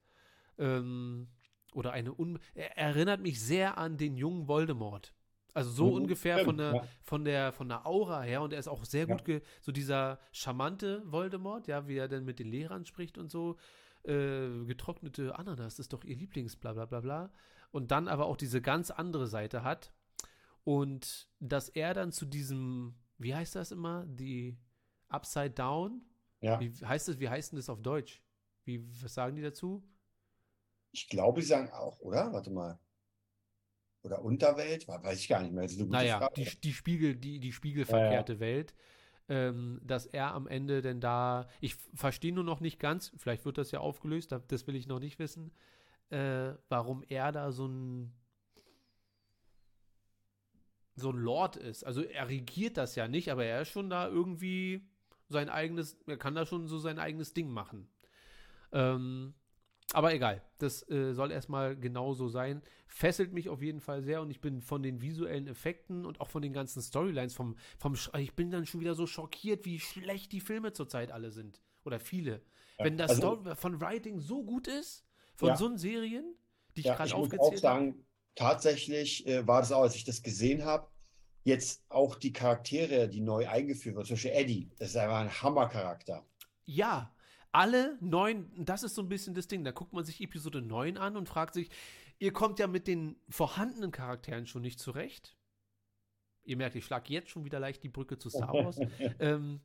Ähm, 0.57 1.27
oder 1.73 1.91
eine 1.91 2.13
un 2.17 2.39
er 2.55 2.77
erinnert 2.77 3.21
mich 3.21 3.41
sehr 3.41 3.77
an 3.77 3.97
den 3.97 4.17
jungen 4.17 4.47
Voldemort. 4.47 5.13
Also 5.53 5.71
so 5.71 5.85
Mhm, 5.87 5.93
ungefähr 6.03 6.39
von 6.39 6.57
der, 6.57 6.73
ja. 6.75 6.83
von 7.03 7.25
der 7.25 7.51
von 7.51 7.67
der 7.69 7.85
Aura 7.87 8.21
her 8.21 8.41
und 8.43 8.53
er 8.53 8.59
ist 8.59 8.67
auch 8.67 8.85
sehr 8.85 9.07
Ja. 9.07 9.15
gut 9.15 9.25
ge 9.25 9.41
so 9.61 9.71
dieser 9.71 10.19
charmante 10.31 11.01
Voldemort, 11.05 11.67
ja, 11.67 11.87
wie 11.87 11.97
er 11.97 12.07
dann 12.07 12.25
mit 12.25 12.37
den 12.39 12.47
Lehrern 12.47 12.85
spricht 12.85 13.17
und 13.17 13.31
so. 13.31 13.57
Äh, 14.07 14.65
getrocknete 14.65 15.37
Ananas 15.37 15.79
ist 15.79 15.93
doch 15.93 16.03
ihr 16.03 16.15
Lieblings, 16.15 16.55
bla 16.55 16.73
bla 16.73 16.85
bla 16.85 17.01
bla. 17.01 17.31
Und 17.71 17.91
dann 17.91 18.07
aber 18.07 18.25
auch 18.25 18.37
diese 18.37 18.61
ganz 18.61 18.91
andere 18.91 19.27
Seite 19.27 19.63
hat. 19.63 19.93
Und 20.63 21.29
dass 21.39 21.69
er 21.69 21.93
dann 21.93 22.11
zu 22.11 22.25
diesem, 22.25 22.95
wie 23.17 23.35
heißt 23.35 23.55
das 23.55 23.71
immer? 23.71 24.05
Die 24.05 24.57
Upside 25.09 25.51
Down? 25.51 26.01
Ja. 26.41 26.59
Wie 26.59 26.71
heißt 26.85 27.07
das, 27.07 27.19
wie 27.19 27.29
heißt 27.29 27.51
denn 27.51 27.57
das 27.57 27.69
auf 27.69 27.81
Deutsch? 27.81 28.21
Wie, 28.65 28.85
was 29.01 29.13
sagen 29.13 29.35
die 29.35 29.41
dazu? 29.41 29.83
Ich 30.91 31.09
glaube, 31.09 31.41
sie 31.41 31.47
sagen 31.47 31.69
auch, 31.71 31.99
oder? 31.99 32.33
Warte 32.33 32.49
mal. 32.49 32.79
Oder 34.03 34.21
Unterwelt? 34.21 34.87
Weiß 34.87 35.19
ich 35.19 35.27
gar 35.27 35.41
nicht 35.41 35.53
mehr. 35.53 35.67
Naja, 35.87 36.19
Frage. 36.19 36.33
die, 36.35 36.61
die 36.61 36.73
Spiegel, 36.73 37.15
die, 37.15 37.39
die 37.39 37.51
spiegelverkehrte 37.51 38.39
Welt, 38.39 38.73
ähm, 39.29 39.79
dass 39.83 40.05
er 40.05 40.33
am 40.33 40.47
Ende 40.47 40.81
denn 40.81 41.01
da, 41.01 41.47
ich 41.61 41.75
verstehe 41.93 42.33
nur 42.33 42.43
noch 42.43 42.59
nicht 42.61 42.79
ganz, 42.79 43.11
vielleicht 43.17 43.45
wird 43.45 43.57
das 43.57 43.71
ja 43.71 43.79
aufgelöst, 43.79 44.31
da- 44.31 44.39
das 44.47 44.67
will 44.67 44.75
ich 44.75 44.87
noch 44.87 44.99
nicht 44.99 45.19
wissen, 45.19 45.51
äh, 46.09 46.53
warum 46.69 47.03
er 47.09 47.31
da 47.31 47.51
so 47.51 47.67
ein 47.67 48.13
so 50.95 51.11
ein 51.11 51.17
Lord 51.17 51.55
ist. 51.57 51.83
Also 51.83 52.01
er 52.01 52.27
regiert 52.27 52.77
das 52.77 52.95
ja 52.95 53.07
nicht, 53.07 53.31
aber 53.31 53.45
er 53.45 53.61
ist 53.61 53.69
schon 53.69 53.89
da 53.89 54.07
irgendwie 54.07 54.81
sein 55.29 55.49
eigenes, 55.49 55.97
er 56.07 56.17
kann 56.17 56.35
da 56.35 56.45
schon 56.45 56.67
so 56.67 56.79
sein 56.79 56.99
eigenes 56.99 57.33
Ding 57.33 57.49
machen. 57.49 57.87
Ähm, 58.71 59.33
aber 59.93 60.13
egal, 60.13 60.41
das 60.57 60.87
äh, 60.89 61.13
soll 61.13 61.31
erstmal 61.31 61.75
genauso 61.77 62.27
sein. 62.27 62.61
Fesselt 62.87 63.33
mich 63.33 63.49
auf 63.49 63.61
jeden 63.61 63.79
Fall 63.79 64.01
sehr 64.03 64.21
und 64.21 64.29
ich 64.29 64.41
bin 64.41 64.61
von 64.61 64.83
den 64.83 65.01
visuellen 65.01 65.47
Effekten 65.47 66.05
und 66.05 66.19
auch 66.21 66.29
von 66.29 66.41
den 66.41 66.53
ganzen 66.53 66.81
Storylines, 66.81 67.33
vom, 67.33 67.55
vom 67.77 67.95
ich 68.17 68.33
bin 68.35 68.51
dann 68.51 68.65
schon 68.65 68.81
wieder 68.81 68.95
so 68.95 69.07
schockiert, 69.07 69.65
wie 69.65 69.79
schlecht 69.79 70.31
die 70.31 70.41
Filme 70.41 70.73
zurzeit 70.73 71.11
alle 71.11 71.31
sind. 71.31 71.61
Oder 71.85 71.99
viele. 71.99 72.41
Ja, 72.77 72.85
Wenn 72.85 72.97
das 72.97 73.11
also- 73.11 73.35
Story 73.41 73.55
von 73.55 73.81
Writing 73.81 74.19
so 74.19 74.43
gut 74.43 74.67
ist, 74.67 75.05
von 75.35 75.49
Ja. 75.49 75.55
so 75.55 75.65
einen 75.67 75.77
Serien, 75.77 76.35
die 76.75 76.81
ich 76.81 76.85
Ja, 76.87 76.95
gerade 76.95 77.09
ich 77.09 77.15
muss 77.15 77.19
auch 77.29 77.33
aufgezählt 77.39 77.63
habe. 77.63 77.79
sagen, 77.79 78.05
tatsächlich 78.35 79.25
äh, 79.27 79.47
war 79.47 79.61
das 79.61 79.71
auch, 79.71 79.83
als 79.83 79.95
ich 79.95 80.03
das 80.03 80.21
gesehen 80.21 80.65
habe, 80.65 80.87
jetzt 81.43 81.85
auch 81.89 82.15
die 82.15 82.33
Charaktere, 82.33 83.07
die 83.07 83.21
neu 83.21 83.47
eingeführt 83.47 83.95
wurden, 83.95 84.05
zum 84.05 84.15
Beispiel 84.15 84.31
Eddie, 84.31 84.69
das 84.79 84.89
ist 84.89 84.97
einfach 84.97 85.19
ein 85.19 85.41
Hammercharakter. 85.41 86.25
Ja, 86.65 87.15
alle 87.51 87.97
neun, 88.01 88.51
das 88.57 88.83
ist 88.83 88.95
so 88.95 89.01
ein 89.01 89.09
bisschen 89.09 89.33
das 89.33 89.47
Ding. 89.47 89.63
Da 89.63 89.71
guckt 89.71 89.93
man 89.93 90.03
sich 90.03 90.21
Episode 90.21 90.61
9 90.61 90.97
an 90.97 91.17
und 91.17 91.27
fragt 91.27 91.53
sich, 91.53 91.69
ihr 92.19 92.33
kommt 92.33 92.59
ja 92.59 92.67
mit 92.67 92.87
den 92.87 93.15
vorhandenen 93.29 93.91
Charakteren 93.91 94.47
schon 94.47 94.61
nicht 94.61 94.79
zurecht. 94.79 95.37
Ihr 96.43 96.57
merkt, 96.57 96.75
ich 96.75 96.85
schlage 96.85 97.11
jetzt 97.13 97.29
schon 97.29 97.45
wieder 97.45 97.59
leicht 97.59 97.83
die 97.83 97.89
Brücke 97.89 98.17
zu 98.17 98.29
Star 98.29 98.53
Wars. 98.53 98.79
ähm, 99.19 99.59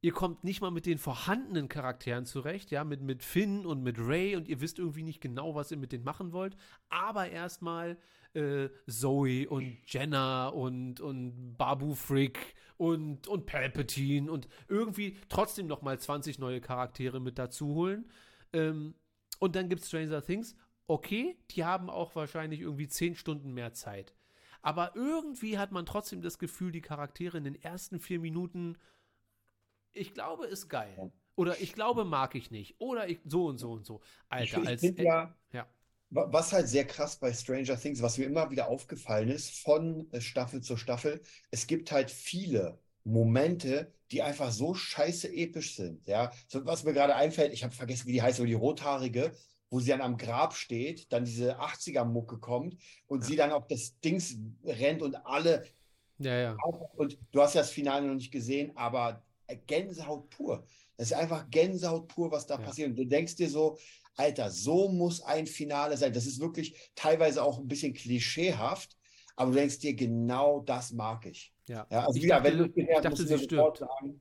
ihr 0.00 0.12
kommt 0.12 0.42
nicht 0.42 0.60
mal 0.60 0.70
mit 0.70 0.86
den 0.86 0.98
vorhandenen 0.98 1.68
Charakteren 1.68 2.24
zurecht, 2.24 2.70
ja, 2.70 2.82
mit, 2.82 3.02
mit 3.02 3.22
Finn 3.22 3.66
und 3.66 3.82
mit 3.82 3.98
Ray 3.98 4.34
und 4.36 4.48
ihr 4.48 4.60
wisst 4.60 4.78
irgendwie 4.78 5.02
nicht 5.02 5.20
genau, 5.20 5.54
was 5.54 5.70
ihr 5.70 5.76
mit 5.76 5.92
denen 5.92 6.04
machen 6.04 6.32
wollt. 6.32 6.56
Aber 6.88 7.28
erstmal 7.28 7.98
äh, 8.34 8.68
Zoe 8.88 9.48
und 9.48 9.78
Jenna 9.86 10.48
und, 10.48 11.00
und 11.00 11.56
Babu 11.56 11.94
Frick 11.94 12.54
und, 12.82 13.28
und 13.28 13.46
Palpatine 13.46 14.30
und 14.30 14.48
irgendwie 14.66 15.16
trotzdem 15.28 15.68
noch 15.68 15.82
mal 15.82 16.00
20 16.00 16.40
neue 16.40 16.60
Charaktere 16.60 17.20
mit 17.20 17.38
dazu 17.38 17.68
holen. 17.68 18.10
Ähm, 18.52 18.96
und 19.38 19.54
dann 19.54 19.68
gibt 19.68 19.82
es 19.82 19.88
Stranger 19.88 20.20
Things. 20.20 20.56
Okay, 20.88 21.38
die 21.52 21.64
haben 21.64 21.88
auch 21.88 22.16
wahrscheinlich 22.16 22.60
irgendwie 22.60 22.88
10 22.88 23.14
Stunden 23.14 23.52
mehr 23.54 23.72
Zeit. 23.72 24.16
Aber 24.62 24.96
irgendwie 24.96 25.58
hat 25.58 25.70
man 25.70 25.86
trotzdem 25.86 26.22
das 26.22 26.40
Gefühl, 26.40 26.72
die 26.72 26.80
Charaktere 26.80 27.38
in 27.38 27.44
den 27.44 27.54
ersten 27.62 28.00
vier 28.00 28.18
Minuten, 28.18 28.76
ich 29.92 30.12
glaube, 30.12 30.46
ist 30.46 30.68
geil. 30.68 31.12
Oder 31.36 31.60
ich 31.60 31.74
glaube, 31.74 32.04
mag 32.04 32.34
ich 32.34 32.50
nicht. 32.50 32.80
Oder 32.80 33.08
ich, 33.08 33.20
so 33.24 33.46
und 33.46 33.58
so 33.58 33.70
und 33.70 33.86
so. 33.86 34.00
Ich, 34.02 34.56
Alter, 34.56 34.62
ich 34.62 34.68
als. 34.68 34.80
finde 34.80 35.04
ja, 35.04 35.36
ja. 35.52 35.68
Wa- 36.14 36.28
was 36.32 36.52
halt 36.52 36.68
sehr 36.68 36.86
krass 36.86 37.16
bei 37.18 37.32
Stranger 37.32 37.78
Things, 37.78 38.02
was 38.02 38.18
mir 38.18 38.24
immer 38.26 38.50
wieder 38.50 38.68
aufgefallen 38.68 39.28
ist, 39.28 39.50
von 39.60 40.10
äh, 40.12 40.20
Staffel 40.20 40.60
zu 40.62 40.76
Staffel, 40.76 41.22
es 41.50 41.66
gibt 41.66 41.92
halt 41.92 42.10
viele 42.10 42.80
Momente, 43.04 43.92
die 44.10 44.22
einfach 44.22 44.52
so 44.52 44.74
scheiße 44.74 45.32
episch 45.32 45.76
sind. 45.76 46.06
Ja, 46.06 46.32
so, 46.48 46.64
was 46.66 46.84
mir 46.84 46.92
gerade 46.92 47.16
einfällt, 47.16 47.52
ich 47.52 47.64
habe 47.64 47.74
vergessen, 47.74 48.06
wie 48.06 48.12
die 48.12 48.22
heißt, 48.22 48.38
aber 48.38 48.46
die 48.46 48.54
rothaarige, 48.54 49.32
wo 49.70 49.80
sie 49.80 49.90
dann 49.90 50.02
am 50.02 50.16
Grab 50.18 50.54
steht, 50.54 51.12
dann 51.12 51.24
diese 51.24 51.58
80er-Mucke 51.58 52.38
kommt 52.38 52.76
und 53.06 53.22
Ja. 53.22 53.26
sie 53.26 53.36
dann 53.36 53.52
auf 53.52 53.66
das 53.66 53.98
Dings 54.00 54.36
rennt 54.64 55.02
und 55.02 55.16
alle 55.26 55.64
Ja, 56.18 56.36
ja. 56.38 56.56
Und 56.96 57.18
du 57.32 57.40
hast 57.40 57.54
ja 57.54 57.62
das 57.62 57.70
Finale 57.70 58.06
noch 58.06 58.14
nicht 58.14 58.30
gesehen, 58.30 58.76
aber 58.76 59.24
Gänsehaut 59.66 60.30
pur. 60.30 60.64
Das 60.96 61.08
ist 61.10 61.16
einfach 61.16 61.50
Gänsehaut 61.50 62.08
pur, 62.08 62.30
was 62.30 62.46
da 62.46 62.56
Ja. 62.58 62.64
passiert. 62.64 62.90
Und 62.90 62.96
du 62.96 63.06
denkst 63.06 63.36
dir 63.36 63.48
so, 63.50 63.78
Alter, 64.16 64.50
so 64.50 64.88
muss 64.88 65.22
ein 65.22 65.46
Finale 65.46 65.96
sein. 65.96 66.12
Das 66.12 66.26
ist 66.26 66.40
wirklich 66.40 66.92
teilweise 66.94 67.42
auch 67.42 67.58
ein 67.58 67.68
bisschen 67.68 67.94
klischeehaft, 67.94 68.96
aber 69.36 69.50
du 69.52 69.58
denkst 69.58 69.78
dir, 69.78 69.94
genau 69.94 70.60
das 70.60 70.92
mag 70.92 71.26
ich. 71.26 71.52
ja. 71.66 71.86
Ja, 71.90 72.06
also 72.06 72.16
ich 72.18 72.24
wieder, 72.24 72.40
dachte, 72.40 72.58
wenn 72.58 72.58
du 72.58 72.80
ich 72.80 73.00
dachte, 73.00 73.26
sie 73.26 73.38
stirbt. 73.38 73.78
sagen, 73.78 74.20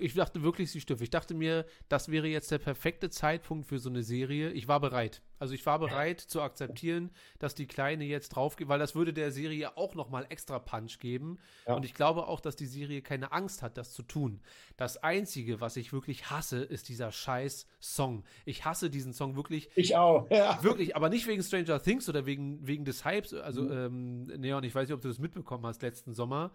Ich 0.00 0.14
dachte 0.14 0.42
wirklich, 0.42 0.70
sie 0.70 0.80
stirbt. 0.80 1.00
Ich 1.00 1.10
dachte 1.10 1.34
mir, 1.34 1.64
das 1.88 2.10
wäre 2.10 2.26
jetzt 2.26 2.50
der 2.50 2.58
perfekte 2.58 3.10
Zeitpunkt 3.10 3.66
für 3.66 3.78
so 3.78 3.88
eine 3.88 4.02
Serie. 4.02 4.50
Ich 4.50 4.68
war 4.68 4.80
bereit. 4.80 5.22
Also 5.38 5.54
ich 5.54 5.64
war 5.66 5.78
bereit 5.78 6.20
zu 6.20 6.42
akzeptieren, 6.42 7.10
dass 7.38 7.54
die 7.54 7.66
Kleine 7.66 8.04
jetzt 8.04 8.30
drauf 8.30 8.56
geht, 8.56 8.68
weil 8.68 8.78
das 8.78 8.94
würde 8.94 9.12
der 9.12 9.30
Serie 9.30 9.76
auch 9.76 9.94
nochmal 9.94 10.26
extra 10.28 10.58
Punch 10.58 10.98
geben. 10.98 11.38
Ja. 11.66 11.74
Und 11.74 11.84
ich 11.84 11.94
glaube 11.94 12.26
auch, 12.26 12.40
dass 12.40 12.56
die 12.56 12.66
Serie 12.66 13.02
keine 13.02 13.32
Angst 13.32 13.62
hat, 13.62 13.78
das 13.78 13.92
zu 13.92 14.02
tun. 14.02 14.40
Das 14.76 14.96
Einzige, 15.02 15.60
was 15.60 15.76
ich 15.76 15.92
wirklich 15.92 16.30
hasse, 16.30 16.62
ist 16.62 16.88
dieser 16.88 17.12
scheiß 17.12 17.66
Song. 17.80 18.24
Ich 18.44 18.64
hasse 18.64 18.90
diesen 18.90 19.12
Song 19.12 19.36
wirklich. 19.36 19.70
ich 19.74 19.96
auch. 19.96 20.28
Ja. 20.30 20.62
Wirklich, 20.62 20.96
aber 20.96 21.08
nicht 21.08 21.26
wegen 21.26 21.42
Stranger 21.42 21.80
Things 21.82 22.08
oder 22.08 22.26
wegen, 22.26 22.66
wegen 22.66 22.84
des 22.84 23.04
Hypes. 23.04 23.32
Also, 23.32 23.70
ähm, 23.70 24.24
Neon, 24.24 24.64
ich 24.64 24.74
weiß 24.74 24.88
nicht, 24.88 24.94
ob 24.94 25.00
du 25.00 25.08
das 25.08 25.18
mitbekommen 25.18 25.64
hast 25.66 25.82
letzten 25.82 26.14
Sommer 26.14 26.52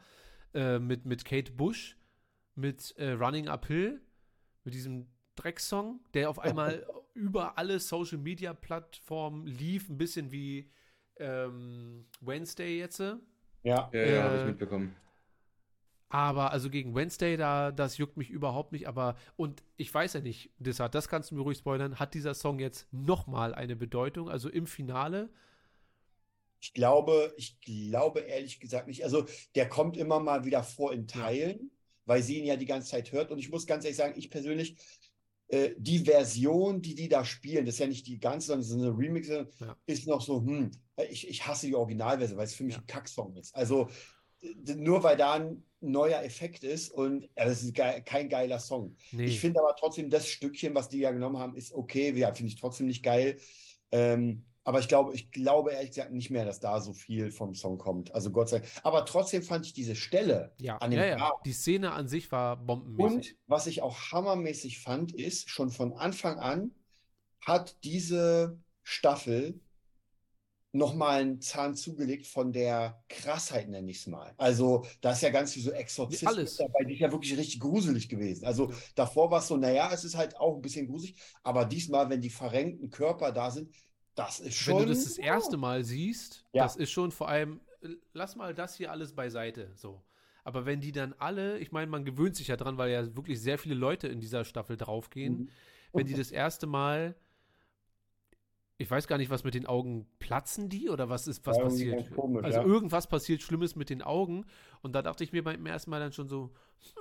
äh, 0.54 0.80
mit, 0.80 1.06
mit 1.06 1.26
Kate 1.26 1.52
Bush, 1.52 1.98
mit 2.56 2.94
äh, 2.98 3.12
Running 3.12 3.48
Uphill, 3.48 4.02
mit 4.64 4.74
diesem 4.74 5.08
Drecksong, 5.36 6.00
der 6.14 6.30
auf 6.30 6.40
einmal 6.40 6.86
über 7.14 7.58
alle 7.58 7.80
Social 7.80 8.18
Media 8.18 8.54
Plattformen 8.54 9.46
lief, 9.48 9.90
ein 9.90 9.98
bisschen 9.98 10.32
wie 10.32 10.72
ähm, 11.18 12.06
Wednesday 12.22 12.80
jetzt. 12.80 13.00
Ja. 13.00 13.20
Ja, 13.64 13.90
ja, 13.92 13.92
Äh, 13.94 14.22
habe 14.22 14.38
ich 14.38 14.46
mitbekommen. 14.46 14.96
Aber 16.10 16.52
also 16.52 16.70
gegen 16.70 16.94
Wednesday, 16.94 17.38
da, 17.38 17.72
das 17.72 17.98
juckt 17.98 18.18
mich 18.18 18.30
überhaupt 18.30 18.72
nicht. 18.72 18.88
Aber, 18.88 19.16
und 19.36 19.64
ich 19.78 19.92
weiß 19.92 20.14
ja 20.14 20.20
nicht, 20.20 20.52
Dissart, 20.60 20.94
das 20.94 21.08
kannst 21.08 21.32
du 21.32 21.36
mir 21.36 21.42
ruhig 21.42 21.58
spoilern, 21.58 21.98
hat 21.98 22.14
dieser 22.14 22.36
Song 22.36 22.60
jetzt 22.60 22.88
nochmal 22.94 23.56
eine 23.56 23.76
Bedeutung? 23.76 24.30
Also 24.30 24.48
im 24.48 24.68
Finale? 24.68 25.30
Ich 26.60 26.76
glaube, 26.76 27.34
ich 27.36 27.60
glaube 27.62 28.20
ehrlich 28.20 28.60
gesagt 28.60 28.88
nicht. 28.88 29.04
Also 29.04 29.26
der 29.56 29.68
kommt 29.68 29.98
immer 29.98 30.20
mal 30.20 30.46
wieder 30.46 30.64
vor 30.64 30.94
in 30.94 31.08
Teilen, 31.08 31.72
weil 32.06 32.22
sie 32.24 32.40
ihn 32.40 32.46
ja 32.46 32.56
die 32.56 32.66
ganze 32.66 32.90
Zeit 32.90 33.12
hört. 33.12 33.32
Und 33.32 33.40
ich 33.40 33.50
muss 33.50 33.66
ganz 33.66 33.84
ehrlich 33.86 33.98
sagen, 33.98 34.14
ich 34.18 34.30
persönlich, 34.30 34.76
äh, 35.48 35.72
die 35.78 36.00
Version, 36.00 36.82
die 36.82 36.96
die 36.96 37.10
da 37.10 37.24
spielen, 37.26 37.66
das 37.66 37.76
ist 37.76 37.80
ja 37.80 37.88
nicht 37.88 38.08
die 38.08 38.20
ganze, 38.20 38.48
sondern 38.48 38.64
so 38.64 38.78
eine 38.78 38.98
Remix, 38.98 39.28
Ja. 39.28 39.46
ist 39.86 40.08
noch 40.08 40.22
so, 40.22 40.42
hm, 40.42 40.72
ich, 41.10 41.28
ich 41.28 41.46
hasse 41.48 41.68
die 41.68 41.76
Originalversion, 41.76 42.38
weil 42.38 42.46
es 42.46 42.56
für 42.56 42.64
mich 42.64 42.76
Ja. 42.76 42.82
ein 42.82 42.88
Kacksong 42.88 43.36
ist. 43.36 43.56
Also 43.56 43.90
nur 44.76 45.04
weil 45.04 45.16
da 45.18 45.34
ein 45.36 45.64
neuer 45.80 46.22
Effekt 46.24 46.64
ist 46.64 46.90
und 46.90 47.24
ja, 47.38 47.46
das 47.46 47.64
ist 47.64 47.74
ge 47.74 48.02
kein 48.02 48.30
geiler 48.30 48.60
Song. 48.60 48.96
Nee. 49.12 49.26
Ich 49.26 49.40
finde 49.40 49.62
aber 49.62 49.76
trotzdem, 49.78 50.10
das 50.10 50.28
Stückchen, 50.28 50.76
was 50.76 50.90
die 50.90 51.00
ja 51.00 51.12
genommen 51.12 51.38
haben, 51.38 51.56
ist 51.56 51.74
okay. 51.74 52.12
Ja, 52.18 52.34
finde 52.34 52.52
ich 52.52 52.60
trotzdem 52.60 52.88
nicht 52.88 53.04
geil. 53.04 53.38
Ähm, 53.92 54.46
aber 54.64 54.80
ich 54.80 54.88
glaube, 54.88 55.14
ich 55.14 55.32
glaube 55.32 55.72
ehrlich 55.72 55.90
gesagt 55.90 56.12
nicht 56.12 56.30
mehr, 56.30 56.46
dass 56.46 56.60
da 56.60 56.80
so 56.80 56.94
viel 56.94 57.32
vom 57.32 57.54
Song 57.54 57.78
kommt. 57.78 58.14
Also 58.16 58.32
Gott 58.32 58.50
sei 58.50 58.60
Dank. 58.60 58.72
Aber 58.84 59.06
trotzdem 59.06 59.44
fand 59.44 59.66
ich 59.66 59.74
diese 59.74 59.96
Stelle 59.96 60.54
ja, 60.58 60.78
an 60.78 60.92
dem 60.92 61.00
ja, 61.00 61.06
ja. 61.06 61.32
Die 61.46 61.54
Szene 61.54 61.92
an 61.92 62.08
sich 62.08 62.32
war 62.32 62.58
bombenmäßig. 62.58 63.32
und 63.32 63.36
was 63.48 63.68
ich 63.68 63.82
auch 63.82 64.12
hammermäßig 64.12 64.80
fand, 64.80 65.14
ist, 65.14 65.50
schon 65.50 65.70
von 65.70 65.94
Anfang 65.94 66.40
an 66.40 66.72
hat 67.42 67.76
diese 67.84 68.58
Staffel 68.84 69.60
nochmal 70.76 71.22
einen 71.22 71.42
Zahn 71.42 71.76
zugelegt 71.76 72.26
von 72.26 72.52
der 72.52 73.04
Krassheit, 73.08 73.70
nenne 73.70 73.92
ich 73.92 74.00
es 74.00 74.08
mal. 74.08 74.34
Also, 74.38 74.86
da 75.02 75.12
ist 75.12 75.22
ja 75.22 75.30
ganz 75.30 75.54
viel 75.54 75.62
so 75.62 75.72
Exorzismus 75.72 76.36
Alles. 76.36 76.58
dabei, 76.58 76.84
die 76.84 76.96
ist 76.96 77.00
ja 77.00 77.12
wirklich 77.12 77.38
richtig 77.38 77.60
gruselig 77.60 78.10
gewesen. 78.10 78.46
Also, 78.46 78.74
davor 78.96 79.30
war 79.30 79.40
es 79.40 79.48
so, 79.48 79.56
naja, 79.56 79.92
es 79.94 80.04
ist 80.04 80.18
halt 80.18 80.36
auch 80.38 80.56
ein 80.56 80.62
bisschen 80.62 80.88
gruselig, 80.88 81.16
aber 81.44 81.66
diesmal, 81.66 82.10
wenn 82.10 82.22
die 82.22 82.32
verrenkten 82.32 82.90
Körper 82.90 83.32
da 83.32 83.52
sind, 83.52 83.70
das 84.16 84.40
ist 84.40 84.56
schon. 84.56 84.74
Wenn 84.80 84.84
du 84.88 84.90
das 84.94 85.04
das 85.04 85.18
erste 85.18 85.58
Mal 85.58 85.84
siehst, 85.84 86.46
Ja. 86.54 86.64
das 86.64 86.76
ist 86.76 86.92
schon 86.92 87.12
vor 87.12 87.30
allem, 87.30 87.60
äh, 87.82 87.90
lass 88.14 88.36
mal 88.36 88.54
das 88.54 88.76
hier 88.76 88.92
alles 88.92 89.14
beiseite, 89.14 89.72
so. 89.76 90.02
Aber 90.44 90.66
wenn 90.66 90.82
die 90.82 90.92
dann 90.92 91.14
alle, 91.20 91.58
ich 91.60 91.72
meine, 91.72 91.90
man 91.90 92.04
gewöhnt 92.06 92.36
sich 92.36 92.48
ja 92.48 92.58
dran, 92.58 92.78
weil 92.78 92.92
ja 92.92 93.16
wirklich 93.16 93.40
sehr 93.42 93.58
viele 93.58 93.76
Leute 93.76 94.08
in 94.10 94.20
dieser 94.20 94.44
Staffel 94.44 94.76
draufgehen, 94.78 95.34
Mhm. 95.40 95.50
wenn 95.94 96.06
die 96.06 96.14
das 96.16 96.32
erste 96.32 96.68
Mal, 96.68 97.16
ich 98.78 98.90
weiß 98.92 99.08
gar 99.08 99.18
nicht, 99.18 99.30
was 99.30 99.44
mit 99.44 99.54
den 99.54 99.66
Augen 99.68 100.06
platzen 100.20 100.68
die 100.68 100.90
oder 100.90 101.08
was 101.08 101.28
ist, 101.28 101.46
was 101.46 101.58
Ja, 101.58 101.64
passiert. 101.64 102.12
komisch, 102.12 102.44
also 102.44 102.60
ja. 102.60 102.66
irgendwas 102.66 103.08
passiert 103.08 103.42
Schlimmes 103.42 103.76
mit 103.76 103.90
den 103.90 104.02
Augen 104.02 104.46
und 104.82 104.94
da 104.94 105.02
dachte 105.02 105.24
ich 105.24 105.32
mir 105.32 105.44
beim 105.44 105.66
ersten 105.66 105.92
Mal 105.92 106.00
dann 106.00 106.12
schon 106.12 106.28
so, 106.28 106.54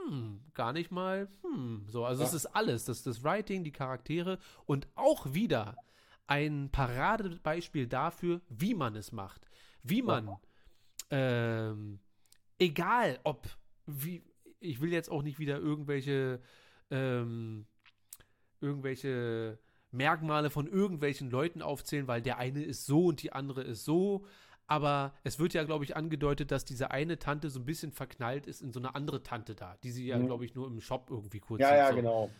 hm, 0.09 0.41
gar 0.55 0.73
nicht 0.73 0.93
mal, 0.93 1.29
hm, 1.43 1.87
so. 1.89 2.05
Also 2.05 2.23
Ja. 2.23 2.29
es 2.29 2.35
ist 2.35 2.47
alles, 2.47 2.85
das, 2.85 3.03
das 3.03 3.25
Writing, 3.25 3.65
die 3.65 3.73
Charaktere 3.73 4.39
und 4.67 4.87
auch 4.95 5.33
wieder 5.35 5.77
ein 6.27 6.70
Paradebeispiel 6.70 7.87
dafür, 7.87 8.41
wie 8.49 8.75
man 8.75 8.97
es 8.97 9.12
macht. 9.12 9.47
Wie 9.83 10.03
man, 10.03 10.31
ähm, 11.11 11.99
egal 12.59 13.18
ob, 13.25 13.49
wie, 13.87 14.23
ich 14.61 14.81
will 14.81 14.93
jetzt 14.93 15.11
auch 15.11 15.23
nicht 15.23 15.39
wieder 15.39 15.59
irgendwelche, 15.59 16.41
ähm, 16.91 17.66
irgendwelche 18.61 19.59
Merkmale 19.91 20.51
von 20.51 20.66
irgendwelchen 20.66 21.31
Leuten 21.31 21.61
aufzählen, 21.62 22.07
weil 22.07 22.23
der 22.23 22.39
eine 22.39 22.62
ist 22.62 22.87
so 22.87 23.07
und 23.07 23.23
die 23.23 23.33
andere 23.33 23.62
ist 23.62 23.85
so. 23.85 24.25
Aber 24.68 25.12
es 25.25 25.39
wird 25.39 25.53
ja, 25.53 25.64
glaube 25.64 25.85
ich, 25.85 25.97
angedeutet, 25.97 26.51
dass 26.51 26.64
diese 26.64 26.93
eine 26.93 27.18
Tante 27.18 27.51
so 27.51 27.59
ein 27.61 27.66
bisschen 27.66 27.93
verknallt 27.93 28.47
ist 28.47 28.62
in 28.62 28.73
so 28.73 28.79
eine 28.81 28.95
andere 28.95 29.23
Tante 29.23 29.55
da, 29.55 29.77
die 29.83 29.91
sie 29.91 30.07
ja, 30.07 30.18
Mhm. 30.18 30.27
glaube 30.27 30.45
ich, 30.47 30.55
nur 30.55 30.66
im 30.68 30.81
Shop 30.81 31.09
irgendwie 31.11 31.41
kurz 31.41 31.61
Ja, 31.61 31.77
ja, 31.77 31.89
so. 31.91 31.97
genau. 31.97 32.31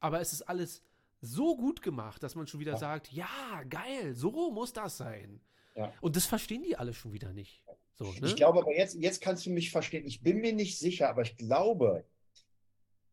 Aber 0.00 0.20
es 0.20 0.32
ist 0.32 0.42
alles 0.42 0.82
so 1.20 1.56
gut 1.56 1.82
gemacht, 1.82 2.22
dass 2.22 2.34
man 2.34 2.46
schon 2.46 2.60
wieder 2.60 2.72
Ja. 2.72 2.78
sagt, 2.78 3.12
ja, 3.12 3.28
geil, 3.68 4.14
so 4.14 4.50
muss 4.50 4.72
das 4.72 4.96
sein. 4.96 5.40
Ja. 5.74 5.92
Und 6.00 6.16
das 6.16 6.26
verstehen 6.26 6.62
die 6.62 6.76
alle 6.76 6.92
schon 6.94 7.12
wieder 7.12 7.32
nicht. 7.32 7.62
So, 7.96 8.04
ne? 8.12 8.26
Ich 8.26 8.36
glaube 8.36 8.60
aber 8.60 8.76
jetzt, 8.76 8.94
jetzt 8.94 9.20
kannst 9.20 9.44
du 9.46 9.50
mich 9.50 9.70
verstehen. 9.70 10.04
Ich 10.06 10.22
bin 10.22 10.40
mir 10.40 10.52
nicht 10.52 10.78
sicher, 10.78 11.08
aber 11.08 11.22
ich 11.22 11.36
glaube, 11.36 12.04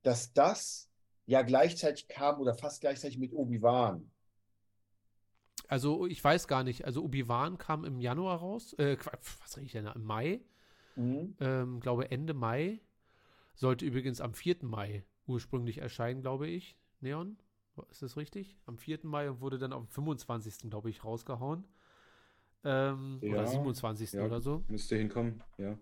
dass 0.03 0.33
das 0.33 0.89
ja 1.25 1.41
gleichzeitig 1.41 2.07
kam 2.07 2.39
oder 2.39 2.53
fast 2.53 2.81
gleichzeitig 2.81 3.17
mit 3.17 3.33
Obi-Wan. 3.33 4.11
Also 5.67 6.05
ich 6.05 6.23
weiß 6.23 6.47
gar 6.47 6.63
nicht. 6.63 6.85
Also 6.85 7.03
Obi-Wan 7.03 7.57
kam 7.57 7.85
im 7.85 7.99
Januar 7.99 8.37
raus. 8.37 8.73
Äh, 8.73 8.97
was 9.41 9.57
rede 9.57 9.65
ich 9.65 9.71
denn? 9.71 9.85
da? 9.85 9.93
Im 9.93 10.03
Mai. 10.03 10.41
Mhm. 10.95 11.35
Ähm, 11.39 11.79
glaube 11.79 12.11
Ende 12.11 12.33
Mai. 12.35 12.79
Sollte 13.55 13.85
übrigens 13.85 14.21
am 14.21 14.33
4. 14.33 14.57
Mai 14.61 15.03
ursprünglich 15.27 15.79
erscheinen, 15.79 16.21
glaube 16.21 16.47
ich. 16.47 16.77
Neon. 16.99 17.37
Ist 17.89 18.01
das 18.01 18.17
richtig? 18.17 18.57
Am 18.65 18.77
4. 18.77 18.99
Mai 19.03 19.29
und 19.29 19.41
wurde 19.41 19.57
dann 19.57 19.73
am 19.73 19.87
25. 19.87 20.69
glaube 20.69 20.89
ich 20.89 21.03
rausgehauen. 21.03 21.65
Ähm, 22.65 23.23
oder 23.27 23.45
Ja, 23.45 23.47
27. 23.47 24.13
ja. 24.13 24.23
oder 24.25 24.41
so. 24.41 24.63
Müsste 24.67 24.95
hinkommen, 24.97 25.43
ja. 25.57 25.77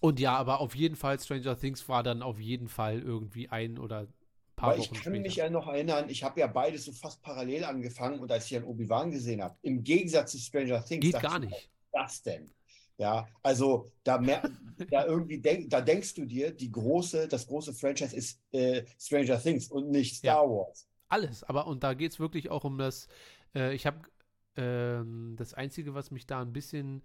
Und 0.00 0.20
ja, 0.20 0.36
aber 0.36 0.60
auf 0.60 0.74
jeden 0.76 0.96
Fall 0.96 1.18
Stranger 1.18 1.56
Things 1.58 1.88
war 1.88 2.02
dann 2.02 2.22
auf 2.22 2.38
jeden 2.40 2.68
Fall 2.68 3.00
irgendwie 3.00 3.48
ein 3.48 3.78
oder 3.78 4.00
ein 4.00 4.12
paar 4.56 4.72
Aber 4.72 4.78
ich 4.78 4.90
Wochen 4.90 4.94
kann 4.94 5.02
später. 5.02 5.22
mich 5.22 5.36
ja 5.36 5.50
noch 5.50 5.68
erinnern, 5.68 6.08
ich 6.08 6.24
habe 6.24 6.40
ja 6.40 6.46
beides 6.46 6.84
so 6.84 6.92
fast 6.92 7.22
parallel 7.22 7.64
angefangen 7.64 8.18
und 8.20 8.30
als 8.32 8.46
ich 8.46 8.50
dann 8.52 8.64
Obi-Wan 8.64 9.10
gesehen 9.10 9.42
habe, 9.42 9.56
im 9.62 9.84
Gegensatz 9.84 10.32
zu 10.32 10.38
Stranger 10.38 10.84
Things, 10.84 11.00
Geht 11.02 11.20
gar 11.20 11.38
ich 11.40 11.40
nicht. 11.40 11.70
was 11.92 12.12
ist 12.16 12.26
das 12.26 12.34
denn? 12.34 12.54
Ja, 12.98 13.28
also 13.42 13.86
da, 14.02 14.18
mer 14.18 14.42
da 14.90 15.06
irgendwie 15.06 15.40
denk, 15.40 15.70
da 15.70 15.80
denkst 15.80 16.14
du 16.14 16.24
dir, 16.26 16.52
die 16.52 16.70
große, 16.72 17.28
das 17.28 17.46
große 17.46 17.72
Franchise 17.74 18.16
ist 18.16 18.40
äh, 18.52 18.84
Stranger 18.98 19.40
Things 19.40 19.68
und 19.70 19.90
nicht 19.90 20.16
Star 20.16 20.42
Wars. 20.48 20.87
Alles, 21.08 21.42
aber 21.44 21.66
und 21.66 21.82
da 21.82 21.94
geht 21.94 22.12
es 22.12 22.20
wirklich 22.20 22.50
auch 22.50 22.64
um 22.64 22.78
das, 22.78 23.08
äh, 23.54 23.74
ich 23.74 23.86
habe 23.86 24.02
ähm, 24.56 25.34
das 25.36 25.54
Einzige, 25.54 25.94
was 25.94 26.10
mich 26.10 26.26
da 26.26 26.40
ein 26.42 26.52
bisschen 26.52 27.02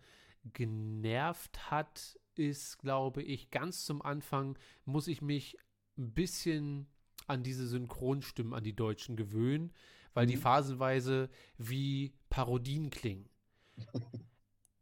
genervt 0.53 1.71
hat, 1.71 2.19
ist, 2.35 2.79
glaube 2.79 3.21
ich, 3.23 3.51
ganz 3.51 3.85
zum 3.85 4.01
Anfang 4.01 4.57
muss 4.85 5.07
ich 5.07 5.21
mich 5.21 5.57
ein 5.97 6.11
bisschen 6.13 6.87
an 7.27 7.43
diese 7.43 7.67
Synchronstimmen 7.67 8.53
an 8.53 8.63
die 8.63 8.75
Deutschen 8.75 9.15
gewöhnen, 9.15 9.71
weil 10.13 10.25
die 10.25 10.35
Mhm. 10.35 10.41
phasenweise 10.41 11.29
wie 11.57 12.13
Parodien 12.29 12.89
klingen. 12.89 13.29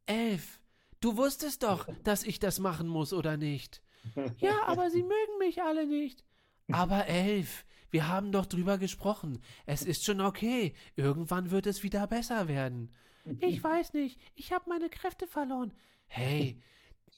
Elf, 0.05 0.61
du 0.99 1.17
wusstest 1.17 1.63
doch, 1.63 1.88
dass 2.03 2.24
ich 2.24 2.39
das 2.39 2.59
machen 2.59 2.88
muss, 2.88 3.13
oder 3.13 3.38
nicht? 3.38 3.82
Ja, 4.39 4.63
aber 4.65 4.89
sie 4.89 5.03
mögen 5.03 5.38
mich 5.39 5.61
alle 5.61 5.86
nicht. 5.86 6.24
Aber 6.72 7.05
Elf, 7.07 7.65
wir 7.92 8.08
haben 8.08 8.32
doch 8.32 8.46
drüber 8.46 8.78
gesprochen. 8.78 9.42
Es 9.66 9.84
ist 9.84 10.04
schon 10.04 10.22
okay. 10.22 10.74
Irgendwann 10.96 11.52
wird 11.52 11.68
es 11.68 11.84
wieder 11.84 12.08
besser 12.08 12.48
werden. 12.48 12.92
Ich 13.39 13.64
weiß 13.64 13.94
nicht. 13.94 14.20
Ich 14.36 14.52
habe 14.52 14.70
meine 14.70 14.89
Kräfte 14.89 15.28
verloren. 15.28 15.74
Hey, 16.08 16.62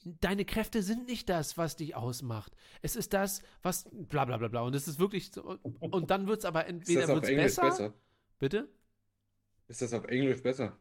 deine 0.04 0.44
Kräfte 0.44 0.82
sind 0.82 1.06
nicht 1.06 1.28
das, 1.28 1.56
was 1.56 1.76
dich 1.76 1.94
ausmacht. 1.94 2.52
Es 2.82 2.96
ist 2.96 3.12
das, 3.12 3.42
was 3.62 3.88
bla 3.92 4.24
bla 4.24 4.36
bla 4.36 4.48
bla. 4.48 4.62
Und 4.62 4.74
es 4.74 4.88
ist 4.88 4.98
wirklich 4.98 5.32
so, 5.32 5.58
und 5.62 6.10
dann 6.10 6.26
wird 6.26 6.40
es 6.40 6.44
aber 6.44 6.64
Ist 6.66 6.70
entweder 6.70 7.00
das 7.02 7.10
auf 7.10 7.16
wird's 7.16 7.28
Englisch 7.28 7.44
besser, 7.44 7.62
besser? 7.62 7.94
Bitte? 8.38 8.68
Ist 9.68 9.82
das 9.82 9.92
auf 9.92 10.04
Englisch 10.04 10.42
besser? 10.42 10.76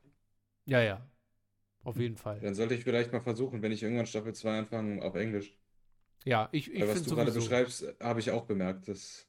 Ja, 0.65 0.81
ja. 0.81 1.07
Auf 1.83 1.97
jeden 1.97 2.17
Fall. 2.17 2.39
Dann 2.39 2.55
sollte 2.55 2.75
ich 2.75 2.83
vielleicht 2.83 3.11
mal 3.11 3.21
versuchen, 3.21 3.61
wenn 3.61 3.71
ich 3.71 3.83
irgendwann 3.83 4.05
Staffel 4.05 4.33
2 4.33 4.59
anfange, 4.59 5.03
auf 5.03 5.15
Englisch. 5.15 5.57
Ja, 6.25 6.47
ich, 6.53 6.71
ich 6.71 6.81
Weil 6.81 6.89
was 6.89 7.03
du 7.03 7.15
gerade 7.15 7.31
beschreibst, 7.31 7.85
habe 7.99 8.21
ich 8.21 8.31
auch 8.31 8.45
bemerkt. 8.45 8.87
Das 8.87 9.27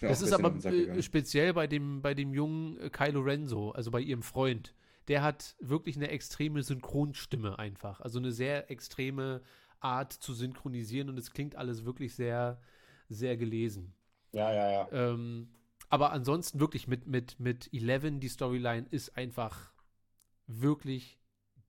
Das 0.00 0.22
ist 0.22 0.32
aber 0.32 0.54
speziell 1.02 1.52
bei 1.52 1.66
dem, 1.66 2.02
bei 2.02 2.14
dem 2.14 2.34
jungen 2.34 2.78
äh, 2.80 2.90
Kylo 2.90 3.20
Ren 3.20 3.46
so, 3.46 3.72
also 3.72 3.90
bei 3.90 4.00
ihrem 4.00 4.22
Freund. 4.22 4.74
Der 5.08 5.22
hat 5.22 5.56
wirklich 5.60 5.96
eine 5.96 6.08
extreme 6.08 6.62
Synchronstimme 6.62 7.58
einfach. 7.58 8.00
Also 8.00 8.18
eine 8.18 8.32
sehr 8.32 8.70
extreme 8.70 9.42
Art 9.80 10.12
zu 10.12 10.32
synchronisieren 10.32 11.08
und 11.08 11.18
es 11.18 11.32
klingt 11.32 11.56
alles 11.56 11.84
wirklich 11.84 12.14
sehr, 12.14 12.60
sehr 13.08 13.36
gelesen. 13.36 13.94
Ja, 14.32 14.52
ja, 14.52 14.70
ja. 14.70 14.88
Ähm, 14.92 15.48
aber 15.88 16.12
ansonsten 16.12 16.60
wirklich 16.60 16.88
mit, 16.88 17.06
mit, 17.06 17.38
mit 17.38 17.68
Eleven, 17.72 18.20
die 18.20 18.28
Storyline 18.28 18.86
ist 18.90 19.16
einfach 19.16 19.72
wirklich 20.46 21.18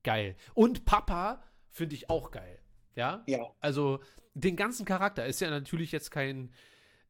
geil. 0.02 0.36
Und 0.54 0.84
Papa 0.84 1.42
finde 1.68 1.94
ich 1.94 2.08
auch 2.08 2.30
geil. 2.30 2.58
Ja? 2.94 3.22
Ja. 3.26 3.50
Also 3.60 4.00
den 4.34 4.56
ganzen 4.56 4.86
Charakter 4.86 5.26
ist 5.26 5.40
ja 5.40 5.50
natürlich 5.50 5.92
jetzt 5.92 6.10
kein, 6.10 6.52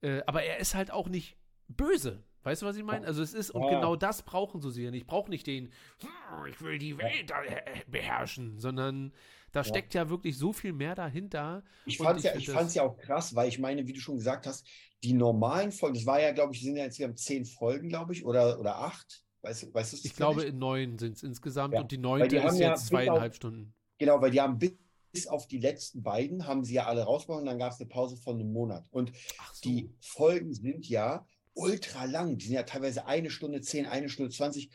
äh, 0.04 0.22
aber 0.26 0.42
er 0.42 0.58
ist 0.58 0.74
halt 0.74 0.90
auch 0.90 1.08
nicht 1.08 1.36
böse. 1.68 2.22
Weißt 2.42 2.60
du, 2.60 2.66
was 2.66 2.76
ich 2.76 2.82
meine? 2.84 3.06
Also 3.06 3.22
es 3.22 3.32
ist, 3.32 3.50
und 3.50 3.62
Ja. 3.62 3.70
genau 3.70 3.96
das 3.96 4.22
brauchen 4.22 4.60
so 4.60 4.68
sehr. 4.68 4.92
Ich 4.92 5.06
brauche 5.06 5.30
nicht 5.30 5.46
den, 5.46 5.72
"Hm, 6.00 6.46
ich 6.50 6.60
will 6.60 6.78
die 6.78 6.98
Welt 6.98 7.30
äh, 7.30 7.80
beherrschen, 7.90 8.58
sondern 8.58 9.14
da 9.52 9.64
steckt 9.64 9.94
ja 9.94 10.10
wirklich 10.10 10.36
so 10.36 10.52
viel 10.52 10.72
mehr 10.74 10.94
dahinter. 10.94 11.62
Ich 11.86 11.96
fand 11.96 12.18
es 12.18 12.24
ja, 12.24 12.34
ich 12.36 12.50
fand's 12.50 12.74
ja 12.74 12.82
auch 12.82 12.98
krass, 12.98 13.34
weil 13.34 13.48
ich 13.48 13.58
meine, 13.58 13.86
wie 13.86 13.92
du 13.94 14.00
schon 14.00 14.16
gesagt 14.16 14.46
hast, 14.46 14.66
die 15.02 15.14
normalen 15.14 15.72
Folgen, 15.72 15.94
das 15.94 16.04
war 16.06 16.20
ja, 16.20 16.32
glaube 16.32 16.52
ich, 16.54 16.60
sind 16.62 16.76
ja 16.76 16.84
jetzt 16.84 16.98
wir 16.98 17.06
haben 17.06 17.16
zehn 17.16 17.46
Folgen, 17.46 17.88
glaube 17.88 18.12
ich, 18.12 18.26
oder, 18.26 18.58
oder 18.60 18.76
acht. 18.78 19.22
Weißt, 19.42 19.72
weißt 19.74 19.92
du 19.92 19.96
Ich 20.04 20.14
glaube, 20.16 20.42
in 20.42 20.58
neun 20.58 20.98
sind 20.98 21.16
es 21.16 21.22
insgesamt 21.22 21.74
Ja, 21.74 21.80
und 21.80 21.92
die 21.92 21.96
die 21.96 22.02
neunte 22.02 22.40
haben 22.42 22.48
ist 22.48 22.58
ja 22.58 22.70
jetzt 22.70 22.86
zweieinhalb 22.88 23.30
auf- 23.32 23.36
Stunden. 23.36 23.74
Genau, 23.98 24.20
weil 24.20 24.30
die 24.32 24.40
haben 24.40 24.58
bis, 24.58 24.72
bis 25.14 25.26
auf 25.28 25.46
die 25.46 25.58
letzten 25.58 26.02
beiden, 26.02 26.46
haben 26.46 26.64
sie 26.64 26.74
ja 26.74 26.86
alle 26.86 27.04
rausgebracht 27.04 27.40
und 27.40 27.46
dann 27.46 27.58
gab 27.58 27.72
es 27.72 27.80
eine 27.80 27.88
Pause 27.88 28.16
von 28.16 28.34
einem 28.34 28.52
Monat. 28.52 28.86
Und 28.90 29.12
so. 29.52 29.68
die 29.68 29.94
Folgen 30.00 30.52
sind 30.52 30.88
ja 30.88 31.26
ultra 31.54 32.04
lang. 32.04 32.36
Die 32.36 32.46
sind 32.46 32.54
ja 32.54 32.64
teilweise 32.64 33.06
eine 33.06 33.30
Stunde 33.30 33.60
zehn, 33.60 33.86
eine 33.86 34.08
Stunde 34.08 34.32
zwanzig 34.32 34.70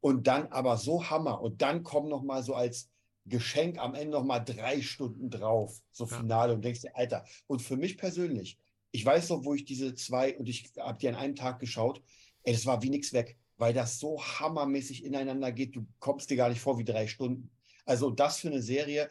und 0.00 0.26
dann 0.26 0.48
aber 0.48 0.76
so 0.76 1.08
Hammer. 1.08 1.40
Und 1.40 1.62
dann 1.62 1.84
kommen 1.84 2.08
noch 2.08 2.22
mal 2.22 2.42
so 2.42 2.54
als 2.54 2.90
Geschenk 3.24 3.78
am 3.78 3.94
Ende 3.94 4.10
noch 4.10 4.24
mal 4.24 4.40
drei 4.40 4.82
Stunden 4.82 5.30
drauf, 5.30 5.80
so 5.92 6.04
Ja. 6.06 6.18
Finale. 6.18 6.52
Und 6.54 6.64
denkst 6.64 6.82
dir, 6.82 6.96
Alter. 6.96 7.24
Und 7.46 7.62
für 7.62 7.76
mich 7.76 7.96
persönlich, 7.96 8.58
ich 8.90 9.06
weiß 9.06 9.30
noch, 9.30 9.44
wo 9.44 9.54
ich 9.54 9.64
diese 9.64 9.94
zwei, 9.94 10.36
und 10.36 10.48
ich 10.48 10.72
habe 10.78 10.98
die 10.98 11.08
an 11.08 11.14
einem 11.14 11.36
Tag 11.36 11.58
geschaut, 11.60 12.02
ey, 12.42 12.52
das 12.52 12.66
war 12.66 12.82
wie 12.82 12.90
nix 12.90 13.12
weg, 13.12 13.38
weil 13.56 13.72
das 13.72 13.98
so 13.98 14.20
hammermäßig 14.20 15.04
ineinander 15.04 15.52
geht. 15.52 15.76
Du 15.76 15.86
kommst 16.00 16.28
dir 16.28 16.36
gar 16.36 16.48
nicht 16.48 16.60
vor 16.60 16.78
wie 16.78 16.84
drei 16.84 17.06
Stunden. 17.06 17.50
Also 17.86 18.10
das 18.10 18.38
für 18.38 18.48
eine 18.48 18.62
Serie 18.62 19.08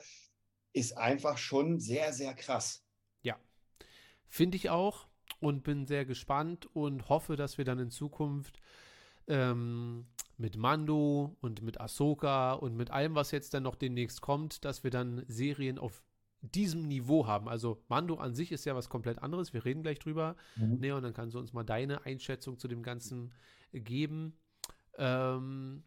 ist 0.73 0.97
einfach 0.97 1.37
schon 1.37 1.79
sehr, 1.79 2.13
sehr 2.13 2.33
krass. 2.33 2.83
Finde 4.33 4.57
ich 4.57 4.71
auch 4.71 5.07
und 5.39 5.63
bin 5.63 5.85
sehr 5.85 6.05
gespannt 6.05 6.67
und 6.73 7.07
hoffe, 7.07 7.35
dass 7.35 7.59
wir 7.59 7.65
dann 7.65 7.77
in 7.77 7.91
Zukunft 7.91 8.59
ähm, 9.27 10.07
mit 10.37 10.57
Mando 10.57 11.37
und 11.39 11.61
mit 11.61 11.79
Ahsoka 11.79 12.53
und 12.53 12.75
mit 12.75 12.89
allem, 12.89 13.13
was 13.13 13.29
jetzt 13.29 13.53
dann 13.53 13.61
noch 13.61 13.75
demnächst 13.75 14.21
kommt, 14.21 14.65
dass 14.65 14.83
wir 14.83 14.89
dann 14.89 15.23
Serien 15.27 15.77
auf 15.77 16.01
diesem 16.41 16.87
Niveau 16.87 17.27
haben. 17.27 17.47
Also 17.47 17.83
Mando 17.89 18.15
an 18.15 18.33
sich 18.33 18.51
ist 18.51 18.65
ja 18.65 18.75
was 18.75 18.89
komplett 18.89 19.19
anderes. 19.19 19.53
Wir 19.53 19.63
reden 19.65 19.83
gleich 19.83 19.99
drüber. 19.99 20.35
Neon, 20.79 21.03
dann 21.03 21.13
kannst 21.13 21.35
du 21.35 21.39
uns 21.39 21.53
mal 21.53 21.63
deine 21.63 22.05
Einschätzung 22.05 22.57
zu 22.57 22.67
dem 22.67 22.81
Ganzen 22.81 23.31
geben. 23.71 24.35
Ähm, 24.97 25.83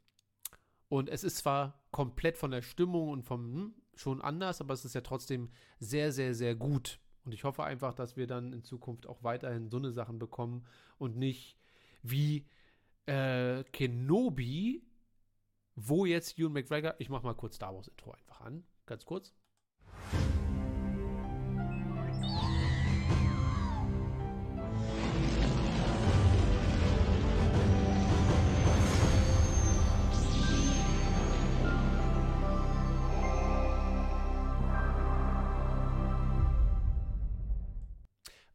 und 0.89 1.09
es 1.09 1.25
ist 1.25 1.39
zwar 1.39 1.83
komplett 1.91 2.39
von 2.39 2.53
der 2.53 2.63
Stimmung 2.63 3.09
und 3.09 3.25
vom 3.25 3.43
hm, 3.53 3.75
schon 3.97 4.21
anders, 4.23 4.61
aber 4.61 4.75
es 4.75 4.85
ist 4.85 4.95
ja 4.95 5.01
trotzdem 5.01 5.51
sehr, 5.79 6.13
sehr, 6.13 6.35
sehr 6.35 6.55
gut. 6.55 7.01
Und 7.25 7.33
ich 7.33 7.45
hoffe 7.45 7.65
einfach, 7.65 7.95
dass 7.95 8.17
wir 8.17 8.27
dann 8.27 8.53
in 8.53 8.63
Zukunft 8.63 9.07
auch 9.07 9.23
weiterhin 9.23 9.69
so 9.69 9.79
eine 9.79 9.91
Sachen 9.91 10.19
bekommen 10.19 10.65
und 10.99 11.17
nicht 11.17 11.57
wie 12.03 12.47
äh, 13.07 13.65
Kenobi, 13.73 14.87
wo 15.75 16.07
jetzt 16.07 16.39
Ewan 16.39 16.53
McGregor, 16.53 16.95
ich 16.99 17.09
mach 17.09 17.23
mal 17.23 17.35
kurz 17.35 17.57
Star 17.57 17.75
Wars 17.75 17.89
Intro 17.89 18.13
einfach 18.13 18.41
an, 18.43 18.65
ganz 18.87 19.05
kurz. 19.05 19.35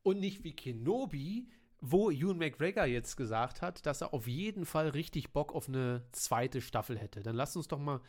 Und 0.04 0.20
nicht 0.20 0.44
wie 0.44 0.56
Kenobi, 0.56 1.48
wo 1.80 2.12
Ewan 2.12 2.38
McGregor 2.38 2.86
jetzt 2.86 3.18
gesagt 3.18 3.62
hat, 3.62 3.86
dass 3.86 4.02
er 4.02 4.14
auf 4.14 4.28
jeden 4.28 4.66
Fall 4.66 4.90
richtig 4.90 5.32
Bock 5.32 5.54
auf 5.54 5.68
eine 5.68 6.06
zweite 6.12 6.62
Staffel 6.62 6.98
hätte. 6.98 7.22
Dann 7.22 7.36
lass 7.36 7.56
uns 7.56 7.68
doch 7.68 7.80
mal 7.80 8.02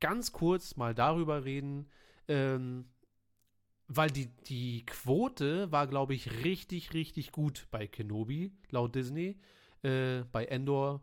ganz 0.00 0.32
kurz 0.32 0.76
mal 0.76 0.94
darüber 0.94 1.44
reden, 1.44 1.88
ähm, 2.28 2.86
weil 3.88 4.10
die, 4.10 4.28
die 4.46 4.86
Quote 4.86 5.70
war, 5.70 5.86
glaube 5.86 6.14
ich, 6.14 6.44
richtig, 6.44 6.94
richtig 6.94 7.32
gut 7.32 7.66
bei 7.70 7.86
Kenobi, 7.86 8.52
laut 8.70 8.94
Disney. 8.94 9.38
Äh, 9.82 10.24
bei 10.32 10.44
Endor, 10.44 11.02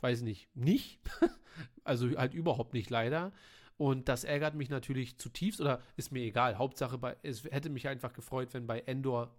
weiß 0.00 0.22
nicht, 0.22 0.54
nicht. 0.54 1.00
also 1.84 2.08
halt 2.16 2.34
überhaupt 2.34 2.74
nicht 2.74 2.90
leider. 2.90 3.32
Und 3.76 4.08
das 4.08 4.24
ärgert 4.24 4.54
mich 4.54 4.70
natürlich 4.70 5.18
zutiefst 5.18 5.60
oder 5.60 5.82
ist 5.96 6.12
mir 6.12 6.22
egal. 6.22 6.58
Hauptsache, 6.58 6.98
bei, 6.98 7.16
es 7.22 7.44
hätte 7.44 7.70
mich 7.70 7.88
einfach 7.88 8.12
gefreut, 8.12 8.54
wenn 8.54 8.66
bei 8.66 8.80
Endor 8.80 9.34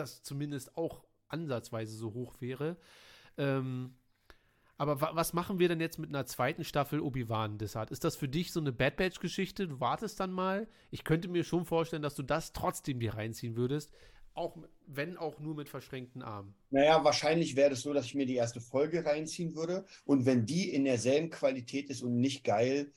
das 0.00 0.22
zumindest 0.22 0.76
auch 0.76 1.04
ansatzweise 1.28 1.96
so 1.96 2.12
hoch 2.12 2.40
wäre. 2.40 2.76
Ähm, 3.38 3.94
aber 4.80 5.00
wa 5.02 5.10
was 5.14 5.34
machen 5.34 5.58
wir 5.58 5.68
denn 5.68 5.78
jetzt 5.78 5.98
mit 5.98 6.08
einer 6.08 6.24
zweiten 6.24 6.64
Staffel 6.64 7.00
Obi-Wan 7.00 7.58
Desart? 7.58 7.90
Ist 7.90 8.02
das 8.02 8.16
für 8.16 8.28
dich 8.28 8.50
so 8.50 8.60
eine 8.60 8.72
Bad 8.72 8.96
Batch-Geschichte? 8.96 9.68
Du 9.68 9.78
wartest 9.78 10.18
dann 10.20 10.32
mal. 10.32 10.68
Ich 10.90 11.04
könnte 11.04 11.28
mir 11.28 11.44
schon 11.44 11.66
vorstellen, 11.66 12.00
dass 12.00 12.14
du 12.14 12.22
das 12.22 12.54
trotzdem 12.54 12.98
dir 12.98 13.14
reinziehen 13.14 13.56
würdest. 13.56 13.92
Auch 14.32 14.56
wenn 14.86 15.18
auch 15.18 15.38
nur 15.38 15.54
mit 15.54 15.68
verschränkten 15.68 16.22
Armen. 16.22 16.54
Naja, 16.70 17.04
wahrscheinlich 17.04 17.56
wäre 17.56 17.72
es 17.72 17.82
so, 17.82 17.92
dass 17.92 18.06
ich 18.06 18.14
mir 18.14 18.24
die 18.24 18.36
erste 18.36 18.62
Folge 18.62 19.04
reinziehen 19.04 19.54
würde. 19.54 19.84
Und 20.06 20.24
wenn 20.24 20.46
die 20.46 20.72
in 20.72 20.84
derselben 20.84 21.28
Qualität 21.28 21.90
ist 21.90 22.02
und 22.02 22.18
nicht 22.18 22.42
geil, 22.44 22.90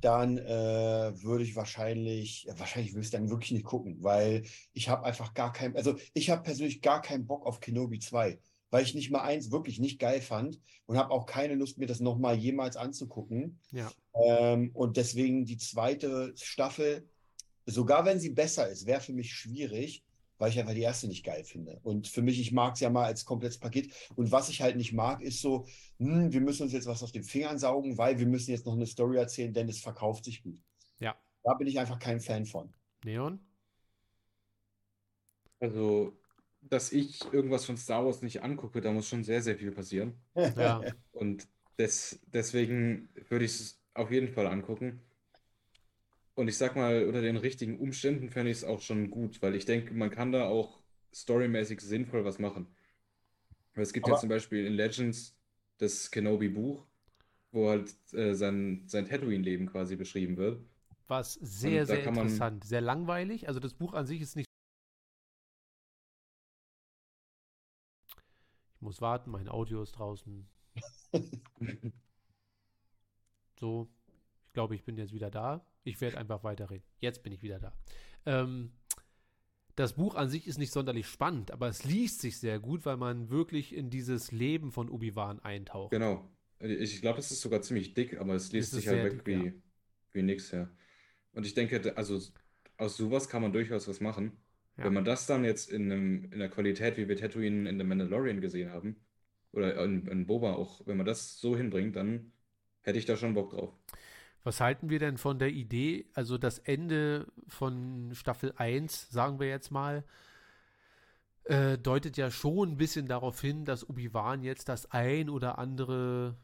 dann 0.00 0.38
äh, 0.38 1.22
würde 1.22 1.44
ich 1.44 1.56
wahrscheinlich, 1.56 2.46
wahrscheinlich 2.56 2.92
würde 2.92 3.00
ich 3.00 3.06
es 3.06 3.12
dann 3.12 3.30
wirklich 3.30 3.52
nicht 3.52 3.64
gucken, 3.64 4.02
weil 4.02 4.44
ich 4.72 4.88
habe 4.88 5.04
einfach 5.04 5.34
gar 5.34 5.52
keinen, 5.52 5.76
also 5.76 5.96
ich 6.14 6.30
habe 6.30 6.42
persönlich 6.42 6.82
gar 6.82 7.02
keinen 7.02 7.26
Bock 7.26 7.46
auf 7.46 7.60
Kenobi 7.60 7.98
2 7.98 8.38
weil 8.70 8.84
ich 8.84 8.94
nicht 8.94 9.10
mal 9.10 9.22
eins 9.22 9.50
wirklich 9.50 9.78
nicht 9.78 9.98
geil 9.98 10.20
fand 10.20 10.60
und 10.86 10.98
habe 10.98 11.10
auch 11.10 11.26
keine 11.26 11.54
Lust, 11.54 11.78
mir 11.78 11.86
das 11.86 12.00
nochmal 12.00 12.36
jemals 12.36 12.76
anzugucken. 12.76 13.58
Ja. 13.72 13.90
Ähm, 14.14 14.70
und 14.74 14.96
deswegen 14.96 15.44
die 15.44 15.56
zweite 15.56 16.32
Staffel, 16.36 17.08
sogar 17.64 18.04
wenn 18.04 18.20
sie 18.20 18.30
besser 18.30 18.68
ist, 18.68 18.86
wäre 18.86 19.00
für 19.00 19.12
mich 19.12 19.32
schwierig, 19.32 20.04
weil 20.38 20.50
ich 20.50 20.58
einfach 20.58 20.74
die 20.74 20.82
erste 20.82 21.08
nicht 21.08 21.24
geil 21.24 21.44
finde. 21.44 21.80
Und 21.82 22.08
für 22.08 22.22
mich, 22.22 22.40
ich 22.40 22.52
mag 22.52 22.74
es 22.74 22.80
ja 22.80 22.90
mal 22.90 23.04
als 23.04 23.24
komplettes 23.24 23.58
Paket. 23.58 23.92
Und 24.16 24.32
was 24.32 24.48
ich 24.48 24.62
halt 24.62 24.76
nicht 24.76 24.92
mag, 24.92 25.22
ist 25.22 25.40
so, 25.40 25.66
hm, 25.98 26.32
wir 26.32 26.40
müssen 26.40 26.64
uns 26.64 26.72
jetzt 26.72 26.86
was 26.86 27.02
aus 27.02 27.12
den 27.12 27.24
Fingern 27.24 27.58
saugen, 27.58 27.98
weil 27.98 28.18
wir 28.18 28.26
müssen 28.26 28.50
jetzt 28.50 28.66
noch 28.66 28.74
eine 28.74 28.86
Story 28.86 29.16
erzählen, 29.16 29.52
denn 29.52 29.68
es 29.68 29.80
verkauft 29.80 30.24
sich 30.24 30.42
gut. 30.42 30.60
Ja. 30.98 31.16
Da 31.42 31.54
bin 31.54 31.66
ich 31.66 31.78
einfach 31.78 31.98
kein 31.98 32.20
Fan 32.20 32.46
von. 32.46 32.74
Neon? 33.04 33.40
Also 35.60 36.16
dass 36.68 36.92
ich 36.92 37.20
irgendwas 37.32 37.64
von 37.64 37.76
Star 37.76 38.04
Wars 38.04 38.22
nicht 38.22 38.42
angucke, 38.42 38.80
da 38.80 38.92
muss 38.92 39.08
schon 39.08 39.24
sehr, 39.24 39.42
sehr 39.42 39.56
viel 39.56 39.72
passieren. 39.72 40.14
Ja. 40.34 40.80
Und 41.12 41.48
des, 41.78 42.20
deswegen 42.26 43.08
würde 43.28 43.44
ich 43.44 43.52
es 43.52 43.80
auf 43.94 44.10
jeden 44.10 44.28
Fall 44.28 44.46
angucken. 44.46 45.02
Und 46.36 46.48
ich 46.48 46.58
sag 46.58 46.76
mal, 46.76 47.06
unter 47.06 47.22
den 47.22 47.38
richtigen 47.38 47.78
Umständen 47.78 48.28
fände 48.28 48.50
ich 48.50 48.58
es 48.58 48.64
auch 48.64 48.82
schon 48.82 49.10
gut, 49.10 49.40
weil 49.40 49.54
ich 49.54 49.64
denke, 49.64 49.94
man 49.94 50.10
kann 50.10 50.32
da 50.32 50.44
auch 50.44 50.82
storymäßig 51.14 51.80
sinnvoll 51.80 52.26
was 52.26 52.38
machen. 52.38 52.66
Weil 53.74 53.82
es 53.84 53.94
gibt 53.94 54.06
ja 54.06 54.12
Aber- 54.12 54.20
zum 54.20 54.28
Beispiel 54.28 54.66
in 54.66 54.74
Legends 54.74 55.34
das 55.78 56.10
Kenobi-Buch, 56.10 56.86
wo 57.52 57.70
halt 57.70 57.94
äh, 58.12 58.34
sein, 58.34 58.84
sein 58.86 59.06
Tatooine-Leben 59.06 59.66
quasi 59.66 59.96
beschrieben 59.96 60.36
wird. 60.36 60.62
Was 61.08 61.34
sehr, 61.34 61.86
sehr 61.86 62.04
interessant. 62.06 62.64
Sehr 62.64 62.82
langweilig. 62.82 63.48
Also 63.48 63.58
das 63.58 63.72
Buch 63.72 63.94
an 63.94 64.06
sich 64.06 64.20
ist 64.20 64.36
nicht. 64.36 64.46
Ich 68.74 68.80
muss 68.82 69.00
warten, 69.00 69.30
mein 69.30 69.48
Audio 69.48 69.82
ist 69.82 69.92
draußen. 69.92 70.46
So, 73.58 73.88
ich 74.44 74.52
glaube, 74.52 74.74
ich 74.74 74.84
bin 74.84 74.98
jetzt 74.98 75.14
wieder 75.14 75.30
da. 75.30 75.64
Ich 75.86 76.00
werde 76.00 76.18
einfach 76.18 76.42
weiterreden. 76.42 76.84
Jetzt 76.98 77.22
bin 77.22 77.32
ich 77.32 77.42
wieder 77.42 77.60
da. 77.60 77.72
Ähm, 78.26 78.72
das 79.76 79.94
Buch 79.94 80.16
an 80.16 80.28
sich 80.28 80.46
ist 80.46 80.58
nicht 80.58 80.72
sonderlich 80.72 81.06
spannend, 81.06 81.52
aber 81.52 81.68
es 81.68 81.84
liest 81.84 82.20
sich 82.20 82.38
sehr 82.38 82.58
gut, 82.58 82.84
weil 82.84 82.96
man 82.96 83.30
wirklich 83.30 83.74
in 83.74 83.88
dieses 83.88 84.32
Leben 84.32 84.72
von 84.72 84.88
Obi-Wan 84.88 85.38
eintaucht. 85.40 85.92
Genau. 85.92 86.28
Ich 86.58 87.00
glaube, 87.02 87.16
das 87.16 87.30
ist 87.30 87.42
sogar 87.42 87.62
ziemlich 87.62 87.94
dick, 87.94 88.18
aber 88.18 88.34
es 88.34 88.50
liest 88.50 88.72
Es 88.72 88.80
sich 88.80 88.88
halt 88.88 89.04
weg 89.04 89.24
dick, 89.24 89.34
ja. 89.34 89.44
wie, 89.44 89.62
wie 90.12 90.22
nix, 90.22 90.50
ja. 90.50 90.68
Und 91.32 91.46
ich 91.46 91.54
denke, 91.54 91.96
also 91.96 92.20
aus 92.78 92.96
sowas 92.96 93.28
kann 93.28 93.42
man 93.42 93.52
durchaus 93.52 93.86
was 93.86 94.00
machen. 94.00 94.32
Ja. 94.78 94.84
Wenn 94.84 94.94
man 94.94 95.04
das 95.04 95.26
dann 95.26 95.44
jetzt 95.44 95.70
in 95.70 95.92
einem, 95.92 96.32
in 96.32 96.38
der 96.38 96.48
Qualität, 96.48 96.96
wie 96.96 97.06
wir 97.08 97.16
Tatooine 97.16 97.68
in 97.68 97.78
The 97.78 97.84
Mandalorian 97.84 98.40
gesehen 98.40 98.72
haben, 98.72 98.96
oder 99.52 99.84
in, 99.84 100.06
in 100.08 100.26
Boba 100.26 100.54
auch, 100.54 100.86
wenn 100.86 100.96
man 100.96 101.06
das 101.06 101.38
so 101.38 101.56
hinbringt, 101.56 101.94
dann 101.96 102.32
hätte 102.82 102.98
ich 102.98 103.04
da 103.04 103.16
schon 103.16 103.34
Bock 103.34 103.50
drauf. 103.50 103.72
Was 104.46 104.60
halten 104.60 104.90
wir 104.90 105.00
denn 105.00 105.18
von 105.18 105.40
der 105.40 105.50
Idee, 105.50 106.06
also 106.14 106.38
das 106.38 106.60
Ende 106.60 107.26
von 107.48 108.12
Staffel 108.14 108.52
1, 108.54 109.10
sagen 109.10 109.40
wir 109.40 109.48
jetzt 109.48 109.72
mal, 109.72 110.04
äh, 111.46 111.76
deutet 111.76 112.16
ja 112.16 112.30
schon 112.30 112.70
ein 112.70 112.76
bisschen 112.76 113.08
darauf 113.08 113.40
hin, 113.40 113.64
dass 113.64 113.90
Obi-Wan 113.90 114.44
jetzt 114.44 114.68
das 114.68 114.88
ein 114.92 115.30
oder 115.30 115.58
andere 115.58 116.36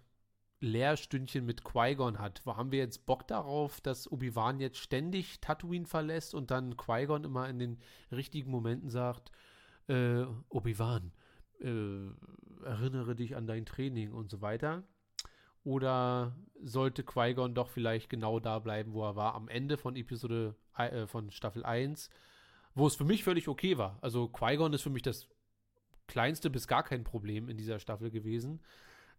Lehrstündchen 0.58 1.46
mit 1.46 1.62
Qui-Gon 1.62 2.18
hat. 2.18 2.42
Haben 2.44 2.72
wir 2.72 2.80
jetzt 2.80 3.06
Bock 3.06 3.28
darauf, 3.28 3.80
dass 3.80 4.10
Obi-Wan 4.10 4.58
jetzt 4.58 4.78
ständig 4.78 5.40
Tatooine 5.40 5.86
verlässt 5.86 6.34
und 6.34 6.50
dann 6.50 6.76
Qui-Gon 6.76 7.22
immer 7.22 7.48
in 7.48 7.60
den 7.60 7.78
richtigen 8.10 8.50
Momenten 8.50 8.90
sagt, 8.90 9.30
äh, 9.86 10.24
Obi-Wan, 10.48 11.12
äh, 11.60 12.64
erinnere 12.64 13.14
dich 13.14 13.36
an 13.36 13.46
dein 13.46 13.64
Training 13.64 14.10
und 14.10 14.28
so 14.28 14.40
weiter? 14.40 14.82
Oder 15.64 16.36
sollte 16.60 17.04
Qui-Gon 17.04 17.54
doch 17.54 17.68
vielleicht 17.68 18.10
genau 18.10 18.40
da 18.40 18.58
bleiben, 18.58 18.92
wo 18.92 19.04
er 19.04 19.16
war 19.16 19.34
am 19.34 19.48
Ende 19.48 19.76
von 19.76 19.96
Episode 19.96 20.56
äh, 20.76 21.06
von 21.06 21.30
Staffel 21.30 21.64
1, 21.64 22.10
wo 22.74 22.86
es 22.86 22.96
für 22.96 23.04
mich 23.04 23.22
völlig 23.22 23.48
okay 23.48 23.78
war. 23.78 23.98
Also 24.00 24.28
Qui-Gon 24.28 24.72
ist 24.72 24.82
für 24.82 24.90
mich 24.90 25.02
das 25.02 25.28
kleinste 26.08 26.50
bis 26.50 26.66
gar 26.66 26.82
kein 26.82 27.04
Problem 27.04 27.48
in 27.48 27.56
dieser 27.56 27.78
Staffel 27.78 28.10
gewesen. 28.10 28.60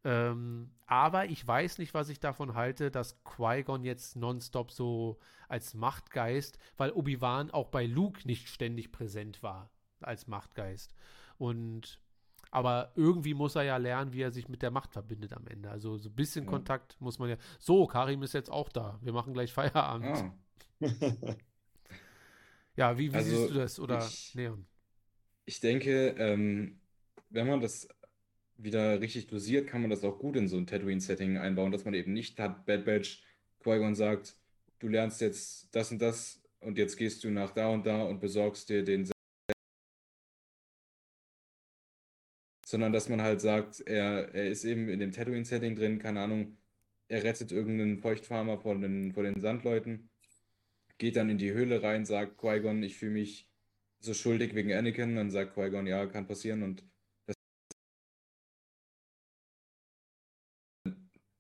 Ähm, 0.06 0.72
aber 0.86 1.26
ich 1.26 1.46
weiß 1.48 1.78
nicht, 1.78 1.94
was 1.94 2.10
ich 2.10 2.20
davon 2.20 2.56
halte, 2.56 2.92
dass 2.92 3.24
Qui-Gon 3.24 3.86
jetzt 3.86 4.18
nonstop 4.18 4.72
so 4.72 5.18
als 5.48 5.74
Machtgeist, 5.74 6.58
weil 6.76 6.92
Obi-Wan 6.92 7.52
auch 7.52 7.70
bei 7.70 7.86
Luke 7.86 8.28
nicht 8.28 8.50
ständig 8.50 8.92
präsent 8.92 9.44
war 9.44 9.70
als 10.02 10.28
Machtgeist. 10.28 10.94
Und 11.38 12.02
aber 12.54 12.92
irgendwie 12.96 13.34
muss 13.34 13.56
er 13.56 13.64
ja 13.64 13.78
lernen, 13.78 14.14
wie 14.14 14.22
er 14.22 14.32
sich 14.32 14.48
mit 14.48 14.62
der 14.62 14.72
Macht 14.72 14.94
verbindet 14.94 15.34
am 15.34 15.48
Ende. 15.48 15.70
Also 15.70 15.98
so 15.98 16.10
ein 16.10 16.16
bisschen 16.16 16.46
Ja. 16.46 16.52
Kontakt 16.52 16.96
muss 17.02 17.18
man 17.20 17.30
ja. 17.30 17.38
So, 17.60 17.88
Karim 17.88 18.22
ist 18.24 18.34
jetzt 18.34 18.52
auch 18.52 18.70
da. 18.70 19.00
Wir 19.02 19.12
machen 19.14 19.34
gleich 19.34 19.52
Feierabend. 19.54 20.06
Ah, 20.06 20.34
Ja, 22.76 22.98
wie, 22.98 23.12
wie 23.12 23.16
Also, 23.16 23.30
siehst 23.38 23.50
du 23.50 23.54
das? 23.54 23.80
Oder 23.80 24.00
ich- 24.08 24.34
Neon? 24.36 24.66
ich 25.46 25.60
denke, 25.60 26.16
ähm, 26.18 26.80
wenn 27.30 27.48
man 27.48 27.62
das 27.62 27.88
wieder 28.58 29.00
richtig 29.02 29.28
dosiert, 29.28 29.68
kann 29.68 29.82
man 29.82 29.90
das 29.90 30.04
auch 30.04 30.18
gut 30.20 30.36
in 30.36 30.48
so 30.48 30.58
ein 30.58 30.66
Tatooine-Setting 30.68 31.38
einbauen, 31.38 31.72
dass 31.72 31.86
man 31.86 31.94
eben 31.94 32.14
nicht 32.14 32.40
hat, 32.40 32.66
Bad 32.66 32.86
Batch, 32.86 33.24
Qui-Gon 33.62 33.96
sagt, 33.96 34.36
du 34.80 34.88
lernst 34.88 35.22
jetzt 35.22 35.74
das 35.76 35.92
und 35.92 36.02
das 36.02 36.42
und 36.62 36.78
jetzt 36.78 36.98
gehst 36.98 37.24
du 37.24 37.30
nach 37.30 37.52
da 37.52 37.68
und 37.68 37.86
da 37.86 38.04
und 38.04 38.20
besorgst 38.20 38.70
dir 38.70 38.84
den 38.84 39.06
sondern 42.74 42.92
dass 42.92 43.08
man 43.08 43.22
halt 43.22 43.40
sagt, 43.40 43.82
er, 43.82 44.34
er 44.34 44.48
ist 44.50 44.66
eben 44.66 44.90
in 44.90 45.00
dem 45.00 45.12
Tatooine-Setting 45.12 45.76
drin, 45.76 46.00
keine 46.00 46.22
Ahnung, 46.22 46.58
er 47.08 47.24
rettet 47.24 47.52
irgendeinen 47.52 48.00
Feuchtfarmer 48.00 48.58
vor 48.58 48.74
den, 48.74 49.14
vor 49.14 49.22
den 49.22 49.40
Sandleuten, 49.40 50.10
geht 50.98 51.16
dann 51.16 51.30
in 51.30 51.38
die 51.38 51.52
Höhle 51.54 51.84
rein, 51.84 52.04
sagt 52.04 52.40
Qui-Gon, 52.40 52.82
ich 52.82 52.98
fühle 52.98 53.12
mich 53.12 53.48
so 54.00 54.16
schuldig 54.16 54.56
wegen 54.56 54.74
Anakin, 54.74 55.16
dann 55.16 55.30
sagt 55.30 55.54
Qui-Gon, 55.54 55.86
ja, 55.86 56.08
kann 56.08 56.26
passieren 56.26 56.64
und 56.64 56.84
das, 57.28 57.36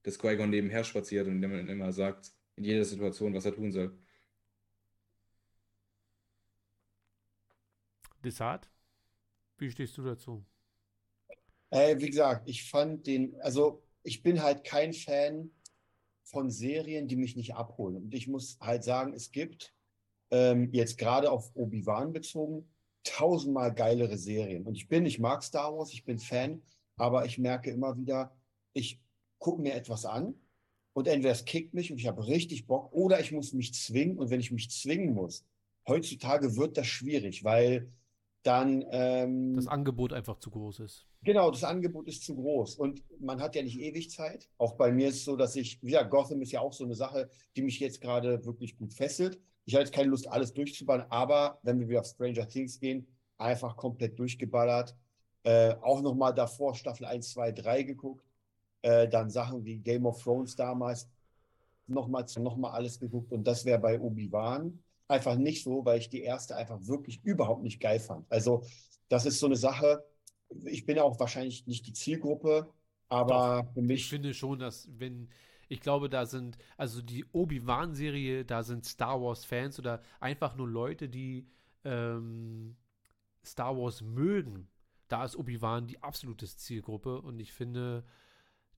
dass 0.03 0.19
Qui-Gon 0.19 0.51
nebenher 0.51 0.83
spaziert 0.83 1.25
und 1.27 1.41
immer, 1.41 1.67
immer 1.67 1.91
sagt, 1.93 2.31
in 2.57 2.63
jeder 2.63 2.85
Situation, 2.85 3.33
was 3.33 3.45
er 3.45 3.55
tun 3.55 3.71
soll. 3.71 3.91
Desart? 8.23 8.69
Wie 9.57 9.71
stehst 9.71 9.97
du 9.97 10.03
dazu? 10.03 10.45
Äh, 11.73 11.99
wie 11.99 12.09
gesagt, 12.09 12.47
ich 12.47 12.69
fand 12.69 13.07
den, 13.07 13.35
also 13.41 13.81
ich 14.03 14.21
bin 14.21 14.43
halt 14.43 14.63
kein 14.63 14.93
Fan 14.93 15.49
von 16.23 16.51
Serien, 16.51 17.07
die 17.07 17.15
mich 17.15 17.35
nicht 17.35 17.55
abholen. 17.55 18.03
Und 18.03 18.13
ich 18.13 18.27
muss 18.27 18.57
halt 18.59 18.83
sagen, 18.83 19.13
es 19.13 19.31
gibt 19.31 19.73
ähm, 20.29 20.69
jetzt 20.71 20.97
gerade 20.99 21.31
auf 21.31 21.51
Obi-Wan 21.55 22.13
bezogen 22.13 22.69
tausendmal 23.03 23.73
geilere 23.73 24.17
Serien. 24.17 24.65
Und 24.65 24.75
ich 24.75 24.87
bin, 24.87 25.05
ich 25.05 25.19
mag 25.19 25.43
Star 25.43 25.75
Wars, 25.75 25.91
ich 25.91 26.05
bin 26.05 26.19
Fan, 26.19 26.61
aber 26.95 27.25
ich 27.25 27.37
merke 27.37 27.71
immer 27.71 27.97
wieder, 27.97 28.35
ich 28.73 29.01
gucke 29.39 29.61
mir 29.61 29.73
etwas 29.73 30.05
an 30.05 30.35
und 30.93 31.07
entweder 31.07 31.33
es 31.33 31.43
kickt 31.43 31.73
mich 31.73 31.91
und 31.91 31.97
ich 31.97 32.07
habe 32.07 32.25
richtig 32.27 32.67
Bock 32.67 32.93
oder 32.93 33.19
ich 33.19 33.31
muss 33.31 33.51
mich 33.51 33.73
zwingen. 33.73 34.17
Und 34.17 34.29
wenn 34.29 34.39
ich 34.39 34.51
mich 34.51 34.69
zwingen 34.69 35.13
muss, 35.13 35.43
heutzutage 35.87 36.55
wird 36.55 36.77
das 36.77 36.87
schwierig, 36.87 37.43
weil 37.43 37.91
dann 38.43 38.85
ähm, 38.91 39.55
Das 39.55 39.67
Angebot 39.67 40.13
einfach 40.13 40.37
zu 40.37 40.51
groß 40.51 40.81
ist. 40.81 41.07
Genau, 41.23 41.49
das 41.49 41.63
Angebot 41.63 42.07
ist 42.07 42.23
zu 42.25 42.35
groß 42.35 42.75
und 42.75 43.01
man 43.19 43.41
hat 43.41 43.55
ja 43.55 43.63
nicht 43.63 43.79
ewig 43.79 44.09
Zeit. 44.11 44.49
Auch 44.57 44.73
bei 44.73 44.91
mir 44.91 45.07
ist 45.07 45.15
es 45.15 45.25
so, 45.25 45.37
dass 45.37 45.55
ich, 45.55 45.81
wie 45.81 45.87
gesagt, 45.87 46.11
Gotham 46.11 46.41
ist 46.41 46.51
ja 46.51 46.59
auch 46.59 46.73
so 46.73 46.83
eine 46.83 46.95
Sache, 46.95 47.29
die 47.55 47.61
mich 47.61 47.79
jetzt 47.79 48.01
gerade 48.01 48.45
wirklich 48.45 48.77
gut 48.77 48.93
fesselt. 48.93 49.39
Ich 49.65 49.73
habe 49.73 49.83
jetzt 49.83 49.93
keine 49.93 50.09
Lust, 50.09 50.27
alles 50.27 50.53
durchzuballern, 50.53 51.07
aber 51.09 51.59
wenn 51.63 51.79
wir 51.79 51.87
wieder 51.87 52.01
auf 52.01 52.07
Stranger 52.07 52.47
Things 52.47 52.79
gehen, 52.79 53.07
einfach 53.37 53.77
komplett 53.77 54.19
durchgeballert. 54.19 54.95
Äh, 55.43 55.75
auch 55.81 56.01
nochmal 56.01 56.33
davor 56.33 56.75
Staffel 56.75 57.05
1, 57.05 57.31
2, 57.31 57.51
3 57.53 57.83
geguckt. 57.83 58.25
Äh, 58.81 59.07
dann 59.07 59.29
Sachen 59.29 59.63
wie 59.63 59.77
Game 59.77 60.05
of 60.05 60.21
Thrones 60.21 60.57
damals 60.57 61.07
nochmal 61.87 62.25
noch 62.37 62.57
mal 62.57 62.71
alles 62.71 62.99
geguckt 62.99 63.31
und 63.31 63.45
das 63.45 63.65
wäre 63.65 63.79
bei 63.79 63.99
Obi-Wan 63.99 64.79
einfach 65.07 65.35
nicht 65.35 65.63
so, 65.63 65.85
weil 65.85 65.99
ich 65.99 66.09
die 66.09 66.21
erste 66.23 66.55
einfach 66.55 66.79
wirklich 66.87 67.23
überhaupt 67.23 67.63
nicht 67.63 67.79
geil 67.81 67.99
fand. 67.99 68.25
Also 68.31 68.63
das 69.09 69.25
ist 69.25 69.39
so 69.39 69.45
eine 69.47 69.55
Sache, 69.57 70.03
ich 70.65 70.85
bin 70.85 70.99
auch 70.99 71.19
wahrscheinlich 71.19 71.67
nicht 71.67 71.87
die 71.87 71.93
Zielgruppe, 71.93 72.73
aber 73.09 73.67
für 73.73 73.81
Ich 73.91 74.07
mich, 74.07 74.07
finde 74.07 74.33
schon, 74.33 74.59
dass 74.59 74.89
wenn, 74.97 75.29
ich 75.69 75.81
glaube, 75.81 76.09
da 76.09 76.25
sind, 76.25 76.57
also 76.77 77.01
die 77.01 77.25
Obi-Wan-Serie, 77.31 78.45
da 78.45 78.63
sind 78.63 78.85
Star 78.85 79.21
Wars-Fans 79.21 79.79
oder 79.79 80.01
einfach 80.19 80.55
nur 80.55 80.67
Leute, 80.67 81.09
die 81.09 81.47
ähm, 81.83 82.75
Star 83.45 83.77
Wars 83.77 84.01
mögen. 84.01 84.69
Da 85.09 85.25
ist 85.25 85.35
Obi-Wan 85.37 85.87
die 85.87 86.01
absolute 86.03 86.47
Zielgruppe 86.47 87.21
und 87.21 87.39
ich 87.39 87.53
finde, 87.53 88.05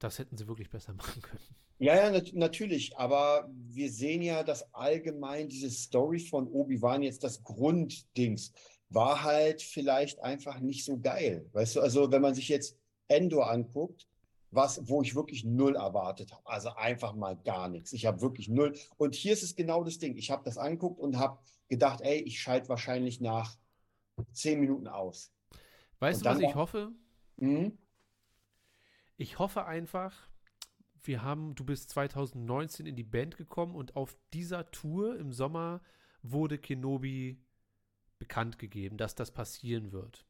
das 0.05 0.19
hätten 0.19 0.37
sie 0.37 0.47
wirklich 0.47 0.69
besser 0.69 0.93
machen 0.97 1.21
können. 1.21 1.39
ja, 1.79 1.95
ja, 1.95 2.11
nat 2.11 2.31
natürlich, 2.33 2.97
aber 2.97 3.49
wir 3.51 3.91
sehen 3.91 4.21
ja, 4.21 4.43
dass 4.43 4.73
allgemein 4.73 5.49
diese 5.49 5.69
Story 5.69 6.19
von 6.19 6.47
Obi-Wan 6.47 7.01
jetzt 7.01 7.23
das 7.23 7.43
Grunddings 7.43 8.53
war 8.89 9.23
halt 9.23 9.61
vielleicht 9.61 10.19
einfach 10.21 10.59
nicht 10.59 10.85
so 10.85 10.99
geil. 10.99 11.49
Weißt 11.53 11.75
du, 11.75 11.81
also 11.81 12.11
wenn 12.11 12.21
man 12.21 12.35
sich 12.35 12.47
jetzt 12.47 12.77
Endor 13.07 13.49
anguckt, 13.51 14.07
was, 14.51 14.87
wo 14.87 15.01
ich 15.01 15.15
wirklich 15.15 15.43
null 15.43 15.75
erwartet 15.75 16.31
habe. 16.31 16.41
Also 16.45 16.69
einfach 16.69 17.13
mal 17.13 17.35
gar 17.35 17.67
nichts. 17.67 17.91
Ich 17.93 18.05
habe 18.05 18.21
wirklich 18.21 18.47
null. 18.47 18.73
Und 18.97 19.13
hier 19.13 19.33
ist 19.33 19.43
es 19.43 19.55
genau 19.55 19.83
das 19.83 19.97
Ding. 19.97 20.15
Ich 20.15 20.31
habe 20.31 20.43
das 20.45 20.57
angeguckt 20.57 20.99
und 20.99 21.17
habe 21.17 21.39
gedacht, 21.67 22.01
ey, 22.01 22.21
ich 22.21 22.39
schalte 22.39 22.69
wahrscheinlich 22.69 23.19
nach 23.19 23.57
zehn 24.31 24.59
Minuten 24.59 24.87
aus. 24.87 25.33
Weißt 25.99 26.19
Und 26.19 26.25
du, 26.25 26.29
was 26.29 26.49
ich 26.49 26.55
hoffe? 26.55 26.91
Mhm. 27.37 27.77
Ich 29.17 29.39
hoffe 29.39 29.65
einfach, 29.65 30.27
wir 31.03 31.23
haben, 31.23 31.55
du 31.55 31.63
bist 31.63 31.89
2019 31.91 32.85
in 32.85 32.95
die 32.95 33.03
Band 33.03 33.37
gekommen 33.37 33.75
und 33.75 33.95
auf 33.95 34.17
dieser 34.33 34.71
Tour 34.71 35.17
im 35.17 35.31
Sommer 35.31 35.81
wurde 36.21 36.57
Kenobi 36.57 37.41
bekannt 38.19 38.59
gegeben, 38.59 38.97
dass 38.97 39.15
das 39.15 39.31
passieren 39.31 39.91
wird. 39.91 40.25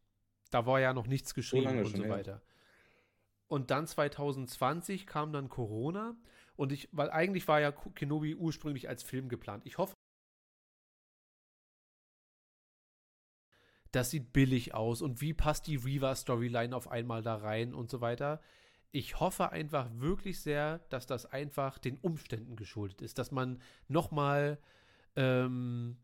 Da 0.51 0.65
war 0.65 0.79
ja 0.79 0.93
noch 0.93 1.07
nichts 1.07 1.33
geschrieben 1.33 1.65
lange 1.65 1.85
und 1.85 1.97
so 1.97 2.03
her. 2.03 2.09
weiter. 2.09 2.41
Und 3.47 3.71
dann 3.71 3.87
2020 3.87 5.07
kam 5.07 5.31
dann 5.31 5.49
Corona 5.49 6.15
und 6.55 6.71
ich, 6.71 6.89
weil 6.91 7.09
eigentlich 7.09 7.47
war 7.47 7.59
ja 7.59 7.71
Kenobi 7.71 8.35
ursprünglich 8.35 8.89
als 8.89 9.03
Film 9.03 9.29
geplant. 9.29 9.65
Ich 9.65 9.77
hoffe, 9.77 9.93
das 13.91 14.09
sieht 14.11 14.33
billig 14.33 14.73
aus 14.73 15.01
und 15.01 15.21
wie 15.21 15.33
passt 15.33 15.67
die 15.67 15.77
Reaver-Storyline 15.77 16.75
auf 16.75 16.89
einmal 16.89 17.21
da 17.21 17.35
rein 17.35 17.73
und 17.73 17.89
so 17.89 18.01
weiter. 18.01 18.41
Ich 18.95 19.19
hoffe 19.19 19.51
einfach 19.51 19.89
wirklich 19.95 20.39
sehr, 20.39 20.80
dass 20.88 21.05
das 21.05 21.26
einfach 21.26 21.80
den 21.80 21.97
Umständen 21.97 22.55
geschuldet 22.55 23.01
ist, 23.01 23.17
dass 23.17 23.30
man 23.30 23.61
nochmal 23.89 24.57
ähm, 25.17 25.97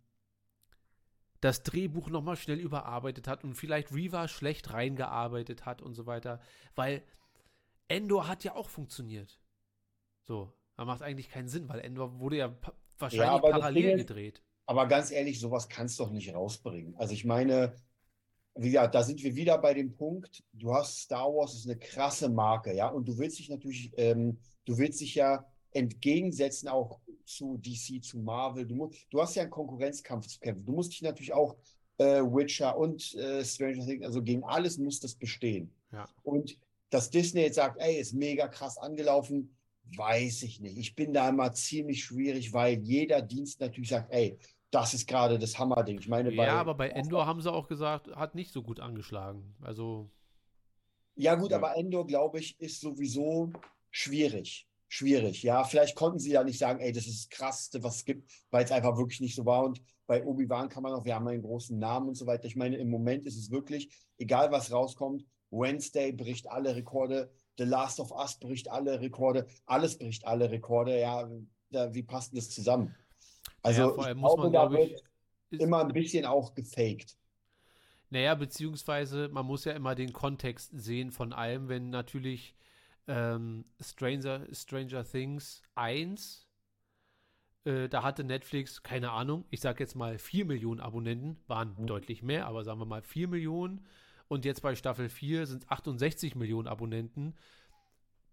das 1.39 1.63
Drehbuch 1.63 2.09
nochmal 2.09 2.35
schnell 2.35 2.59
überarbeitet 2.59 3.29
hat 3.29 3.45
und 3.45 3.53
vielleicht 3.53 3.93
Reaver 3.93 4.27
schlecht 4.27 4.73
reingearbeitet 4.73 5.65
hat 5.65 5.81
und 5.81 5.93
so 5.93 6.05
weiter, 6.05 6.41
weil 6.75 7.01
Endor 7.87 8.27
hat 8.27 8.43
ja 8.43 8.55
auch 8.55 8.67
funktioniert. 8.67 9.39
So, 10.23 10.51
da 10.75 10.83
macht 10.83 11.01
eigentlich 11.01 11.29
keinen 11.29 11.47
Sinn, 11.47 11.69
weil 11.69 11.79
Endor 11.79 12.19
wurde 12.19 12.35
ja 12.35 12.57
wahrscheinlich 12.99 13.41
das 13.41 13.51
parallel 13.51 13.97
gedreht. 13.99 14.43
Aber 14.65 14.85
ganz 14.87 15.11
ehrlich, 15.11 15.39
sowas 15.39 15.69
kannst 15.69 15.97
du 15.97 16.03
doch 16.03 16.11
nicht 16.11 16.33
rausbringen. 16.33 16.97
Also 16.97 17.13
ich 17.13 17.23
meine, 17.23 17.73
wie 18.55 18.71
gesagt, 18.71 18.95
da 18.95 19.03
sind 19.03 19.23
wir 19.23 19.35
wieder 19.35 19.57
bei 19.57 19.73
dem 19.73 19.95
Punkt, 19.95 20.43
du 20.53 20.73
hast 20.73 20.99
Star 20.99 21.33
Wars, 21.33 21.55
ist 21.55 21.67
eine 21.67 21.79
krasse 21.79 22.29
Marke, 22.29 22.75
ja, 22.75 22.87
und 22.87 23.07
du 23.07 23.17
willst 23.17 23.39
dich 23.39 23.49
natürlich, 23.49 23.91
ähm, 23.97 24.37
du 24.65 24.77
willst 24.77 25.01
dich 25.01 25.15
ja 25.15 25.45
entgegensetzen 25.71 26.67
auch 26.67 26.99
zu 27.25 27.57
DC, 27.57 28.03
zu 28.03 28.19
Marvel. 28.19 28.65
Du, 28.65 28.91
du 29.09 29.21
hast 29.21 29.35
ja 29.35 29.43
einen 29.43 29.51
Konkurrenzkampf 29.51 30.27
zu 30.27 30.39
kämpfen. 30.39 30.65
Du 30.65 30.73
musst 30.73 30.91
dich 30.91 31.01
natürlich 31.01 31.33
auch 31.33 31.55
äh, 31.97 32.21
Witcher 32.21 32.77
und 32.77 33.15
äh, 33.15 33.43
Stranger 33.45 33.85
Things, 33.85 34.05
also 34.05 34.21
gegen 34.21 34.43
alles 34.43 34.77
muss 34.77 34.99
das 34.99 35.15
bestehen. 35.15 35.73
Ja. 35.91 36.07
Und 36.23 36.57
dass 36.89 37.09
Disney 37.09 37.41
jetzt 37.41 37.55
sagt, 37.55 37.79
ey, 37.79 37.99
ist 37.99 38.13
mega 38.13 38.47
krass 38.47 38.77
angelaufen, 38.77 39.55
weiß 39.95 40.43
ich 40.43 40.59
nicht. 40.59 40.77
Ich 40.77 40.95
bin 40.95 41.13
da 41.13 41.29
immer 41.29 41.53
ziemlich 41.53 42.03
schwierig, 42.03 42.53
weil 42.53 42.79
jeder 42.79 43.21
Dienst 43.21 43.59
natürlich 43.61 43.89
sagt, 43.89 44.11
ey, 44.11 44.37
das 44.71 44.93
ist 44.93 45.07
gerade 45.07 45.37
das 45.37 45.59
Hammerding. 45.59 45.99
Ich 45.99 46.07
meine, 46.07 46.31
bei, 46.31 46.45
Ja, 46.45 46.59
aber 46.59 46.73
bei 46.75 46.89
Endor 46.89 47.25
haben 47.25 47.41
sie 47.41 47.51
auch 47.51 47.67
gesagt, 47.67 48.07
hat 48.15 48.35
nicht 48.35 48.51
so 48.51 48.63
gut 48.63 48.79
angeschlagen. 48.79 49.53
Also, 49.61 50.09
Ja, 51.15 51.35
gut, 51.35 51.51
Ja. 51.51 51.57
aber 51.57 51.75
Endor, 51.75 52.07
glaube 52.07 52.39
ich, 52.39 52.59
ist 52.59 52.79
sowieso 52.79 53.51
schwierig. 53.91 54.67
Schwierig, 54.87 55.43
ja. 55.43 55.63
Vielleicht 55.63 55.95
konnten 55.95 56.19
sie 56.19 56.31
ja 56.31 56.43
nicht 56.43 56.57
sagen, 56.57 56.79
ey, 56.79 56.91
das 56.91 57.05
ist 57.05 57.23
das 57.25 57.37
Krasseste, 57.37 57.83
was 57.83 57.97
es 57.97 58.05
gibt, 58.05 58.29
weil 58.49 58.63
es 58.65 58.71
einfach 58.71 58.97
wirklich 58.97 59.19
nicht 59.21 59.35
so 59.35 59.45
war. 59.45 59.63
Und 59.63 59.81
bei 60.07 60.25
Obi-Wan 60.25 60.69
kann 60.69 60.83
man 60.83 60.93
auch, 60.93 61.05
wir 61.05 61.15
haben 61.15 61.27
einen 61.27 61.41
großen 61.41 61.77
Namen 61.77 62.09
und 62.09 62.15
so 62.15 62.25
weiter. 62.25 62.45
Ich 62.45 62.55
meine, 62.55 62.77
im 62.77 62.89
Moment 62.89 63.25
ist 63.25 63.37
es 63.37 63.51
wirklich, 63.51 63.89
egal 64.17 64.51
was 64.51 64.71
rauskommt, 64.71 65.25
Wednesday 65.49 66.11
bricht 66.13 66.49
alle 66.49 66.75
Rekorde, 66.75 67.29
The 67.57 67.65
Last 67.65 67.99
of 67.99 68.11
Us 68.11 68.37
bricht 68.39 68.69
alle 68.69 68.99
Rekorde, 69.01 69.47
alles 69.65 69.97
bricht 69.97 70.25
alle 70.25 70.49
Rekorde. 70.49 70.97
Ja, 70.99 71.29
da, 71.69 71.93
wie 71.93 72.03
passt 72.03 72.35
das 72.35 72.49
zusammen? 72.49 72.95
Also, 73.63 73.89
vor 73.89 74.07
ich 74.07 74.13
muss 74.13 74.37
man, 74.37 74.51
da 74.51 74.69
glaube 74.69 74.77
ich, 74.77 74.91
wird 74.91 75.03
ist- 75.51 75.61
immer 75.61 75.81
ein 75.81 75.93
bisschen 75.93 76.25
auch 76.25 76.53
gefaked. 76.55 77.17
Naja, 78.09 78.35
beziehungsweise 78.35 79.29
man 79.29 79.45
muss 79.45 79.65
ja 79.65 79.71
immer 79.73 79.95
den 79.95 80.11
Kontext 80.13 80.71
sehen 80.73 81.11
von 81.11 81.31
allem, 81.33 81.69
wenn 81.69 81.89
natürlich 81.89 82.55
ähm, 83.07 83.65
Stranger, 83.81 84.45
Stranger 84.53 85.03
Things 85.05 85.63
1, 85.75 86.47
äh, 87.65 87.89
da 87.89 88.03
hatte 88.03 88.23
Netflix, 88.23 88.83
keine 88.83 89.11
Ahnung, 89.11 89.45
ich 89.49 89.61
sag 89.61 89.79
jetzt 89.79 89.95
mal 89.95 90.17
4 90.19 90.45
Millionen 90.45 90.79
Abonnenten, 90.81 91.37
waren 91.47 91.77
Mhm. 91.77 91.87
deutlich 91.87 92.23
mehr, 92.23 92.47
aber 92.47 92.63
sagen 92.63 92.79
wir 92.79 92.85
mal 92.85 93.01
4 93.03 93.27
Millionen 93.27 93.85
und 94.27 94.45
jetzt 94.45 94.61
bei 94.61 94.75
Staffel 94.75 95.09
4 95.09 95.45
sind 95.47 95.63
es 95.63 95.69
68 95.69 96.35
Millionen 96.35 96.67
Abonnenten, 96.67 97.35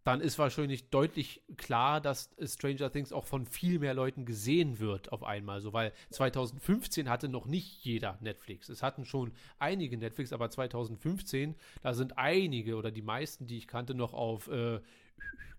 dann 0.09 0.23
ist 0.23 0.39
wahrscheinlich 0.39 0.89
deutlich 0.89 1.43
klar, 1.59 2.01
dass 2.01 2.31
Stranger 2.43 2.91
Things 2.91 3.13
auch 3.13 3.27
von 3.27 3.45
viel 3.45 3.79
mehr 3.79 3.93
Leuten 3.93 4.25
gesehen 4.25 4.79
wird 4.79 5.13
auf 5.13 5.23
einmal. 5.23 5.61
So, 5.61 5.75
weil 5.75 5.93
2015 6.09 7.11
hatte 7.11 7.29
noch 7.29 7.45
nicht 7.45 7.85
jeder 7.85 8.17
Netflix. 8.23 8.71
Es 8.71 8.83
hatten 8.83 9.05
schon 9.05 9.33
einige 9.59 9.99
Netflix, 9.99 10.33
aber 10.33 10.49
2015, 10.49 11.57
da 11.83 11.93
sind 11.93 12.17
einige 12.17 12.77
oder 12.77 12.91
die 12.91 13.03
meisten, 13.03 13.47
die 13.47 13.59
ich 13.59 13.69
kannte, 13.69 13.95
noch 13.95 14.15
auf 14.15 14.49
äh, 14.49 14.81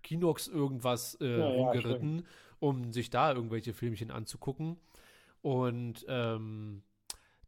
Kinox 0.02 0.48
irgendwas 0.48 1.14
äh, 1.20 1.30
Ja, 1.30 1.38
ja, 1.38 1.46
rumgeritten, 1.46 2.26
um 2.58 2.92
sich 2.92 3.08
da 3.08 3.32
irgendwelche 3.32 3.72
Filmchen 3.72 4.10
anzugucken. 4.10 4.78
Und 5.42 6.04
ähm, 6.08 6.82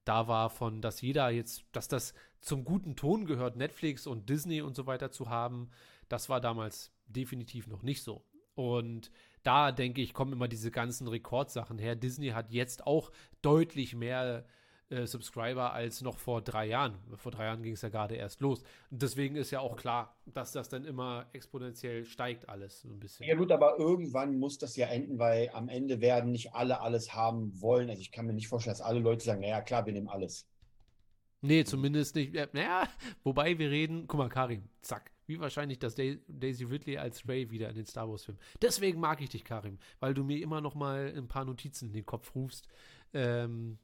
da 0.04 0.28
war 0.28 0.50
von, 0.50 0.80
dass 0.80 1.00
jeder 1.00 1.30
jetzt, 1.30 1.64
dass 1.72 1.88
das 1.88 2.14
zum 2.40 2.64
guten 2.64 2.94
Ton 2.94 3.26
gehört, 3.26 3.56
Netflix 3.56 4.06
und 4.06 4.28
Disney 4.28 4.62
und 4.62 4.76
so 4.76 4.86
weiter 4.86 5.10
zu 5.10 5.28
haben, 5.28 5.68
das 6.12 6.28
war 6.28 6.40
damals 6.40 6.92
definitiv 7.06 7.66
noch 7.66 7.82
nicht 7.82 8.02
so. 8.02 8.22
Und 8.54 9.10
da 9.42 9.72
denke 9.72 10.02
ich, 10.02 10.12
kommen 10.12 10.34
immer 10.34 10.46
diese 10.46 10.70
ganzen 10.70 11.08
Rekordsachen 11.08 11.78
her. 11.78 11.96
Disney 11.96 12.28
hat 12.28 12.52
jetzt 12.52 12.86
auch 12.86 13.10
deutlich 13.40 13.94
mehr 13.94 14.44
äh, 14.90 15.06
Subscriber 15.06 15.72
als 15.72 16.02
noch 16.02 16.18
vor 16.18 16.42
drei 16.42 16.66
Jahren. 16.66 16.98
Vor 17.16 17.32
drei 17.32 17.46
Jahren 17.46 17.62
ging 17.62 17.72
es 17.72 17.80
ja 17.80 17.88
gerade 17.88 18.14
erst 18.14 18.42
los. 18.42 18.62
Und 18.90 19.00
deswegen 19.00 19.36
ist 19.36 19.50
ja 19.50 19.60
auch 19.60 19.74
klar, 19.76 20.14
dass 20.26 20.52
das 20.52 20.68
dann 20.68 20.84
immer 20.84 21.30
exponentiell 21.32 22.04
steigt 22.04 22.48
alles 22.50 22.82
so 22.82 22.90
ein 22.90 23.00
bisschen. 23.00 23.26
Ja 23.26 23.34
gut, 23.34 23.50
aber 23.50 23.78
irgendwann 23.78 24.38
muss 24.38 24.58
das 24.58 24.76
ja 24.76 24.88
enden, 24.88 25.18
weil 25.18 25.48
am 25.54 25.70
Ende 25.70 26.02
werden 26.02 26.30
nicht 26.30 26.54
alle 26.54 26.82
alles 26.82 27.14
haben 27.14 27.58
wollen. 27.60 27.88
Also 27.88 28.02
ich 28.02 28.12
kann 28.12 28.26
mir 28.26 28.34
nicht 28.34 28.48
vorstellen, 28.48 28.74
dass 28.74 28.82
alle 28.82 29.00
Leute 29.00 29.24
sagen, 29.24 29.40
naja, 29.40 29.62
klar, 29.62 29.86
wir 29.86 29.94
nehmen 29.94 30.08
alles. 30.08 30.46
Nee, 31.42 31.64
zumindest 31.64 32.14
nicht. 32.14 32.34
Ja, 32.34 32.46
naja, 32.52 32.88
wobei 33.24 33.58
wir 33.58 33.70
reden, 33.70 34.06
guck 34.06 34.18
mal, 34.18 34.28
Karim, 34.28 34.62
zack. 34.80 35.10
Wie 35.26 35.38
wahrscheinlich, 35.40 35.78
dass 35.78 35.94
Dai- 35.94 36.20
Daisy 36.28 36.64
Ridley 36.64 36.98
als 36.98 37.26
Ray 37.28 37.50
wieder 37.50 37.68
in 37.68 37.74
den 37.76 37.86
Star 37.86 38.08
Wars-Film. 38.08 38.38
Deswegen 38.60 39.00
mag 39.00 39.20
ich 39.20 39.28
dich, 39.30 39.44
Karim, 39.44 39.78
weil 40.00 40.14
du 40.14 40.24
mir 40.24 40.40
immer 40.42 40.60
noch 40.60 40.74
mal 40.74 41.12
ein 41.16 41.28
paar 41.28 41.44
Notizen 41.44 41.88
in 41.88 41.92
den 41.94 42.06
Kopf 42.06 42.34
rufst. 42.34 42.68
Ähm, 43.12 43.78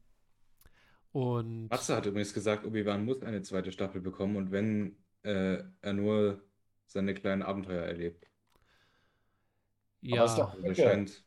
und 1.13 1.69
Matze 1.69 1.97
hat 1.97 2.07
übrigens 2.07 2.33
gesagt, 2.35 2.65
Obi-Wan 2.65 3.05
muss 3.05 3.23
eine 3.23 3.43
zweite 3.43 3.73
Staffel 3.73 4.01
bekommen 4.01 4.37
und 4.37 4.51
wenn 4.53 4.97
äh, 5.23 5.63
er 5.81 5.93
nur 5.93 6.43
seine 6.87 7.15
kleinen 7.15 7.43
Abenteuer 7.43 7.83
erlebt. 7.83 8.27
ja, 10.01 10.25
ist 10.25 10.37
doch- 10.37 10.55
Okay. 10.59 10.75
scheint, 10.75 11.25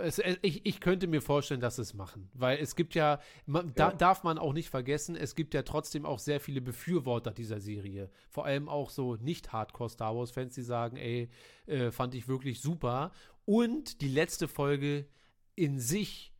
Es, 0.00 0.18
ich, 0.40 0.64
ich 0.64 0.80
könnte 0.80 1.06
mir 1.06 1.20
vorstellen, 1.20 1.60
dass 1.60 1.76
sie 1.76 1.82
es 1.82 1.92
machen, 1.92 2.30
weil 2.32 2.58
es 2.58 2.74
gibt 2.74 2.94
ja, 2.94 3.20
man, 3.44 3.74
da 3.74 3.90
Ja. 3.90 3.94
darf 3.96 4.24
man 4.24 4.38
auch 4.38 4.54
nicht 4.54 4.70
vergessen, 4.70 5.14
es 5.14 5.34
gibt 5.34 5.52
ja 5.52 5.62
trotzdem 5.62 6.06
auch 6.06 6.18
sehr 6.18 6.40
viele 6.40 6.62
Befürworter 6.62 7.32
dieser 7.32 7.60
Serie. 7.60 8.10
Vor 8.30 8.46
allem 8.46 8.68
auch 8.70 8.88
so 8.88 9.16
nicht 9.16 9.52
Hardcore 9.52 9.90
Star 9.90 10.16
Wars 10.16 10.30
Fans, 10.30 10.54
die 10.54 10.62
sagen, 10.62 10.96
ey, 10.96 11.28
äh, 11.66 11.90
fand 11.90 12.14
ich 12.14 12.28
wirklich 12.28 12.62
super. 12.62 13.12
Und 13.44 14.00
die 14.00 14.08
letzte 14.08 14.48
Folge 14.48 15.06
in 15.54 15.78
sich, 15.78 16.32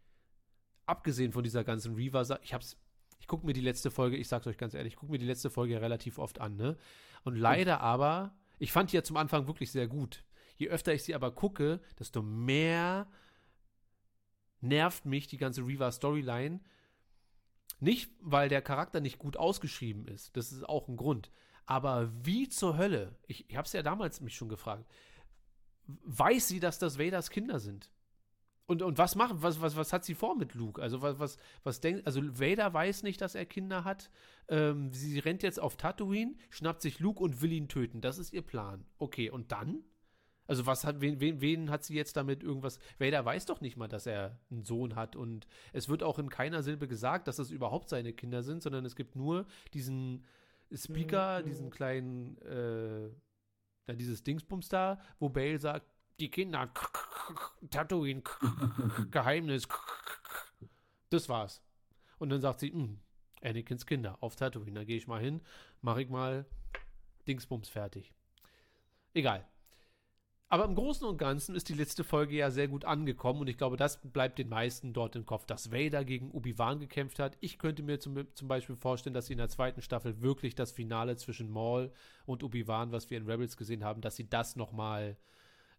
abgesehen 0.86 1.32
von 1.32 1.44
dieser 1.44 1.64
ganzen 1.64 1.94
Reaver, 1.96 2.40
ich 2.42 2.55
hab's, 2.55 2.78
ich 3.20 3.26
gucke 3.26 3.44
mir 3.44 3.52
die 3.52 3.60
letzte 3.60 3.90
Folge, 3.90 4.16
ich 4.16 4.28
sag's 4.28 4.46
euch 4.46 4.56
ganz 4.56 4.72
ehrlich, 4.72 4.94
ich 4.94 4.98
gucke 4.98 5.12
mir 5.12 5.18
die 5.18 5.26
letzte 5.26 5.50
Folge 5.50 5.74
ja 5.74 5.80
relativ 5.80 6.18
oft 6.18 6.40
an, 6.40 6.56
ne? 6.56 6.78
Und 7.24 7.36
leider 7.36 7.82
aber, 7.82 8.34
ich 8.59 8.72
fand 8.72 8.90
die 8.92 8.96
ja 8.96 9.02
zum 9.02 9.18
Anfang 9.18 9.46
wirklich 9.46 9.70
sehr 9.70 9.86
gut. 9.86 10.24
Je 10.59 10.68
öfter 10.68 10.93
ich 10.93 11.05
sie 11.05 11.14
aber 11.14 11.30
gucke, 11.30 11.80
desto 11.98 12.20
mehr 12.20 13.06
nervt 14.60 15.06
mich 15.06 15.28
die 15.28 15.39
ganze 15.39 15.66
Reaver 15.66 15.93
Storyline. 15.93 16.60
Nicht, 17.80 18.10
weil 18.20 18.48
der 18.48 18.60
Charakter 18.60 19.01
nicht 19.01 19.18
gut 19.18 19.36
ausgeschrieben 19.36 20.06
ist, 20.09 20.36
das 20.36 20.52
ist 20.52 20.68
auch 20.68 20.89
ein 20.89 20.97
Grund. 20.97 21.30
Aber 21.64 22.10
wie 22.24 22.48
zur 22.48 22.76
Hölle, 22.76 23.14
ich, 23.26 23.48
ich 23.48 23.56
habe 23.56 23.66
es 23.66 23.72
ja 23.72 23.82
damals 23.82 24.20
mich 24.20 24.35
schon 24.35 24.48
gefragt, 24.48 24.85
weiß 25.86 26.48
sie, 26.48 26.60
dass 26.60 26.78
das 26.78 26.98
Vaders 26.98 27.30
Kinder 27.30 27.60
sind? 27.60 27.90
Und, 28.66 28.82
und 28.82 28.98
was 28.98 29.14
machen, 29.14 29.43
was, 29.43 29.60
was, 29.60 29.76
was 29.76 29.93
hat 29.93 30.05
sie 30.05 30.14
vor 30.14 30.36
mit 30.36 30.55
Luke? 30.55 30.82
Also 30.82 31.01
was, 31.01 31.18
was, 31.18 31.39
was 31.62 31.80
denkt, 31.80 32.06
also 32.06 32.20
Vader 32.39 32.74
weiß 32.74 33.02
nicht, 33.02 33.20
dass 33.20 33.35
er 33.35 33.47
Kinder 33.47 33.85
hat. 33.85 34.10
Ähm, 34.48 34.93
sie 34.93 35.18
rennt 35.20 35.43
jetzt 35.43 35.60
auf 35.60 35.76
Tatooine, 35.76 36.36
schnappt 36.51 36.82
sich 36.82 36.98
Luke 36.98 37.22
und 37.22 37.40
will 37.40 37.52
ihn 37.52 37.68
töten. 37.68 38.01
Das 38.01 38.18
ist 38.18 38.32
ihr 38.32 38.43
Plan. 38.43 38.85
Okay, 38.98 39.30
und 39.30 39.52
dann? 39.52 39.85
Also 40.49 40.65
was 40.66 40.85
hat, 40.85 41.01
wen, 41.03 41.20
wen, 41.20 41.41
wen 41.43 41.70
hat 41.70 41.85
sie 41.85 41.95
jetzt 41.95 42.16
damit 42.16 42.43
irgendwas? 42.43 42.79
Vader 42.99 43.25
weiß 43.25 43.45
doch 43.47 43.61
nicht 43.61 43.77
mal, 43.77 43.87
dass 43.87 44.07
er 44.07 44.41
einen 44.51 44.65
Sohn 44.65 44.97
hat 44.97 45.15
und 45.15 45.47
es 45.75 45.89
wird 45.91 46.03
auch 46.03 46.19
in 46.19 46.31
keiner 46.31 46.62
Silbe 46.62 46.89
gesagt, 46.89 47.29
dass 47.29 47.39
es 47.39 47.51
überhaupt 47.51 47.91
seine 47.91 48.15
Kinder 48.15 48.43
sind, 48.43 48.62
sondern 48.62 48.87
es 48.87 48.97
gibt 48.97 49.15
nur 49.15 49.47
diesen 49.75 50.25
Speaker, 50.75 51.43
diesen 51.43 51.70
kleinen, 51.70 52.39
äh, 52.39 53.09
ja, 53.87 53.95
dieses 53.95 54.25
Dingsbums 54.25 54.69
da, 54.69 54.99
wo 55.19 55.29
Bale 55.29 55.59
sagt, 55.59 55.87
die 56.19 56.31
Kinder, 56.31 56.73
Tatooine, 57.70 58.23
Geheimnis, 59.11 59.69
das 61.11 61.29
war's. 61.29 61.62
Und 62.19 62.31
dann 62.31 62.41
sagt 62.41 62.61
sie, 62.61 62.73
"Hm, 62.73 62.99
Anakins 63.43 63.85
Kinder 63.87 64.16
auf 64.20 64.35
Tatooine, 64.35 64.73
da 64.81 64.85
gehe 64.85 64.97
ich 64.97 65.07
mal 65.07 65.20
hin, 65.20 65.43
mache 65.83 66.03
ich 66.03 66.09
mal 66.09 66.47
Dingsbums 67.27 67.69
fertig. 67.69 68.15
Egal. 69.12 69.47
Aber 70.51 70.65
im 70.65 70.75
Großen 70.75 71.07
und 71.07 71.19
Ganzen 71.19 71.55
ist 71.55 71.69
die 71.69 71.75
letzte 71.75 72.05
Folge 72.05 72.35
ja 72.37 72.51
sehr 72.51 72.69
gut 72.69 72.87
angekommen 72.87 73.43
und 73.43 73.49
ich 73.49 73.59
glaube, 73.59 73.77
das 73.77 74.01
bleibt 74.01 74.39
den 74.39 74.49
meisten 74.49 74.95
dort 74.95 75.15
im 75.15 75.27
Kopf, 75.27 75.45
dass 75.45 75.73
Vader 75.73 76.07
gegen 76.07 76.31
Obi-Wan 76.31 76.81
gekämpft 76.81 77.19
hat. 77.19 77.37
Ich 77.41 77.59
könnte 77.59 77.83
mir 77.83 78.01
zum, 78.01 78.27
zum 78.35 78.49
Beispiel 78.49 78.77
vorstellen, 78.77 79.12
dass 79.12 79.27
sie 79.27 79.35
in 79.35 79.39
der 79.39 79.51
zweiten 79.51 79.83
Staffel 79.83 80.23
wirklich 80.23 80.55
das 80.55 80.73
Finale 80.73 81.16
zwischen 81.16 81.51
Maul 81.51 81.93
und 82.25 82.43
Obi-Wan, 82.43 82.93
was 82.93 83.11
wir 83.11 83.19
in 83.19 83.27
Rebels 83.27 83.59
gesehen 83.59 83.85
haben, 83.85 84.01
dass 84.01 84.16
sie 84.16 84.31
das 84.31 84.57
nochmal 84.57 85.19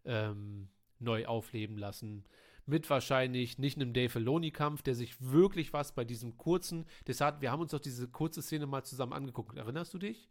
ähm, 0.04 0.68
neu 1.00 1.26
aufleben 1.26 1.76
lassen. 1.76 2.24
Mit 2.64 2.88
wahrscheinlich 2.88 3.58
nicht 3.58 3.76
einem 3.76 3.92
Dave 3.92 4.10
Filoni-Kampf, 4.10 4.82
der 4.82 4.94
sich 4.94 5.20
wirklich 5.20 5.72
was 5.72 5.96
bei 5.96 6.04
diesem 6.04 6.36
kurzen, 6.36 6.86
das 7.06 7.20
hat, 7.20 7.40
wir 7.40 7.50
haben 7.50 7.60
uns 7.60 7.72
doch 7.72 7.80
diese 7.80 8.06
kurze 8.06 8.40
Szene 8.40 8.66
mal 8.68 8.84
zusammen 8.84 9.14
angeguckt. 9.14 9.56
Erinnerst 9.56 9.92
du 9.94 9.98
dich? 9.98 10.30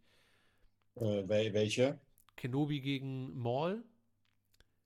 Äh, 0.94 1.24
wel- 1.28 1.52
welche? 1.52 2.00
Kenobi 2.36 2.80
gegen 2.80 3.36
Maul? 3.36 3.84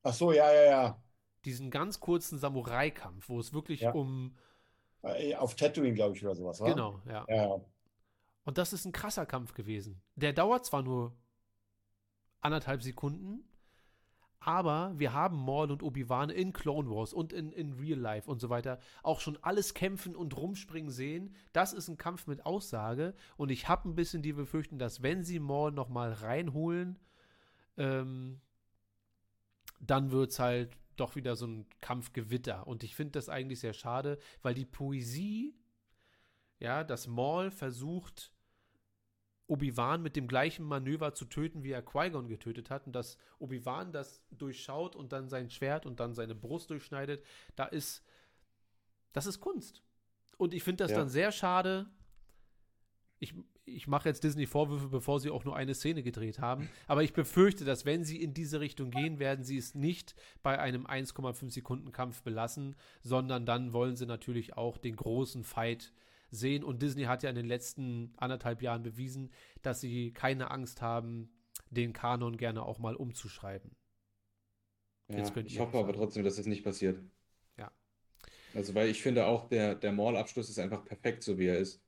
Ach 0.04 0.14
so, 0.14 0.32
ja, 0.32 0.52
ja, 0.52 0.62
ja. 0.64 1.02
diesen 1.44 1.70
ganz 1.70 1.98
kurzen 2.00 2.38
Samurai-Kampf, 2.38 3.28
wo 3.28 3.40
es 3.40 3.52
wirklich 3.52 3.80
Ja. 3.80 3.92
um. 3.92 4.36
Äh, 5.02 5.34
Auf 5.34 5.54
Tatooine, 5.56 5.94
glaube 5.94 6.16
ich, 6.16 6.24
oder 6.24 6.34
sowas, 6.34 6.60
wa? 6.60 6.68
Genau, 6.70 7.00
ja. 7.06 7.26
Ja, 7.28 7.60
Und 8.44 8.56
das 8.58 8.72
ist 8.72 8.84
ein 8.84 8.92
krasser 8.92 9.26
Kampf 9.26 9.52
gewesen. 9.54 10.00
Der 10.16 10.32
dauert 10.32 10.64
zwar 10.64 10.82
nur 10.82 11.14
anderthalb 12.40 12.82
Sekunden, 12.82 13.44
aber 14.40 14.92
wir 14.96 15.14
haben 15.14 15.36
Maul 15.38 15.70
und 15.70 15.82
Obi-Wan 15.82 16.28
in 16.30 16.52
Clone 16.52 16.90
Wars 16.90 17.14
und 17.14 17.32
in, 17.32 17.52
in 17.52 17.72
Real 17.74 17.98
Life 17.98 18.30
und 18.30 18.40
so 18.40 18.50
weiter 18.50 18.78
auch 19.02 19.20
schon 19.20 19.38
alles 19.42 19.72
kämpfen 19.72 20.14
und 20.14 20.36
rumspringen 20.36 20.90
sehen. 20.90 21.34
Das 21.54 21.72
ist 21.72 21.88
ein 21.88 21.96
Kampf 21.96 22.26
mit 22.26 22.44
Aussage 22.44 23.14
und 23.38 23.50
ich 23.50 23.68
habe 23.68 23.88
ein 23.88 23.94
bisschen 23.94 24.22
die 24.22 24.34
Befürchtung, 24.34 24.78
dass 24.78 25.02
wenn 25.02 25.24
sie 25.24 25.38
Maul 25.40 25.72
noch 25.72 25.88
mal 25.88 26.12
reinholen, 26.12 26.98
ähm, 27.78 28.40
dann 29.80 30.10
wird 30.10 30.30
es 30.30 30.38
halt 30.38 30.76
doch 30.96 31.16
wieder 31.16 31.36
so 31.36 31.46
ein 31.46 31.66
Kampfgewitter. 31.80 32.66
Und 32.66 32.84
ich 32.84 32.94
finde 32.94 33.12
das 33.12 33.28
eigentlich 33.28 33.60
sehr 33.60 33.72
schade, 33.72 34.18
weil 34.42 34.54
die 34.54 34.64
Poesie, 34.64 35.56
ja, 36.60 36.84
dass 36.84 37.06
Maul 37.06 37.50
versucht, 37.50 38.32
Obi-Wan 39.46 40.02
mit 40.02 40.16
dem 40.16 40.26
gleichen 40.26 40.64
Manöver 40.64 41.12
zu 41.12 41.26
töten, 41.26 41.64
wie 41.64 41.72
er 41.72 41.82
Qui-Gon 41.82 42.28
getötet 42.28 42.70
hat, 42.70 42.86
und 42.86 42.94
dass 42.94 43.18
Obi-Wan 43.38 43.92
das 43.92 44.22
durchschaut 44.30 44.96
und 44.96 45.12
dann 45.12 45.28
sein 45.28 45.50
Schwert 45.50 45.84
und 45.84 46.00
dann 46.00 46.14
seine 46.14 46.34
Brust 46.34 46.70
durchschneidet, 46.70 47.24
da 47.54 47.64
ist, 47.66 48.02
das 49.12 49.26
ist 49.26 49.40
Kunst. 49.40 49.82
Und 50.38 50.54
ich 50.54 50.62
finde 50.62 50.84
das 50.84 50.92
Ja. 50.92 50.98
dann 50.98 51.08
sehr 51.08 51.30
schade. 51.30 51.86
Ich, 53.18 53.34
ich 53.66 53.86
mache 53.86 54.08
jetzt 54.08 54.24
Disney 54.24 54.46
Vorwürfe, 54.46 54.88
bevor 54.88 55.20
sie 55.20 55.30
auch 55.30 55.44
nur 55.44 55.56
eine 55.56 55.74
Szene 55.74 56.02
gedreht 56.02 56.38
haben. 56.38 56.68
Aber 56.86 57.02
ich 57.02 57.12
befürchte, 57.12 57.64
dass 57.64 57.84
wenn 57.84 58.04
sie 58.04 58.20
in 58.20 58.34
diese 58.34 58.60
Richtung 58.60 58.90
gehen, 58.90 59.18
werden 59.18 59.44
sie 59.44 59.56
es 59.56 59.74
nicht 59.74 60.14
bei 60.42 60.58
einem 60.58 60.86
1,5 60.86 61.50
Sekunden 61.50 61.92
Kampf 61.92 62.22
belassen, 62.22 62.76
sondern 63.02 63.46
dann 63.46 63.72
wollen 63.72 63.96
sie 63.96 64.06
natürlich 64.06 64.56
auch 64.56 64.76
den 64.76 64.96
großen 64.96 65.44
Fight 65.44 65.92
sehen. 66.30 66.64
Und 66.64 66.82
Disney 66.82 67.04
hat 67.04 67.22
ja 67.22 67.30
in 67.30 67.36
den 67.36 67.46
letzten 67.46 68.12
anderthalb 68.16 68.62
Jahren 68.62 68.82
bewiesen, 68.82 69.30
dass 69.62 69.80
sie 69.80 70.12
keine 70.12 70.50
Angst 70.50 70.82
haben, 70.82 71.30
den 71.70 71.92
Kanon 71.92 72.36
gerne 72.36 72.64
auch 72.64 72.78
mal 72.78 72.94
umzuschreiben. 72.94 73.70
Ja, 75.08 75.24
ich 75.44 75.58
hoffe 75.58 75.78
aber 75.78 75.92
trotzdem, 75.92 76.24
dass 76.24 76.38
es 76.38 76.46
nicht 76.46 76.64
passiert. 76.64 76.98
Ja. 77.58 77.70
Also, 78.54 78.74
weil 78.74 78.88
ich 78.88 79.02
finde 79.02 79.26
auch, 79.26 79.48
der, 79.48 79.74
der 79.74 79.92
Maul-Abschluss 79.92 80.48
ist 80.48 80.58
einfach 80.58 80.84
perfekt, 80.84 81.22
so 81.22 81.38
wie 81.38 81.46
er 81.46 81.58
ist. 81.58 81.82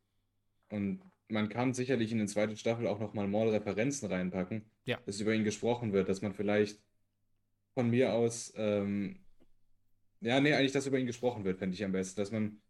Und 0.69 1.01
man 1.28 1.48
kann 1.48 1.74
sicherlich 1.74 2.12
in 2.12 2.19
den 2.19 2.28
zweiten 2.28 2.57
Staffel 2.57 2.86
auch 2.86 3.01
nochmal 3.01 3.27
Maul-Referenzen 3.28 4.09
reinpacken, 4.11 4.70
Ja. 4.85 4.98
dass 5.07 5.20
über 5.20 5.35
ihn 5.35 5.44
gesprochen 5.44 5.93
wird, 5.93 6.09
dass 6.09 6.23
man 6.23 6.32
vielleicht 6.32 6.81
von 7.74 7.90
mir 7.90 8.12
aus, 8.15 8.53
ähm, 8.57 9.20
ja, 10.20 10.40
nee, 10.40 10.55
eigentlich, 10.55 10.73
dass 10.73 10.86
über 10.86 10.98
ihn 10.98 11.07
gesprochen 11.07 11.44
wird, 11.44 11.59
fände 11.59 11.74
ich 11.74 11.85
am 11.85 11.93
besten. 11.93 12.20
Dass 12.20 12.31
man, 12.32 12.61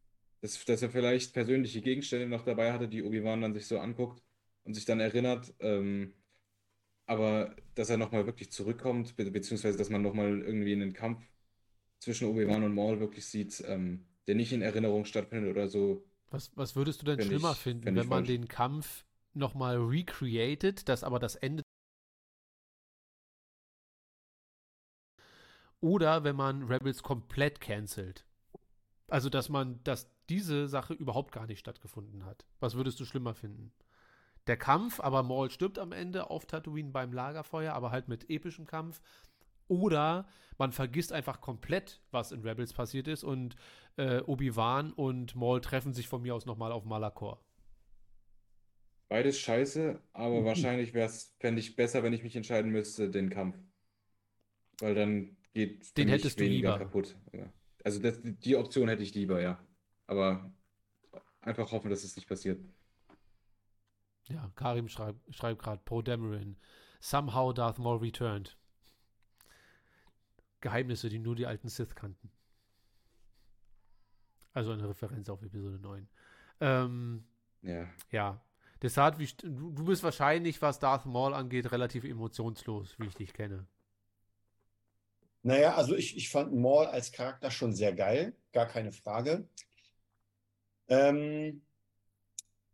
dass, 0.40 0.64
dass 0.64 0.82
er 0.82 0.90
vielleicht 0.90 1.32
persönliche 1.32 1.80
Gegenstände 1.80 2.26
noch 2.28 2.44
dabei 2.44 2.72
hatte, 2.72 2.88
die 2.88 3.02
Obi-Wan 3.02 3.42
dann 3.42 3.54
sich 3.54 3.66
so 3.66 3.78
anguckt 3.78 4.22
und 4.64 4.74
sich 4.74 4.84
dann 4.84 5.00
erinnert. 5.00 5.54
Ähm, 5.60 6.14
aber 7.06 7.54
dass 7.74 7.88
er 7.90 7.98
nochmal 7.98 8.26
wirklich 8.26 8.50
zurückkommt, 8.50 9.16
be 9.16 9.30
beziehungsweise 9.30 9.78
dass 9.78 9.90
man 9.90 10.02
nochmal 10.02 10.40
irgendwie 10.42 10.72
einen 10.72 10.92
Kampf 10.92 11.22
zwischen 12.00 12.26
Obi-Wan 12.28 12.64
und 12.64 12.74
Maul 12.74 12.98
wirklich 13.00 13.26
sieht, 13.26 13.62
ähm, 13.66 14.06
der 14.26 14.34
nicht 14.34 14.52
in 14.52 14.62
Erinnerung 14.62 15.04
stattfindet 15.04 15.50
oder 15.50 15.68
so. 15.68 16.04
Was, 16.30 16.50
was 16.56 16.74
würdest 16.76 17.02
du 17.02 17.06
denn 17.06 17.16
Fänd 17.18 17.28
schlimmer 17.28 17.52
ich- 17.52 17.58
finden, 17.58 17.88
ich 17.88 17.94
wenn 17.94 18.08
man 18.08 18.24
falsch. 18.24 18.28
den 18.28 18.48
Kampf 18.48 19.04
nochmal 19.34 19.76
recreated, 19.76 20.88
das 20.88 21.04
aber 21.04 21.18
das 21.18 21.36
Ende 21.36 21.62
oder 25.80 26.24
wenn 26.24 26.36
man 26.36 26.64
Rebels 26.64 27.02
komplett 27.02 27.60
cancelt? 27.60 28.24
Also, 29.08 29.28
dass 29.30 29.48
man, 29.48 29.82
dass 29.84 30.10
diese 30.28 30.66
Sache 30.68 30.94
überhaupt 30.94 31.30
gar 31.32 31.46
nicht 31.46 31.60
stattgefunden 31.60 32.24
hat. 32.24 32.44
Was 32.58 32.74
würdest 32.74 32.98
du 32.98 33.04
schlimmer 33.04 33.34
finden? 33.34 33.72
Der 34.48 34.56
Kampf, 34.56 35.00
aber 35.00 35.22
Maul 35.22 35.50
stirbt 35.50 35.78
am 35.78 35.92
Ende 35.92 36.30
auf 36.30 36.46
Tatooine 36.46 36.90
beim 36.90 37.12
Lagerfeuer, 37.12 37.72
aber 37.72 37.90
halt 37.90 38.08
mit 38.08 38.28
epischem 38.30 38.66
Kampf. 38.66 39.00
Oder 39.68 40.26
man 40.58 40.72
vergisst 40.72 41.12
einfach 41.12 41.40
komplett, 41.40 42.00
was 42.10 42.32
in 42.32 42.42
Rebels 42.42 42.72
passiert 42.72 43.08
ist 43.08 43.24
und 43.24 43.56
äh, 43.96 44.20
Obi-Wan 44.20 44.92
und 44.92 45.34
Maul 45.34 45.60
treffen 45.60 45.92
sich 45.92 46.08
von 46.08 46.22
mir 46.22 46.34
aus 46.34 46.46
nochmal 46.46 46.72
auf 46.72 46.84
Malakor. 46.84 47.42
Beides 49.08 49.38
scheiße, 49.38 50.00
aber 50.14 50.44
wahrscheinlich 50.44 50.92
wäre 50.92 51.06
es, 51.06 51.34
fände 51.38 51.60
ich 51.60 51.76
besser, 51.76 52.02
wenn 52.02 52.12
ich 52.12 52.22
mich 52.24 52.34
entscheiden 52.34 52.72
müsste, 52.72 53.08
den 53.10 53.30
Kampf. 53.30 53.56
Weil 54.80 54.94
dann 54.94 55.36
geht 55.54 55.96
Den 55.96 56.08
hättest 56.08 56.40
du 56.40 56.44
weniger 56.44 56.72
lieber. 56.72 56.78
kaputt. 56.78 57.16
Ja. 57.32 57.52
Also 57.84 58.00
das, 58.00 58.18
die 58.22 58.56
Option 58.56 58.88
hätte 58.88 59.02
ich 59.04 59.14
lieber, 59.14 59.40
ja. 59.40 59.64
Aber 60.06 60.52
einfach 61.40 61.70
hoffen, 61.70 61.88
dass 61.90 62.02
es 62.04 62.16
nicht 62.16 62.28
passiert. 62.28 62.60
Ja, 64.28 64.50
Karim 64.56 64.88
schreibt, 64.88 65.34
schreibt 65.34 65.62
gerade 65.62 65.82
Poe 65.84 66.02
Dameron. 66.02 66.56
Somehow 67.00 67.52
Darth 67.52 67.78
Maul 67.78 67.98
returned. 67.98 68.56
Geheimnisse, 70.60 71.08
die 71.08 71.18
nur 71.18 71.36
die 71.36 71.46
alten 71.46 71.68
Sith 71.68 71.94
kannten. 71.94 72.30
Also 74.52 74.72
eine 74.72 74.88
Referenz 74.88 75.28
auf 75.28 75.42
Episode 75.42 75.78
9. 75.78 76.08
Ähm, 76.60 77.24
Ja. 77.62 77.88
ja. 78.10 78.40
Deshalb, 78.82 79.18
wie, 79.18 79.28
du, 79.42 79.84
bist 79.84 80.02
wahrscheinlich, 80.02 80.60
was 80.60 80.78
Darth 80.78 81.06
Maul 81.06 81.34
angeht, 81.34 81.72
relativ 81.72 82.04
emotionslos, 82.04 82.98
wie 82.98 83.06
ich 83.06 83.14
dich 83.14 83.32
kenne. 83.32 83.66
Naja, 85.42 85.74
also 85.76 85.94
ich, 85.94 86.16
ich 86.16 86.28
fand 86.28 86.54
Maul 86.54 86.86
als 86.86 87.12
Charakter 87.12 87.50
schon 87.50 87.72
sehr 87.72 87.94
geil, 87.94 88.34
gar 88.52 88.66
keine 88.66 88.92
Frage. 88.92 89.48
Ähm, 90.88 91.62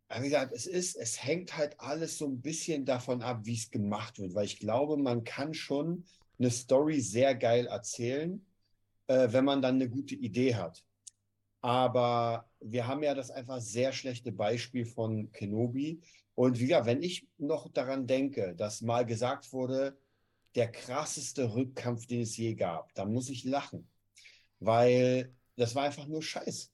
aber 0.08 0.22
wie 0.22 0.28
gesagt, 0.28 0.52
es 0.52 0.66
ist, 0.66 0.96
es 0.96 1.22
hängt 1.22 1.56
halt 1.56 1.78
alles 1.80 2.18
so 2.18 2.26
ein 2.26 2.40
bisschen 2.40 2.84
davon 2.84 3.22
ab, 3.22 3.40
wie 3.44 3.54
es 3.54 3.70
gemacht 3.70 4.18
wird, 4.18 4.34
weil 4.34 4.44
ich 4.44 4.58
glaube, 4.58 4.96
man 4.96 5.24
kann 5.24 5.54
schon 5.54 6.04
eine 6.38 6.50
Story 6.50 7.00
sehr 7.00 7.34
geil 7.34 7.66
erzählen, 7.66 8.44
äh, 9.06 9.28
wenn 9.30 9.44
man 9.44 9.62
dann 9.62 9.76
eine 9.76 9.88
gute 9.88 10.14
Idee 10.14 10.54
hat. 10.54 10.84
Aber 11.60 12.50
wir 12.60 12.86
haben 12.86 13.02
ja 13.02 13.14
das 13.14 13.30
einfach 13.30 13.60
sehr 13.60 13.92
schlechte 13.92 14.32
Beispiel 14.32 14.84
von 14.84 15.30
Kenobi. 15.32 16.00
Und 16.34 16.58
wie 16.58 16.66
gesagt, 16.66 16.86
wenn 16.86 17.02
ich 17.02 17.28
noch 17.38 17.70
daran 17.72 18.06
denke, 18.06 18.54
dass 18.56 18.80
mal 18.80 19.06
gesagt 19.06 19.52
wurde, 19.52 19.96
der 20.54 20.70
krasseste 20.70 21.54
Rückkampf, 21.54 22.06
den 22.06 22.22
es 22.22 22.36
je 22.36 22.54
gab, 22.54 22.92
dann 22.94 23.12
muss 23.12 23.30
ich 23.30 23.44
lachen. 23.44 23.88
Weil 24.58 25.34
das 25.56 25.74
war 25.74 25.84
einfach 25.84 26.06
nur 26.06 26.22
Scheiß. 26.22 26.72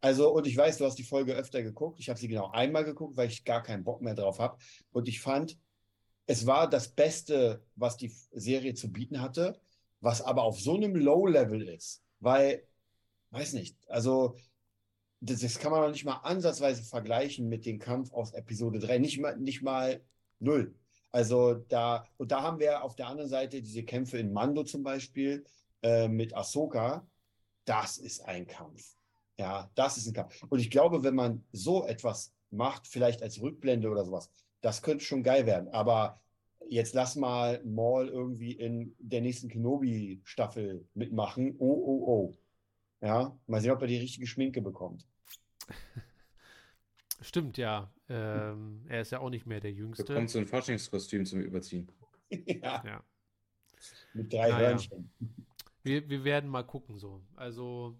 Also, 0.00 0.32
und 0.32 0.46
ich 0.46 0.56
weiß, 0.56 0.78
du 0.78 0.84
hast 0.84 0.98
die 0.98 1.04
Folge 1.04 1.34
öfter 1.34 1.62
geguckt. 1.62 1.98
Ich 1.98 2.08
habe 2.08 2.18
sie 2.18 2.28
genau 2.28 2.50
einmal 2.50 2.84
geguckt, 2.84 3.16
weil 3.16 3.28
ich 3.28 3.44
gar 3.44 3.62
keinen 3.62 3.84
Bock 3.84 4.02
mehr 4.02 4.14
drauf 4.14 4.38
habe. 4.38 4.58
Und 4.92 5.08
ich 5.08 5.20
fand, 5.20 5.58
es 6.26 6.46
war 6.46 6.68
das 6.68 6.88
Beste, 6.88 7.62
was 7.76 7.96
die 7.96 8.12
Serie 8.32 8.74
zu 8.74 8.92
bieten 8.92 9.20
hatte, 9.20 9.60
was 10.00 10.22
aber 10.22 10.42
auf 10.42 10.60
so 10.60 10.74
einem 10.74 10.94
Low-Level 10.94 11.68
ist. 11.68 12.02
Weil, 12.20 12.66
weiß 13.30 13.52
nicht, 13.54 13.76
also 13.88 14.36
das, 15.20 15.40
das, 15.40 15.58
kann 15.58 15.72
man 15.72 15.82
noch 15.82 15.90
nicht 15.90 16.04
mal 16.04 16.20
ansatzweise 16.22 16.82
vergleichen 16.82 17.48
mit 17.48 17.64
dem 17.64 17.78
Kampf 17.78 18.12
aus 18.12 18.32
Episode 18.32 18.78
3. 18.80 18.98
Nicht 18.98 19.20
mal, 19.20 19.36
nicht 19.36 19.62
mal 19.62 20.02
null. 20.38 20.74
Also 21.12 21.54
da, 21.54 22.06
und 22.18 22.32
da 22.32 22.42
haben 22.42 22.58
wir 22.58 22.82
auf 22.82 22.96
der 22.96 23.06
anderen 23.06 23.30
Seite 23.30 23.62
diese 23.62 23.84
Kämpfe 23.84 24.18
in 24.18 24.32
Mando 24.32 24.64
zum 24.64 24.82
Beispiel 24.82 25.44
äh, 25.82 26.08
mit 26.08 26.34
Ahsoka. 26.36 27.06
Das 27.64 27.98
ist 27.98 28.20
ein 28.24 28.46
Kampf. 28.46 28.96
Ja, 29.38 29.70
das 29.74 29.96
ist 29.96 30.06
ein 30.08 30.14
Kampf. 30.14 30.42
Und 30.48 30.58
ich 30.58 30.70
glaube, 30.70 31.04
wenn 31.04 31.14
man 31.14 31.44
so 31.52 31.86
etwas 31.86 32.34
macht, 32.50 32.86
vielleicht 32.86 33.22
als 33.22 33.40
Rückblende 33.40 33.88
oder 33.88 34.04
sowas, 34.04 34.30
das 34.60 34.82
könnte 34.82 35.04
schon 35.04 35.22
geil 35.22 35.46
werden. 35.46 35.68
Aber 35.68 36.20
jetzt 36.68 36.94
lass 36.94 37.16
mal 37.16 37.62
Maul 37.64 38.08
irgendwie 38.08 38.52
in 38.52 38.94
der 38.98 39.20
nächsten 39.20 39.48
Kenobi-Staffel 39.48 40.86
mitmachen. 40.94 41.54
Oh, 41.58 41.66
oh, 41.66 42.04
oh. 42.06 42.34
Ja, 43.00 43.38
mal 43.46 43.60
sehen, 43.60 43.72
ob 43.72 43.82
er 43.82 43.88
die 43.88 43.98
richtige 43.98 44.26
Schminke 44.26 44.62
bekommt. 44.62 45.06
Stimmt, 47.20 47.58
ja. 47.58 47.92
Ähm, 48.08 48.84
er 48.88 49.00
ist 49.00 49.10
ja 49.10 49.20
auch 49.20 49.30
nicht 49.30 49.46
mehr 49.46 49.60
der 49.60 49.72
Jüngste. 49.72 50.04
Bekommt 50.04 50.30
so 50.30 50.38
ein 50.38 50.46
Faschingskostüm 50.46 51.24
zum 51.24 51.40
Überziehen. 51.40 51.90
ja. 52.30 52.82
Ja. 52.84 53.04
Mit 54.14 54.32
drei 54.32 54.48
Naja. 54.48 54.68
Hörnchen. 54.68 55.10
Wir, 55.82 56.08
wir 56.08 56.24
werden 56.24 56.50
mal 56.50 56.64
gucken 56.64 56.98
so. 56.98 57.22
Also 57.36 57.96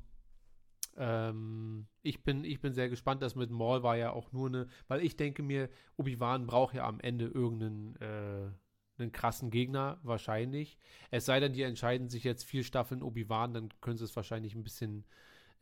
ähm, 0.96 1.86
ich, 2.06 2.22
bin, 2.22 2.44
ich 2.44 2.60
bin 2.60 2.72
sehr 2.72 2.88
gespannt. 2.88 3.22
Das 3.22 3.34
mit 3.34 3.50
Maul 3.50 3.82
war 3.82 3.96
ja 3.96 4.10
auch 4.12 4.32
nur 4.32 4.48
eine, 4.48 4.66
weil 4.88 5.02
ich 5.02 5.16
denke 5.16 5.42
mir, 5.42 5.68
Obi-Wan 5.96 6.46
braucht 6.46 6.74
ja 6.74 6.86
am 6.86 7.00
Ende 7.00 7.26
irgendeinen 7.26 7.96
äh, 7.96 8.50
einen 8.98 9.12
krassen 9.12 9.50
Gegner, 9.50 9.98
wahrscheinlich. 10.02 10.78
Es 11.10 11.26
sei 11.26 11.40
denn, 11.40 11.52
die 11.52 11.62
entscheiden 11.62 12.08
sich 12.08 12.24
jetzt 12.24 12.44
vier 12.44 12.64
Staffeln 12.64 13.02
Obi-Wan, 13.02 13.52
dann 13.52 13.68
können 13.80 13.98
sie 13.98 14.04
es 14.04 14.16
wahrscheinlich 14.16 14.54
ein 14.54 14.64
bisschen 14.64 15.04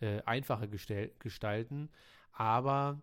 äh, 0.00 0.22
einfacher 0.22 0.68
gestalten. 0.68 1.90
Aber 2.32 3.02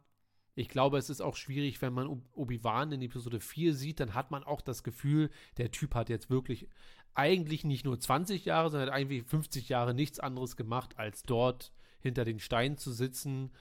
ich 0.56 0.70
glaube, 0.70 0.98
es 0.98 1.10
ist 1.10 1.22
auch 1.22 1.36
schwierig, 1.36 1.82
wenn 1.82 1.94
man 1.94 2.08
Ob- 2.08 2.24
Obi-Wan 2.34 2.92
in 2.92 3.02
Episode 3.02 3.40
4 3.40 3.74
sieht, 3.74 4.00
dann 4.00 4.14
hat 4.14 4.32
man 4.32 4.44
auch 4.44 4.62
das 4.62 4.84
Gefühl, 4.84 5.30
der 5.58 5.72
Typ 5.72 5.96
hat 5.96 6.10
jetzt 6.10 6.30
wirklich 6.30 6.68
eigentlich 7.14 7.64
nicht 7.66 7.84
nur 7.86 8.00
20 8.00 8.46
Jahre, 8.46 8.70
sondern 8.70 8.90
hat 8.90 8.96
eigentlich 8.96 9.24
50 9.24 9.70
Jahre 9.70 9.94
nichts 9.94 10.20
anderes 10.20 10.56
gemacht, 10.56 10.98
als 10.98 11.24
dort 11.24 11.74
hinter 12.02 12.26
den 12.26 12.40
Steinen 12.40 12.78
zu 12.78 12.92
sitzen 12.92 13.52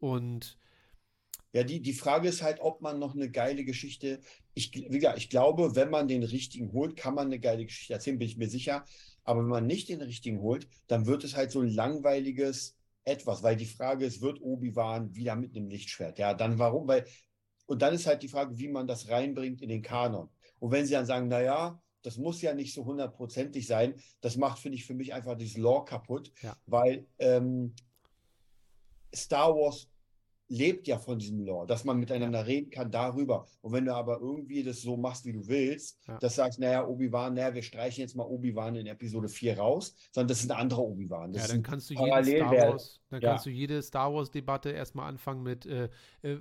und 0.00 0.58
Ja, 1.52 1.62
die, 1.62 1.80
die 1.80 1.92
Frage 1.92 2.28
ist 2.28 2.42
halt, 2.42 2.58
ob 2.60 2.80
man 2.82 2.98
noch 2.98 3.14
eine 3.14 3.30
geile 3.30 3.64
Geschichte. 3.64 4.20
Ich, 4.54 4.72
wie 4.74 4.98
gesagt, 4.98 5.18
ich 5.18 5.30
glaube, 5.30 5.76
wenn 5.76 5.88
man 5.90 6.08
den 6.08 6.24
richtigen 6.24 6.72
holt, 6.72 6.96
kann 6.96 7.14
man 7.14 7.26
eine 7.26 7.38
geile 7.38 7.64
Geschichte 7.64 7.92
erzählen, 7.92 8.18
bin 8.18 8.28
ich 8.28 8.36
mir 8.36 8.48
sicher. 8.48 8.84
Aber 9.22 9.40
wenn 9.40 9.48
man 9.48 9.66
nicht 9.66 9.88
den 9.88 10.02
richtigen 10.02 10.40
holt, 10.40 10.68
dann 10.88 11.06
wird 11.06 11.22
es 11.24 11.36
halt 11.36 11.52
so 11.52 11.60
ein 11.60 11.68
langweiliges 11.68 12.76
Etwas, 13.04 13.42
weil 13.42 13.56
die 13.56 13.66
Frage 13.66 14.04
ist, 14.04 14.20
wird 14.20 14.40
Obi-Wan 14.40 15.14
wieder 15.14 15.36
mit 15.36 15.56
einem 15.56 15.68
Lichtschwert? 15.68 16.18
Ja, 16.18 16.34
dann 16.34 16.58
warum? 16.58 16.88
Weil, 16.88 17.06
und 17.66 17.82
dann 17.82 17.94
ist 17.94 18.06
halt 18.06 18.22
die 18.22 18.28
Frage, 18.28 18.58
wie 18.58 18.68
man 18.68 18.86
das 18.86 19.08
reinbringt 19.08 19.62
in 19.62 19.68
den 19.68 19.82
Kanon. 19.82 20.30
Und 20.58 20.72
wenn 20.72 20.86
sie 20.86 20.94
dann 20.94 21.06
sagen, 21.06 21.28
naja, 21.28 21.80
das 22.04 22.18
muss 22.18 22.40
ja 22.42 22.54
nicht 22.54 22.72
so 22.72 22.84
hundertprozentig 22.84 23.66
sein, 23.66 23.94
das 24.20 24.36
macht, 24.36 24.60
finde 24.60 24.76
ich, 24.76 24.84
für 24.86 24.94
mich 24.94 25.12
einfach 25.12 25.36
dieses 25.36 25.56
Lore 25.56 25.84
kaputt, 25.84 26.30
Ja. 26.42 26.56
weil 26.66 27.06
ähm, 27.18 27.74
Star 29.14 29.54
Wars 29.54 29.88
lebt 30.48 30.86
ja 30.86 30.98
von 30.98 31.18
diesem 31.18 31.40
Lore, 31.40 31.66
dass 31.66 31.84
man 31.84 31.98
miteinander 31.98 32.46
reden 32.46 32.70
kann 32.70 32.90
darüber. 32.90 33.46
Und 33.62 33.72
wenn 33.72 33.86
du 33.86 33.94
aber 33.94 34.20
irgendwie 34.20 34.62
das 34.62 34.82
so 34.82 34.96
machst, 34.96 35.24
wie 35.24 35.32
du 35.32 35.46
willst, 35.48 35.98
Ja. 36.06 36.18
dass 36.18 36.34
du 36.34 36.42
sagst, 36.42 36.58
naja, 36.60 36.86
Obi-Wan, 36.86 37.34
naja, 37.34 37.54
wir 37.54 37.62
streichen 37.62 38.02
jetzt 38.02 38.14
mal 38.14 38.24
Obi-Wan 38.24 38.76
in 38.76 38.86
Episode 38.86 39.28
4 39.28 39.58
raus, 39.58 39.94
sondern 40.12 40.28
das 40.28 40.40
ist 40.40 40.50
ein 40.50 40.56
anderer 40.56 40.82
Obi-Wan. 40.82 41.32
Ja, 41.32 41.46
dann 41.46 41.62
kannst 41.62 41.88
du 41.88 41.94
jede 41.94 42.22
Star 42.24 42.52
Wars, 42.52 43.00
dann 43.08 43.20
ja. 43.22 43.30
kannst 43.30 43.46
du 43.46 43.50
jede 43.50 43.82
Star 43.82 44.12
Wars 44.12 44.30
Debatte 44.30 44.70
erstmal 44.70 45.08
anfangen 45.08 45.42
mit 45.42 45.64
äh, 45.64 45.88
äh, 46.22 46.38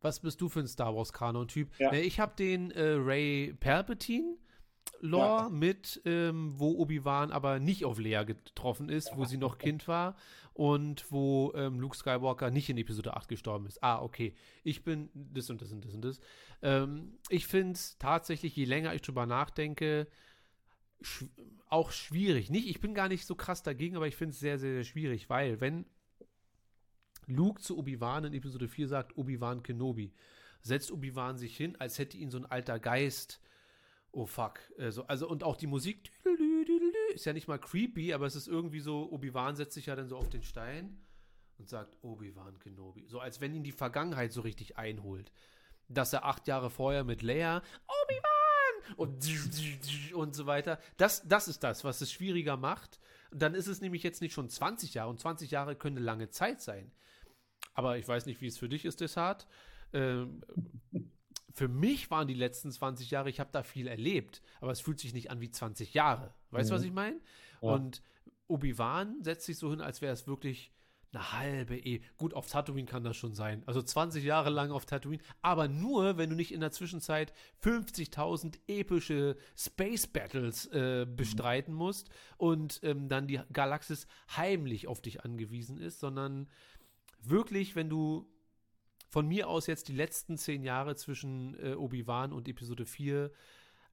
was 0.00 0.20
bist 0.20 0.40
du 0.40 0.50
für 0.50 0.60
ein 0.60 0.66
Star 0.66 0.94
Wars 0.94 1.12
Kanon 1.12 1.48
Typ? 1.48 1.70
Ja. 1.78 1.92
Ich 1.94 2.20
habe 2.20 2.34
den 2.36 2.70
äh, 2.72 2.82
Ray 2.98 3.54
Palpatine 3.58 4.36
Lore 5.00 5.42
Ja. 5.44 5.48
mit 5.50 6.00
ähm, 6.04 6.54
wo 6.56 6.72
Obi-Wan 6.78 7.30
aber 7.30 7.58
nicht 7.60 7.84
auf 7.84 7.98
Leia 7.98 8.22
getroffen 8.24 8.88
ist, 8.88 9.10
wo 9.16 9.24
sie 9.24 9.36
noch 9.36 9.58
Kind 9.58 9.86
war 9.88 10.16
und 10.54 11.10
wo 11.10 11.52
ähm, 11.54 11.80
Luke 11.80 11.96
Skywalker 11.96 12.50
nicht 12.50 12.68
in 12.70 12.78
Episode 12.78 13.16
8 13.16 13.28
gestorben 13.28 13.66
ist. 13.66 13.82
Ah, 13.82 14.00
okay. 14.00 14.34
Ich 14.62 14.84
bin 14.84 15.10
das 15.14 15.50
und 15.50 15.60
das 15.60 15.72
und 15.72 15.84
das 15.84 15.94
und 15.94 16.02
das. 16.04 16.20
Ähm, 16.62 17.18
ich 17.28 17.46
finde 17.46 17.72
es 17.72 17.98
tatsächlich, 17.98 18.54
je 18.56 18.64
länger 18.64 18.94
ich 18.94 19.02
drüber 19.02 19.26
nachdenke, 19.26 20.06
sch 21.02 21.24
auch 21.68 21.90
schwierig. 21.90 22.50
Nicht, 22.50 22.68
ich 22.68 22.80
bin 22.80 22.94
gar 22.94 23.08
nicht 23.08 23.26
so 23.26 23.34
krass 23.34 23.62
dagegen, 23.64 23.96
aber 23.96 24.06
ich 24.06 24.14
finde 24.16 24.32
es 24.32 24.38
sehr, 24.38 24.58
sehr, 24.58 24.74
sehr 24.74 24.84
schwierig, 24.84 25.28
weil 25.28 25.60
wenn 25.60 25.86
Luke 27.26 27.60
zu 27.60 27.76
Obi-Wan 27.78 28.24
in 28.24 28.34
Episode 28.34 28.68
4 28.68 28.86
sagt, 28.88 29.16
Obi-Wan 29.16 29.62
Kenobi, 29.62 30.12
setzt 30.62 30.92
Obi-Wan 30.92 31.36
sich 31.36 31.56
hin, 31.56 31.74
als 31.80 31.98
hätte 31.98 32.16
ihn 32.16 32.30
so 32.30 32.38
ein 32.38 32.46
alter 32.46 32.78
Geist. 32.78 33.40
Oh 34.14 34.26
fuck. 34.26 34.60
Also, 34.78 35.04
also 35.06 35.28
und 35.28 35.42
auch 35.42 35.56
die 35.56 35.66
Musik 35.66 36.12
ist 37.14 37.24
ja 37.24 37.32
nicht 37.32 37.48
mal 37.48 37.58
creepy, 37.58 38.12
aber 38.12 38.26
es 38.26 38.36
ist 38.36 38.46
irgendwie 38.46 38.78
so, 38.78 39.10
Obi-Wan 39.10 39.56
setzt 39.56 39.74
sich 39.74 39.86
ja 39.86 39.96
dann 39.96 40.08
so 40.08 40.16
auf 40.16 40.30
den 40.30 40.42
Stein 40.42 41.02
und 41.58 41.68
sagt 41.68 41.96
Obi-Wan 42.02 42.60
Kenobi. 42.60 43.06
So 43.08 43.18
als 43.18 43.40
wenn 43.40 43.54
ihn 43.54 43.64
die 43.64 43.72
Vergangenheit 43.72 44.32
so 44.32 44.42
richtig 44.42 44.78
einholt. 44.78 45.32
Dass 45.88 46.12
er 46.12 46.24
acht 46.24 46.46
Jahre 46.46 46.70
vorher 46.70 47.02
mit 47.02 47.22
Leia 47.22 47.58
Obi-Wan 47.58 48.94
und, 48.96 50.14
und 50.14 50.34
so 50.34 50.46
weiter. 50.46 50.78
Das, 50.96 51.26
das 51.26 51.48
ist 51.48 51.64
das, 51.64 51.82
was 51.82 52.00
es 52.00 52.12
schwieriger 52.12 52.56
macht. 52.56 53.00
Dann 53.32 53.54
ist 53.54 53.66
es 53.66 53.80
nämlich 53.80 54.04
jetzt 54.04 54.22
nicht 54.22 54.32
schon 54.32 54.48
20 54.48 54.94
Jahre 54.94 55.10
und 55.10 55.18
20 55.18 55.50
Jahre 55.50 55.74
können 55.74 55.96
eine 55.96 56.06
lange 56.06 56.30
Zeit 56.30 56.62
sein. 56.62 56.92
Aber 57.74 57.98
ich 57.98 58.06
weiß 58.06 58.26
nicht, 58.26 58.40
wie 58.40 58.46
es 58.46 58.58
für 58.58 58.68
dich 58.68 58.84
ist, 58.84 59.00
Desart. 59.00 59.48
Ähm, 59.92 60.40
für 61.56 61.68
mich 61.68 62.10
waren 62.10 62.26
die 62.28 62.34
letzten 62.34 62.70
20 62.72 63.10
Jahre, 63.10 63.30
ich 63.30 63.38
habe 63.40 63.50
da 63.52 63.62
viel 63.62 63.86
erlebt, 63.86 64.42
aber 64.60 64.72
es 64.72 64.80
fühlt 64.80 64.98
sich 64.98 65.14
nicht 65.14 65.30
an 65.30 65.40
wie 65.40 65.50
20 65.50 65.94
Jahre. 65.94 66.34
Weißt 66.50 66.68
du, 66.68 66.74
Mhm. 66.74 66.78
was 66.78 66.84
ich 66.84 66.92
meine? 66.92 67.20
Ja. 67.62 67.70
Und 67.70 68.02
Obi-Wan 68.48 69.22
setzt 69.22 69.46
sich 69.46 69.56
so 69.56 69.70
hin, 69.70 69.80
als 69.80 70.02
wäre 70.02 70.12
es 70.12 70.26
wirklich 70.26 70.72
eine 71.12 71.30
halbe 71.32 71.76
E. 71.78 72.02
Gut, 72.16 72.34
auf 72.34 72.48
Tatooine 72.48 72.86
kann 72.86 73.04
das 73.04 73.16
schon 73.16 73.34
sein. 73.36 73.62
Also 73.66 73.80
20 73.80 74.24
Jahre 74.24 74.50
lang 74.50 74.72
auf 74.72 74.84
Tatooine. 74.84 75.22
Aber 75.42 75.68
nur, 75.68 76.16
wenn 76.18 76.28
du 76.28 76.34
nicht 76.34 76.52
in 76.52 76.60
der 76.60 76.72
Zwischenzeit 76.72 77.32
50.000 77.62 78.58
epische 78.66 79.36
Space 79.56 80.08
Battles 80.08 80.66
äh, 80.66 81.06
bestreiten 81.08 81.72
musst 81.72 82.10
und 82.36 82.80
ähm, 82.82 83.08
dann 83.08 83.28
die 83.28 83.40
Galaxis 83.52 84.08
heimlich 84.36 84.88
auf 84.88 85.00
dich 85.00 85.24
angewiesen 85.24 85.78
ist, 85.78 86.00
sondern 86.00 86.48
wirklich, 87.20 87.76
wenn 87.76 87.88
du 87.88 88.26
von 89.08 89.26
mir 89.28 89.48
aus 89.48 89.66
jetzt 89.66 89.88
die 89.88 89.92
letzten 89.94 90.36
zehn 90.38 90.62
Jahre 90.64 90.96
zwischen 90.96 91.54
äh, 91.62 91.74
Obi-Wan 91.74 92.32
und 92.32 92.48
Episode 92.48 92.86
4, 92.86 93.30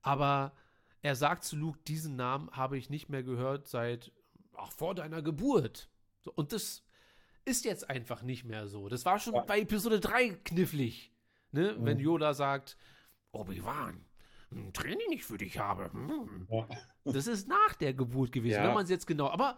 aber 0.01 0.53
er 1.01 1.15
sagt 1.15 1.43
zu 1.43 1.55
Luke, 1.55 1.79
diesen 1.87 2.15
Namen 2.15 2.49
habe 2.51 2.77
ich 2.77 2.89
nicht 2.89 3.09
mehr 3.09 3.23
gehört 3.23 3.67
seit 3.67 4.11
auch 4.53 4.71
vor 4.71 4.93
deiner 4.95 5.21
Geburt. 5.21 5.89
So, 6.19 6.31
und 6.33 6.51
das 6.53 6.83
ist 7.45 7.65
jetzt 7.65 7.89
einfach 7.89 8.21
nicht 8.21 8.43
mehr 8.43 8.67
so. 8.67 8.87
Das 8.89 9.05
war 9.05 9.17
schon 9.19 9.33
Ja. 9.33 9.41
bei 9.41 9.59
Episode 9.61 9.99
3 9.99 10.29
knifflig. 10.45 11.11
Ne? 11.51 11.75
Mhm. 11.77 11.85
Wenn 11.85 11.99
Yoda 11.99 12.33
sagt, 12.33 12.77
Obi-Wan, 13.31 14.05
ein 14.51 14.73
Training 14.73 15.09
nicht 15.09 15.23
für 15.25 15.37
dich 15.37 15.57
habe. 15.57 15.91
Hm. 15.93 16.47
Ja. 16.51 16.67
Das 17.05 17.25
ist 17.25 17.47
nach 17.47 17.73
der 17.79 17.93
Geburt 17.93 18.31
gewesen, 18.31 18.55
Ja. 18.57 18.67
wenn 18.67 18.73
man 18.73 18.83
es 18.83 18.89
jetzt 18.89 19.07
genau. 19.07 19.29
Aber 19.29 19.57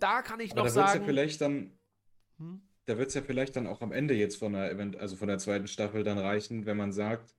da 0.00 0.22
kann 0.22 0.40
ich 0.40 0.52
Aber 0.52 0.60
noch 0.62 0.66
es 0.66 0.74
ja 0.74 0.88
sagen. 0.88 1.04
vielleicht 1.04 1.40
dann, 1.40 1.70
Hm? 2.38 2.62
Da 2.86 2.98
wird 2.98 3.08
es 3.08 3.14
ja 3.14 3.22
vielleicht 3.22 3.56
dann 3.56 3.66
auch 3.66 3.80
am 3.80 3.92
Ende 3.92 4.14
jetzt 4.14 4.36
von 4.36 4.52
der 4.52 4.70
Event, 4.70 4.96
also 4.96 5.16
von 5.16 5.28
der 5.28 5.38
zweiten 5.38 5.66
Staffel 5.68 6.04
dann 6.04 6.18
reichen, 6.18 6.66
wenn 6.66 6.76
man 6.76 6.92
sagt, 6.92 7.34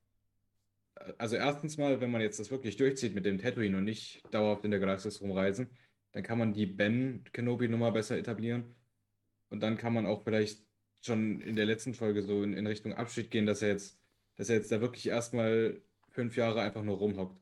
also 1.18 1.36
erstens 1.36 1.78
mal, 1.78 2.02
wenn 2.02 2.12
man 2.12 2.22
jetzt 2.22 2.40
das 2.40 2.52
wirklich 2.52 2.78
durchzieht 2.78 3.14
mit 3.14 3.26
dem 3.26 3.38
Tatooine 3.38 3.78
und 3.78 3.84
nicht 3.84 4.24
dauerhaft 4.32 4.64
in 4.66 4.72
der 4.72 4.80
Galaxis 4.80 5.22
rumreisen, 5.22 5.70
dann 6.14 6.24
kann 6.24 6.40
man 6.40 6.54
die 6.54 6.66
Ben 6.66 7.24
Kenobi-Nummer 7.34 7.92
besser 7.92 8.18
etablieren. 8.18 8.76
Und 9.50 9.62
dann 9.62 9.78
kann 9.78 9.94
man 9.94 10.06
auch 10.06 10.24
vielleicht 10.24 10.64
schon 11.02 11.42
in 11.42 11.56
der 11.56 11.66
letzten 11.66 11.94
Folge 11.94 12.24
so 12.24 12.42
in, 12.44 12.54
in 12.54 12.66
Richtung 12.66 12.94
Abschied 12.94 13.30
gehen, 13.30 13.46
dass 13.46 13.62
er 13.62 13.70
jetzt, 13.70 14.00
dass 14.38 14.50
er 14.50 14.56
jetzt 14.56 14.72
da 14.72 14.82
wirklich 14.82 15.08
erstmal 15.08 15.82
fünf 16.10 16.38
Jahre 16.38 16.62
einfach 16.62 16.84
nur 16.84 16.98
rumhockt 16.98 17.40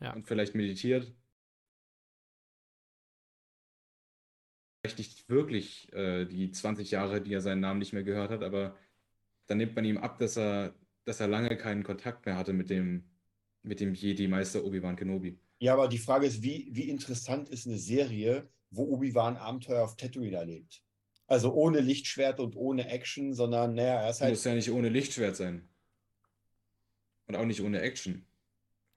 Ja. 0.00 0.14
und 0.14 0.26
vielleicht 0.26 0.54
meditiert. 0.54 1.12
Vielleicht 4.82 4.98
nicht 4.98 5.28
wirklich 5.28 5.92
äh, 5.92 6.24
die 6.24 6.50
20 6.50 6.90
Jahre, 6.90 7.20
die 7.20 7.32
er 7.32 7.40
seinen 7.40 7.60
Namen 7.60 7.78
nicht 7.78 7.92
mehr 7.92 8.02
gehört 8.02 8.30
hat, 8.30 8.42
aber 8.42 8.76
dann 9.46 9.58
nimmt 9.58 9.76
man 9.76 9.84
ihm 9.84 9.98
ab, 9.98 10.18
dass 10.18 10.36
er, 10.36 10.74
dass 11.04 11.20
er 11.20 11.28
lange 11.28 11.56
keinen 11.56 11.84
Kontakt 11.84 12.26
mehr 12.26 12.36
hatte 12.36 12.52
mit 12.52 12.68
dem, 12.68 13.04
mit 13.62 13.78
dem 13.80 13.94
Jedi-Meister 13.94 14.64
Obi-Wan 14.64 14.96
Kenobi. 14.96 15.38
Ja, 15.60 15.74
aber 15.74 15.86
die 15.86 15.98
Frage 15.98 16.26
ist, 16.26 16.42
wie, 16.42 16.68
wie 16.72 16.88
interessant 16.88 17.48
ist 17.48 17.68
eine 17.68 17.78
Serie, 17.78 18.48
wo 18.70 18.84
Obi-Wan 18.84 19.36
Abenteuer 19.36 19.84
auf 19.84 19.96
Tatooine 19.96 20.36
erlebt? 20.36 20.82
Also 21.28 21.54
ohne 21.54 21.78
Lichtschwert 21.78 22.40
und 22.40 22.56
ohne 22.56 22.88
Action, 22.88 23.32
sondern, 23.34 23.74
naja, 23.74 24.02
er 24.02 24.10
ist 24.10 24.20
halt 24.20 24.32
Muss 24.32 24.44
ja 24.44 24.54
nicht 24.54 24.72
ohne 24.72 24.88
Lichtschwert 24.88 25.36
sein. 25.36 25.68
Und 27.26 27.36
auch 27.36 27.44
nicht 27.44 27.62
ohne 27.62 27.80
Action. 27.80 28.26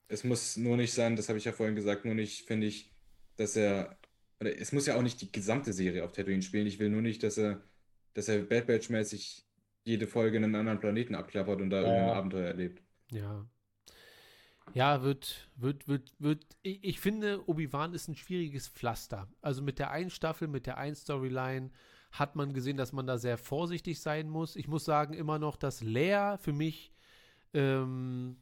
Es 0.07 0.23
muss 0.23 0.57
nur 0.57 0.77
nicht 0.77 0.93
sein, 0.93 1.15
das 1.15 1.29
habe 1.29 1.37
ich 1.37 1.45
ja 1.45 1.51
vorhin 1.51 1.75
gesagt, 1.75 2.05
nur 2.05 2.15
nicht, 2.15 2.47
finde 2.47 2.67
ich, 2.67 2.91
dass 3.37 3.55
er, 3.55 3.97
oder 4.39 4.57
es 4.59 4.71
muss 4.71 4.85
ja 4.85 4.95
auch 4.95 5.01
nicht 5.01 5.21
die 5.21 5.31
gesamte 5.31 5.73
Serie 5.73 6.03
auf 6.03 6.11
Tatooine 6.11 6.41
spielen. 6.41 6.67
Ich 6.67 6.79
will 6.79 6.89
nur 6.89 7.01
nicht, 7.01 7.23
dass 7.23 7.37
er, 7.37 7.61
dass 8.13 8.27
er 8.27 8.39
Bad 8.43 8.67
Batch-mäßig 8.67 9.45
jede 9.83 10.07
Folge 10.07 10.37
einen 10.37 10.55
anderen 10.55 10.79
Planeten 10.79 11.15
abklappert 11.15 11.61
und 11.61 11.69
da 11.69 11.81
Ja, 11.81 11.87
irgendein. 11.87 12.17
Abenteuer 12.17 12.47
erlebt. 12.47 12.81
Ja. 13.11 13.47
Ja, 14.73 15.03
wird, 15.03 15.49
wird, 15.55 15.87
wird, 15.87 16.13
wird. 16.19 16.45
Ich, 16.63 16.83
ich 16.83 16.99
finde, 16.99 17.47
Obi-Wan 17.47 17.93
ist 17.93 18.07
ein 18.07 18.15
schwieriges 18.15 18.67
Pflaster. 18.67 19.29
Also 19.41 19.61
mit 19.61 19.79
der 19.79 19.91
einen 19.91 20.09
Staffel, 20.09 20.47
mit 20.47 20.65
der 20.65 20.77
einen 20.77 20.95
Storyline 20.95 21.71
hat 22.11 22.35
man 22.35 22.53
gesehen, 22.53 22.77
dass 22.77 22.91
man 22.91 23.07
da 23.07 23.17
sehr 23.17 23.37
vorsichtig 23.37 23.99
sein 24.01 24.29
muss. 24.29 24.55
Ich 24.55 24.67
muss 24.67 24.85
sagen, 24.85 25.13
immer 25.13 25.39
noch, 25.39 25.55
dass 25.55 25.81
Lea 25.81 26.35
für 26.39 26.53
mich, 26.53 26.91
ähm, 27.53 28.37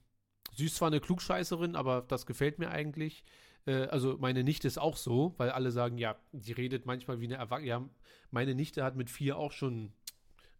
sie 0.55 0.65
ist 0.67 0.75
zwar 0.75 0.87
eine 0.87 1.01
Klugscheißerin, 1.01 1.75
aber 1.75 2.01
das 2.07 2.25
gefällt 2.25 2.57
mir 2.59 2.69
eigentlich. 2.69 3.23
Äh, 3.65 3.88
also 3.88 4.18
meine 4.19 4.44
Nichte 4.44 4.68
ist 4.68 4.77
auch 4.77 4.98
so, 4.98 5.34
weil 5.38 5.49
alle 5.49 5.72
sagen, 5.72 5.98
ja, 5.98 6.15
die 6.31 6.53
redet 6.53 6.85
manchmal 6.85 7.19
wie 7.19 7.26
eine 7.26 7.35
Erwachsene. 7.35 7.69
Ja, 7.69 7.90
meine 8.31 8.56
Nichte 8.56 8.84
hat 8.84 8.95
mit 8.95 9.10
vier 9.10 9.38
auch 9.38 9.52
schon, 9.52 9.94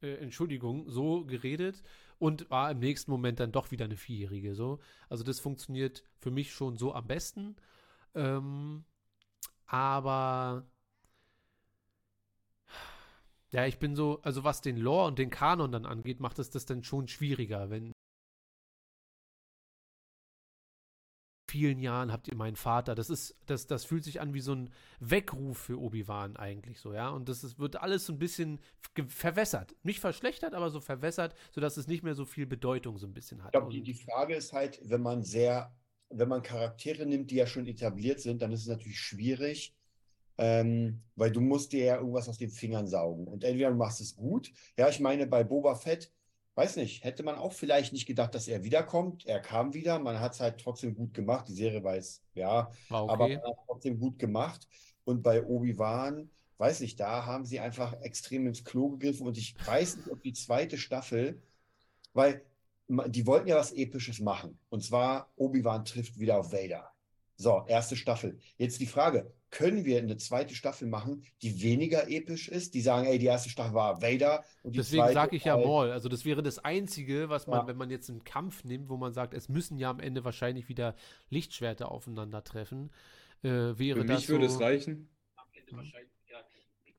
äh, 0.02 0.16
Entschuldigung, 0.16 0.90
so 0.90 1.26
geredet 1.26 1.84
und 2.20 2.50
war 2.50 2.72
im 2.72 2.80
nächsten 2.80 3.12
Moment 3.12 3.40
dann 3.40 3.52
doch 3.52 3.72
wieder 3.72 3.86
eine 3.86 3.98
Vierjährige. 3.98 4.56
So. 4.56 4.80
Also 5.10 5.24
das 5.24 5.40
funktioniert 5.40 6.04
für 6.20 6.32
mich 6.32 6.54
schon 6.54 6.78
so 6.78 6.94
am 6.94 7.08
besten. 7.08 7.56
Ähm, 8.16 8.86
aber 9.66 10.68
ja, 13.52 13.66
ich 13.66 13.78
bin 13.78 13.96
so, 13.96 14.20
also 14.24 14.44
was 14.44 14.62
den 14.62 14.78
Lore 14.78 15.08
und 15.08 15.20
den 15.20 15.30
Kanon 15.30 15.72
dann 15.72 15.86
angeht, 15.86 16.20
macht 16.20 16.40
es 16.40 16.50
das 16.50 16.66
dann 16.66 16.84
schon 16.84 17.08
schwieriger, 17.08 17.70
wenn 17.70 17.92
vielen 21.54 21.78
Jahren 21.78 22.12
habt 22.12 22.28
ihr 22.28 22.36
meinen 22.36 22.56
Vater. 22.56 22.96
Das 22.96 23.12
ist, 23.12 23.36
das, 23.46 23.68
das 23.68 23.86
fühlt 23.86 24.04
sich 24.04 24.20
an 24.20 24.34
wie 24.34 24.40
so 24.40 24.56
ein 24.56 24.72
Weckruf 25.00 25.60
für 25.60 25.80
Obi-Wan 25.80 26.36
eigentlich 26.36 26.80
so, 26.80 26.94
ja. 26.94 27.10
Und 27.10 27.30
das 27.30 27.44
ist, 27.44 27.60
wird 27.60 27.76
alles 27.76 28.08
so 28.08 28.14
ein 28.14 28.18
bisschen 28.18 28.60
verwässert. 29.08 29.76
Nicht 29.84 30.00
verschlechtert, 30.00 30.56
aber 30.56 30.72
so 30.72 30.80
verwässert, 30.80 31.36
sodass 31.52 31.78
es 31.78 31.86
nicht 31.86 32.02
mehr 32.02 32.16
so 32.16 32.26
viel 32.26 32.48
Bedeutung 32.48 32.98
so 32.98 33.06
ein 33.06 33.14
bisschen 33.14 33.44
hat. 33.44 33.50
Ich 33.50 33.60
glaube, 33.60 33.72
die, 33.72 33.84
die 33.84 33.94
Frage 33.94 34.34
ist 34.34 34.52
halt, 34.52 34.82
wenn 34.84 35.04
man 35.04 35.22
sehr, 35.22 35.76
wenn 36.10 36.28
man 36.28 36.42
Charaktere 36.42 37.06
nimmt, 37.06 37.30
die 37.30 37.36
ja 37.36 37.46
schon 37.46 37.68
etabliert 37.68 38.20
sind, 38.20 38.42
dann 38.42 38.52
ist 38.52 38.62
es 38.62 38.68
natürlich 38.68 39.00
schwierig, 39.00 39.76
ähm, 40.40 41.04
weil 41.16 41.32
du 41.32 41.40
musst 41.40 41.72
dir 41.72 41.86
ja 41.86 41.98
irgendwas 41.98 42.30
aus 42.30 42.40
den 42.40 42.50
Fingern 42.50 42.88
saugen. 42.88 43.28
Und 43.28 43.44
entweder 43.44 43.70
du 43.70 43.76
machst 43.76 44.02
es 44.02 44.16
gut. 44.16 44.52
Ja, 44.76 44.90
ich 44.90 45.00
meine, 45.00 45.28
bei 45.28 45.44
Boba 45.44 45.76
Fett, 45.76 46.12
weiß 46.56 46.76
nicht, 46.76 47.04
hätte 47.04 47.24
man 47.24 47.36
auch 47.36 47.54
vielleicht 47.54 47.94
nicht 47.94 48.06
gedacht, 48.06 48.36
dass 48.36 48.48
er 48.48 48.64
wiederkommt. 48.64 49.26
Er 49.26 49.40
kam 49.40 49.74
wieder, 49.74 50.00
man 50.00 50.20
hat 50.20 50.34
es 50.34 50.40
halt 50.40 50.60
trotzdem 50.60 50.94
gut 50.94 51.14
gemacht. 51.14 51.48
Die 51.48 51.54
Serie 51.54 51.84
weiß, 51.84 52.22
ja, 52.36 52.72
war 52.90 53.10
aber 53.10 53.26
okay. 53.26 53.38
man 53.38 53.52
hat 53.52 53.66
trotzdem 53.68 54.00
gut 54.00 54.20
gemacht. 54.20 54.68
Und 55.04 55.24
bei 55.24 55.44
Obi-Wan, 55.44 56.30
weiß 56.58 56.80
nicht, 56.82 57.00
da 57.00 57.26
haben 57.26 57.46
sie 57.46 57.60
einfach 57.60 57.94
extrem 58.02 58.48
ins 58.48 58.64
Klo 58.64 58.90
gegriffen. 58.90 59.28
Und 59.28 59.38
ich 59.38 59.56
weiß 59.66 59.98
nicht, 59.98 60.10
ob 60.10 60.22
die 60.22 60.34
zweite 60.34 60.78
Staffel, 60.78 61.42
weil 62.14 62.46
die 62.88 63.26
wollten 63.26 63.48
ja 63.48 63.56
was 63.56 63.72
Episches 63.72 64.20
machen. 64.20 64.60
Und 64.70 64.84
zwar 64.84 65.32
Obi-Wan 65.36 65.86
trifft 65.86 66.20
wieder 66.20 66.38
auf 66.38 66.52
Vader. 66.52 66.92
So, 67.36 67.64
erste 67.68 67.96
Staffel. 67.96 68.38
Jetzt 68.58 68.80
die 68.80 68.86
Frage, 68.86 69.34
können 69.54 69.86
wir 69.86 70.00
eine 70.00 70.18
zweite 70.18 70.56
Staffel 70.56 70.88
machen, 70.88 71.24
die 71.44 71.62
weniger 71.62 72.10
episch 72.10 72.48
ist? 72.50 72.74
Die 72.74 72.82
sagen, 72.82 73.06
ey, 73.06 73.20
die 73.20 73.28
erste 73.28 73.52
Staffel 73.52 73.76
war 73.76 74.02
Vader 74.02 74.44
und 74.64 74.74
die 74.74 74.78
Deswegen 74.78 75.14
sage 75.14 75.36
ich 75.36 75.44
ja 75.46 75.54
halt- 75.54 75.66
Maul. 75.66 75.92
Also 75.92 76.10
das 76.10 76.26
wäre 76.26 76.42
das 76.42 76.58
Einzige, 76.58 77.30
was 77.30 77.46
man, 77.46 77.60
Ja. 77.60 77.68
wenn 77.68 77.78
man 77.78 77.92
jetzt 77.92 78.10
einen 78.10 78.24
Kampf 78.24 78.64
nimmt, 78.64 78.90
wo 78.90 78.98
man 78.98 79.14
sagt, 79.14 79.36
es 79.36 79.50
müssen 79.50 79.78
ja 79.78 79.92
am 79.92 80.00
Ende 80.00 80.26
wahrscheinlich 80.26 80.70
wieder 80.70 80.96
Lichtschwerter 81.30 81.92
aufeinandertreffen, 81.92 82.90
äh, 83.44 83.48
wäre 83.78 84.00
Für 84.02 84.06
das 84.06 84.22
mich 84.22 84.30
würde 84.30 84.50
so, 84.50 84.56
es 84.56 84.62
reichen. 84.62 85.10
Mhm. 85.72 85.92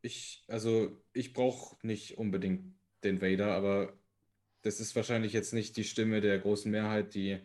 Ich, 0.02 0.44
also, 0.46 0.96
ich 1.12 1.32
brauche 1.32 1.76
nicht 1.84 2.18
unbedingt 2.18 2.76
den 3.02 3.20
Vader, 3.20 3.52
aber 3.54 3.94
das 4.62 4.78
ist 4.78 4.94
wahrscheinlich 4.94 5.32
jetzt 5.32 5.52
nicht 5.52 5.76
die 5.76 5.84
Stimme 5.84 6.20
der 6.20 6.38
großen 6.38 6.70
Mehrheit, 6.70 7.14
die 7.14 7.40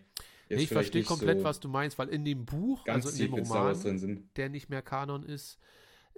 jetzt 0.49 0.61
ich 0.61 0.69
verstehe 0.69 1.03
komplett, 1.03 1.39
so 1.39 1.43
was 1.45 1.59
du 1.59 1.69
meinst, 1.69 1.97
weil 1.97 2.09
in 2.09 2.25
dem 2.25 2.45
Buch, 2.45 2.85
also 2.87 3.09
in 3.09 3.17
dem 3.17 3.33
Roman, 3.33 3.79
drin 3.79 3.99
sind. 3.99 4.37
der 4.37 4.49
nicht 4.49 4.69
mehr 4.69 4.81
Kanon 4.81 5.23
ist, 5.23 5.59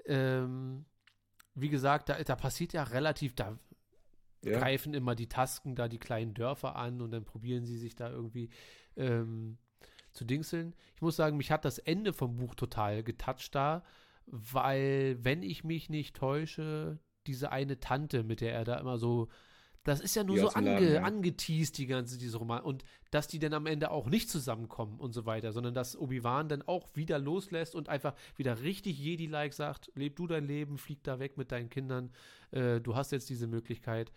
ähm, 0.06 0.86
wie 1.54 1.70
gesagt, 1.70 2.10
da, 2.10 2.22
da 2.24 2.36
passiert 2.36 2.74
ja 2.74 2.84
relativ, 2.84 3.36
da 3.36 3.60
Ja, 4.44 4.58
greifen 4.58 4.94
immer 4.94 5.16
die 5.16 5.28
Tasken 5.28 5.76
da 5.76 5.88
die 5.88 6.00
kleinen 6.00 6.34
Dörfer 6.34 6.76
an 6.76 7.02
und 7.02 7.12
dann 7.12 7.26
probieren 7.26 7.66
sie 7.66 7.78
sich 7.78 7.96
da 7.96 8.10
irgendwie 8.10 8.50
ähm, 8.96 9.58
zu 10.14 10.26
dingseln. 10.26 10.74
Ich 10.96 11.02
muss 11.02 11.16
sagen, 11.16 11.38
mich 11.38 11.52
hat 11.52 11.66
das 11.66 11.78
Ende 11.78 12.14
vom 12.14 12.38
Buch 12.38 12.56
total 12.56 13.04
getoucht 13.04 13.54
da, 13.54 13.84
weil, 14.26 15.18
wenn 15.22 15.44
ich 15.44 15.64
mich 15.64 15.90
nicht 15.90 16.16
täusche, 16.16 17.00
diese 17.28 17.52
eine 17.52 17.80
Tante, 17.80 18.24
mit 18.24 18.42
der 18.42 18.54
er 18.54 18.64
da 18.64 18.80
immer 18.80 18.98
so, 18.98 19.28
das 19.84 20.00
ist 20.00 20.16
ja 20.16 20.24
nur 20.24 20.36
Die 20.36 20.42
so 20.42 20.50
ange, 20.50 20.94
ja. 20.94 21.02
angeteased, 21.02 21.78
die 21.78 21.88
ganze, 21.88 22.18
diese 22.18 22.38
Roman. 22.38 22.62
Und 22.62 22.84
dass 23.10 23.28
die 23.28 23.40
dann 23.40 23.54
am 23.54 23.66
Ende 23.66 23.90
auch 23.90 24.08
nicht 24.08 24.30
zusammenkommen 24.30 25.00
und 25.00 25.14
so 25.14 25.26
weiter, 25.26 25.52
sondern 25.52 25.74
dass 25.74 25.98
Obi-Wan 25.98 26.50
dann 26.50 26.62
auch 26.62 26.96
wieder 26.96 27.18
loslässt 27.18 27.74
und 27.74 27.90
einfach 27.90 28.14
wieder 28.36 28.62
richtig 28.62 29.00
Jedi-like 29.00 29.54
sagt, 29.54 29.92
leb 29.96 30.16
du 30.16 30.28
dein 30.28 30.46
Leben, 30.46 30.78
flieg 30.78 31.04
da 31.04 31.20
weg 31.20 31.38
mit 31.38 31.52
deinen 31.52 31.70
Kindern, 31.70 32.12
äh, 32.52 32.80
du 32.80 32.96
hast 32.96 33.12
jetzt 33.12 33.30
diese 33.30 33.48
Möglichkeit. 33.48 34.12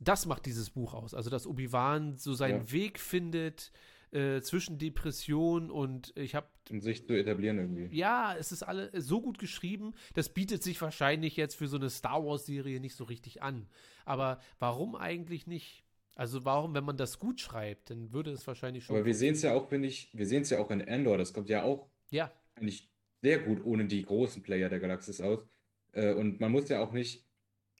Das 0.00 0.26
macht 0.26 0.44
dieses 0.44 0.70
Buch 0.70 0.92
aus. 0.92 1.14
Also, 1.14 1.30
dass 1.30 1.46
Obi-Wan 1.46 2.18
so 2.18 2.34
seinen 2.34 2.66
Ja. 2.66 2.72
Weg 2.72 2.98
findet 2.98 3.72
äh, 4.14 4.40
zwischen 4.42 4.78
Depression 4.78 5.70
und 5.70 6.12
ich 6.16 6.34
habe 6.34 6.46
um 6.70 6.80
sich 6.80 7.06
zu 7.06 7.12
etablieren 7.12 7.58
irgendwie. 7.58 7.94
ja, 7.96 8.34
es 8.38 8.52
ist 8.52 8.62
alle 8.62 8.90
so 9.00 9.20
gut 9.20 9.38
geschrieben. 9.38 9.92
Das 10.14 10.28
bietet 10.28 10.62
sich 10.62 10.80
wahrscheinlich 10.80 11.36
jetzt 11.36 11.56
für 11.56 11.68
so 11.68 11.76
eine 11.76 11.90
Star 11.90 12.24
Wars-Serie 12.24 12.80
nicht 12.80 12.94
so 12.94 13.04
richtig 13.04 13.42
an. 13.42 13.66
Aber 14.04 14.40
warum 14.58 14.94
eigentlich 14.96 15.46
nicht? 15.46 15.84
Also 16.14 16.44
warum, 16.44 16.74
wenn 16.74 16.84
man 16.84 16.96
das 16.96 17.18
gut 17.18 17.40
schreibt, 17.40 17.90
dann 17.90 18.12
würde 18.12 18.30
es 18.30 18.46
wahrscheinlich 18.46 18.84
schon. 18.84 18.96
Aber 18.96 19.04
wir 19.04 19.14
sehen 19.14 19.34
es 19.34 19.42
ja 19.42 19.52
auch, 19.52 19.68
finde 19.68 19.88
ich, 19.88 20.10
wir 20.12 20.26
sehen 20.26 20.42
es 20.42 20.50
ja 20.50 20.58
auch 20.58 20.70
in 20.70 20.80
Andor, 20.80 21.18
das 21.18 21.32
kommt 21.32 21.48
ja 21.48 21.64
auch 21.64 21.90
ja, 22.10 22.30
eigentlich 22.54 22.88
sehr 23.20 23.40
gut 23.40 23.64
ohne 23.64 23.86
die 23.86 24.04
großen 24.04 24.42
Player 24.42 24.68
der 24.68 24.78
Galaxis 24.78 25.20
aus. 25.20 25.44
Äh, 25.92 26.14
und 26.14 26.40
man 26.40 26.52
muss 26.52 26.68
ja 26.68 26.80
auch 26.80 26.92
nicht, 26.92 27.26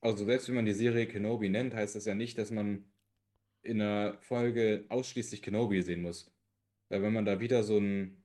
also 0.00 0.24
selbst 0.24 0.48
wenn 0.48 0.56
man 0.56 0.66
die 0.66 0.72
Serie 0.72 1.06
Kenobi 1.06 1.48
nennt, 1.48 1.74
heißt 1.74 1.94
das 1.94 2.06
ja 2.06 2.14
nicht, 2.14 2.38
dass 2.38 2.50
man 2.50 2.84
in 3.64 3.80
einer 3.80 4.18
Folge 4.20 4.84
ausschließlich 4.88 5.42
Kenobi 5.42 5.82
sehen 5.82 6.02
muss. 6.02 6.30
Weil 6.88 7.02
wenn 7.02 7.12
man 7.12 7.24
da 7.24 7.40
wieder 7.40 7.62
so 7.62 7.78
ein, 7.78 8.22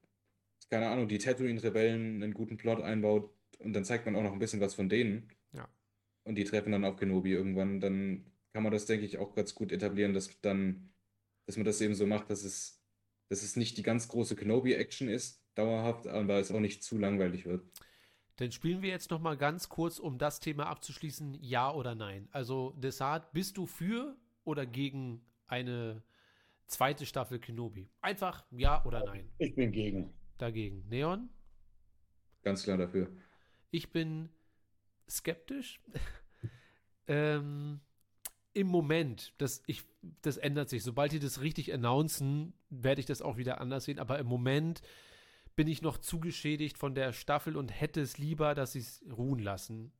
keine 0.70 0.88
Ahnung, 0.90 1.08
die 1.08 1.18
Tatooine-Rebellen 1.18 2.22
einen 2.22 2.34
guten 2.34 2.58
Plot 2.58 2.82
einbaut 2.82 3.34
und 3.60 3.74
dann 3.74 3.86
zeigt 3.86 4.06
man 4.06 4.16
auch 4.16 4.24
noch 4.24 4.34
ein 4.34 4.40
bisschen 4.40 4.62
was 4.62 4.76
von 4.76 4.90
denen 4.90 5.30
Ja. 5.54 5.68
und 6.24 6.36
die 6.36 6.44
treffen 6.44 6.72
dann 6.72 6.86
auf 6.86 6.98
Kenobi 6.98 7.32
irgendwann, 7.32 7.80
dann 7.80 8.26
kann 8.54 8.64
man 8.64 8.72
das, 8.72 8.86
denke 8.86 9.06
ich, 9.06 9.18
auch 9.18 9.34
ganz 9.36 9.56
gut 9.56 9.72
etablieren, 9.72 10.14
dass 10.14 10.40
dann, 10.42 10.90
dass 11.46 11.56
man 11.58 11.66
das 11.66 11.82
eben 11.82 11.96
so 11.96 12.06
macht, 12.06 12.30
dass 12.30 12.44
es, 12.44 12.82
dass 13.30 13.44
es 13.44 13.56
nicht 13.56 13.78
die 13.78 13.84
ganz 13.84 14.08
große 14.08 14.36
Kenobi-Action 14.36 15.08
ist, 15.08 15.44
dauerhaft, 15.56 16.08
aber 16.08 16.40
es 16.40 16.52
auch 16.52 16.60
nicht 16.60 16.84
zu 16.84 16.98
langweilig 16.98 17.46
wird. 17.46 17.64
dann 18.38 18.52
spielen 18.52 18.82
wir 18.82 18.90
jetzt 18.90 19.12
noch 19.12 19.20
mal 19.20 19.36
ganz 19.38 19.68
kurz, 19.70 20.00
um 20.00 20.18
das 20.18 20.40
Thema 20.40 20.68
abzuschließen, 20.68 21.38
ja 21.42 21.74
oder 21.74 21.94
nein. 21.96 22.28
Also 22.32 22.72
Desart, 22.78 23.32
bist 23.34 23.58
du 23.58 23.66
für 23.66 24.16
oder 24.46 24.66
gegen 24.66 25.22
eine 25.50 26.04
zweite 26.66 27.06
Staffel 27.06 27.40
Kenobi? 27.40 27.90
Einfach 28.02 28.46
ja 28.52 28.84
oder 28.86 29.04
nein. 29.04 29.30
Ich 29.38 29.56
bin 29.56 29.72
gegen. 29.72 30.14
Dagegen. 30.38 30.86
Neon? 30.88 31.30
Ganz 32.44 32.64
klar 32.64 32.78
dafür. 32.78 33.10
Ich 33.72 33.92
bin 33.92 34.30
skeptisch. 35.10 35.82
ähm, 37.08 37.82
im 38.54 38.68
Moment, 38.68 39.34
das, 39.38 39.64
ich, 39.68 39.84
das 40.22 40.38
ändert 40.38 40.70
sich. 40.70 40.84
Sobald 40.84 41.12
die 41.12 41.20
das 41.20 41.42
richtig 41.42 41.74
announcen, 41.74 42.54
werde 42.70 43.02
ich 43.02 43.06
das 43.06 43.22
auch 43.22 43.38
wieder 43.38 43.62
anders 43.62 43.86
sehen. 43.86 44.00
Aber 44.00 44.20
im 44.20 44.28
Moment 44.28 44.82
bin 45.56 45.68
ich 45.68 45.82
noch 45.82 45.98
zu 45.98 46.20
geschädigt 46.20 46.78
von 46.78 46.96
der 46.96 47.12
Staffel 47.12 47.58
und 47.58 47.70
hätte 47.70 48.02
es 48.02 48.18
lieber, 48.18 48.56
dass 48.56 48.74
sie 48.74 48.80
es 48.80 49.04
ruhen 49.12 49.40
lassen. 49.40 49.92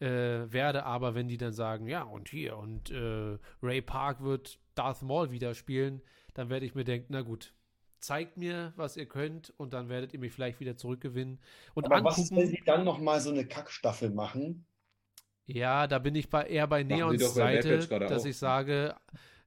Äh, 0.00 0.50
werde 0.52 0.84
aber, 0.84 1.14
wenn 1.14 1.28
die 1.28 1.36
dann 1.36 1.52
sagen, 1.52 1.86
ja, 1.86 2.02
und 2.02 2.28
hier, 2.30 2.56
und 2.56 2.90
äh, 2.90 3.38
Ray 3.62 3.82
Park 3.82 4.22
wird 4.22 4.58
Darth 4.74 5.02
Maul 5.02 5.30
wieder 5.30 5.54
spielen, 5.54 6.02
dann 6.34 6.48
werde 6.48 6.64
ich 6.66 6.74
mir 6.74 6.84
denken, 6.84 7.08
na 7.10 7.20
gut, 7.22 7.54
zeigt 8.00 8.36
mir, 8.38 8.72
was 8.76 8.96
ihr 8.96 9.06
könnt, 9.06 9.52
und 9.58 9.74
dann 9.74 9.88
werdet 9.90 10.14
ihr 10.14 10.18
mich 10.20 10.32
vielleicht 10.32 10.58
wieder 10.60 10.76
zurückgewinnen. 10.76 11.38
Und 11.74 11.90
Aber 11.92 11.96
angucken, 11.96 12.04
was 12.04 12.18
ist, 12.18 12.34
wenn 12.34 12.48
sie 12.48 12.62
dann 12.64 12.84
nochmal 12.84 13.20
so 13.20 13.30
eine 13.30 13.46
Kackstaffel 13.46 14.10
machen? 14.10 14.66
ja, 15.46 15.86
da 15.86 15.98
bin 15.98 16.14
ich 16.14 16.30
bei, 16.30 16.44
eher 16.46 16.66
bei 16.66 16.84
Machen 16.88 16.98
Neons 16.98 17.34
bei 17.34 17.62
Seite, 17.62 17.88
dass 18.06 18.24
auch. 18.24 18.26
ich 18.26 18.36
sage, 18.38 18.94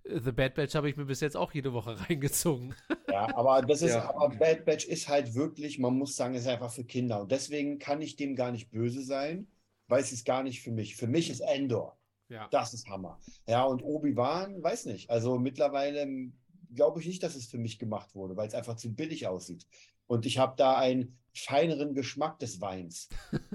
äh, 0.03 0.19
The 0.19 0.31
Bad 0.31 0.55
Batch 0.55 0.75
habe 0.75 0.89
ich 0.89 0.97
mir 0.97 1.05
bis 1.05 1.21
jetzt 1.21 1.37
auch 1.37 1.53
jede 1.53 1.73
Woche 1.73 1.97
reingezogen. 2.09 2.75
Ja, 3.07 3.33
aber 3.35 3.61
das 3.63 3.81
ist, 3.81 3.95
Ja. 3.95 4.05
aber 4.05 4.29
Bad 4.29 4.65
Batch 4.65 4.85
ist 4.87 5.07
halt 5.09 5.35
wirklich, 5.35 5.79
man 5.79 5.93
muss 5.97 6.15
sagen, 6.15 6.35
ist 6.35 6.47
einfach 6.47 6.71
für 6.71 6.83
Kinder. 6.85 7.21
Und 7.21 7.31
deswegen 7.31 7.79
kann 7.79 8.01
ich 8.01 8.15
dem 8.15 8.35
gar 8.35 8.51
nicht 8.51 8.71
böse 8.71 9.03
sein, 9.03 9.47
weil 9.87 10.01
es 10.01 10.11
ist 10.11 10.25
gar 10.25 10.43
nicht 10.43 10.61
für 10.61 10.71
mich. 10.71 10.95
Für 10.95 11.07
mich 11.07 11.29
ist 11.29 11.41
Endor. 11.41 11.97
Ja. 12.29 12.47
Das 12.49 12.73
ist 12.73 12.87
Hammer. 12.89 13.19
Ja, 13.47 13.63
und 13.63 13.83
Obi-Wan, 13.83 14.63
weiß 14.63 14.85
nicht. 14.85 15.09
Also 15.09 15.37
mittlerweile 15.37 16.31
glaube 16.73 16.99
ich 16.99 17.07
nicht, 17.07 17.21
dass 17.21 17.35
es 17.35 17.45
für 17.45 17.57
mich 17.57 17.77
gemacht 17.77 18.15
wurde, 18.15 18.35
weil 18.35 18.47
es 18.47 18.55
einfach 18.55 18.75
zu 18.75 18.93
billig 18.93 19.27
aussieht. 19.27 19.67
Und 20.07 20.25
ich 20.25 20.37
habe 20.37 20.55
da 20.57 20.77
einen 20.77 21.17
feineren 21.33 21.93
Geschmack 21.93 22.39
des 22.39 22.61
Weins. 22.61 23.09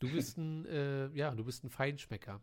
Du 0.00 0.08
bist 0.12 0.38
ein, 0.38 0.64
äh, 0.66 1.08
ja, 1.08 1.34
du 1.34 1.44
bist 1.44 1.64
ein 1.64 1.70
Feinschmecker. 1.70 2.40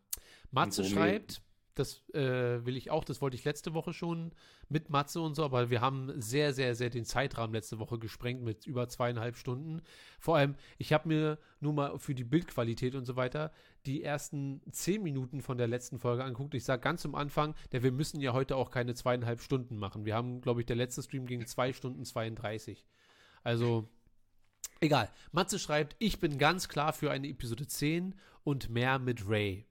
Matze 0.52 0.84
schreibt, 0.84 1.41
das 1.76 2.07
äh, 2.14 2.65
will 2.65 2.77
ich 2.77 2.89
auch, 2.89 3.03
das 3.03 3.22
wollte 3.22 3.35
ich 3.35 3.43
letzte 3.43 3.73
Woche 3.73 3.93
schon 3.93 4.31
mit 4.69 4.89
Matze 4.89 5.22
und 5.22 5.35
so, 5.35 5.43
aber 5.43 5.69
wir 5.69 5.81
haben 5.81 6.14
sehr, 6.19 6.53
sehr, 6.53 6.73
sehr 6.73 6.89
den 6.89 7.06
Zeitrahmen 7.06 7.53
letzte 7.53 7.80
Woche 7.80 7.99
gesprengt 7.99 8.41
mit 8.41 8.65
über 8.65 8.88
zweieinhalb 8.88 9.35
Stunden. 9.35 9.81
Vor 10.19 10.38
allem, 10.38 10.56
ich 10.77 10.93
habe 10.93 11.07
mir 11.07 11.38
nur 11.60 11.73
mal 11.73 11.99
für 11.99 12.15
die 12.15 12.23
Bildqualität 12.23 12.95
und 12.95 13.06
so 13.06 13.15
weiter 13.15 13.52
die 13.85 14.03
ersten 14.03 14.61
zehn 14.72 15.03
Minuten 15.03 15.41
von 15.41 15.57
der 15.57 15.68
letzten 15.68 15.99
Folge 15.99 16.23
angeguckt. 16.23 16.56
Ich 16.56 16.64
sage 16.64 16.81
ganz 16.81 17.06
am 17.06 17.14
Anfang, 17.14 17.53
der, 17.72 17.84
wir 17.84 17.91
müssen 17.91 18.22
ja 18.22 18.34
heute 18.34 18.56
auch 18.56 18.72
keine 18.72 18.95
zweieinhalb 18.95 19.41
Stunden 19.41 19.77
machen. 19.77 20.06
Wir 20.06 20.15
haben, 20.15 20.41
glaube 20.41 20.61
ich, 20.61 20.65
der 20.65 20.76
letzte 20.76 21.03
Stream 21.03 21.26
ging 21.26 21.45
zwei 21.45 21.73
Stunden 21.73 22.06
32. 22.06 22.85
Also, 23.43 23.88
Egal. 24.81 25.10
Matze 25.31 25.60
schreibt, 25.60 25.95
ich 25.99 26.19
bin 26.19 26.38
ganz 26.38 26.68
klar 26.68 26.93
für 26.93 27.11
eine 27.11 27.27
Episode 27.27 27.68
10 27.68 28.15
und 28.43 28.69
mehr 28.69 28.99
mit 28.99 29.27
Ray. 29.27 29.68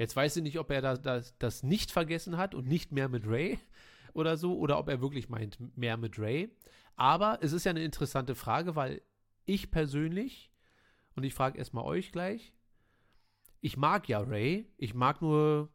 Jetzt 0.00 0.16
weiß 0.16 0.36
ich 0.36 0.42
nicht, 0.42 0.58
ob 0.58 0.70
er 0.70 0.80
das, 0.80 1.02
das, 1.02 1.36
das 1.36 1.62
nicht 1.62 1.92
vergessen 1.92 2.38
hat 2.38 2.54
und 2.54 2.66
nicht 2.66 2.90
mehr 2.90 3.10
mit 3.10 3.26
Ray 3.26 3.58
oder 4.14 4.38
so, 4.38 4.56
oder 4.56 4.78
ob 4.78 4.88
er 4.88 5.02
wirklich 5.02 5.28
meint 5.28 5.58
mehr 5.76 5.98
mit 5.98 6.18
Ray. 6.18 6.48
Aber 6.96 7.38
es 7.42 7.52
ist 7.52 7.64
ja 7.64 7.70
eine 7.70 7.84
interessante 7.84 8.34
Frage, 8.34 8.76
weil 8.76 9.02
ich 9.44 9.70
persönlich, 9.70 10.50
und 11.16 11.24
ich 11.24 11.34
frage 11.34 11.58
erstmal 11.58 11.84
euch 11.84 12.12
gleich, 12.12 12.54
ich 13.60 13.76
mag 13.76 14.08
ja 14.08 14.20
Ray, 14.20 14.72
ich 14.78 14.94
mag 14.94 15.20
nur 15.20 15.68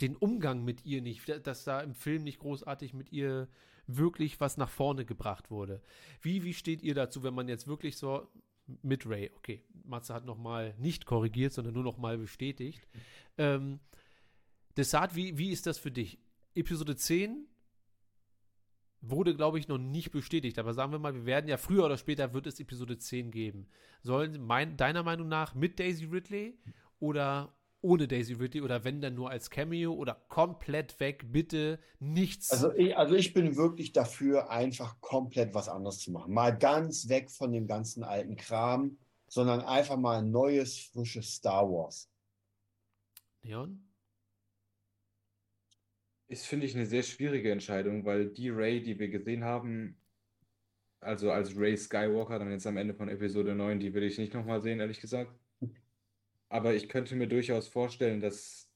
den 0.00 0.16
Umgang 0.16 0.64
mit 0.64 0.86
ihr 0.86 1.02
nicht, 1.02 1.28
dass 1.46 1.64
da 1.64 1.82
im 1.82 1.92
Film 1.92 2.24
nicht 2.24 2.38
großartig 2.38 2.94
mit 2.94 3.12
ihr 3.12 3.46
wirklich 3.86 4.40
was 4.40 4.56
nach 4.56 4.70
vorne 4.70 5.04
gebracht 5.04 5.50
wurde. 5.50 5.82
Wie, 6.22 6.44
wie 6.44 6.54
steht 6.54 6.80
ihr 6.80 6.94
dazu, 6.94 7.22
wenn 7.22 7.34
man 7.34 7.48
jetzt 7.48 7.66
wirklich 7.66 7.98
so 7.98 8.26
mit 8.82 9.06
Ray, 9.06 9.30
okay, 9.36 9.62
Matze 9.84 10.14
hat 10.14 10.24
nochmal 10.24 10.74
nicht 10.78 11.06
korrigiert, 11.06 11.52
sondern 11.52 11.74
nur 11.74 11.84
nochmal 11.84 12.18
bestätigt. 12.18 12.86
Ähm, 13.38 13.80
Desart, 14.76 15.14
wie, 15.14 15.36
wie 15.38 15.50
ist 15.50 15.66
das 15.66 15.78
für 15.78 15.90
dich? 15.90 16.18
Episode 16.54 16.96
10 16.96 17.46
wurde, 19.00 19.34
glaube 19.34 19.58
ich, 19.58 19.68
noch 19.68 19.78
nicht 19.78 20.12
bestätigt, 20.12 20.58
aber 20.58 20.74
sagen 20.74 20.92
wir 20.92 20.98
mal, 20.98 21.14
wir 21.14 21.26
werden 21.26 21.48
ja 21.48 21.56
früher 21.56 21.84
oder 21.84 21.98
später 21.98 22.32
wird 22.32 22.46
es 22.46 22.60
Episode 22.60 22.98
10 22.98 23.30
geben. 23.30 23.66
Sollen 24.02 24.40
mein, 24.44 24.76
deiner 24.76 25.02
Meinung 25.02 25.28
nach 25.28 25.54
mit 25.54 25.78
Daisy 25.80 26.04
Ridley 26.04 26.56
oder 27.00 27.52
ohne 27.82 28.08
Daisy 28.08 28.34
Ridley 28.34 28.62
oder 28.62 28.84
wenn 28.84 29.00
dann 29.00 29.14
nur 29.14 29.30
als 29.30 29.50
Cameo 29.50 29.92
oder 29.92 30.14
komplett 30.28 30.98
weg, 31.00 31.24
bitte 31.32 31.80
nichts. 31.98 32.50
Also 32.50 32.72
ich, 32.74 32.96
also 32.96 33.14
ich 33.14 33.34
bin 33.34 33.56
wirklich 33.56 33.92
dafür, 33.92 34.50
einfach 34.50 35.00
komplett 35.00 35.52
was 35.52 35.68
anderes 35.68 35.98
zu 35.98 36.12
machen. 36.12 36.32
Mal 36.32 36.56
ganz 36.56 37.08
weg 37.08 37.30
von 37.30 37.52
dem 37.52 37.66
ganzen 37.66 38.04
alten 38.04 38.36
Kram, 38.36 38.98
sondern 39.26 39.60
einfach 39.60 39.96
mal 39.96 40.18
ein 40.20 40.30
neues, 40.30 40.78
frisches 40.78 41.34
Star 41.34 41.68
Wars. 41.68 42.08
Leon? 43.42 43.84
Ist, 46.28 46.46
finde 46.46 46.66
ich, 46.66 46.74
eine 46.74 46.86
sehr 46.86 47.02
schwierige 47.02 47.50
Entscheidung, 47.50 48.04
weil 48.04 48.30
die 48.30 48.48
Ray, 48.48 48.82
die 48.82 48.98
wir 48.98 49.08
gesehen 49.08 49.44
haben, 49.44 49.96
also 51.00 51.32
als 51.32 51.56
Ray 51.56 51.76
Skywalker, 51.76 52.38
dann 52.38 52.52
jetzt 52.52 52.66
am 52.66 52.76
Ende 52.76 52.94
von 52.94 53.08
Episode 53.08 53.54
9, 53.54 53.80
die 53.80 53.92
will 53.92 54.04
ich 54.04 54.18
nicht 54.18 54.32
nochmal 54.32 54.62
sehen, 54.62 54.78
ehrlich 54.78 55.00
gesagt. 55.00 55.34
Aber 56.52 56.74
ich 56.74 56.90
könnte 56.90 57.16
mir 57.16 57.26
durchaus 57.28 57.66
vorstellen, 57.66 58.20
dass 58.20 58.70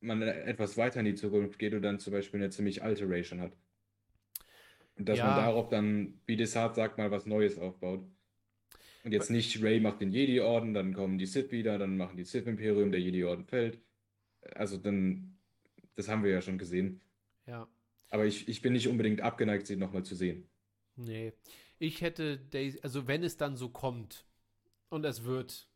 man 0.00 0.20
etwas 0.20 0.76
weiter 0.76 1.00
in 1.00 1.06
die 1.06 1.14
Zukunft 1.14 1.58
geht 1.58 1.72
und 1.72 1.80
dann 1.80 1.98
zum 1.98 2.12
Beispiel 2.12 2.38
eine 2.38 2.50
ziemlich 2.50 2.82
alte 2.82 3.08
Ray 3.08 3.24
schon 3.24 3.40
hat. 3.40 3.56
Und 4.96 5.08
dass 5.08 5.18
man 5.18 5.28
Ja. 5.28 5.36
darauf 5.46 5.70
dann, 5.70 6.20
wie 6.26 6.36
Desart 6.36 6.74
sagt, 6.74 6.98
mal 6.98 7.10
was 7.10 7.24
Neues 7.24 7.56
aufbaut. 7.56 8.04
Und 9.02 9.12
jetzt 9.12 9.30
nicht 9.30 9.62
Ray 9.62 9.80
macht 9.80 10.02
den 10.02 10.10
Jedi-Orden, 10.12 10.74
dann 10.74 10.92
kommen 10.92 11.16
die 11.16 11.24
Sith 11.24 11.50
wieder, 11.52 11.78
dann 11.78 11.96
machen 11.96 12.18
die 12.18 12.24
Sith-Imperium, 12.24 12.90
der 12.90 13.00
Jedi-Orden 13.00 13.46
fällt. 13.46 13.80
Also 14.54 14.76
dann, 14.76 15.38
das 15.94 16.08
haben 16.08 16.22
wir 16.22 16.32
ja 16.32 16.42
schon 16.42 16.58
gesehen. 16.58 17.00
Ja. 17.46 17.66
Aber 18.10 18.26
ich, 18.26 18.46
ich 18.46 18.60
bin 18.60 18.74
nicht 18.74 18.88
unbedingt 18.88 19.22
abgeneigt, 19.22 19.66
sie 19.66 19.76
nochmal 19.76 20.02
zu 20.02 20.14
sehen. 20.14 20.46
Nee. 20.96 21.32
Ich 21.78 22.02
hätte 22.02 22.36
Daisy, 22.50 22.78
also 22.82 23.08
wenn 23.08 23.22
es 23.22 23.38
dann 23.38 23.56
so 23.56 23.70
kommt 23.70 24.26
und 24.90 25.04
es 25.06 25.24
wird, 25.24 25.66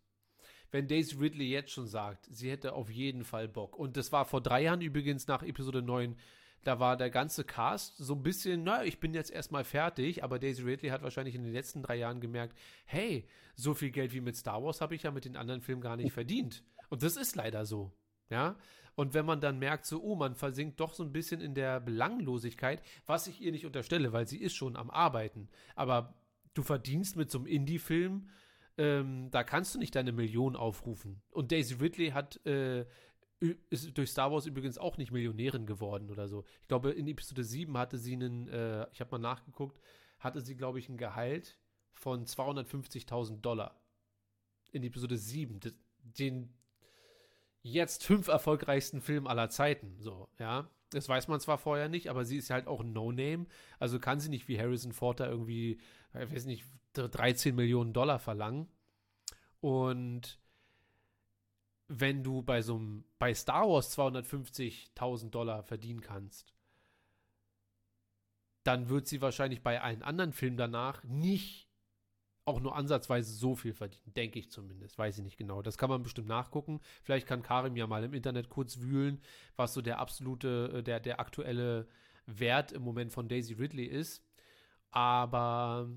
wenn 0.71 0.89
Daisy 0.89 1.17
Ridley 1.17 1.49
jetzt 1.49 1.73
schon 1.73 1.87
sagt, 1.87 2.27
sie 2.31 2.51
hätte 2.51 2.73
auf 2.75 2.91
jeden 2.91 3.25
Fall 3.25 3.49
Bock. 3.49 3.77
Und 3.77 3.97
das 3.97 4.13
war 4.13 4.25
vor 4.25 4.41
drei 4.41 4.63
Jahren 4.63 4.81
übrigens 4.81 5.27
nach 5.27 5.43
Episode 5.43 5.83
9, 5.83 6.17
da 6.63 6.79
war 6.79 6.97
der 6.97 7.11
ganze 7.11 7.45
Cast 7.45 7.97
so 7.97 8.15
ein 8.15 8.23
bisschen, 8.23 8.65
na, 8.65 8.85
ich 8.85 9.01
bin 9.01 9.15
jetzt 9.15 9.31
erstmal 9.31 9.65
fertig, 9.65 10.23
aber 10.23 10.39
Daisy 10.39 10.63
Ridley 10.63 10.91
hat 10.91 11.03
wahrscheinlich 11.03 11.35
in 11.35 11.43
den 11.43 11.53
letzten 11.53 11.83
drei 11.83 11.97
Jahren 11.97 12.21
gemerkt, 12.21 12.57
hey, 12.85 13.27
so 13.55 13.75
viel 13.75 13.91
Geld 13.91 14.13
wie 14.13 14.21
mit 14.21 14.37
Star 14.37 14.63
Wars 14.63 14.81
habe 14.81 14.95
ich 14.95 15.05
ja 15.05 15.11
mit 15.11 15.25
den 15.25 15.37
anderen 15.37 15.63
Filmen 15.63 15.81
gar 15.81 15.97
nicht 15.97 16.13
verdient. 16.13 16.63
Und 16.89 17.03
das 17.03 17.17
ist 17.17 17.35
leider 17.37 17.65
so. 17.65 17.93
Ja, 18.29 18.57
und 18.95 19.15
wenn 19.15 19.25
man 19.25 19.41
dann 19.41 19.59
merkt, 19.59 19.87
so, 19.87 20.03
oh, 20.03 20.15
man 20.15 20.35
versinkt 20.35 20.79
doch 20.79 20.95
so 20.95 21.03
ein 21.03 21.13
bisschen 21.13 21.41
in 21.41 21.55
der 21.55 21.81
Belanglosigkeit, 21.81 22.83
was 23.07 23.27
ich 23.27 23.41
ihr 23.41 23.51
nicht 23.51 23.67
unterstelle, 23.67 24.13
weil 24.13 24.29
sie 24.29 24.39
ist 24.39 24.55
schon 24.55 24.77
am 24.77 24.91
Arbeiten. 24.91 25.49
Aber 25.75 26.15
du 26.55 26.63
verdienst 26.63 27.17
mit 27.17 27.31
so 27.31 27.39
einem 27.39 27.47
Indie-Film, 27.47 28.29
ähm, 28.81 29.31
da 29.31 29.44
kannst 29.44 29.74
du 29.74 29.78
nicht 29.78 29.94
deine 29.94 30.11
Million 30.11 30.57
aufrufen. 30.57 31.20
Und 31.28 31.52
Daisy 31.52 31.74
Ridley 31.74 32.12
hat, 32.12 32.44
äh, 32.47 32.86
ist 33.69 33.97
durch 33.98 34.11
Star 34.11 34.32
Wars 34.32 34.47
übrigens 34.47 34.78
auch 34.78 34.97
nicht 34.97 35.12
Millionärin 35.12 35.66
geworden 35.66 36.11
oder 36.11 36.28
so. 36.28 36.44
Ich 36.62 36.69
glaube, 36.69 36.90
in 36.93 37.07
Episode 37.07 37.44
7 37.44 37.77
hatte 37.77 37.98
sie 37.98 38.15
einen, 38.15 38.48
äh, 38.48 38.86
ich 38.90 39.01
habe 39.01 39.11
mal 39.11 39.19
nachgeguckt, 39.19 39.78
hatte 40.19 40.40
sie, 40.40 40.57
glaube 40.57 40.78
ich, 40.78 40.89
ein 40.89 40.97
Gehalt 40.97 41.59
von 41.93 42.24
250.000 42.24 43.43
Dollar. 43.43 43.78
In 44.73 44.82
Episode 44.82 45.19
7. 45.19 45.61
Das, 45.61 45.74
den 45.98 46.55
jetzt 47.61 48.05
fünf 48.05 48.28
erfolgreichsten 48.28 49.02
Film 49.02 49.27
aller 49.27 49.51
Zeiten. 49.51 49.97
So, 49.98 50.31
ja. 50.39 50.70
Das 50.91 51.09
weiß 51.09 51.29
man 51.29 51.41
zwar 51.41 51.59
vorher 51.59 51.89
nicht, 51.89 52.09
aber 52.09 52.25
sie 52.25 52.37
ist 52.37 52.51
halt 52.51 52.67
auch 52.67 52.81
ein 52.81 52.93
No-Name. 52.93 53.47
Also 53.79 53.99
kann 53.99 54.21
sie 54.21 54.29
nicht 54.29 54.49
wie 54.49 54.59
Harrison 54.59 54.93
Ford 54.93 55.21
da 55.21 55.29
irgendwie, 55.29 55.81
ich 56.15 56.33
weiß 56.33 56.47
nicht, 56.47 56.65
13 56.95 57.55
Millionen 57.55 57.93
Dollar 57.93 58.19
verlangen. 58.19 58.69
Und 59.61 60.41
wenn 61.87 62.23
du 62.23 62.43
bei 62.43 62.62
so 62.62 62.77
einem, 62.77 63.05
bei 63.19 63.35
Star 63.35 63.69
Wars 63.69 63.97
250.000 63.97 65.31
Dollar 65.31 65.62
verdienen 65.62 66.01
kannst, 66.01 66.55
dann 68.65 68.89
wird 68.89 69.07
sie 69.07 69.23
wahrscheinlich 69.23 69.62
bei 69.62 69.81
allen 69.81 70.03
anderen 70.03 70.33
Filmen 70.33 70.57
danach 70.57 71.03
nicht 71.05 71.70
auch 72.51 72.61
nur 72.61 72.77
ansatzweise 72.77 73.33
so 73.33 73.55
viel 73.55 73.73
verdienen, 73.73 74.13
denke 74.15 74.39
ich 74.39 74.51
zumindest. 74.51 74.99
Weiß 74.99 75.19
ich 75.19 75.25
nicht 75.25 75.39
genau. 75.39 75.63
Das 75.63 75.79
kann 75.79 75.89
man 75.89 76.03
bestimmt 76.03 76.29
nachgucken. 76.29 76.81
Vielleicht 77.03 77.27
kann 77.27 77.43
Karim 77.43 77.77
ja 77.77 77.87
mal 77.87 78.05
im 78.05 78.15
Internet 78.15 78.49
kurz 78.49 78.81
wühlen, 78.81 79.21
was 79.57 79.73
so 79.73 79.81
der 79.81 79.99
absolute, 79.99 80.79
äh, 80.79 80.83
der, 80.83 81.01
der 81.01 81.21
aktuelle 81.21 81.89
Wert 82.27 82.73
im 82.73 82.83
Moment 82.83 83.13
von 83.13 83.29
Daisy 83.29 83.55
Ridley 83.55 83.87
ist. 83.87 84.25
Aber 84.91 85.89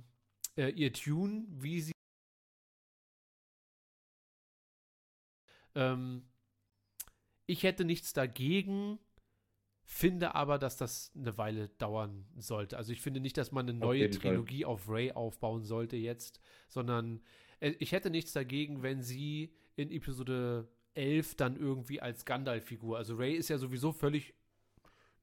äh, 0.55 0.69
ihr 0.69 0.93
Tune, 0.93 1.45
wie 1.49 1.81
sie 1.81 1.93
ähm, 5.75 6.23
ich 7.45 7.63
hätte 7.63 7.85
nichts 7.85 8.13
dagegen, 8.13 8.99
finde 9.83 10.35
aber, 10.35 10.57
dass 10.57 10.77
das 10.77 11.11
eine 11.15 11.37
Weile 11.37 11.69
dauern 11.69 12.25
sollte. 12.37 12.77
Also 12.77 12.91
ich 12.91 13.01
finde 13.01 13.19
nicht, 13.19 13.37
dass 13.37 13.51
man 13.51 13.67
eine 13.67 13.77
neue 13.77 14.09
Fall. 14.09 14.19
Trilogie 14.19 14.65
auf 14.65 14.89
Ray 14.89 15.11
aufbauen 15.11 15.63
sollte 15.63 15.97
jetzt, 15.97 16.39
sondern 16.67 17.21
äh, 17.59 17.73
ich 17.79 17.91
hätte 17.91 18.09
nichts 18.09 18.33
dagegen, 18.33 18.81
wenn 18.81 19.01
sie 19.01 19.53
in 19.75 19.91
Episode 19.91 20.67
11 20.95 21.35
dann 21.35 21.55
irgendwie 21.57 22.01
als 22.01 22.25
Gandalf-Figur. 22.25 22.97
Also 22.97 23.15
Ray 23.15 23.35
ist 23.35 23.49
ja 23.49 23.57
sowieso 23.57 23.91
völlig 23.91 24.33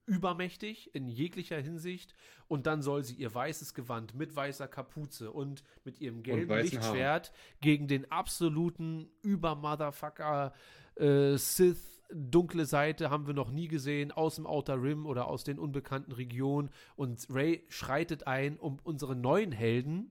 übermächtig 0.07 0.93
in 0.95 1.09
jeglicher 1.09 1.61
Hinsicht 1.61 2.15
und 2.49 2.67
dann 2.67 2.83
soll 2.83 3.05
sie 3.05 3.15
ihr 3.15 3.33
weißes 3.33 3.75
Gewand 3.75 4.15
mit 4.15 4.35
weißer 4.35 4.67
Kapuze 4.67 5.31
und 5.31 5.63
mit 5.85 6.01
ihrem 6.01 6.25
gelben 6.25 6.53
Lichtschwert 6.59 7.33
gegen 7.61 7.87
den 7.87 8.11
absoluten 8.11 9.09
Über-Motherfucker 9.23 10.53
äh, 10.97 11.37
Sith 11.37 12.00
dunkle 12.13 12.67
Seite 12.67 13.11
haben 13.11 13.27
wir 13.27 13.35
noch 13.35 13.51
nie 13.51 13.69
gesehen 13.69 14.13
aus 14.13 14.37
dem 14.37 14.47
Outer 14.47 14.83
Rim 14.83 15.07
oder 15.07 15.27
aus 15.29 15.45
den 15.45 15.59
unbekannten 15.59 16.13
Regionen 16.13 16.71
und 16.97 17.27
Ray 17.31 17.65
schreitet 17.69 18.27
ein, 18.27 18.59
um 18.59 18.79
unsere 18.83 19.15
neuen 19.17 19.53
Helden 19.53 20.11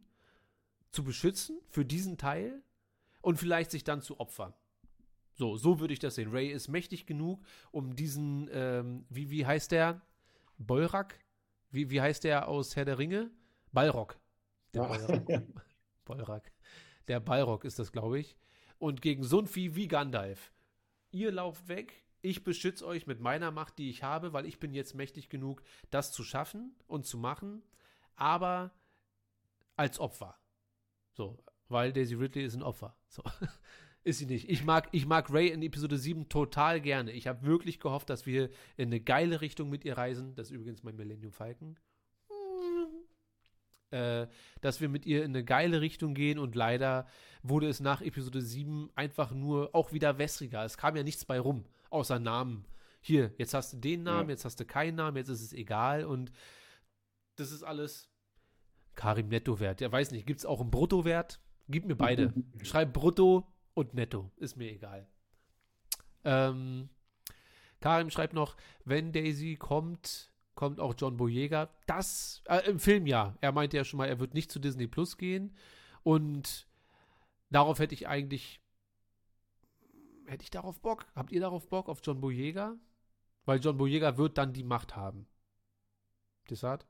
zu 0.92 1.04
beschützen 1.04 1.60
für 1.70 1.86
diesen 1.86 2.18
Teil 2.18 2.62
und 3.22 3.38
vielleicht 3.38 3.72
sich 3.72 3.84
dann 3.84 4.02
zu 4.02 4.20
opfern. 4.20 4.54
So, 5.34 5.56
so 5.56 5.80
würde 5.80 5.94
ich 5.94 6.00
das 6.00 6.16
sehen. 6.16 6.32
Ray 6.32 6.50
ist 6.50 6.68
mächtig 6.68 7.06
genug, 7.06 7.42
um 7.72 7.96
diesen, 7.96 8.50
ähm, 8.52 9.06
wie, 9.10 9.30
wie 9.30 9.46
heißt 9.46 9.72
der? 9.72 10.02
Bolrak? 10.58 11.20
Wie, 11.72 11.90
wie 11.90 12.02
heißt 12.02 12.24
der 12.24 12.48
aus 12.48 12.76
Herr 12.76 12.86
der 12.86 12.98
Ringe? 12.98 13.32
Balrog. 13.72 14.18
Der 14.74 14.84
Ja. 14.84 15.42
Balrog. 16.06 16.44
Der 17.08 17.20
Balrog 17.20 17.66
ist 17.66 17.80
das, 17.80 17.92
glaube 17.92 18.20
ich. 18.20 18.36
Und 18.78 19.02
gegen 19.02 19.24
so 19.24 19.40
ein 19.40 19.48
Vieh 19.48 19.76
wie 19.76 19.88
Gandalf. 19.88 20.52
Ihr 21.12 21.32
lauft 21.32 21.68
weg, 21.68 22.04
ich 22.22 22.44
beschütze 22.44 22.86
euch 22.86 23.08
mit 23.08 23.20
meiner 23.20 23.52
Macht, 23.52 23.78
die 23.78 23.90
ich 23.90 24.04
habe, 24.04 24.34
weil 24.34 24.46
ich 24.46 24.60
bin 24.60 24.74
jetzt 24.74 24.94
mächtig 24.94 25.30
genug, 25.30 25.64
das 25.90 26.12
zu 26.12 26.24
schaffen 26.24 26.76
und 26.88 27.06
zu 27.06 27.18
machen, 27.18 27.64
aber 28.16 28.72
als 29.76 30.00
Opfer. 30.00 30.38
So, 31.14 31.44
weil 31.70 31.94
Daisy 31.94 32.16
Ridley 32.16 32.44
ist 32.44 32.56
ein 32.56 32.64
Opfer. 32.64 32.96
So. 33.08 33.24
Ist 34.06 34.20
sie 34.20 34.28
nicht. 34.28 34.50
Ich 34.50 34.64
mag, 34.64 34.88
ich 34.94 35.06
mag 35.06 35.30
Ray 35.30 35.50
in 35.50 35.62
Episode 35.62 35.98
7 35.98 36.30
total 36.30 36.80
gerne. 36.80 37.12
Ich 37.12 37.28
habe 37.28 37.46
wirklich 37.46 37.82
gehofft, 37.82 38.10
dass 38.10 38.26
wir 38.26 38.50
in 38.78 38.88
eine 38.88 39.02
geile 39.02 39.42
Richtung 39.42 39.70
mit 39.70 39.84
ihr 39.84 39.98
reisen. 39.98 40.36
Das 40.36 40.48
ist 40.48 40.56
übrigens 40.56 40.84
mein 40.84 40.96
Millennium 40.96 41.34
Falcon. 41.34 41.78
Äh, 43.92 44.28
dass 44.62 44.80
wir 44.80 44.88
mit 44.88 45.06
ihr 45.06 45.26
in 45.26 45.32
eine 45.32 45.44
geile 45.44 45.82
Richtung 45.82 46.14
gehen 46.14 46.40
und 46.40 46.56
leider 46.56 47.08
wurde 47.44 47.68
es 47.70 47.80
nach 47.80 48.02
Episode 48.02 48.42
7 48.42 48.90
einfach 48.96 49.32
nur 49.32 49.70
auch 49.74 49.92
wieder 49.94 50.18
wässriger. 50.18 50.64
Es 50.66 50.78
kam 50.78 50.96
ja 50.96 51.04
nichts 51.04 51.26
bei 51.26 51.40
rum, 51.40 51.66
außer 51.90 52.20
Namen. 52.20 52.66
Hier, 53.02 53.34
jetzt 53.38 53.54
hast 53.54 53.74
du 53.74 53.78
den 53.78 54.04
Namen, 54.04 54.28
Ja. 54.30 54.34
jetzt 54.34 54.46
hast 54.46 54.60
du 54.60 54.66
keinen 54.66 54.96
Namen, 54.96 55.18
jetzt 55.18 55.30
ist 55.30 55.42
es 55.42 55.54
egal 55.54 56.04
und 56.06 56.32
das 57.38 57.52
ist 57.52 57.64
alles 57.64 58.10
Karim 58.96 59.30
Nettowert. 59.30 59.80
Ja, 59.80 59.90
weiß 59.92 60.12
nicht, 60.12 60.26
gibt 60.28 60.40
es 60.40 60.46
auch 60.46 60.60
einen 60.60 60.72
Bruttowert? 60.72 61.40
Gib 61.70 61.86
mir 61.86 61.96
beide. 61.96 62.34
Schreib 62.64 62.92
Brutto 62.94 63.48
und 63.74 63.94
Netto, 63.94 64.30
ist 64.38 64.58
mir 64.58 64.70
egal. 64.72 65.08
Ähm, 66.26 66.90
Karim 67.80 68.10
schreibt 68.10 68.34
noch, 68.34 68.58
wenn 68.84 69.14
Daisy 69.14 69.56
kommt, 69.56 70.32
kommt 70.56 70.82
auch 70.82 70.94
John 70.98 71.16
Boyega. 71.16 71.70
Das, 71.88 72.42
äh, 72.46 72.70
im 72.70 72.80
Film 72.80 73.08
ja. 73.08 73.38
Er 73.40 73.54
meinte 73.54 73.78
ja 73.78 73.86
schon 73.86 73.98
mal, 74.00 74.08
er 74.10 74.20
wird 74.20 74.34
nicht 74.34 74.52
zu 74.52 74.60
Disney 74.60 74.88
Plus 74.88 75.18
gehen. 75.18 75.56
Und 76.04 76.68
darauf 77.50 77.80
hätte 77.80 77.94
ich 77.94 78.08
eigentlich, 78.08 78.62
hätte 80.26 80.44
ich 80.44 80.52
darauf 80.52 80.80
Bock? 80.80 81.06
Habt 81.16 81.32
ihr 81.32 81.42
darauf 81.42 81.68
Bock, 81.70 81.90
auf 81.90 82.02
John 82.04 82.22
Boyega? 82.22 82.78
Weil 83.46 83.60
John 83.60 83.78
Boyega 83.78 84.18
wird 84.18 84.38
dann 84.38 84.54
die 84.54 84.64
Macht 84.64 84.96
haben. 84.96 85.28
Desart? 86.50 86.86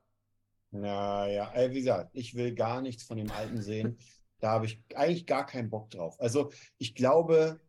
Naja, 0.70 1.52
äh, 1.54 1.70
wie 1.70 1.80
gesagt, 1.80 2.10
ich 2.12 2.34
will 2.34 2.54
gar 2.54 2.80
nichts 2.80 3.02
von 3.02 3.16
dem 3.16 3.30
Alten 3.30 3.60
sehen. 3.60 3.98
Da 4.38 4.52
habe 4.52 4.66
ich 4.66 4.82
eigentlich 4.94 5.26
gar 5.26 5.44
keinen 5.44 5.70
Bock 5.70 5.90
drauf. 5.90 6.18
Also 6.20 6.52
ich 6.78 6.94
glaube, 6.94 7.60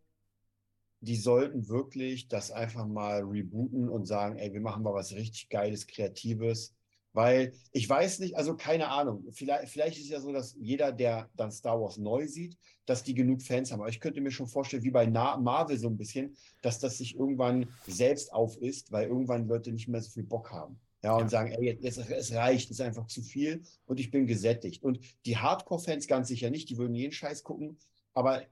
die 1.01 1.15
sollten 1.15 1.68
wirklich 1.68 2.27
das 2.27 2.51
einfach 2.51 2.85
mal 2.85 3.23
rebooten 3.23 3.89
und 3.89 4.05
sagen, 4.05 4.38
ey, 4.38 4.53
wir 4.53 4.61
machen 4.61 4.84
mal 4.84 4.93
was 4.93 5.13
richtig 5.13 5.49
Geiles, 5.49 5.88
Kreatives. 5.88 6.76
Weil 7.14 7.54
ich 7.74 7.90
weiß 7.90 8.20
nicht, 8.20 8.38
also 8.38 8.56
keine 8.56 8.88
Ahnung, 8.88 9.26
vielleicht, 9.32 9.70
vielleicht 9.70 9.98
ist 9.98 10.06
es 10.06 10.10
ja 10.12 10.22
so, 10.22 10.32
dass 10.32 10.56
jeder, 10.60 10.92
der 10.94 11.30
dann 11.36 11.52
Star 11.52 11.80
Wars 11.82 11.98
neu 11.98 12.28
sieht, 12.28 12.58
dass 12.86 13.04
die 13.04 13.14
genug 13.14 13.42
Fans 13.42 13.72
haben. 13.72 13.82
Aber 13.82 13.90
ich 13.90 14.00
könnte 14.00 14.22
mir 14.22 14.32
schon 14.32 14.48
vorstellen, 14.48 14.84
wie 14.84 14.92
bei 14.92 15.08
Marvel 15.08 15.78
so 15.78 15.90
ein 15.90 15.98
bisschen, 15.98 16.36
dass 16.62 16.80
das 16.80 16.98
sich 16.98 17.16
irgendwann 17.16 17.68
selbst 17.86 18.32
auf 18.32 18.56
ist, 18.58 18.92
weil 18.92 19.08
irgendwann 19.08 19.48
Leute 19.48 19.72
nicht 19.74 19.88
mehr 19.90 20.02
so 20.02 20.10
viel 20.10 20.24
Bock 20.24 20.52
haben. 20.52 20.80
Ja, 21.04 21.16
und 21.16 21.24
Ja. 21.24 21.30
sagen, 21.30 21.52
ey, 21.52 21.78
jetzt, 21.82 21.98
es 21.98 22.32
reicht, 22.34 22.70
es 22.70 22.80
ist 22.80 22.86
einfach 22.86 23.08
zu 23.08 23.22
viel 23.24 23.64
und 23.88 24.00
ich 24.00 24.12
bin 24.12 24.28
gesättigt. 24.28 24.84
Und 24.84 25.00
die 25.26 25.36
Hardcore-Fans 25.38 26.08
ganz 26.08 26.28
sicher 26.28 26.50
nicht, 26.50 26.70
die 26.70 26.78
würden 26.78 26.94
jeden 26.96 27.12
Scheiß 27.12 27.44
gucken. 27.44 27.78
Aber 28.14 28.44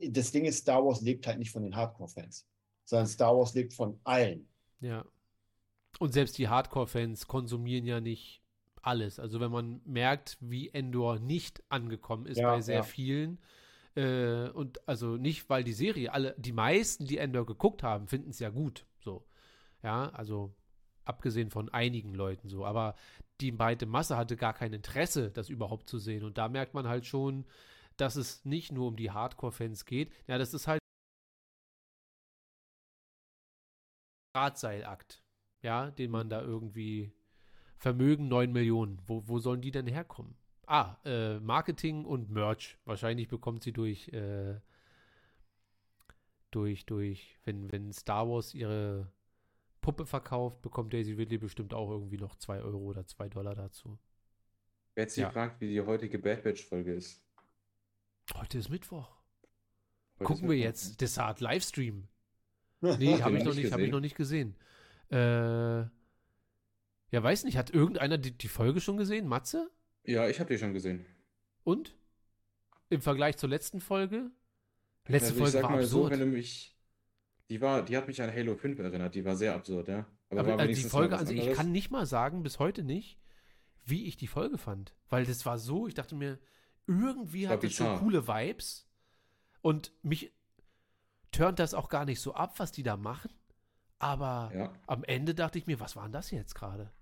das 0.00 0.32
Ding 0.32 0.44
ist, 0.44 0.58
Star 0.58 0.84
Wars 0.84 1.02
lebt 1.02 1.26
halt 1.26 1.38
nicht 1.38 1.50
von 1.50 1.62
den 1.62 1.76
Hardcore-Fans, 1.76 2.46
sondern 2.84 3.06
Star 3.06 3.36
Wars 3.36 3.54
lebt 3.54 3.74
von 3.74 4.00
allen. 4.04 4.48
Ja. 4.80 5.04
Und 5.98 6.12
selbst 6.12 6.38
die 6.38 6.48
Hardcore-Fans 6.48 7.26
konsumieren 7.26 7.84
ja 7.84 8.00
nicht 8.00 8.42
alles. 8.82 9.18
Also 9.18 9.40
wenn 9.40 9.50
man 9.50 9.80
merkt, 9.84 10.36
wie 10.40 10.68
Endor 10.70 11.18
nicht 11.18 11.62
angekommen 11.68 12.26
ist 12.26 12.38
Ja, 12.38 12.52
bei 12.54 12.60
sehr 12.60 12.76
ja. 12.76 12.82
vielen, 12.82 13.38
äh, 13.96 14.50
und 14.50 14.86
also 14.88 15.16
nicht, 15.16 15.50
weil 15.50 15.64
die 15.64 15.72
Serie, 15.72 16.12
alle, 16.12 16.34
die 16.38 16.52
meisten, 16.52 17.04
die 17.04 17.18
Endor 17.18 17.46
geguckt 17.46 17.82
haben, 17.82 18.06
finden 18.06 18.30
es 18.30 18.38
ja 18.38 18.50
gut. 18.50 18.86
So. 19.00 19.26
Ja, 19.82 20.10
also 20.10 20.54
abgesehen 21.04 21.50
von 21.50 21.68
einigen 21.70 22.14
Leuten 22.14 22.48
so. 22.48 22.64
Aber 22.64 22.94
die 23.40 23.50
breite 23.50 23.86
Masse 23.86 24.16
hatte 24.16 24.36
gar 24.36 24.54
kein 24.54 24.72
Interesse, 24.72 25.30
das 25.32 25.48
überhaupt 25.48 25.88
zu 25.88 25.98
sehen. 25.98 26.24
Und 26.24 26.38
da 26.38 26.48
merkt 26.48 26.74
man 26.74 26.86
halt 26.86 27.06
schon, 27.06 27.44
dass 27.96 28.14
es 28.16 28.44
nicht 28.44 28.70
nur 28.72 28.86
um 28.88 28.96
die 28.96 29.10
Hardcore-Fans 29.10 29.84
geht. 29.84 30.12
Ja, 30.28 30.38
das 30.38 30.54
ist 30.54 30.68
halt 30.68 30.80
Drahtseilakt, 34.34 35.22
ja, 35.62 35.90
den 35.90 36.10
man 36.10 36.28
da 36.28 36.42
irgendwie 36.42 37.12
Vermögen 37.76 38.28
9 38.28 38.52
Millionen. 38.52 39.00
Wo, 39.06 39.26
wo 39.26 39.38
sollen 39.38 39.60
die 39.60 39.70
denn 39.70 39.86
herkommen? 39.86 40.36
Ah, 40.66 40.96
äh, 41.04 41.38
Marketing 41.40 42.04
und 42.04 42.30
Merch. 42.30 42.78
Wahrscheinlich 42.84 43.28
bekommt 43.28 43.62
sie 43.62 43.72
durch, 43.72 44.08
äh, 44.08 44.60
durch, 46.50 46.86
durch, 46.86 47.38
wenn, 47.44 47.70
wenn 47.72 47.92
Star 47.92 48.28
Wars 48.28 48.54
ihre 48.54 49.10
Puppe 49.80 50.06
verkauft, 50.06 50.60
bekommt 50.62 50.92
Daisy 50.92 51.12
Ridley 51.14 51.38
bestimmt 51.38 51.72
auch 51.72 51.90
irgendwie 51.90 52.18
noch 52.18 52.36
2 52.36 52.60
Euro 52.60 52.78
oder 52.78 53.06
2 53.06 53.28
Dollar 53.28 53.54
dazu. 53.54 53.98
Wer 54.94 55.08
sich 55.08 55.22
Ja. 55.22 55.28
gefragt, 55.28 55.60
wie 55.60 55.68
die 55.68 55.80
heutige 55.80 56.18
Bad 56.18 56.42
Batch-Folge 56.42 56.92
ist? 56.94 57.24
Heute 58.34 58.58
ist 58.58 58.68
Mittwoch. 58.68 59.08
Heute 60.18 60.24
Gucken 60.24 60.34
ist 60.34 60.42
wir 60.42 60.48
Mittwoch, 60.48 60.64
jetzt. 60.64 61.00
Desart 61.00 61.40
Livestream. 61.40 62.08
Nee, 62.80 63.20
habe 63.22 63.36
ich 63.38 63.44
noch 63.44 63.54
nicht 63.54 63.72
habe 63.72 63.82
ich 63.82 63.90
noch 63.90 64.00
nicht 64.00 64.16
gesehen. 64.16 64.54
Äh, 65.10 65.80
ja, 67.10 67.22
weiß 67.22 67.44
nicht, 67.44 67.56
hat 67.56 67.70
irgendeiner 67.70 68.18
die, 68.18 68.36
die 68.36 68.48
Folge 68.48 68.80
schon 68.80 68.96
gesehen? 68.96 69.26
Matze? 69.26 69.70
Ja, 70.04 70.28
ich 70.28 70.40
habe 70.40 70.52
die 70.52 70.58
schon 70.58 70.72
gesehen. 70.74 71.06
Und? 71.64 71.96
Im 72.90 73.00
Vergleich 73.00 73.36
zur 73.36 73.48
letzten 73.48 73.80
Folge? 73.80 74.30
Letzte 75.06 75.28
Also 75.28 75.34
ich 75.34 75.38
Folge 75.38 75.50
sag 75.52 75.62
war 75.64 75.70
mal 75.70 75.84
so, 75.84 76.04
absurd. 76.04 76.12
wenn 76.12 76.20
du 76.30 76.36
mich. 76.36 76.76
Die 77.48 77.60
war, 77.62 77.82
die 77.82 77.96
hat 77.96 78.06
mich 78.08 78.20
an 78.20 78.30
Halo 78.30 78.56
5 78.56 78.78
erinnert, 78.78 79.14
die 79.14 79.24
war 79.24 79.34
sehr 79.34 79.54
absurd, 79.54 79.88
ja. 79.88 80.06
Aber 80.30 80.40
Aber 80.40 80.62
äh, 80.64 80.68
die 80.68 80.74
Folge 80.82 81.18
sich, 81.24 81.38
ich 81.46 81.52
kann 81.54 81.72
nicht 81.72 81.90
mal 81.90 82.04
sagen, 82.04 82.42
bis 82.42 82.58
heute 82.58 82.82
nicht, 82.82 83.18
wie 83.86 84.04
ich 84.04 84.18
die 84.18 84.26
Folge 84.26 84.58
fand. 84.58 84.94
Weil 85.08 85.24
das 85.24 85.46
war 85.46 85.58
so, 85.58 85.86
ich 85.88 85.94
dachte 85.94 86.14
mir, 86.14 86.38
irgendwie 86.86 87.48
hat 87.48 87.62
das 87.64 87.76
so 87.76 87.84
bizarr. 87.84 87.98
coole 88.00 88.28
Vibes. 88.28 88.86
Und 89.62 89.92
mich 90.02 90.32
turnt 91.32 91.58
das 91.58 91.72
auch 91.72 91.88
gar 91.88 92.04
nicht 92.04 92.20
so 92.20 92.34
ab, 92.34 92.58
was 92.58 92.70
die 92.70 92.82
da 92.82 92.98
machen. 92.98 93.30
Aber 93.98 94.52
Ja. 94.54 94.72
am 94.86 95.04
Ende 95.04 95.34
dachte 95.34 95.58
ich 95.58 95.66
mir, 95.66 95.80
was 95.80 95.96
war 95.96 96.04
denn 96.04 96.12
das 96.12 96.30
jetzt 96.30 96.54
gerade? 96.54 96.92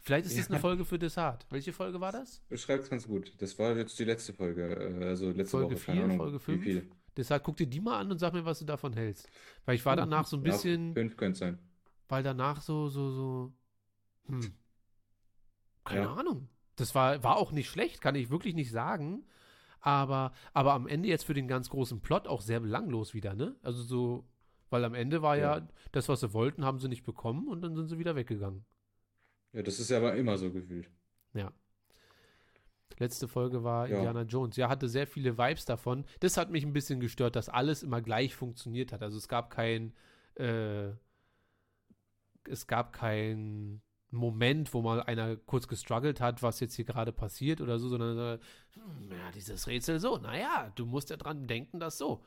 Vielleicht 0.00 0.26
ist 0.26 0.36
das 0.36 0.48
Ja. 0.48 0.50
eine 0.54 0.60
Folge 0.60 0.84
für 0.84 0.98
Desart. 0.98 1.46
Welche 1.48 1.72
Folge 1.72 1.98
war 2.00 2.12
das? 2.12 2.42
Beschreibt's 2.50 2.90
ganz 2.90 3.06
gut. 3.06 3.32
Das 3.38 3.58
war 3.58 3.74
jetzt 3.76 3.98
die 3.98 4.04
letzte 4.04 4.34
Folge, 4.34 4.62
äh, 4.74 5.04
also 5.06 5.30
letzte 5.30 5.52
Folge 5.58 5.74
Woche, 5.76 5.84
keine 5.84 5.96
4, 5.98 6.04
Ahnung, 6.04 6.16
Folge 6.18 6.36
wie 6.36 6.42
5? 6.42 6.62
viel. 6.62 6.90
Deshalb 7.16 7.42
guck 7.44 7.56
dir 7.56 7.66
die 7.66 7.80
mal 7.80 7.98
an 8.00 8.10
und 8.10 8.18
sag 8.18 8.34
mir, 8.34 8.44
was 8.44 8.58
du 8.58 8.66
davon 8.66 8.92
hältst. 8.92 9.28
Weil 9.64 9.76
ich 9.76 9.86
war 9.86 9.96
danach 9.96 10.26
so 10.26 10.36
ein 10.36 10.44
Ja, 10.44 10.52
bisschen, 10.52 10.92
fünf 10.94 11.16
könnte 11.16 11.38
sein. 11.38 11.58
weil 12.08 12.22
danach 12.22 12.60
so, 12.60 12.88
so, 12.88 13.10
so, 13.12 13.52
hm, 14.26 14.52
keine 15.84 16.02
Ja. 16.02 16.14
Ahnung. 16.14 16.48
Das 16.76 16.94
war, 16.94 17.22
war 17.22 17.36
auch 17.36 17.52
nicht 17.52 17.70
schlecht, 17.70 18.00
kann 18.00 18.14
ich 18.16 18.30
wirklich 18.30 18.54
nicht 18.54 18.70
sagen. 18.70 19.24
Aber, 19.80 20.32
aber 20.52 20.72
am 20.72 20.86
Ende 20.88 21.08
jetzt 21.08 21.24
für 21.24 21.34
den 21.34 21.46
ganz 21.46 21.68
großen 21.70 22.00
Plot 22.00 22.26
auch 22.26 22.40
sehr 22.40 22.60
belanglos 22.60 23.14
wieder, 23.14 23.34
ne? 23.34 23.54
Also 23.62 23.82
so, 23.82 24.24
weil 24.70 24.84
am 24.84 24.94
Ende 24.94 25.22
war 25.22 25.36
ja, 25.36 25.58
Ja. 25.58 25.68
das, 25.92 26.08
was 26.08 26.20
sie 26.20 26.32
wollten, 26.32 26.64
haben 26.64 26.78
sie 26.78 26.88
nicht 26.88 27.04
bekommen 27.04 27.48
und 27.48 27.62
dann 27.62 27.74
sind 27.76 27.88
sie 27.88 27.98
wieder 27.98 28.16
weggegangen. 28.16 28.64
Ja, 29.52 29.62
das 29.62 29.78
ist 29.78 29.90
ja 29.90 29.98
aber 29.98 30.14
immer 30.16 30.36
so 30.36 30.50
gefühlt. 30.50 30.90
Ja. 31.34 31.52
Letzte 32.98 33.26
Folge 33.28 33.64
war 33.64 33.88
Ja. 33.88 33.96
Indiana 33.96 34.22
Jones. 34.22 34.56
Ja, 34.56 34.68
hatte 34.68 34.88
sehr 34.88 35.06
viele 35.06 35.36
Vibes 35.36 35.64
davon. 35.64 36.04
Das 36.20 36.36
hat 36.36 36.50
mich 36.50 36.64
ein 36.64 36.72
bisschen 36.72 37.00
gestört, 37.00 37.34
dass 37.36 37.48
alles 37.48 37.82
immer 37.82 38.00
gleich 38.02 38.34
funktioniert 38.36 38.92
hat. 38.92 39.02
Also 39.02 39.18
es 39.18 39.28
gab 39.28 39.50
kein, 39.50 39.92
äh, 40.36 40.90
es 42.48 42.66
gab 42.66 42.92
kein 42.92 43.80
Moment, 44.10 44.72
wo 44.74 44.80
mal 44.82 45.02
einer 45.02 45.36
kurz 45.36 45.66
gestruggelt 45.66 46.20
hat, 46.20 46.40
was 46.42 46.60
jetzt 46.60 46.74
hier 46.76 46.84
gerade 46.84 47.10
passiert 47.12 47.60
oder 47.60 47.80
so, 47.80 47.88
sondern 47.88 48.38
äh, 48.38 48.38
hm, 48.74 49.10
ja, 49.10 49.30
dieses 49.32 49.66
Rätsel 49.66 49.98
so, 49.98 50.18
naja, 50.18 50.70
du 50.76 50.86
musst 50.86 51.10
ja 51.10 51.16
dran 51.16 51.48
denken, 51.48 51.80
dass 51.80 51.98
so. 51.98 52.24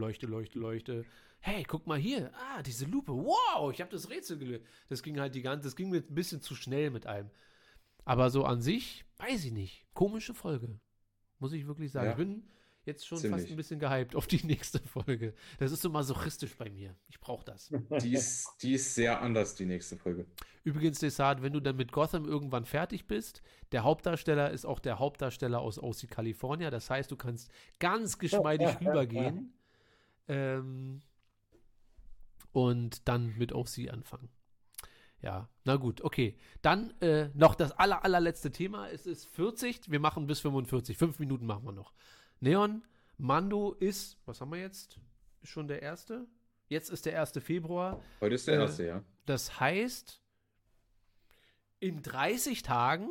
Leuchte, 0.00 0.26
Leuchte, 0.26 0.58
Leuchte. 0.58 1.04
Hey, 1.40 1.62
guck 1.62 1.86
mal 1.86 1.98
hier. 1.98 2.32
Ah, 2.34 2.62
diese 2.62 2.86
Lupe. 2.86 3.12
Wow, 3.12 3.70
ich 3.72 3.80
habe 3.80 3.90
das 3.90 4.08
Rätsel 4.10 4.38
gelöst. 4.38 4.64
Das 4.88 5.02
ging 5.02 5.20
halt 5.20 5.34
die 5.34 5.42
ganze, 5.42 5.64
das 5.64 5.76
ging 5.76 5.90
mir 5.90 5.98
ein 5.98 6.14
bisschen 6.14 6.40
zu 6.40 6.54
schnell 6.54 6.90
mit 6.90 7.06
allem. 7.06 7.30
Aber 8.04 8.30
so 8.30 8.44
an 8.44 8.62
sich, 8.62 9.04
weiß 9.18 9.44
ich 9.44 9.52
nicht. 9.52 9.86
Komische 9.92 10.34
Folge. 10.34 10.80
Muss 11.38 11.52
ich 11.52 11.66
wirklich 11.66 11.92
sagen. 11.92 12.06
Ja. 12.06 12.12
Ich 12.12 12.18
bin 12.18 12.48
jetzt 12.84 13.06
schon 13.06 13.18
Ziemlich. 13.18 13.42
fast 13.42 13.50
ein 13.52 13.56
bisschen 13.56 13.78
gehypt 13.78 14.16
auf 14.16 14.26
die 14.26 14.42
nächste 14.46 14.80
Folge. 14.80 15.34
Das 15.58 15.70
ist 15.70 15.82
so 15.82 15.90
masochistisch 15.90 16.56
bei 16.56 16.70
mir. 16.70 16.96
Ich 17.08 17.20
brauche 17.20 17.44
das. 17.44 17.70
Die 18.02 18.14
ist, 18.14 18.48
die 18.62 18.72
ist 18.72 18.94
sehr 18.94 19.20
anders, 19.20 19.54
die 19.54 19.66
nächste 19.66 19.96
Folge. 19.96 20.26
Übrigens, 20.64 20.98
Desart, 20.98 21.42
wenn 21.42 21.52
du 21.52 21.60
dann 21.60 21.76
mit 21.76 21.92
Gotham 21.92 22.24
irgendwann 22.24 22.64
fertig 22.64 23.06
bist, 23.06 23.42
der 23.72 23.84
Hauptdarsteller 23.84 24.50
ist 24.50 24.64
auch 24.64 24.78
der 24.78 24.98
Hauptdarsteller 24.98 25.60
aus 25.60 25.78
OC 25.78 26.08
California. 26.08 26.70
Das 26.70 26.88
heißt, 26.90 27.10
du 27.10 27.16
kannst 27.16 27.50
ganz 27.78 28.18
geschmeidig 28.18 28.68
rübergehen 28.80 29.54
ähm, 30.30 31.02
und 32.52 33.08
dann 33.08 33.36
mit 33.36 33.52
OC 33.52 33.90
anfangen. 33.90 34.28
Ja, 35.22 35.48
na 35.64 35.76
gut, 35.76 36.00
okay. 36.00 36.38
Dann 36.62 36.98
äh, 37.00 37.28
noch 37.34 37.54
das 37.54 37.72
aller, 37.72 38.04
allerletzte 38.04 38.50
Thema. 38.52 38.88
Es 38.88 39.06
ist 39.06 39.26
40, 39.26 39.90
wir 39.90 40.00
machen 40.00 40.26
bis 40.26 40.40
45. 40.40 40.96
Fünf 40.96 41.18
Minuten 41.18 41.44
machen 41.46 41.64
wir 41.64 41.72
noch. 41.72 41.92
Neon, 42.40 42.82
Mando 43.18 43.72
ist, 43.72 44.16
was 44.24 44.40
haben 44.40 44.52
wir 44.52 44.60
jetzt? 44.60 44.98
Schon 45.42 45.68
der 45.68 45.82
erste? 45.82 46.26
Jetzt 46.68 46.90
ist 46.90 47.04
der 47.04 47.20
1. 47.20 47.32
Februar. 47.40 48.00
Heute 48.20 48.36
ist 48.36 48.46
der 48.46 48.54
Äh, 48.54 48.62
erste, 48.62 48.86
ja. 48.86 49.02
Das 49.26 49.60
heißt, 49.60 50.22
in 51.80 52.02
30 52.02 52.62
Tagen, 52.62 53.10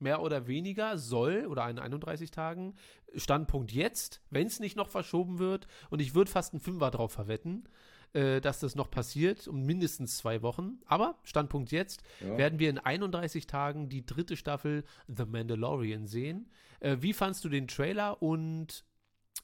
mehr 0.00 0.22
oder 0.22 0.46
weniger, 0.46 0.98
soll, 0.98 1.46
oder 1.46 1.68
in 1.68 1.78
31 1.78 2.30
Tagen, 2.30 2.74
Standpunkt 3.14 3.72
jetzt, 3.72 4.22
wenn 4.30 4.46
es 4.46 4.60
nicht 4.60 4.76
noch 4.76 4.88
verschoben 4.88 5.38
wird, 5.38 5.66
und 5.90 6.00
ich 6.00 6.14
würde 6.14 6.30
fast 6.30 6.52
einen 6.52 6.60
Fünfer 6.60 6.90
drauf 6.90 7.12
verwetten, 7.12 7.68
äh, 8.12 8.40
dass 8.40 8.60
das 8.60 8.74
noch 8.74 8.90
passiert, 8.90 9.46
um 9.46 9.64
mindestens 9.64 10.16
zwei 10.16 10.42
Wochen. 10.42 10.80
Aber 10.86 11.16
Standpunkt 11.22 11.70
jetzt, 11.70 12.02
ja. 12.20 12.36
werden 12.36 12.58
wir 12.58 12.70
in 12.70 12.78
31 12.78 13.46
Tagen 13.46 13.88
die 13.88 14.04
dritte 14.04 14.36
Staffel 14.36 14.84
The 15.06 15.26
Mandalorian 15.26 16.06
sehen. 16.06 16.50
Äh, 16.80 16.96
wie 17.00 17.12
fandst 17.12 17.44
du 17.44 17.48
den 17.48 17.68
Trailer 17.68 18.20
und 18.20 18.84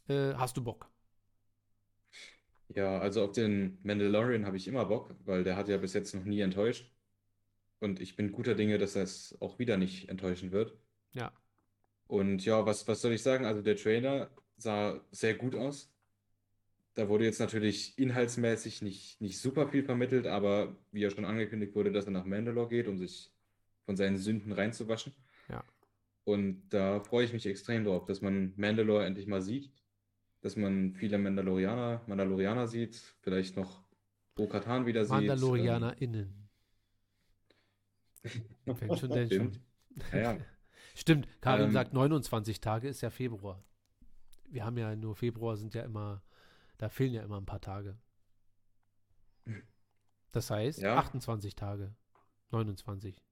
äh, 0.08 0.34
hast 0.34 0.56
du 0.56 0.64
Bock? 0.64 0.90
Ja, 2.74 2.98
also 2.98 3.22
auf 3.22 3.32
den 3.32 3.78
Mandalorian 3.84 4.44
habe 4.44 4.56
ich 4.56 4.66
immer 4.66 4.84
Bock, 4.86 5.14
weil 5.24 5.44
der 5.44 5.56
hat 5.56 5.68
ja 5.68 5.76
bis 5.76 5.94
jetzt 5.94 6.14
noch 6.14 6.24
nie 6.24 6.40
enttäuscht. 6.40 6.90
Und 7.80 8.00
ich 8.00 8.16
bin 8.16 8.32
guter 8.32 8.54
Dinge, 8.54 8.78
dass 8.78 8.96
er 8.96 9.02
es 9.02 9.36
auch 9.40 9.58
wieder 9.58 9.76
nicht 9.76 10.08
enttäuschen 10.08 10.52
wird. 10.52 10.76
Ja. 11.12 11.32
Und 12.06 12.44
ja, 12.44 12.64
was, 12.64 12.86
was 12.88 13.00
soll 13.00 13.12
ich 13.12 13.22
sagen? 13.22 13.44
Also 13.44 13.62
der 13.62 13.76
Trailer 13.76 14.30
sah 14.56 15.00
sehr 15.10 15.34
gut 15.34 15.54
aus. 15.54 15.92
Da 16.94 17.08
wurde 17.08 17.24
jetzt 17.24 17.40
natürlich 17.40 17.98
inhaltsmäßig 17.98 18.80
nicht, 18.80 19.20
nicht 19.20 19.38
super 19.38 19.68
viel 19.68 19.82
vermittelt, 19.82 20.26
aber 20.26 20.74
wie 20.92 21.00
ja 21.00 21.10
schon 21.10 21.26
angekündigt 21.26 21.74
wurde, 21.74 21.92
dass 21.92 22.06
er 22.06 22.12
nach 22.12 22.24
Mandalore 22.24 22.68
geht, 22.68 22.88
um 22.88 22.96
sich 22.96 23.30
von 23.84 23.96
seinen 23.96 24.16
Sünden 24.16 24.52
reinzuwaschen. 24.52 25.12
Ja. 25.48 25.62
Und 26.24 26.68
da 26.70 27.00
freue 27.00 27.24
ich 27.24 27.32
mich 27.32 27.46
extrem 27.46 27.84
drauf, 27.84 28.06
dass 28.06 28.22
man 28.22 28.54
Mandalore 28.56 29.04
endlich 29.04 29.26
mal 29.26 29.42
sieht, 29.42 29.70
dass 30.40 30.56
man 30.56 30.94
viele 30.94 31.18
Mandalorianer, 31.18 32.02
Mandalorianer 32.06 32.66
sieht, 32.66 32.96
vielleicht 33.20 33.56
noch 33.56 33.82
Bo-Katan 34.34 34.86
wieder 34.86 35.04
sieht. 35.04 35.12
ähm, 35.12 35.26
MandalorianerInnen. 35.26 36.45
Wenn 38.64 38.96
schon, 38.96 39.10
denn 39.10 39.30
schon. 39.30 39.52
Stimmt. 39.52 39.60
Ja, 40.12 40.18
ja. 40.34 40.38
Stimmt, 40.94 41.28
Karin 41.40 41.66
Ähm, 41.66 41.72
sagt 41.72 41.92
29 41.92 42.60
Tage 42.60 42.88
ist 42.88 43.00
ja 43.02 43.10
Februar. 43.10 43.62
Wir 44.48 44.64
haben 44.64 44.78
ja 44.78 44.94
nur 44.96 45.14
Februar 45.14 45.56
sind 45.56 45.74
ja 45.74 45.82
immer, 45.82 46.22
da 46.78 46.88
fehlen 46.88 47.12
ja 47.12 47.22
immer 47.22 47.38
ein 47.40 47.46
paar 47.46 47.60
Tage. 47.60 47.98
Das 50.32 50.50
heißt 50.50 50.80
Ja. 50.80 50.96
28 50.96 51.54
Tage. 51.56 51.94
29. 52.50 53.22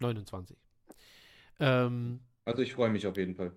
29. 0.00 0.56
Ähm, 1.60 2.20
Also 2.44 2.62
ich 2.62 2.74
freue 2.74 2.90
mich 2.90 3.06
auf 3.06 3.16
jeden 3.16 3.34
Fall. 3.34 3.52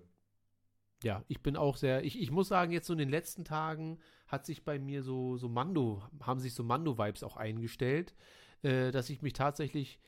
ja, 1.04 1.24
ich 1.28 1.42
bin 1.42 1.56
auch 1.56 1.76
sehr, 1.76 2.04
ich, 2.04 2.20
ich 2.20 2.30
muss 2.30 2.48
sagen, 2.48 2.72
jetzt 2.72 2.86
so 2.86 2.92
in 2.92 2.98
den 2.98 3.08
letzten 3.08 3.44
Tagen 3.44 3.98
hat 4.26 4.44
sich 4.46 4.64
bei 4.64 4.78
mir 4.78 5.02
so, 5.02 5.36
so 5.36 5.48
Mando, 5.48 6.02
haben 6.20 6.40
sich 6.40 6.54
so 6.54 6.64
Mando-Vibes 6.64 7.22
auch 7.22 7.36
eingestellt, 7.36 8.14
äh, 8.62 8.90
dass 8.90 9.10
ich 9.10 9.22
mich 9.22 9.32
tatsächlich 9.32 10.00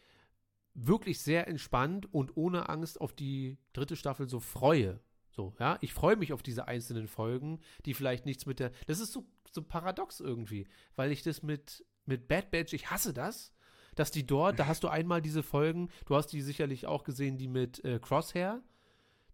wirklich 0.86 1.20
sehr 1.20 1.46
entspannt 1.48 2.12
und 2.12 2.36
ohne 2.36 2.68
Angst 2.68 3.00
auf 3.00 3.12
die 3.12 3.58
dritte 3.72 3.96
Staffel 3.96 4.28
so 4.28 4.40
freue. 4.40 5.00
So, 5.30 5.54
ja, 5.60 5.78
ich 5.80 5.94
freue 5.94 6.16
mich 6.16 6.32
auf 6.32 6.42
diese 6.42 6.68
einzelnen 6.68 7.06
Folgen, 7.06 7.60
die 7.86 7.94
vielleicht 7.94 8.26
nichts 8.26 8.46
mit 8.46 8.58
der, 8.58 8.72
das 8.86 9.00
ist 9.00 9.12
so, 9.12 9.26
so 9.50 9.62
paradox 9.62 10.20
irgendwie, 10.20 10.66
weil 10.96 11.12
ich 11.12 11.22
das 11.22 11.42
mit, 11.42 11.84
mit 12.04 12.28
Bad 12.28 12.50
Batch, 12.50 12.72
ich 12.72 12.90
hasse 12.90 13.14
das, 13.14 13.52
dass 13.94 14.10
die 14.10 14.26
dort, 14.26 14.58
da 14.58 14.66
hast 14.66 14.82
du 14.82 14.88
einmal 14.88 15.22
diese 15.22 15.42
Folgen, 15.42 15.88
du 16.06 16.16
hast 16.16 16.28
die 16.28 16.42
sicherlich 16.42 16.86
auch 16.86 17.04
gesehen, 17.04 17.36
die 17.36 17.48
mit 17.48 17.84
äh, 17.84 18.00
Crosshair, 18.00 18.62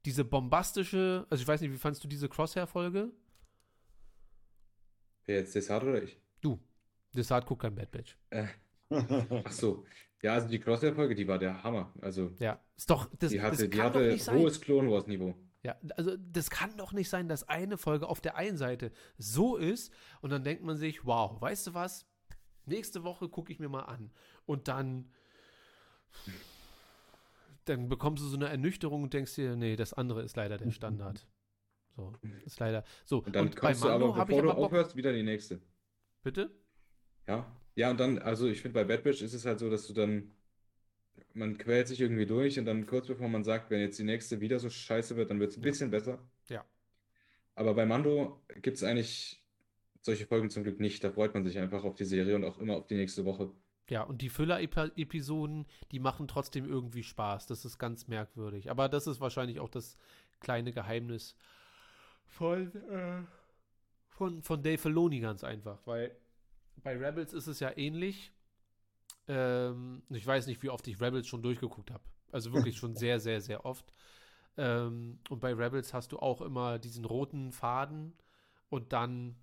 diese 0.05 0.24
bombastische, 0.24 1.27
also 1.31 1.43
ich 1.43 1.48
weiß 1.48 1.60
nicht, 1.60 1.73
wie 1.73 1.78
fandst 1.78 2.05
du 2.05 2.09
diese 2.09 2.28
Crosshair-Folge? 2.28 3.10
Wer 5.24 5.36
jetzt 5.36 5.55
Desart 5.55 5.82
oder 5.82 6.02
ich? 6.02 6.20
Du, 6.40 6.60
Desart 7.14 7.47
guckt 7.47 7.62
kein 7.62 7.74
Bad 7.74 7.90
Batch. 7.90 8.16
Äh, 8.31 8.47
ach 8.90 9.51
so. 9.51 9.85
Ja, 10.27 10.35
also 10.35 10.48
die 10.48 10.59
Crosshair-Folge, 10.59 11.15
die 11.15 11.28
war 11.28 11.39
der 11.39 11.62
Hammer. 11.62 11.93
Also 12.01 12.32
Ja, 12.40 12.61
ist 12.77 12.90
doch, 12.90 13.09
das, 13.16 13.31
die 13.31 13.36
das 13.36 13.47
hatte, 13.47 13.69
die 13.69 13.77
kann 13.78 13.93
doch 13.93 14.01
hatte 14.01 14.09
nicht 14.09 14.24
sein. 14.24 14.39
hohes 14.40 14.61
Clone 14.61 14.90
Wars-Niveau. 14.90 15.36
Ja, 15.62 15.77
also 15.97 16.16
das 16.16 16.51
kann 16.51 16.77
doch 16.77 16.93
nicht 16.93 17.09
sein, 17.09 17.28
dass 17.28 17.48
eine 17.48 17.78
Folge 17.78 18.09
auf 18.09 18.20
der 18.20 18.35
einen 18.35 18.57
Seite 18.57 18.90
so 19.19 19.57
ist 19.57 19.93
und 20.23 20.31
dann 20.31 20.43
denkt 20.43 20.65
man 20.65 20.77
sich, 20.77 21.05
wow, 21.07 21.40
weißt 21.40 21.69
du 21.69 21.74
was? 21.74 22.09
Nächste 22.65 23.05
Woche 23.05 23.28
gucke 23.28 23.53
ich 23.53 23.61
mir 23.61 23.69
mal 23.69 23.85
an. 23.85 24.11
Und 24.47 24.66
dann, 24.66 25.12
dann 27.66 27.89
bekommst 27.89 28.24
du 28.24 28.27
so 28.28 28.36
eine 28.36 28.48
Ernüchterung 28.48 29.05
und 29.05 29.15
denkst 29.15 29.36
dir, 29.36 29.55
nee, 29.55 29.77
das 29.77 29.93
andere 29.93 30.23
ist 30.23 30.35
leider 30.36 30.59
der 30.59 30.73
Standard. 30.73 31.24
So, 31.94 32.15
ist 32.44 32.59
leider. 32.59 32.82
So, 33.05 33.23
Und 33.23 33.35
dann 33.36 33.51
bei 33.51 33.55
kommst 33.55 33.85
du 33.85 33.89
Mando 33.89 34.12
aber, 34.12 34.24
bevor 34.27 34.43
du 34.43 34.51
aufhörst, 34.51 34.97
wieder 34.97 35.12
die 35.12 35.23
nächste. 35.23 35.61
Bitte? 36.24 36.51
Ja. 37.27 37.47
Ja, 37.74 37.90
und 37.90 38.01
dann, 38.01 38.19
also 38.19 38.48
ich 38.48 38.62
finde, 38.62 38.74
bei 38.74 38.85
Bad 38.85 39.05
Batch 39.05 39.20
ist 39.20 39.35
es 39.35 39.44
halt 39.44 39.59
so, 39.59 39.69
dass 39.69 39.86
du 39.86 39.93
dann, 39.93 40.32
man 41.35 41.59
quält 41.59 41.89
sich 41.89 42.01
irgendwie 42.01 42.24
durch 42.24 42.59
und 42.59 42.65
dann 42.65 42.86
kurz 42.86 43.07
bevor 43.07 43.28
man 43.28 43.44
sagt, 43.44 43.70
wenn 43.70 43.81
jetzt 43.81 43.98
die 43.98 44.05
nächste 44.05 44.40
wieder 44.40 44.59
so 44.59 44.70
scheiße 44.70 45.16
wird, 45.16 45.31
dann 45.31 45.40
wird 45.40 45.51
es 45.51 45.59
ein 45.59 45.62
bisschen 45.62 45.90
besser. 45.90 46.19
Ja. 46.48 46.65
Aber 47.55 47.74
bei 47.74 47.85
Mando 47.85 48.40
gibt 48.62 48.78
es 48.78 48.82
eigentlich 48.82 49.43
solche 50.01 50.27
Folgen 50.27 50.48
zum 50.48 50.62
Glück 50.62 50.81
nicht. 50.81 51.05
Da 51.05 51.11
freut 51.11 51.35
man 51.35 51.44
sich 51.44 51.59
einfach 51.59 51.85
auf 51.85 51.97
die 51.97 52.05
Serie 52.05 52.35
und 52.35 52.44
auch 52.44 52.59
immer 52.59 52.77
auf 52.77 52.86
die 52.86 52.94
nächste 52.94 53.27
Woche. 53.27 53.51
Ja, 53.89 54.03
und 54.03 54.23
die 54.23 54.31
Füller-Episoden, 54.31 55.66
die 55.93 56.01
machen 56.01 56.27
trotzdem 56.28 56.65
irgendwie 56.65 57.03
Spaß. 57.03 57.47
Das 57.47 57.65
ist 57.65 57.78
ganz 57.78 58.09
merkwürdig. 58.09 58.70
Aber 58.70 58.89
das 58.89 59.07
ist 59.07 59.20
wahrscheinlich 59.20 59.61
auch 59.61 59.69
das 59.69 59.97
kleine 60.40 60.73
Geheimnis 60.73 61.36
von, 62.24 62.74
äh, 62.90 63.23
von, 64.09 64.43
von 64.43 64.62
Dave 64.62 64.78
Filoni 64.78 65.20
ganz 65.20 65.44
einfach. 65.44 65.78
Weil 65.85 66.16
bei 66.82 66.97
Rebels 66.97 67.32
ist 67.32 67.47
es 67.47 67.61
ja 67.61 67.77
ähnlich. 67.77 68.32
Ähm, 69.28 70.03
ich 70.11 70.27
weiß 70.27 70.47
nicht, 70.47 70.62
wie 70.62 70.70
oft 70.70 70.86
ich 70.89 71.01
Rebels 71.01 71.27
schon 71.28 71.43
durchgeguckt 71.43 71.90
habe. 71.90 72.05
Also 72.32 72.53
wirklich 72.53 72.77
schon 72.78 72.97
sehr, 72.97 73.20
sehr, 73.20 73.40
sehr 73.40 73.65
oft. 73.65 73.93
Ähm, 74.57 75.20
und 75.31 75.40
bei 75.40 75.55
Rebels 75.55 75.94
hast 75.94 76.12
du 76.12 76.19
auch 76.19 76.40
immer 76.40 76.78
diesen 76.78 77.05
roten 77.05 77.53
Faden 77.53 78.15
und 78.70 78.93
dann 78.93 79.36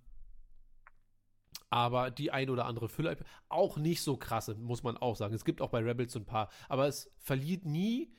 aber 1.70 2.10
die 2.10 2.30
ein 2.30 2.50
oder 2.50 2.66
andere 2.66 2.88
Füller 2.88 3.16
auch 3.48 3.76
nicht 3.76 4.02
so 4.02 4.16
krasse, 4.16 4.54
muss 4.54 4.82
man 4.82 4.96
auch 4.96 5.16
sagen. 5.16 5.34
Es 5.34 5.44
gibt 5.44 5.60
auch 5.60 5.70
bei 5.70 5.80
Rebels 5.80 6.12
so 6.12 6.20
ein 6.20 6.24
paar, 6.26 6.48
aber 6.68 6.86
es 6.86 7.10
verliert 7.18 7.64
nie, 7.64 8.12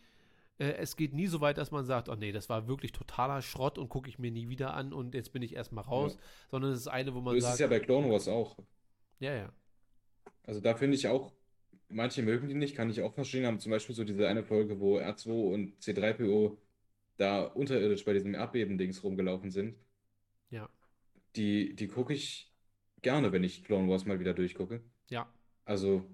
äh, 0.60 0.74
es 0.74 0.96
geht 0.98 1.14
nie 1.14 1.28
so 1.28 1.42
weit, 1.42 1.58
dass 1.58 1.72
man 1.72 1.86
sagt, 1.86 2.10
oh 2.10 2.16
nee, 2.16 2.32
das 2.34 2.50
war 2.50 2.68
wirklich 2.68 2.92
totaler 2.94 3.42
Schrott 3.42 3.78
und 3.78 3.90
gucke 3.90 4.10
ich 4.10 4.20
mir 4.20 4.32
nie 4.32 4.50
wieder 4.50 4.74
an 4.76 4.94
und 4.94 5.16
jetzt 5.16 5.34
bin 5.34 5.44
ich 5.44 5.56
erstmal 5.56 5.86
raus, 5.86 6.18
sondern 6.52 6.72
es 6.72 6.80
ist 6.82 6.88
eine, 6.88 7.16
wo 7.16 7.22
So 7.28 7.36
man 7.36 7.38
ist 7.38 7.50
es 7.50 7.58
sagt, 7.58 7.60
ja 7.60 7.68
bei 7.68 7.80
Clone 7.80 8.10
Wars 8.10 8.28
auch. 8.28 8.58
Ja, 9.20 9.34
ja, 9.36 9.54
Also 10.44 10.60
da 10.62 10.76
finde 10.76 10.96
ich 10.96 11.08
auch, 11.08 11.34
manche 11.90 12.22
mögen 12.22 12.48
die 12.48 12.56
nicht, 12.56 12.76
kann 12.76 12.90
ich 12.90 13.02
auch 13.02 13.14
verstehen, 13.14 13.46
aber 13.46 13.60
zum 13.60 13.72
Beispiel 13.72 13.96
so 13.96 14.04
diese 14.04 14.28
eine 14.28 14.44
Folge, 14.44 14.80
wo 14.80 15.00
R2 15.00 15.54
und 15.54 15.80
C3PO 15.82 16.58
da 17.18 17.44
unterirdisch 17.44 18.06
bei 18.06 18.14
diesem 18.14 18.34
Erdbeben-Dings 18.34 19.04
rumgelaufen 19.04 19.52
sind. 19.52 19.76
Ja. 20.50 20.70
Die, 21.36 21.76
die 21.76 21.88
gucke 21.88 22.14
ich 22.14 22.54
gerne, 23.02 23.32
wenn 23.32 23.44
ich 23.44 23.64
Clone 23.64 23.90
Wars 23.90 24.06
mal 24.06 24.20
wieder 24.20 24.34
durchgucke. 24.34 24.82
ja. 25.10 25.32
Also, 25.68 26.06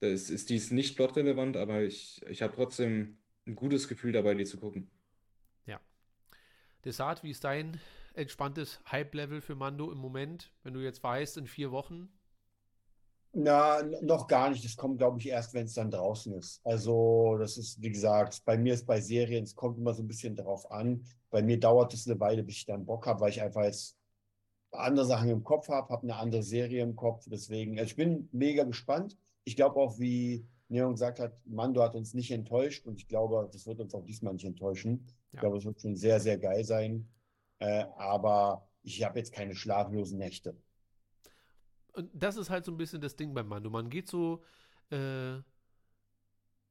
da 0.00 0.08
ist, 0.08 0.30
ist 0.30 0.50
dies 0.50 0.72
nicht 0.72 0.96
plotrelevant, 0.96 1.56
aber 1.56 1.82
ich, 1.82 2.20
ich 2.28 2.42
habe 2.42 2.54
trotzdem 2.54 3.18
ein 3.46 3.54
gutes 3.54 3.86
Gefühl 3.88 4.12
dabei, 4.12 4.34
die 4.34 4.44
zu 4.44 4.58
gucken. 4.58 4.90
Desart, 6.86 7.24
wie 7.24 7.30
ist 7.30 7.42
dein 7.42 7.80
entspanntes 8.14 8.80
Hype-Level 8.92 9.40
für 9.40 9.56
Mando 9.56 9.90
im 9.90 9.98
Moment, 9.98 10.52
wenn 10.62 10.72
du 10.72 10.78
jetzt 10.78 11.02
weißt, 11.02 11.36
in 11.36 11.48
vier 11.48 11.72
Wochen? 11.72 12.08
Na, 13.38 13.82
noch 14.00 14.26
gar 14.28 14.48
nicht. 14.48 14.64
Das 14.64 14.76
kommt, 14.76 14.96
glaube 14.96 15.18
ich, 15.20 15.28
erst, 15.28 15.52
wenn 15.52 15.66
es 15.66 15.74
dann 15.74 15.90
draußen 15.90 16.32
ist. 16.34 16.60
Also, 16.64 17.36
das 17.38 17.58
ist, 17.58 17.82
wie 17.82 17.90
gesagt, 17.90 18.42
bei 18.46 18.56
mir 18.56 18.72
ist 18.72 18.86
bei 18.86 18.98
Serien, 18.98 19.44
es 19.44 19.54
kommt 19.54 19.76
immer 19.76 19.92
so 19.92 20.02
ein 20.02 20.06
bisschen 20.08 20.34
drauf 20.34 20.70
an. 20.70 21.04
Bei 21.28 21.42
mir 21.42 21.60
dauert 21.60 21.92
es 21.92 22.06
eine 22.08 22.18
Weile, 22.18 22.42
bis 22.42 22.56
ich 22.56 22.64
dann 22.64 22.86
Bock 22.86 23.06
habe, 23.06 23.20
weil 23.20 23.28
ich 23.30 23.42
einfach 23.42 23.64
jetzt 23.64 23.94
andere 24.72 25.04
Sachen 25.04 25.28
im 25.28 25.44
Kopf 25.44 25.68
habe, 25.68 25.90
habe 25.92 26.04
eine 26.04 26.16
andere 26.16 26.42
Serie 26.42 26.82
im 26.82 26.96
Kopf. 26.96 27.26
Deswegen, 27.28 27.78
also 27.78 27.90
ich 27.90 27.96
bin 27.96 28.28
mega 28.32 28.64
gespannt. 28.64 29.18
Ich 29.44 29.54
glaube 29.54 29.76
auch, 29.80 29.98
wie 29.98 30.46
Neon 30.68 30.92
gesagt 30.92 31.20
hat, 31.20 31.34
Mando 31.46 31.82
hat 31.82 31.94
uns 31.94 32.14
nicht 32.14 32.30
enttäuscht 32.30 32.86
und 32.86 32.96
ich 33.00 33.06
glaube, 33.06 33.48
das 33.52 33.66
wird 33.66 33.80
uns 33.80 33.94
auch 33.94 34.02
diesmal 34.02 34.32
nicht 34.32 34.46
enttäuschen. 34.46 35.06
Ich 35.28 35.34
Ja. 35.34 35.40
glaube, 35.40 35.58
es 35.58 35.64
wird 35.66 35.80
schon 35.80 35.94
sehr, 35.94 36.20
sehr 36.20 36.38
geil 36.38 36.64
sein. 36.64 37.06
Äh, 37.58 37.84
aber 37.96 38.66
ich 38.82 39.02
habe 39.04 39.18
jetzt 39.18 39.32
keine 39.32 39.54
schlaflosen 39.54 40.18
Nächte. 40.18 40.56
Und 41.96 42.10
das 42.14 42.36
ist 42.36 42.50
halt 42.50 42.64
so 42.64 42.72
ein 42.72 42.76
bisschen 42.76 43.00
das 43.00 43.16
Ding 43.16 43.34
beim 43.34 43.48
Mando. 43.48 43.70
Man 43.70 43.90
geht 43.90 44.08
so 44.08 44.42
äh, 44.90 45.38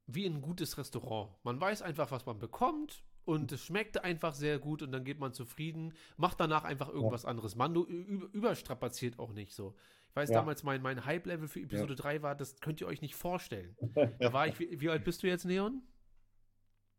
wie 0.06 0.24
in 0.24 0.36
ein 0.36 0.40
gutes 0.42 0.78
Restaurant. 0.78 1.32
Man 1.42 1.60
weiß 1.60 1.82
einfach, 1.82 2.10
was 2.10 2.26
man 2.26 2.38
bekommt 2.38 3.02
und 3.24 3.50
es 3.50 3.64
schmeckt 3.64 4.02
einfach 4.04 4.34
sehr 4.34 4.58
gut 4.60 4.82
und 4.82 4.92
dann 4.92 5.04
geht 5.04 5.18
man 5.18 5.32
zufrieden, 5.32 5.92
macht 6.16 6.38
danach 6.38 6.62
einfach 6.64 6.88
irgendwas 6.88 7.24
anderes. 7.24 7.56
Mando 7.56 7.84
überstrapaziert 7.84 9.18
auch 9.18 9.32
nicht 9.32 9.52
so. 9.52 9.74
Ich 10.10 10.16
weiß 10.16 10.30
Ja. 10.30 10.36
damals, 10.36 10.62
mein, 10.62 10.80
mein 10.80 11.04
Hype-Level 11.04 11.48
für 11.48 11.60
Episode 11.60 11.94
3 11.96 12.22
war, 12.22 12.34
das 12.36 12.60
könnt 12.60 12.80
ihr 12.80 12.86
euch 12.86 13.02
nicht 13.02 13.16
vorstellen. 13.16 13.76
Da 14.20 14.32
war 14.32 14.46
ich, 14.46 14.58
wie, 14.60 14.80
wie 14.80 14.88
alt 14.88 15.04
bist 15.04 15.22
du 15.22 15.26
jetzt, 15.26 15.44
Neon? 15.44 15.82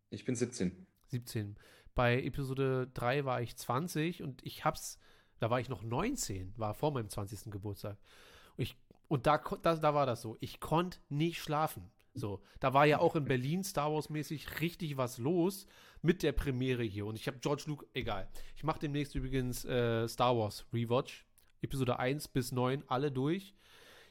Ich 0.10 0.26
bin 0.26 0.36
17. 0.36 0.86
17. 1.08 1.56
Bei 1.96 2.22
Episode 2.22 2.90
3 2.94 3.26
war 3.26 3.42
ich 3.42 3.56
20 3.58 4.22
und 4.22 4.46
ich 4.46 4.66
hab's, 4.66 5.00
da 5.40 5.50
war 5.50 5.60
ich 5.60 5.70
noch 5.70 5.84
19, 5.84 6.54
war 6.58 6.74
vor 6.74 6.92
meinem 6.92 7.10
20. 7.10 7.52
Geburtstag. 7.52 7.98
Und, 8.58 8.64
ich, 8.64 8.78
und 9.08 9.28
da, 9.28 9.42
da, 9.62 9.76
da 9.76 9.94
war 9.94 10.06
das 10.06 10.22
so. 10.22 10.38
Ich 10.40 10.60
konnte 10.60 11.00
nicht 11.10 11.42
schlafen. 11.42 11.92
So, 12.14 12.42
da 12.60 12.74
war 12.74 12.86
ja 12.86 13.00
auch 13.00 13.16
in 13.16 13.26
Berlin 13.26 13.64
Star 13.64 13.94
Wars 13.94 14.10
mäßig 14.10 14.60
richtig 14.60 14.98
was 14.98 15.20
los 15.20 15.68
mit 16.02 16.24
der 16.24 16.32
Premiere 16.32 16.84
hier. 16.84 17.06
Und 17.06 17.16
ich 17.16 17.28
habe 17.28 17.38
George 17.38 17.66
Luke, 17.68 17.86
egal. 17.94 18.28
Ich 18.56 18.64
mache 18.64 18.80
demnächst 18.80 19.14
übrigens 19.14 19.64
äh, 19.66 20.08
Star 20.08 20.36
Wars 20.36 20.66
Rewatch. 20.74 21.26
Episode 21.62 22.00
1 22.00 22.28
bis 22.30 22.52
9 22.52 22.84
alle 22.88 23.12
durch. 23.12 23.54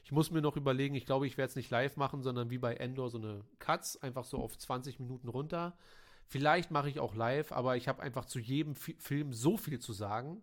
Ich 0.03 0.13
muss 0.13 0.31
mir 0.31 0.41
noch 0.41 0.55
überlegen, 0.55 0.95
ich 0.95 1.05
glaube, 1.05 1.27
ich 1.27 1.37
werde 1.37 1.49
es 1.49 1.55
nicht 1.57 1.69
live 1.69 1.97
machen, 1.97 2.23
sondern 2.23 2.49
wie 2.49 2.57
bei 2.57 2.75
Endor 2.75 3.09
so 3.09 3.17
eine 3.17 3.43
Cuts, 3.59 4.01
einfach 4.01 4.23
so 4.23 4.37
auf 4.37 4.57
20 4.57 4.99
Minuten 4.99 5.27
runter. 5.27 5.77
Vielleicht 6.27 6.71
mache 6.71 6.89
ich 6.89 7.01
auch 7.01 7.13
live, 7.13 7.51
aber 7.51 7.75
ich 7.75 7.89
habe 7.89 8.01
einfach 8.01 8.25
zu 8.25 8.39
jedem 8.39 8.75
Fi 8.75 8.95
Film 8.99 9.33
so 9.33 9.57
viel 9.57 9.79
zu 9.79 9.91
sagen, 9.91 10.41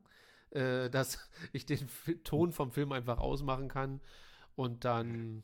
äh, 0.54 0.88
dass 0.90 1.18
ich 1.52 1.66
den 1.66 1.88
Fi 1.88 2.16
Ton 2.16 2.52
vom 2.52 2.70
Film 2.70 2.92
einfach 2.92 3.18
ausmachen 3.18 3.68
kann. 3.68 4.00
Und 4.56 4.84
dann, 4.84 5.42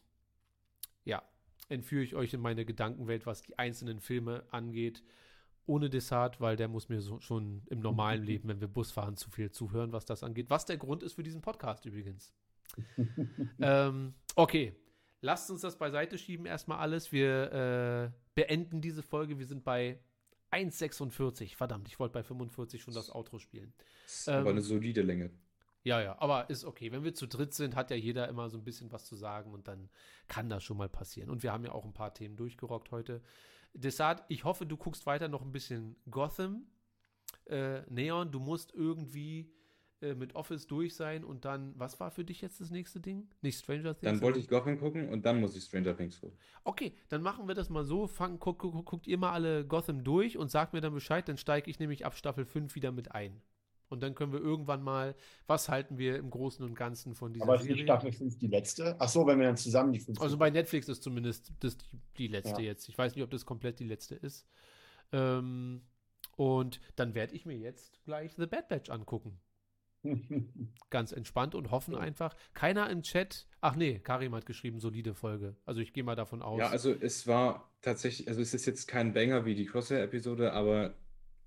ja, 1.05 1.23
entführe 1.69 2.05
ich 2.05 2.15
euch 2.15 2.33
in 2.33 2.41
meine 2.41 2.65
Gedankenwelt, 2.65 3.27
was 3.27 3.43
die 3.43 3.59
einzelnen 3.59 4.01
Filme 4.01 4.45
angeht. 4.51 5.03
Ohne 5.67 5.91
Desart, 5.91 6.41
weil 6.41 6.57
der 6.57 6.69
muss 6.69 6.89
mir 6.89 7.01
so, 7.01 7.21
schon 7.21 7.63
im 7.67 7.81
normalen 7.81 8.25
Leben, 8.25 8.49
wenn 8.49 8.61
wir 8.61 8.69
Bus 8.69 8.91
fahren, 8.91 9.17
zu 9.17 9.31
viel 9.31 9.51
zuhören, 9.51 9.93
was 9.93 10.05
das 10.05 10.23
angeht. 10.23 10.51
Was 10.51 10.67
der 10.67 10.79
Grund 10.79 11.03
ist 11.03 11.15
für 11.15 11.23
diesen 11.23 11.43
Podcast 11.43 11.85
übrigens. 11.87 12.33
ähm, 13.61 14.15
okay, 14.37 14.75
lasst 15.21 15.51
uns 15.51 15.61
das 15.61 15.77
beiseite 15.77 16.19
schieben, 16.19 16.47
erstmal 16.47 16.79
alles. 16.79 17.13
Wir 17.13 17.53
äh, 17.53 18.11
beenden 18.35 18.81
diese 18.81 19.03
Folge. 19.03 19.39
Wir 19.39 19.47
sind 19.47 19.65
bei 19.65 20.01
1,46. 20.51 21.57
Verdammt, 21.57 21.89
ich 21.89 21.99
wollte 21.99 22.13
bei 22.15 22.23
45 22.23 22.83
schon 22.83 22.95
das 22.95 23.11
Outro 23.11 23.39
spielen. 23.39 23.73
Das 24.05 24.21
ist 24.21 24.29
aber 24.29 24.51
Ähm, 24.51 24.57
eine 24.57 24.63
solide 24.63 25.03
Länge. 25.03 25.31
Ja, 25.83 26.03
ja, 26.03 26.19
aber 26.21 26.51
ist 26.51 26.65
okay. 26.65 26.93
Wenn 26.93 27.05
wir 27.05 27.15
zu 27.15 27.27
dritt 27.27 27.55
sind, 27.55 27.75
hat 27.75 27.91
ja 27.91 27.97
jeder 27.97 28.29
immer 28.29 28.51
so 28.51 28.59
ein 28.59 28.65
bisschen 28.65 28.93
was 28.93 29.07
zu 29.07 29.17
sagen 29.17 29.53
und 29.55 29.67
dann 29.67 29.89
kann 30.29 30.51
das 30.51 30.63
schon 30.63 30.77
mal 30.77 30.91
passieren. 30.91 31.31
Und 31.31 31.43
wir 31.43 31.53
haben 31.53 31.65
ja 31.65 31.73
auch 31.73 31.85
ein 31.87 31.95
paar 31.95 32.13
Themen 32.13 32.37
durchgerockt 32.37 32.91
heute. 32.91 33.23
Desart, 33.73 34.25
ich 34.29 34.45
hoffe, 34.45 34.67
du 34.67 34.77
guckst 34.77 35.07
weiter 35.07 35.29
noch 35.29 35.43
ein 35.43 35.53
bisschen 35.53 35.97
Gotham. 36.11 36.67
Äh, 37.47 37.83
Neon, 37.89 38.31
du 38.31 38.41
musst 38.41 38.75
irgendwie 38.75 39.53
äh, 40.01 40.15
mit 40.15 40.35
Office 40.35 40.67
durch 40.67 40.95
sein 40.95 41.25
und 41.25 41.45
dann, 41.45 41.73
was 41.79 42.01
war 42.01 42.11
für 42.11 42.25
dich 42.25 42.41
jetzt 42.41 42.61
das 42.61 42.71
nächste 42.71 43.01
Ding? 43.01 43.29
Nicht 43.43 43.59
Stranger 43.59 43.95
Things? 43.97 44.01
Dann 44.13 44.23
wollte 44.23 44.39
ich 44.39 44.49
Gotham 44.49 44.79
gucken 44.79 45.09
und 45.09 45.27
dann 45.27 45.41
muss 45.41 45.57
ich 45.57 45.65
Stranger 45.65 45.97
Things 45.97 46.21
gucken. 46.21 46.39
Okay, 46.65 46.95
dann 47.09 47.23
machen 47.23 47.49
wir 47.49 47.55
das 47.55 47.69
mal 47.69 47.85
so. 47.85 48.07
Fang, 48.07 48.39
guck, 48.39 48.59
guck, 48.59 48.85
guckt 48.85 49.07
ihr 49.07 49.19
mal 49.19 49.33
alle 49.33 49.67
Gotham 49.67 50.03
durch 50.05 50.39
und 50.39 50.51
sagt 50.51 50.73
mir 50.73 50.81
dann 50.81 50.95
Bescheid, 50.95 51.29
dann 51.29 51.37
steige 51.37 51.71
ich 51.71 51.79
nämlich 51.79 52.07
ab 52.07 52.15
Staffel 52.17 52.45
5 52.45 52.75
wieder 52.75 52.93
mit 52.93 53.13
ein. 53.13 53.43
Und 53.91 54.03
dann 54.05 54.15
können 54.15 54.33
wir 54.33 54.41
irgendwann 54.41 54.83
mal, 54.83 55.17
was 55.49 55.69
halten 55.69 55.99
wir 55.99 56.17
im 56.17 56.31
Großen 56.31 56.65
und 56.65 56.77
Ganzen 56.77 57.15
von 57.15 57.33
dieser 57.33 57.45
Aber 57.45 57.57
ist 57.57 57.65
Serie? 57.65 57.83
Staffel 57.83 58.13
5 58.13 58.39
die 58.39 58.47
letzte? 58.47 58.95
Ach 59.01 59.09
so, 59.09 59.27
wenn 59.27 59.39
wir 59.39 59.47
dann 59.47 59.57
zusammen 59.57 59.93
die 59.93 59.99
5 59.99 60.21
Also 60.21 60.39
bei 60.39 60.49
Netflix 60.49 60.89
ist 60.89 61.03
zumindest 61.03 61.53
das 61.59 61.77
die, 61.77 61.99
die 62.17 62.29
letzte 62.29 62.63
Ja. 62.63 62.69
jetzt. 62.69 62.89
Ich 62.89 62.97
weiß 62.97 63.15
nicht, 63.17 63.25
ob 63.25 63.31
das 63.31 63.45
komplett 63.45 63.81
die 63.81 63.85
letzte 63.85 64.15
ist. 64.15 64.47
Ähm, 65.13 65.83
und 66.37 66.81
dann 66.97 67.15
werde 67.15 67.35
ich 67.35 67.47
mir 67.47 67.57
jetzt 67.59 68.03
gleich 68.05 68.35
The 68.37 68.47
Bad 68.47 68.69
Batch 68.69 68.91
angucken. 68.91 69.41
Ganz 70.91 71.13
entspannt 71.13 71.55
und 71.55 71.71
hoffen 71.71 71.95
Ja. 71.95 72.01
einfach. 72.01 72.35
Keiner 72.55 72.89
im 72.91 73.03
Chat. 73.03 73.47
Ach 73.61 73.77
nee, 73.77 73.99
Karim 73.99 74.35
hat 74.35 74.47
geschrieben, 74.47 74.81
solide 74.81 75.15
Folge. 75.15 75.57
Also 75.67 75.81
ich 75.81 75.93
gehe 75.93 76.05
mal 76.05 76.17
davon 76.17 76.43
aus. 76.43 76.59
Ja, 76.59 76.69
also 76.69 76.93
es 76.93 77.27
war 77.27 77.71
tatsächlich, 77.83 78.29
also 78.29 78.41
es 78.41 78.55
ist 78.55 78.67
jetzt 78.67 78.87
kein 78.87 79.13
Banger 79.13 79.45
wie 79.45 79.55
die 79.55 79.67
Crosshair-Episode, 79.67 80.53
aber 80.53 80.95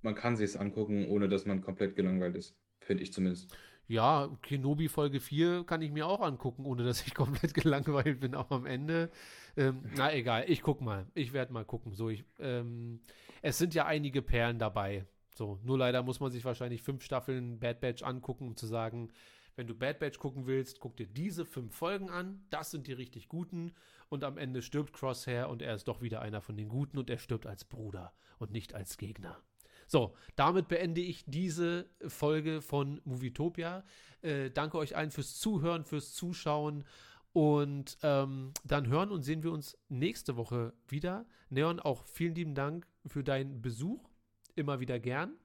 man 0.02 0.16
kann 0.16 0.36
sich 0.36 0.52
es 0.52 0.58
angucken, 0.58 1.08
ohne 1.08 1.30
dass 1.30 1.46
man 1.46 1.62
komplett 1.62 1.96
gelangweilt 1.96 2.36
ist. 2.36 2.56
Finde 2.82 3.04
ich 3.04 3.14
zumindest. 3.14 3.56
Ja, 3.88 4.30
Kenobi 4.42 4.88
Folge 4.88 5.20
4 5.20 5.66
kann 5.66 5.82
ich 5.82 5.92
mir 5.92 6.08
auch 6.08 6.22
angucken, 6.22 6.66
ohne 6.66 6.84
dass 6.84 7.06
ich 7.06 7.14
komplett 7.16 7.54
gelangweilt 7.54 8.20
bin, 8.20 8.36
auch 8.36 8.52
am 8.52 8.66
Ende. 8.66 9.12
Ähm, 9.58 9.84
na 9.96 10.14
egal, 10.14 10.46
ich 10.48 10.62
guck 10.62 10.82
mal. 10.82 11.06
Ich 11.14 11.34
werde 11.34 11.54
mal 11.54 11.66
gucken. 11.66 11.94
So, 11.94 12.10
ich, 12.10 12.24
ähm, 12.40 13.02
es 13.42 13.58
sind 13.58 13.74
ja 13.74 13.86
einige 13.86 14.22
Perlen 14.22 14.58
dabei. 14.58 15.06
So, 15.36 15.60
nur 15.64 15.78
leider 15.78 16.04
muss 16.04 16.20
man 16.20 16.32
sich 16.32 16.46
wahrscheinlich 16.46 16.82
fünf 16.82 17.04
Staffeln 17.04 17.60
Bad 17.60 17.82
Batch 17.82 18.04
angucken, 18.04 18.48
um 18.48 18.56
zu 18.56 18.68
sagen, 18.68 19.12
wenn 19.56 19.68
du 19.68 19.76
Bad 19.76 20.00
Batch 20.00 20.20
gucken 20.20 20.48
willst, 20.48 20.80
guck 20.80 20.98
dir 20.98 21.08
diese 21.08 21.46
fünf 21.46 21.76
Folgen 21.76 22.10
an. 22.10 22.44
Das 22.50 22.72
sind 22.72 22.88
die 22.88 22.94
richtig 22.94 23.30
guten. 23.30 23.74
Und 24.10 24.24
am 24.24 24.38
Ende 24.38 24.62
stirbt 24.62 24.94
Crosshair 24.94 25.50
und 25.50 25.62
er 25.62 25.76
ist 25.76 25.88
doch 25.88 26.02
wieder 26.02 26.22
einer 26.22 26.42
von 26.42 26.58
den 26.58 26.70
Guten 26.70 26.98
und 26.98 27.10
er 27.10 27.18
stirbt 27.18 27.46
als 27.46 27.66
Bruder 27.66 28.14
und 28.40 28.52
nicht 28.52 28.74
als 28.74 28.98
Gegner. 28.98 29.40
So, 29.88 30.16
damit 30.36 30.70
beende 30.70 31.02
ich 31.02 31.24
diese 31.28 31.90
Folge 32.08 32.62
von 32.62 33.02
Movietopia. 33.04 33.84
Äh, 34.22 34.50
danke 34.50 34.78
euch 34.78 34.96
allen 34.96 35.12
fürs 35.12 35.40
Zuhören, 35.40 35.84
fürs 35.84 36.14
Zuschauen. 36.14 36.86
Und 37.32 37.98
ähm, 38.04 38.54
dann 38.64 38.88
hören 38.88 39.12
und 39.12 39.24
sehen 39.24 39.44
wir 39.44 39.52
uns 39.52 39.78
nächste 39.90 40.38
Woche 40.38 40.74
wieder. 40.88 41.26
Neon, 41.50 41.80
auch 41.80 42.06
vielen 42.06 42.36
lieben 42.36 42.56
Dank 42.56 42.88
für 43.06 43.24
deinen 43.24 43.62
Besuch. 43.62 44.13
Immer 44.56 44.80
wieder 44.80 45.00
gern. 45.00 45.36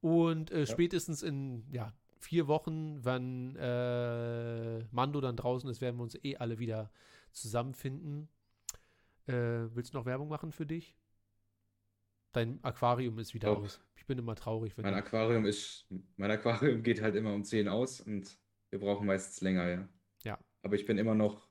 Und 0.00 0.50
äh, 0.50 0.66
spätestens 0.66 1.22
in 1.22 1.64
ja, 1.72 1.92
vier 2.18 2.46
Wochen, 2.48 3.04
wenn 3.04 3.56
äh, 3.56 4.84
Mando 4.90 5.20
dann 5.20 5.36
draußen 5.36 5.68
ist, 5.70 5.80
werden 5.80 5.96
wir 5.96 6.02
uns 6.02 6.16
eh 6.24 6.36
alle 6.36 6.58
wieder 6.58 6.90
zusammenfinden. 7.32 8.28
Äh, 9.26 9.32
willst 9.74 9.94
du 9.94 9.98
noch 9.98 10.06
Werbung 10.06 10.28
machen 10.28 10.52
für 10.52 10.66
dich? 10.66 10.96
Dein 12.32 12.62
Aquarium 12.62 13.18
ist 13.18 13.32
wieder 13.34 13.50
Auch. 13.50 13.62
aus. 13.62 13.80
Ich 13.96 14.06
bin 14.06 14.18
immer 14.18 14.34
traurig, 14.36 14.76
wenn 14.76 14.82
Mein 14.84 14.92
du- 14.92 14.98
Aquarium 14.98 15.46
ist, 15.46 15.86
mein 16.16 16.30
Aquarium 16.30 16.82
geht 16.82 17.00
halt 17.02 17.14
immer 17.16 17.32
um 17.34 17.42
10 17.44 17.66
aus 17.68 18.00
und 18.00 18.38
wir 18.70 18.78
brauchen 18.78 19.06
meistens 19.06 19.40
länger, 19.40 19.68
ja. 19.68 19.88
Ja. 20.22 20.38
Aber 20.62 20.74
ich 20.74 20.84
bin 20.84 20.98
immer 20.98 21.14
noch 21.14 21.48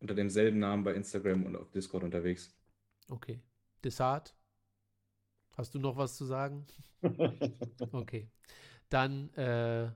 unter 0.00 0.14
demselben 0.14 0.58
Namen 0.58 0.84
bei 0.84 0.94
Instagram 0.94 1.44
und 1.46 1.56
auf 1.56 1.70
Discord 1.70 2.02
unterwegs. 2.04 2.54
Okay. 3.08 3.40
Desart, 3.84 4.34
hast 5.56 5.74
du 5.74 5.78
noch 5.78 5.96
was 5.96 6.16
zu 6.16 6.24
sagen? 6.24 6.66
Okay. 7.92 8.30
Dann 8.88 9.28
äh, 9.34 9.90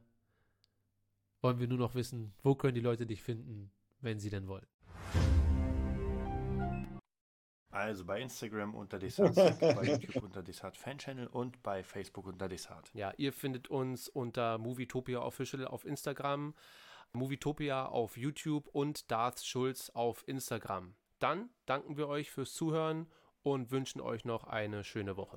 wollen 1.41 1.59
wir 1.59 1.69
nur 1.69 1.79
noch 1.79 1.95
wissen, 1.95 2.35
wo 2.43 2.55
können 2.55 2.75
die 2.75 2.83
Leute 2.83 3.07
dich 3.07 3.23
finden, 3.23 3.71
wenn 4.01 4.19
sie 4.19 4.29
denn 4.29 4.47
wollen. 4.47 4.67
Also 7.71 8.05
bei 8.05 8.21
Instagram 8.21 8.75
unter 8.75 8.99
Desart, 8.99 9.35
bei 9.35 9.85
YouTube 10.01 10.23
unter 10.23 10.43
Desart 10.43 10.77
Fan 10.77 10.99
Channel 10.99 11.29
und 11.29 11.63
bei 11.63 11.85
Facebook 11.85 12.27
unter 12.27 12.49
Desart. 12.49 12.91
Ja, 12.93 13.13
ihr 13.19 13.33
findet 13.33 13.69
uns 13.69 14.09
unter 14.09 14.59
Movietopia 14.59 15.21
Official 15.21 15.67
auf 15.67 15.85
Instagram, 15.85 16.55
Movietopia 17.13 17.87
auf 17.87 18.17
YouTube 18.17 18.67
und 18.69 19.11
Darth 19.11 19.45
Schulz 19.45 19.91
auf 19.91 20.27
Instagram. 20.27 20.95
Dann 21.19 21.51
danken 21.67 21.97
wir 21.97 22.09
euch 22.09 22.31
fürs 22.31 22.55
Zuhören 22.55 23.07
und 23.43 23.71
wünschen 23.71 24.01
euch 24.01 24.25
noch 24.25 24.45
eine 24.45 24.83
schöne 24.83 25.17
Woche. 25.17 25.37